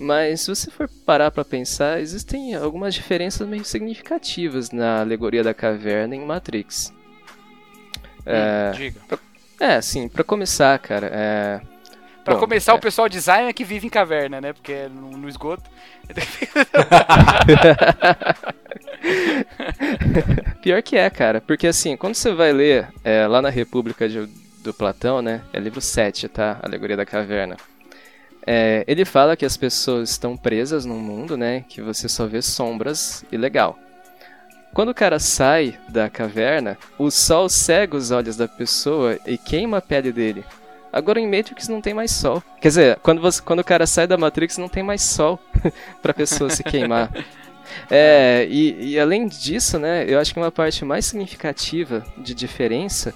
mas 0.00 0.40
se 0.42 0.48
você 0.54 0.70
for 0.70 0.88
parar 1.06 1.30
pra 1.30 1.44
pensar, 1.44 2.00
existem 2.00 2.54
algumas 2.54 2.94
diferenças 2.94 3.46
meio 3.46 3.64
significativas 3.64 4.70
na 4.70 5.00
alegoria 5.00 5.42
da 5.44 5.54
caverna 5.54 6.14
em 6.16 6.24
Matrix. 6.24 6.92
É, 8.26 8.72
Hum, 8.74 8.76
diga. 8.76 9.00
é, 9.60 9.80
sim, 9.80 10.08
pra 10.08 10.24
começar, 10.24 10.78
cara, 10.78 11.08
é... 11.12 11.60
Pra 12.24 12.34
bom, 12.34 12.40
começar, 12.40 12.72
é. 12.72 12.74
o 12.74 12.78
pessoal 12.78 13.08
design 13.08 13.48
é 13.48 13.52
que 13.52 13.64
vive 13.64 13.86
em 13.86 13.90
caverna, 13.90 14.40
né? 14.42 14.52
Porque 14.52 14.72
é 14.72 14.88
no, 14.88 15.10
no 15.16 15.28
esgoto. 15.28 15.62
Pior 20.62 20.82
que 20.82 20.96
é, 20.96 21.08
cara, 21.10 21.40
porque 21.40 21.66
assim, 21.66 21.96
quando 21.96 22.14
você 22.14 22.32
vai 22.32 22.52
ler 22.52 22.88
é, 23.02 23.26
lá 23.26 23.40
na 23.40 23.48
República 23.48 24.08
de- 24.08 24.26
do 24.62 24.74
Platão, 24.74 25.22
né, 25.22 25.40
é 25.52 25.58
livro 25.58 25.80
7, 25.80 26.28
tá, 26.28 26.58
Alegoria 26.62 26.96
da 26.96 27.06
Caverna, 27.06 27.56
é, 28.46 28.84
ele 28.86 29.04
fala 29.04 29.36
que 29.36 29.44
as 29.44 29.56
pessoas 29.56 30.10
estão 30.10 30.36
presas 30.36 30.84
num 30.84 30.98
mundo, 30.98 31.36
né, 31.36 31.64
que 31.68 31.80
você 31.80 32.08
só 32.08 32.26
vê 32.26 32.40
sombras 32.40 33.24
e 33.30 33.36
legal. 33.36 33.78
Quando 34.72 34.90
o 34.90 34.94
cara 34.94 35.18
sai 35.18 35.78
da 35.88 36.08
caverna, 36.08 36.78
o 36.96 37.10
sol 37.10 37.48
cega 37.48 37.96
os 37.96 38.10
olhos 38.10 38.36
da 38.36 38.46
pessoa 38.46 39.18
e 39.26 39.36
queima 39.36 39.78
a 39.78 39.82
pele 39.82 40.12
dele. 40.12 40.44
Agora 40.92 41.20
em 41.20 41.26
Matrix 41.28 41.68
não 41.68 41.80
tem 41.80 41.94
mais 41.94 42.10
sol. 42.12 42.42
Quer 42.60 42.68
dizer, 42.68 42.98
quando, 43.02 43.20
você, 43.20 43.42
quando 43.42 43.60
o 43.60 43.64
cara 43.64 43.86
sai 43.86 44.06
da 44.06 44.16
Matrix 44.16 44.58
não 44.58 44.68
tem 44.68 44.82
mais 44.82 45.02
sol 45.02 45.38
pra 46.02 46.14
pessoa 46.14 46.50
se 46.50 46.62
queimar. 46.62 47.10
É, 47.88 48.48
e, 48.50 48.94
e 48.94 48.98
além 48.98 49.28
disso, 49.28 49.78
né, 49.78 50.04
eu 50.08 50.18
acho 50.18 50.34
que 50.34 50.40
uma 50.40 50.50
parte 50.50 50.84
mais 50.84 51.06
significativa 51.06 52.04
de 52.18 52.34
diferença 52.34 53.14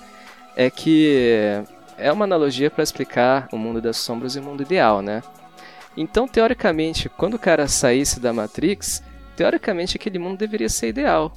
é 0.55 0.71
que 0.71 1.61
é 1.99 2.13
uma 2.13 2.25
analogia 2.25 2.71
para 2.71 2.83
explicar 2.83 3.49
o 3.53 3.57
mundo 3.57 3.81
das 3.81 3.97
sombras 3.97 4.37
e 4.37 4.39
o 4.39 4.43
mundo 4.43 4.63
ideal, 4.63 5.03
né? 5.03 5.23
Então, 5.97 6.27
teoricamente, 6.27 7.09
quando 7.09 7.35
o 7.35 7.39
cara 7.39 7.69
saísse 7.69 8.19
da 8.19 8.33
Matrix, 8.33 9.03
teoricamente 9.37 9.97
aquele 9.97 10.19
mundo 10.19 10.39
deveria 10.39 10.69
ser 10.69 10.89
ideal. 10.89 11.33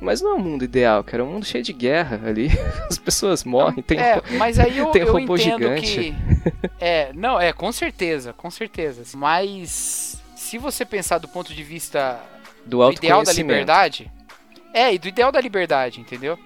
Mas 0.00 0.20
não 0.20 0.32
é 0.32 0.34
um 0.34 0.40
mundo 0.40 0.64
ideal, 0.64 1.04
cara, 1.04 1.22
é 1.22 1.26
um 1.26 1.30
mundo 1.30 1.46
cheio 1.46 1.62
de 1.62 1.72
guerra 1.72 2.20
ali. 2.26 2.50
As 2.90 2.98
pessoas 2.98 3.44
morrem, 3.44 3.82
tem 3.82 3.98
é, 3.98 4.20
mas 4.36 4.58
aí 4.58 4.76
eu, 4.78 4.86
tem 4.92 5.02
eu 5.02 5.12
robô 5.12 5.36
gigante. 5.36 5.82
que. 5.82 6.14
É, 6.80 7.12
não, 7.14 7.40
é, 7.40 7.52
com 7.52 7.70
certeza, 7.70 8.32
com 8.32 8.50
certeza. 8.50 9.04
Mas 9.16 10.20
se 10.34 10.58
você 10.58 10.84
pensar 10.84 11.18
do 11.18 11.28
ponto 11.28 11.54
de 11.54 11.62
vista 11.62 12.20
do 12.66 12.78
do 12.78 12.92
ideal 12.92 13.22
da 13.22 13.32
liberdade. 13.32 14.10
É, 14.74 14.92
e 14.92 14.98
do 14.98 15.06
ideal 15.06 15.30
da 15.30 15.40
liberdade, 15.40 16.00
entendeu? 16.00 16.36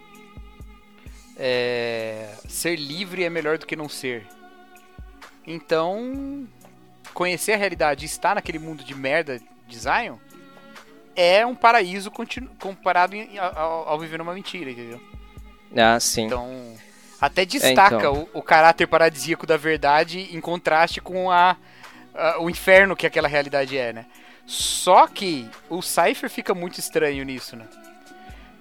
É, 1.39 2.33
ser 2.49 2.77
livre 2.77 3.25
é 3.25 3.31
melhor 3.31 3.59
do 3.59 3.67
que 3.67 3.77
não 3.77 3.89
ser. 3.89 4.27
Então, 5.47 6.47
conhecer 7.15 7.53
a 7.53 7.57
realidade 7.57 8.05
e 8.05 8.07
estar 8.07 8.35
naquele 8.35 8.59
mundo 8.59 8.83
de 8.83 8.95
merda 8.95 9.41
de 9.67 9.79
Zion 9.79 10.17
é 11.15 11.47
um 11.47 11.55
paraíso 11.55 12.11
comparado 12.59 13.15
em- 13.15 13.39
ao, 13.39 13.89
ao 13.89 13.99
viver 13.99 14.19
numa 14.19 14.35
mentira, 14.35 14.71
entendeu? 14.71 15.01
Ah, 15.77 15.99
sim. 16.01 16.27
Então, 16.27 16.75
até 17.21 17.45
destaca 17.45 17.97
então. 17.97 18.29
o, 18.35 18.39
o 18.39 18.43
caráter 18.43 18.87
paradisíaco 18.87 19.47
da 19.47 19.57
verdade 19.57 20.29
em 20.35 20.41
contraste 20.41 21.01
com 21.01 21.31
a, 21.31 21.57
a- 22.15 22.39
o 22.41 22.51
inferno 22.51 22.97
que 22.97 23.07
aquela 23.07 23.29
realidade 23.29 23.77
é, 23.79 23.93
né? 23.93 24.07
Só 24.47 25.07
que 25.07 25.49
o 25.69 25.83
Cypher 25.83 26.31
fica 26.31 26.55
muito 26.55 26.79
estranho 26.79 27.25
nisso, 27.25 27.57
né? 27.57 27.67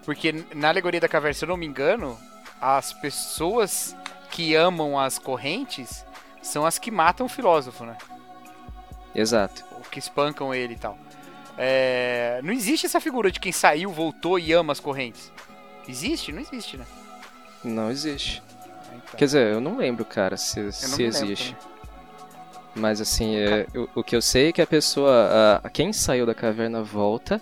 Porque 0.04 0.34
na 0.54 0.70
alegoria 0.70 1.00
da 1.02 1.08
caverna, 1.08 1.34
se 1.34 1.44
eu 1.44 1.50
não 1.50 1.58
me 1.58 1.66
engano, 1.66 2.18
as 2.62 2.94
pessoas 2.94 3.96
que 4.32 4.56
amam 4.56 5.00
as 5.00 5.18
correntes 5.18 6.06
são 6.42 6.66
as 6.66 6.78
que 6.78 6.92
matam 6.92 7.26
o 7.26 7.30
filósofo, 7.30 7.86
né? 7.86 7.98
Exato. 9.14 9.64
Ou 9.72 9.82
que 9.82 10.00
espancam 10.00 10.54
ele 10.54 10.74
e 10.74 10.78
tal. 10.78 10.98
É, 11.58 12.42
Não 12.44 12.52
existe 12.52 12.86
essa 12.86 13.00
figura 13.00 13.32
de 13.32 13.40
quem 13.40 13.52
saiu, 13.52 13.90
voltou 13.92 14.38
e 14.38 14.52
ama 14.52 14.74
as 14.74 14.80
correntes. 14.80 15.32
Existe? 15.88 16.32
Não 16.32 16.42
existe, 16.42 16.78
né? 16.78 16.86
Não 17.64 17.90
existe. 17.90 18.44
Então, 18.94 19.16
Quer 19.18 19.26
dizer, 19.26 19.54
eu 19.54 19.62
não 19.62 19.78
lembro, 19.78 20.04
cara, 20.06 20.36
se, 20.38 20.72
se 20.72 21.04
existe. 21.04 21.54
também. 21.56 21.76
Mas 22.76 23.00
assim, 23.00 23.36
é, 23.38 23.66
eu- 23.74 23.90
o 23.96 24.04
que 24.04 24.16
eu 24.16 24.22
sei 24.22 24.50
é 24.50 24.52
que 24.52 24.62
a 24.62 24.68
pessoa, 24.68 25.62
a, 25.64 25.70
quem 25.70 25.94
saiu 25.94 26.26
da 26.26 26.36
caverna 26.36 26.84
volta 26.84 27.42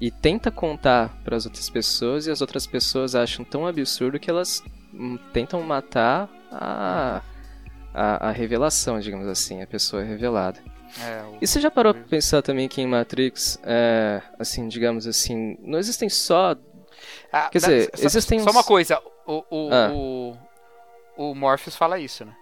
e 0.00 0.10
tenta 0.10 0.50
contar 0.50 1.10
para 1.24 1.36
as 1.36 1.44
outras 1.44 1.68
pessoas 1.68 2.26
e 2.26 2.30
as 2.30 2.40
outras 2.40 2.66
pessoas 2.66 3.14
acham 3.14 3.44
tão 3.44 3.66
absurdo 3.66 4.18
que 4.18 4.30
elas 4.30 4.62
hum, 4.94 5.18
tentam 5.32 5.60
matar 5.62 6.28
a, 6.50 7.22
a, 7.92 8.28
a 8.28 8.30
revelação, 8.32 8.98
digamos 8.98 9.26
assim, 9.28 9.62
a 9.62 9.66
pessoa 9.66 10.02
revelada. 10.02 10.58
É, 11.00 11.22
o- 11.22 11.38
E 11.40 11.46
você 11.46 11.60
já 11.60 11.70
parou 11.70 11.92
pra 11.94 12.02
pensar 12.04 12.42
também 12.42 12.66
que 12.68 12.80
em 12.80 12.86
Matrix, 12.86 13.58
é, 13.62 14.22
assim, 14.38 14.66
digamos 14.68 15.06
assim, 15.06 15.56
não 15.60 15.78
existem 15.78 16.08
só 16.08 16.56
Ah, 17.32 17.48
Quer 17.50 17.58
dizer, 17.58 17.90
só, 17.94 18.06
existem 18.06 18.38
Só 18.40 18.50
uns- 18.50 18.56
uma 18.56 18.64
coisa, 18.64 19.00
o, 19.26 19.44
o, 19.50 19.70
Ah. 19.72 19.90
o, 19.92 20.36
o 21.16 21.34
Morpheus 21.34 21.76
fala 21.76 21.98
isso, 21.98 22.24
né? 22.24 22.34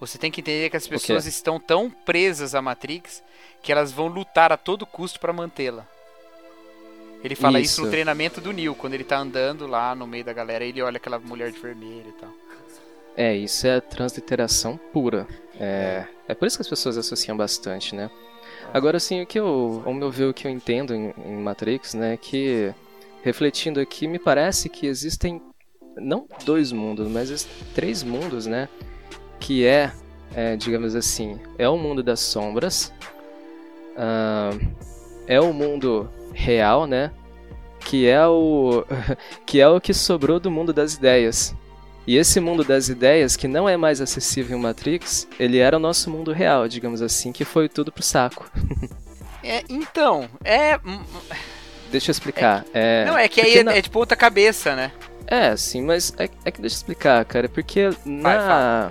Você 0.00 0.18
tem 0.18 0.30
que 0.30 0.40
entender 0.40 0.68
que 0.70 0.76
as 0.76 0.88
pessoas 0.88 1.24
estão 1.26 1.60
tão 1.60 1.88
presas 1.88 2.54
à 2.54 2.60
Matrix 2.60 3.22
que 3.62 3.70
elas 3.70 3.92
vão 3.92 4.08
lutar 4.08 4.50
a 4.52 4.56
todo 4.56 4.84
custo 4.84 5.20
pra 5.20 5.32
mantê-la. 5.32 5.86
Ele 7.24 7.34
fala 7.34 7.58
isso. 7.58 7.80
no 7.80 7.86
Isso. 7.86 7.90
treinamento 7.90 8.38
do 8.38 8.52
Neo, 8.52 8.74
quando 8.74 8.92
ele 8.92 9.02
tá 9.02 9.18
andando 9.18 9.66
lá 9.66 9.94
no 9.94 10.06
meio 10.06 10.22
da 10.22 10.32
galera, 10.34 10.62
ele 10.62 10.82
olha 10.82 10.98
aquela 10.98 11.18
mulher 11.18 11.50
de 11.50 11.58
vermelho 11.58 12.08
e 12.08 12.20
tal. 12.20 12.30
É, 13.16 13.34
isso 13.34 13.66
é 13.66 13.80
transliteração 13.80 14.78
pura. 14.92 15.26
É, 15.58 16.04
é 16.28 16.34
por 16.34 16.46
isso 16.46 16.58
que 16.58 16.62
as 16.62 16.68
pessoas 16.68 16.98
associam 16.98 17.34
bastante, 17.34 17.94
né? 17.94 18.10
Agora, 18.74 18.98
assim, 18.98 19.22
o 19.22 19.26
que 19.26 19.40
eu, 19.40 19.82
ao 19.86 19.94
meu 19.94 20.10
ver, 20.10 20.24
o 20.24 20.34
que 20.34 20.46
eu 20.46 20.50
entendo 20.50 20.94
em, 20.94 21.14
em 21.24 21.36
Matrix, 21.36 21.94
né, 21.94 22.14
é 22.14 22.16
que, 22.16 22.74
refletindo 23.22 23.80
aqui, 23.80 24.06
me 24.06 24.18
parece 24.18 24.68
que 24.68 24.86
existem, 24.86 25.40
não 25.96 26.26
dois 26.44 26.72
mundos, 26.72 27.08
mas 27.08 27.46
três 27.74 28.02
mundos, 28.02 28.46
né, 28.46 28.68
que 29.38 29.64
é, 29.64 29.92
é, 30.34 30.56
digamos 30.56 30.94
assim, 30.94 31.38
é 31.56 31.68
o 31.68 31.76
mundo 31.76 32.02
das 32.02 32.20
sombras, 32.20 32.92
ah, 33.96 34.50
é 35.26 35.40
o 35.40 35.52
mundo 35.52 36.10
real, 36.34 36.86
né, 36.86 37.10
que 37.80 38.06
é 38.06 38.26
o 38.26 38.84
que 39.46 39.60
é 39.60 39.68
o 39.68 39.80
que 39.80 39.94
sobrou 39.94 40.38
do 40.40 40.50
mundo 40.50 40.72
das 40.72 40.94
ideias. 40.94 41.54
E 42.06 42.18
esse 42.18 42.38
mundo 42.38 42.62
das 42.62 42.90
ideias, 42.90 43.34
que 43.34 43.48
não 43.48 43.66
é 43.66 43.78
mais 43.78 43.98
acessível 44.02 44.58
em 44.58 44.60
Matrix, 44.60 45.26
ele 45.40 45.56
era 45.56 45.78
o 45.78 45.80
nosso 45.80 46.10
mundo 46.10 46.32
real, 46.32 46.68
digamos 46.68 47.00
assim, 47.00 47.32
que 47.32 47.46
foi 47.46 47.66
tudo 47.68 47.90
pro 47.92 48.02
saco. 48.02 48.50
É, 49.46 49.62
então, 49.68 50.26
é. 50.42 50.78
hum, 50.78 51.02
Deixa 51.90 52.10
eu 52.10 52.12
explicar. 52.12 52.64
É, 52.72 53.04
não, 53.04 53.18
é 53.18 53.28
que 53.28 53.42
aí 53.42 53.58
é, 53.58 53.62
na- 53.62 53.74
é 53.74 53.82
tipo 53.82 53.98
outra 53.98 54.16
cabeça, 54.16 54.74
né? 54.74 54.90
É, 55.26 55.54
sim, 55.54 55.82
mas 55.82 56.14
é, 56.18 56.30
é 56.46 56.50
que 56.50 56.62
deixa 56.62 56.76
eu 56.76 56.78
explicar, 56.78 57.22
cara, 57.26 57.46
porque 57.46 57.90
Vai, 58.22 58.38
na. 58.38 58.90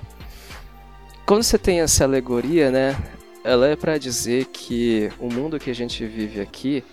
Quando 1.26 1.42
você 1.42 1.58
tem 1.58 1.82
essa 1.82 2.04
alegoria, 2.04 2.70
né? 2.70 2.96
Ela 3.44 3.68
é 3.70 3.76
pra 3.76 3.98
dizer 3.98 4.46
que 4.46 5.12
o 5.20 5.28
mundo 5.28 5.60
que 5.60 5.72
a 5.72 5.76
gente 5.76 6.06
vive 6.06 6.40
aqui 6.40 6.84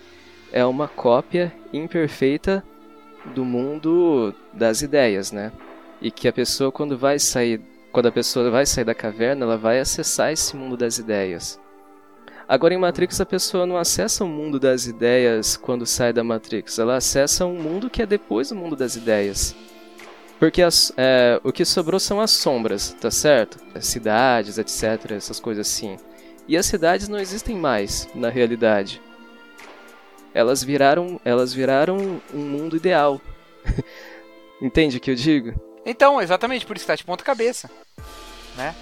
é 0.51 0.65
uma 0.65 0.87
cópia 0.87 1.53
imperfeita 1.73 2.63
do 3.35 3.45
mundo 3.45 4.33
das 4.53 4.81
ideias, 4.81 5.31
né? 5.31 5.51
E 6.01 6.09
que 6.09 6.27
a 6.27 6.33
pessoa 6.33 6.71
quando 6.71 6.97
vai 6.97 7.19
sair, 7.19 7.61
quando 7.91 8.07
a 8.07 8.11
pessoa 8.11 8.49
vai 8.49 8.65
sair 8.65 8.83
da 8.83 8.95
caverna, 8.95 9.45
ela 9.45 9.57
vai 9.57 9.79
acessar 9.79 10.31
esse 10.31 10.55
mundo 10.55 10.75
das 10.75 10.97
ideias. 10.97 11.59
Agora 12.47 12.73
em 12.73 12.77
Matrix 12.77 13.21
a 13.21 13.25
pessoa 13.25 13.65
não 13.65 13.77
acessa 13.77 14.23
o 14.25 14.27
mundo 14.27 14.59
das 14.59 14.85
ideias 14.85 15.55
quando 15.55 15.85
sai 15.85 16.11
da 16.11 16.23
Matrix, 16.23 16.79
ela 16.79 16.97
acessa 16.97 17.45
um 17.45 17.55
mundo 17.55 17.89
que 17.89 18.01
é 18.01 18.05
depois 18.05 18.49
do 18.49 18.55
mundo 18.55 18.75
das 18.75 18.95
ideias. 18.95 19.55
Porque 20.39 20.61
as- 20.61 20.91
é, 20.97 21.39
o 21.43 21.51
que 21.51 21.63
sobrou 21.63 21.99
são 21.99 22.19
as 22.19 22.31
sombras, 22.31 22.93
tá 22.99 23.11
certo? 23.11 23.59
As 23.75 23.85
cidades, 23.85 24.57
etc, 24.57 25.11
essas 25.11 25.39
coisas 25.39 25.67
assim. 25.67 25.97
E 26.47 26.57
as 26.57 26.65
cidades 26.65 27.07
não 27.07 27.19
existem 27.19 27.55
mais 27.55 28.09
na 28.15 28.27
realidade. 28.27 28.99
Elas 30.33 30.63
viraram, 30.63 31.19
elas 31.25 31.53
viraram 31.53 32.21
um 32.33 32.39
mundo 32.39 32.75
ideal. 32.75 33.19
Entende 34.61 34.97
o 34.97 34.99
que 34.99 35.11
eu 35.11 35.15
digo? 35.15 35.53
Então, 35.85 36.21
exatamente, 36.21 36.65
por 36.65 36.75
isso 36.75 36.85
que 36.85 36.91
tá 36.91 36.95
de 36.95 37.03
ponta 37.03 37.23
cabeça. 37.23 37.69
Né? 38.55 38.75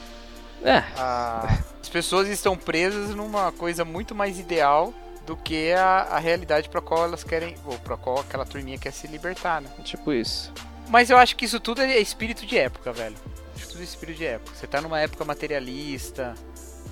É, 0.64 0.84
Ah, 0.98 1.60
as 1.82 1.88
pessoas 1.88 2.28
estão 2.28 2.58
presas 2.58 3.16
numa 3.16 3.52
coisa 3.54 3.86
muito 3.86 4.14
mais 4.14 4.38
ideal 4.38 4.94
do 5.26 5.38
que 5.38 5.72
a, 5.72 6.02
a 6.12 6.20
realidade 6.20 6.68
para 6.68 6.82
qual 6.82 7.06
elas 7.06 7.24
querem, 7.24 7.56
ou 7.66 7.78
para 7.80 7.96
qual 7.96 8.20
aquela 8.20 8.46
turminha 8.46 8.78
quer 8.78 8.92
se 8.92 9.08
libertar, 9.08 9.62
né? 9.62 9.70
tipo 9.84 10.12
isso. 10.12 10.52
Mas 10.90 11.10
eu 11.10 11.18
acho 11.18 11.36
que 11.36 11.46
isso 11.46 11.60
tudo 11.60 11.82
é 11.82 12.00
espírito 12.00 12.46
de 12.46 12.58
época, 12.58 12.92
velho. 12.92 13.16
Isso 13.56 13.70
tudo 13.70 13.82
é 13.82 13.84
espírito 13.84 14.18
de 14.18 14.26
época. 14.26 14.56
Você 14.56 14.66
tá 14.68 14.82
numa 14.82 15.00
época 15.00 15.24
materialista, 15.24 16.34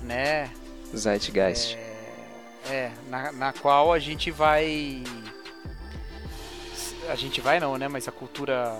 né? 0.04 0.50
Zeitgeist. 0.96 1.76
É, 1.76 1.87
é, 2.66 2.90
na, 3.08 3.32
na 3.32 3.52
qual 3.52 3.92
a 3.92 3.98
gente 3.98 4.30
vai. 4.30 5.02
A 7.08 7.14
gente 7.14 7.40
vai 7.40 7.58
não, 7.58 7.76
né? 7.76 7.88
Mas 7.88 8.06
a 8.06 8.12
cultura 8.12 8.78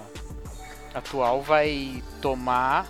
atual 0.94 1.42
vai 1.42 2.02
tomar 2.20 2.86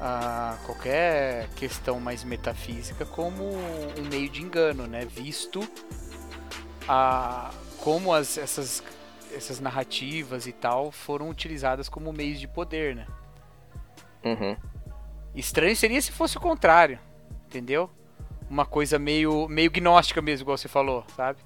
ah, 0.00 0.58
qualquer 0.64 1.48
questão 1.56 1.98
mais 1.98 2.24
metafísica 2.24 3.04
como 3.06 3.44
um 3.44 4.08
meio 4.10 4.28
de 4.28 4.42
engano, 4.42 4.86
né? 4.86 5.04
Visto 5.04 5.66
a, 6.88 7.50
como 7.78 8.12
as, 8.12 8.38
essas, 8.38 8.82
essas 9.34 9.60
narrativas 9.60 10.46
e 10.46 10.52
tal 10.52 10.92
foram 10.92 11.28
utilizadas 11.28 11.88
como 11.88 12.12
meios 12.12 12.38
de 12.38 12.46
poder, 12.46 12.94
né? 12.94 13.06
Uhum. 14.24 14.56
Estranho 15.34 15.76
seria 15.76 16.00
se 16.00 16.12
fosse 16.12 16.36
o 16.36 16.40
contrário, 16.40 16.98
entendeu? 17.46 17.90
Uma 18.54 18.64
coisa 18.64 19.00
meio, 19.00 19.48
meio 19.48 19.68
gnóstica 19.68 20.22
mesmo, 20.22 20.44
igual 20.44 20.56
você 20.56 20.68
falou, 20.68 21.04
sabe? 21.16 21.40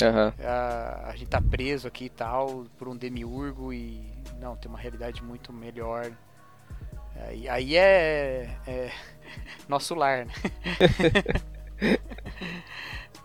Aham. 0.00 0.32
A, 0.40 1.08
a 1.10 1.16
gente 1.16 1.26
tá 1.28 1.40
preso 1.42 1.88
aqui 1.88 2.04
e 2.04 2.08
tal, 2.08 2.64
por 2.78 2.86
um 2.86 2.96
demiurgo 2.96 3.72
e. 3.72 4.00
Não, 4.40 4.54
tem 4.54 4.68
uma 4.70 4.78
realidade 4.78 5.20
muito 5.20 5.52
melhor. 5.52 6.12
Aí, 7.26 7.48
aí 7.48 7.76
é, 7.76 8.48
é 8.68 8.92
nosso 9.68 9.96
lar, 9.96 10.26
né? 10.26 10.32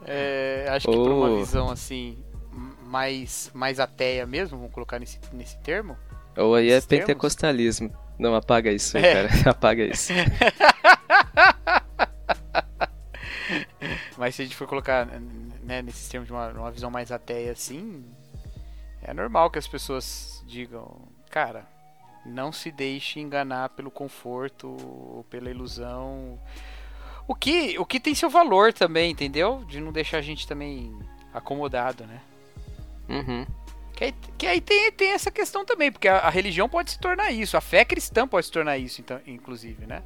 É, 0.06 0.66
acho 0.70 0.88
que 0.88 0.94
por 0.96 1.12
uma 1.12 1.30
Oh. 1.30 1.38
visão 1.38 1.70
assim, 1.70 2.18
mais, 2.86 3.50
mais 3.54 3.80
ateia 3.80 4.26
mesmo, 4.26 4.58
vamos 4.58 4.74
colocar 4.74 5.00
nesse, 5.00 5.18
nesse 5.32 5.58
termo. 5.60 5.96
Ou 6.36 6.56
aí 6.56 6.66
é 6.68 6.82
termos? 6.82 6.86
pentecostalismo. 6.88 7.90
Não, 8.20 8.36
apaga 8.36 8.72
isso 8.72 8.98
aí, 8.98 9.06
É. 9.06 9.14
cara. 9.28 9.30
Apaga 9.52 9.84
isso. 9.86 10.12
Mas 14.24 14.36
se 14.36 14.42
a 14.42 14.46
gente 14.46 14.56
for 14.56 14.66
colocar 14.66 15.06
né, 15.06 15.82
nesses 15.82 16.08
termos 16.08 16.28
de 16.28 16.32
uma, 16.32 16.48
uma 16.48 16.72
visão 16.72 16.90
mais 16.90 17.12
ateia 17.12 17.52
assim, 17.52 18.06
é 19.02 19.14
normal 19.14 19.52
que 19.52 19.60
as 19.60 19.68
pessoas 19.68 20.42
digam, 20.48 20.98
cara, 21.30 21.68
não 22.26 22.50
se 22.50 22.72
deixe 22.72 23.20
enganar 23.20 23.68
pelo 23.72 23.92
conforto 23.92 24.70
ou 24.70 25.26
pela 25.30 25.50
ilusão. 25.50 26.40
O 27.28 27.36
que, 27.36 27.78
o 27.78 27.86
que 27.86 28.00
tem 28.00 28.16
seu 28.16 28.30
valor 28.30 28.72
também, 28.72 29.12
entendeu? 29.12 29.66
De 29.66 29.82
não 29.82 29.92
deixar 29.92 30.20
a 30.20 30.22
gente 30.22 30.48
também 30.48 30.98
acomodado, 31.34 32.06
né? 32.06 32.22
Uhum. 33.10 33.46
Que 33.94 34.06
aí, 34.06 34.16
que 34.38 34.48
aí 34.48 34.62
tem, 34.62 34.90
tem 34.94 35.12
essa 35.12 35.32
questão 35.32 35.66
também, 35.66 35.92
porque 35.92 36.08
a, 36.08 36.20
a 36.20 36.30
religião 36.30 36.70
pode 36.70 36.92
se 36.92 36.98
tornar 36.98 37.30
isso, 37.32 37.58
a 37.58 37.62
fé 37.62 37.84
cristã 37.84 38.26
pode 38.26 38.46
se 38.46 38.54
tornar 38.54 38.78
isso, 38.78 39.02
então, 39.02 39.20
inclusive, 39.28 39.86
né? 39.86 40.02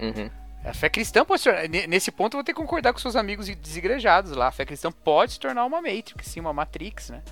Uhum. 0.00 0.30
A 0.64 0.74
fé 0.74 0.88
cristã 0.90 1.24
pode 1.24 1.40
se 1.42 1.50
tornar. 1.50 1.68
ne- 1.68 1.86
Nesse 1.86 2.10
ponto 2.10 2.34
eu 2.34 2.38
vou 2.38 2.44
ter 2.44 2.52
que 2.52 2.60
concordar 2.60 2.92
com 2.92 2.98
seus 2.98 3.16
amigos 3.16 3.48
desigrejados 3.48 4.32
lá. 4.32 4.48
A 4.48 4.52
fé 4.52 4.64
cristã 4.66 4.92
pode 4.92 5.32
se 5.32 5.40
tornar 5.40 5.64
uma 5.64 5.80
Matrix, 5.80 6.26
sim, 6.26 6.40
uma 6.40 6.52
Matrix, 6.52 7.10
né? 7.10 7.22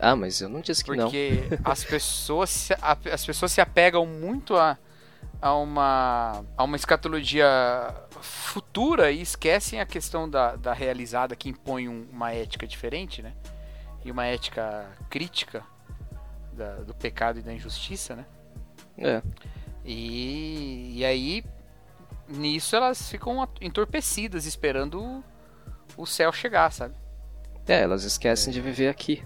Ah, 0.00 0.16
mas 0.16 0.40
eu 0.40 0.48
não 0.48 0.60
disse 0.60 0.82
que 0.84 0.90
não. 0.96 1.04
Porque 1.04 1.42
as 1.64 1.84
pessoas 1.84 2.50
se, 2.50 2.74
as 2.80 3.24
pessoas 3.26 3.52
se 3.52 3.60
apegam 3.60 4.06
muito 4.06 4.56
a, 4.56 4.78
a, 5.40 5.54
uma, 5.54 6.44
a 6.56 6.64
uma 6.64 6.76
escatologia 6.76 7.46
futura 8.22 9.10
e 9.10 9.20
esquecem 9.20 9.80
a 9.80 9.86
questão 9.86 10.28
da, 10.28 10.56
da 10.56 10.72
realizada 10.72 11.36
que 11.36 11.48
impõe 11.50 11.88
um- 11.88 12.06
uma 12.10 12.32
ética 12.32 12.66
diferente, 12.66 13.20
né? 13.22 13.32
E 14.04 14.10
uma 14.10 14.24
ética 14.24 14.86
crítica 15.10 15.62
da- 16.52 16.76
do 16.76 16.94
pecado 16.94 17.38
e 17.38 17.42
da 17.42 17.52
injustiça, 17.52 18.16
né? 18.16 18.24
É. 18.96 19.20
E, 19.84 20.92
e 20.98 21.04
aí, 21.04 21.44
nisso 22.28 22.74
elas 22.76 23.08
ficam 23.10 23.48
entorpecidas, 23.60 24.46
esperando 24.46 25.22
o, 25.96 26.06
céu 26.06 26.32
chegar, 26.32 26.70
sabe? 26.72 26.94
É, 27.66 27.82
elas 27.82 28.04
esquecem 28.04 28.52
de 28.52 28.60
viver 28.60 28.88
aqui. 28.88 29.22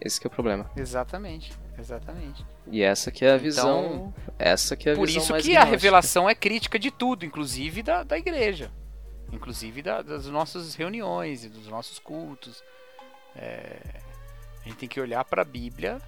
Esse 0.00 0.20
que 0.20 0.26
é 0.26 0.28
o 0.28 0.30
problema. 0.30 0.70
Exatamente, 0.76 1.52
exatamente. 1.78 2.44
E 2.66 2.82
essa 2.82 3.10
que 3.10 3.24
é 3.24 3.32
a 3.32 3.36
visão. 3.36 4.12
essa 4.38 4.76
que 4.76 4.88
é 4.88 4.92
a 4.92 4.96
Por 4.96 5.06
visão 5.06 5.22
isso 5.22 5.32
mais 5.32 5.44
que 5.44 5.50
a 5.52 5.60
gnóstica. 5.60 5.70
revelação 5.70 6.28
é 6.28 6.34
crítica 6.34 6.78
de 6.78 6.90
tudo, 6.90 7.24
inclusive 7.24 7.82
da, 7.82 8.02
da 8.02 8.18
igreja. 8.18 8.70
Inclusive 9.32 9.80
da- 9.82 10.02
das 10.02 10.26
nossas 10.26 10.74
reuniões 10.74 11.44
e 11.44 11.48
dos 11.48 11.66
nossos 11.68 11.98
cultos. 11.98 12.62
É, 13.36 13.78
A 14.64 14.68
gente 14.68 14.76
tem 14.78 14.88
que 14.88 15.00
olhar 15.00 15.24
para 15.24 15.42
a 15.42 15.44
Bíblia 15.44 16.00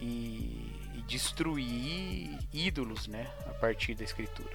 e, 0.00 0.72
e 0.94 1.02
destruir 1.06 2.38
ídolos, 2.52 3.06
né? 3.06 3.26
A 3.46 3.54
partir 3.54 3.94
da 3.94 4.04
Escritura. 4.04 4.50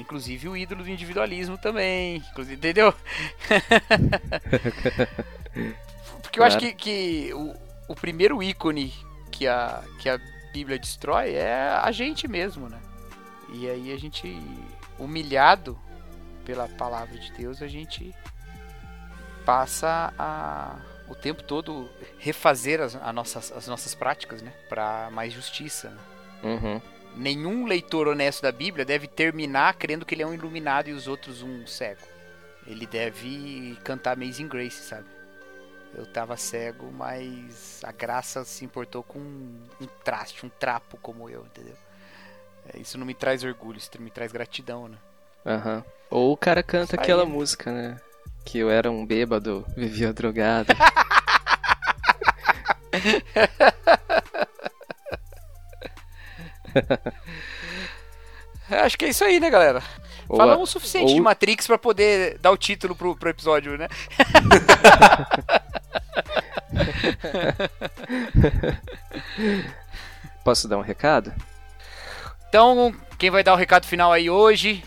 Inclusive 0.00 0.48
o 0.48 0.56
ídolo 0.56 0.84
do 0.84 0.90
individualismo 0.90 1.58
também. 1.58 2.22
Inclusive, 2.30 2.56
entendeu? 2.56 2.94
Porque 6.22 6.40
eu 6.40 6.44
acho 6.44 6.58
que, 6.58 6.72
que 6.72 7.30
o, 7.34 7.54
o 7.88 7.94
primeiro 7.94 8.42
ícone 8.42 8.94
que 9.30 9.46
a, 9.46 9.82
que 10.00 10.08
a 10.08 10.18
Bíblia 10.52 10.78
destrói 10.78 11.34
é 11.34 11.78
a 11.82 11.90
gente 11.90 12.28
mesmo, 12.28 12.68
né? 12.68 12.78
E 13.52 13.68
aí 13.68 13.92
a 13.92 13.98
gente, 13.98 14.40
humilhado 14.98 15.78
pela 16.44 16.68
palavra 16.68 17.18
de 17.18 17.32
Deus, 17.32 17.62
a 17.62 17.68
gente 17.68 18.14
passa 19.44 20.12
a 20.18 20.76
o 21.08 21.14
tempo 21.14 21.42
todo 21.42 21.88
refazer 22.18 22.80
as, 22.80 22.94
a 22.94 23.12
nossas, 23.12 23.50
as 23.52 23.66
nossas 23.66 23.94
práticas, 23.94 24.42
né? 24.42 24.52
Para 24.68 25.10
mais 25.10 25.32
justiça. 25.32 25.90
Né? 25.90 26.00
Uhum. 26.42 26.82
Nenhum 27.18 27.66
leitor 27.66 28.06
honesto 28.06 28.42
da 28.42 28.52
Bíblia 28.52 28.84
deve 28.84 29.08
terminar 29.08 29.74
crendo 29.74 30.06
que 30.06 30.14
ele 30.14 30.22
é 30.22 30.26
um 30.26 30.32
iluminado 30.32 30.88
e 30.88 30.92
os 30.92 31.08
outros 31.08 31.42
um 31.42 31.66
cego. 31.66 32.02
Ele 32.64 32.86
deve 32.86 33.76
cantar 33.82 34.12
Amazing 34.12 34.46
Grace, 34.46 34.84
sabe? 34.84 35.06
Eu 35.94 36.06
tava 36.06 36.36
cego, 36.36 36.92
mas 36.92 37.80
a 37.82 37.90
graça 37.90 38.44
se 38.44 38.64
importou 38.64 39.02
com 39.02 39.18
um, 39.18 39.58
traste, 40.04 40.46
um 40.46 40.48
trapo 40.48 40.96
como 40.98 41.28
eu, 41.28 41.44
entendeu? 41.46 41.74
É, 42.72 42.78
isso 42.78 42.96
não 42.96 43.06
me 43.06 43.14
traz 43.14 43.42
orgulho, 43.42 43.78
isso 43.78 43.90
me 43.98 44.10
traz 44.10 44.30
gratidão, 44.30 44.86
né? 44.86 44.98
Uhum. 45.44 45.82
Ou 46.10 46.32
o 46.34 46.36
cara 46.36 46.62
canta 46.62 46.94
aquela 46.94 47.26
música, 47.26 47.72
né? 47.72 48.00
Que 48.44 48.58
eu 48.58 48.70
era 48.70 48.92
um 48.92 49.04
bêbado, 49.04 49.66
vivia 49.76 50.12
drogado. 50.12 50.72
Acho 58.70 58.98
que 58.98 59.06
é 59.06 59.08
isso 59.08 59.24
aí, 59.24 59.40
né, 59.40 59.48
galera? 59.48 59.82
Ou 60.28 60.36
Falamos 60.36 60.68
o 60.68 60.72
suficiente 60.72 61.10
ou... 61.10 61.14
de 61.14 61.20
Matrix 61.20 61.66
para 61.66 61.78
poder 61.78 62.38
dar 62.38 62.50
o 62.50 62.56
título 62.56 62.94
pro, 62.94 63.16
pro 63.16 63.30
episódio, 63.30 63.78
né? 63.78 63.88
Posso 70.44 70.68
dar 70.68 70.76
um 70.76 70.82
recado? 70.82 71.32
Então, 72.48 72.94
quem 73.18 73.30
vai 73.30 73.42
dar 73.42 73.54
o 73.54 73.56
recado 73.56 73.86
final 73.86 74.12
aí 74.12 74.28
hoje 74.28 74.84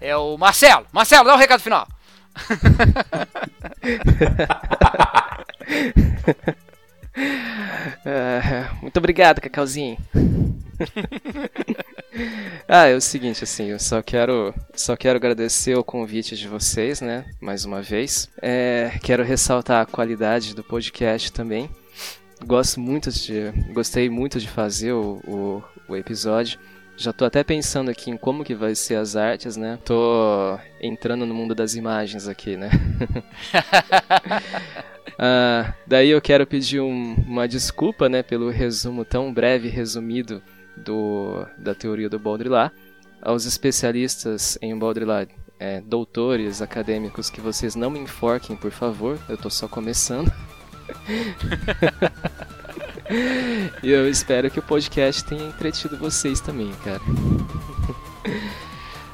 é 0.00 0.16
o 0.16 0.36
Marcelo. 0.36 0.86
Marcelo, 0.92 1.24
dá 1.24 1.34
o 1.34 1.38
recado 1.38 1.62
final. 1.62 1.88
uh, 8.04 8.76
muito 8.82 8.96
obrigado, 8.98 9.40
Cacauzinho. 9.40 9.96
ah, 12.68 12.86
é 12.86 12.94
o 12.94 13.00
seguinte, 13.00 13.44
assim, 13.44 13.66
eu 13.70 13.78
só 13.78 14.02
quero, 14.02 14.54
só 14.74 14.96
quero 14.96 15.16
agradecer 15.16 15.76
o 15.76 15.84
convite 15.84 16.36
de 16.36 16.48
vocês, 16.48 17.00
né? 17.00 17.24
Mais 17.40 17.64
uma 17.64 17.82
vez. 17.82 18.28
É, 18.40 18.92
quero 19.02 19.24
ressaltar 19.24 19.82
a 19.82 19.86
qualidade 19.86 20.54
do 20.54 20.62
podcast 20.62 21.32
também. 21.32 21.70
Gosto 22.44 22.80
muito 22.80 23.10
de, 23.10 23.50
gostei 23.72 24.10
muito 24.10 24.38
de 24.38 24.48
fazer 24.48 24.92
o, 24.92 25.20
o, 25.26 25.62
o 25.88 25.96
episódio. 25.96 26.58
Já 26.98 27.12
tô 27.12 27.26
até 27.26 27.44
pensando 27.44 27.90
aqui 27.90 28.10
em 28.10 28.16
como 28.16 28.44
que 28.44 28.54
vai 28.54 28.74
ser 28.74 28.96
as 28.96 29.16
artes, 29.16 29.56
né? 29.56 29.78
Tô 29.84 30.58
entrando 30.80 31.26
no 31.26 31.34
mundo 31.34 31.54
das 31.54 31.74
imagens 31.74 32.26
aqui, 32.26 32.56
né? 32.56 32.70
ah, 35.18 35.74
daí 35.86 36.08
eu 36.08 36.20
quero 36.22 36.46
pedir 36.46 36.80
um, 36.80 37.14
uma 37.26 37.46
desculpa, 37.46 38.08
né, 38.08 38.22
pelo 38.22 38.48
resumo 38.48 39.04
tão 39.04 39.32
breve, 39.32 39.68
resumido 39.68 40.42
do, 40.76 41.46
da 41.58 41.74
teoria 41.74 42.08
do 42.08 42.18
Baudrillard. 42.18 42.74
Aos 43.22 43.44
especialistas 43.44 44.58
em 44.60 44.76
Baudrillard, 44.78 45.34
é, 45.58 45.80
doutores 45.80 46.60
acadêmicos, 46.62 47.30
que 47.30 47.40
vocês 47.40 47.74
não 47.74 47.90
me 47.90 47.98
enforquem, 47.98 48.56
por 48.56 48.70
favor. 48.70 49.18
Eu 49.28 49.36
tô 49.36 49.50
só 49.50 49.66
começando. 49.66 50.32
e 53.82 53.90
eu 53.90 54.08
espero 54.08 54.50
que 54.50 54.58
o 54.58 54.62
podcast 54.62 55.24
tenha 55.24 55.48
entretido 55.48 55.96
vocês 55.96 56.40
também, 56.40 56.72
cara. 56.84 57.00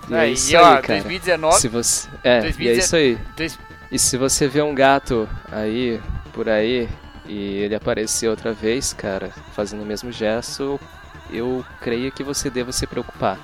E 0.08 0.14
é, 0.14 0.28
isso 0.28 0.52
e, 0.52 0.56
aí, 0.56 0.62
ó, 0.62 0.80
cara. 0.80 1.00
2019. 1.02 1.60
Se 1.60 1.68
você... 1.68 2.08
É, 2.22 2.40
2019, 2.40 2.64
e 2.64 2.68
é 2.68 2.72
isso 2.78 2.96
aí. 2.96 3.18
Dois... 3.36 3.58
E 3.90 3.98
se 3.98 4.16
você 4.16 4.48
vê 4.48 4.60
um 4.60 4.74
gato 4.74 5.28
aí, 5.50 6.00
por 6.32 6.48
aí, 6.48 6.88
e 7.26 7.58
ele 7.58 7.74
aparecer 7.74 8.28
outra 8.28 8.52
vez, 8.52 8.92
cara, 8.92 9.30
fazendo 9.54 9.82
o 9.82 9.86
mesmo 9.86 10.10
gesto, 10.10 10.80
eu 11.32 11.64
creio 11.80 12.12
que 12.12 12.22
você 12.22 12.50
deva 12.50 12.72
se 12.72 12.86
preocupar. 12.86 13.38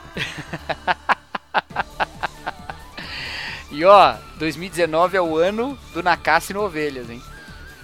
e 3.71 3.85
ó, 3.85 4.15
2019 4.39 5.17
é 5.17 5.23
o 5.23 5.37
ano 5.37 5.79
do 5.93 6.03
Nakassi 6.03 6.53
no 6.53 6.63
Ovelhas, 6.63 7.11
hein? 7.11 7.23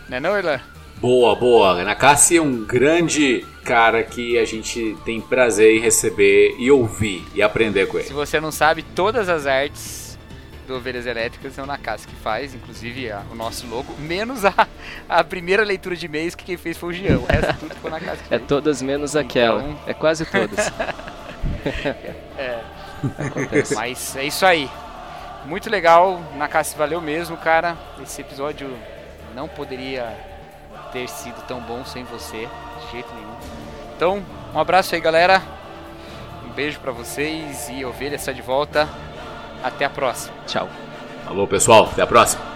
Não 0.09 0.17
é 0.17 0.21
não, 0.21 0.37
Erlan? 0.37 0.61
Boa, 1.01 1.35
boa. 1.35 1.83
Nakassi 1.83 2.37
é 2.37 2.43
um 2.43 2.65
grande 2.65 3.45
cara 3.65 4.03
que 4.03 4.39
a 4.39 4.45
gente 4.45 4.97
tem 5.05 5.21
prazer 5.21 5.77
em 5.77 5.81
receber 5.81 6.55
e 6.59 6.71
ouvir 6.71 7.25
e 7.35 7.43
aprender 7.43 7.87
com 7.87 7.99
ele. 7.99 8.07
Se 8.07 8.13
você 8.13 8.41
não 8.41 8.53
sabe, 8.53 8.83
todas 8.83 9.29
as 9.29 9.47
artes 9.47 10.04
do 10.67 10.77
Ovelhas 10.77 11.07
Elétricas 11.07 11.59
é 11.59 11.63
o 11.63 11.67
Nakassi 11.67 12.07
que 12.07 12.17
faz, 12.17 12.55
inclusive 12.55 13.11
a, 13.11 13.23
o 13.31 13.35
nosso 13.35 13.67
logo, 13.67 13.95
menos 13.99 14.45
a, 14.45 14.53
a 15.09 15.23
primeira 15.23 15.63
leitura 15.63 15.95
de 15.97 16.07
e-mails 16.07 16.35
que 16.35 16.45
quem 16.45 16.57
fez 16.57 16.77
foi 16.77 16.91
o 16.91 16.93
Jean. 16.93 17.19
O 17.19 17.27
resto 17.27 17.55
tudo 17.61 17.75
foi 17.77 17.91
o 17.91 17.93
Nakassi. 17.95 18.23
É 18.31 18.39
todas 18.39 18.83
menos 18.83 19.15
aquela. 19.17 19.63
Então... 19.63 19.79
É 19.87 19.95
quase 19.95 20.25
todas. 20.25 20.73
é. 22.39 22.61
Acontece. 23.19 23.75
Mas 23.75 24.17
é 24.17 24.25
isso 24.25 24.47
aí. 24.47 24.71
Muito 25.45 25.69
legal, 25.69 26.23
Nakassi 26.37 26.77
valeu 26.77 27.01
mesmo, 27.01 27.37
cara. 27.37 27.77
Esse 28.03 28.23
episódio 28.23 28.75
não 29.35 29.47
poderia 29.47 30.17
ter 30.93 31.09
sido 31.09 31.43
tão 31.47 31.61
bom 31.61 31.85
sem 31.85 32.05
você, 32.05 32.49
de 32.81 32.93
jeito 32.93 33.13
nenhum. 33.15 33.35
Então, 33.97 34.25
um 34.55 34.59
abraço 34.59 34.95
aí, 34.95 35.01
galera. 35.01 35.43
Um 36.47 36.51
beijo 36.51 36.81
para 36.81 36.93
vocês 36.93 37.69
e 37.69 37.85
Ovelha 37.85 38.17
está 38.17 38.33
de 38.33 38.41
volta. 38.41 38.89
Até 39.65 39.87
a 39.87 39.91
próxima. 39.91 40.35
Tchau. 40.47 40.69
Alô, 41.27 41.47
pessoal. 41.47 41.89
Até 41.91 42.03
a 42.03 42.07
próxima. 42.07 42.54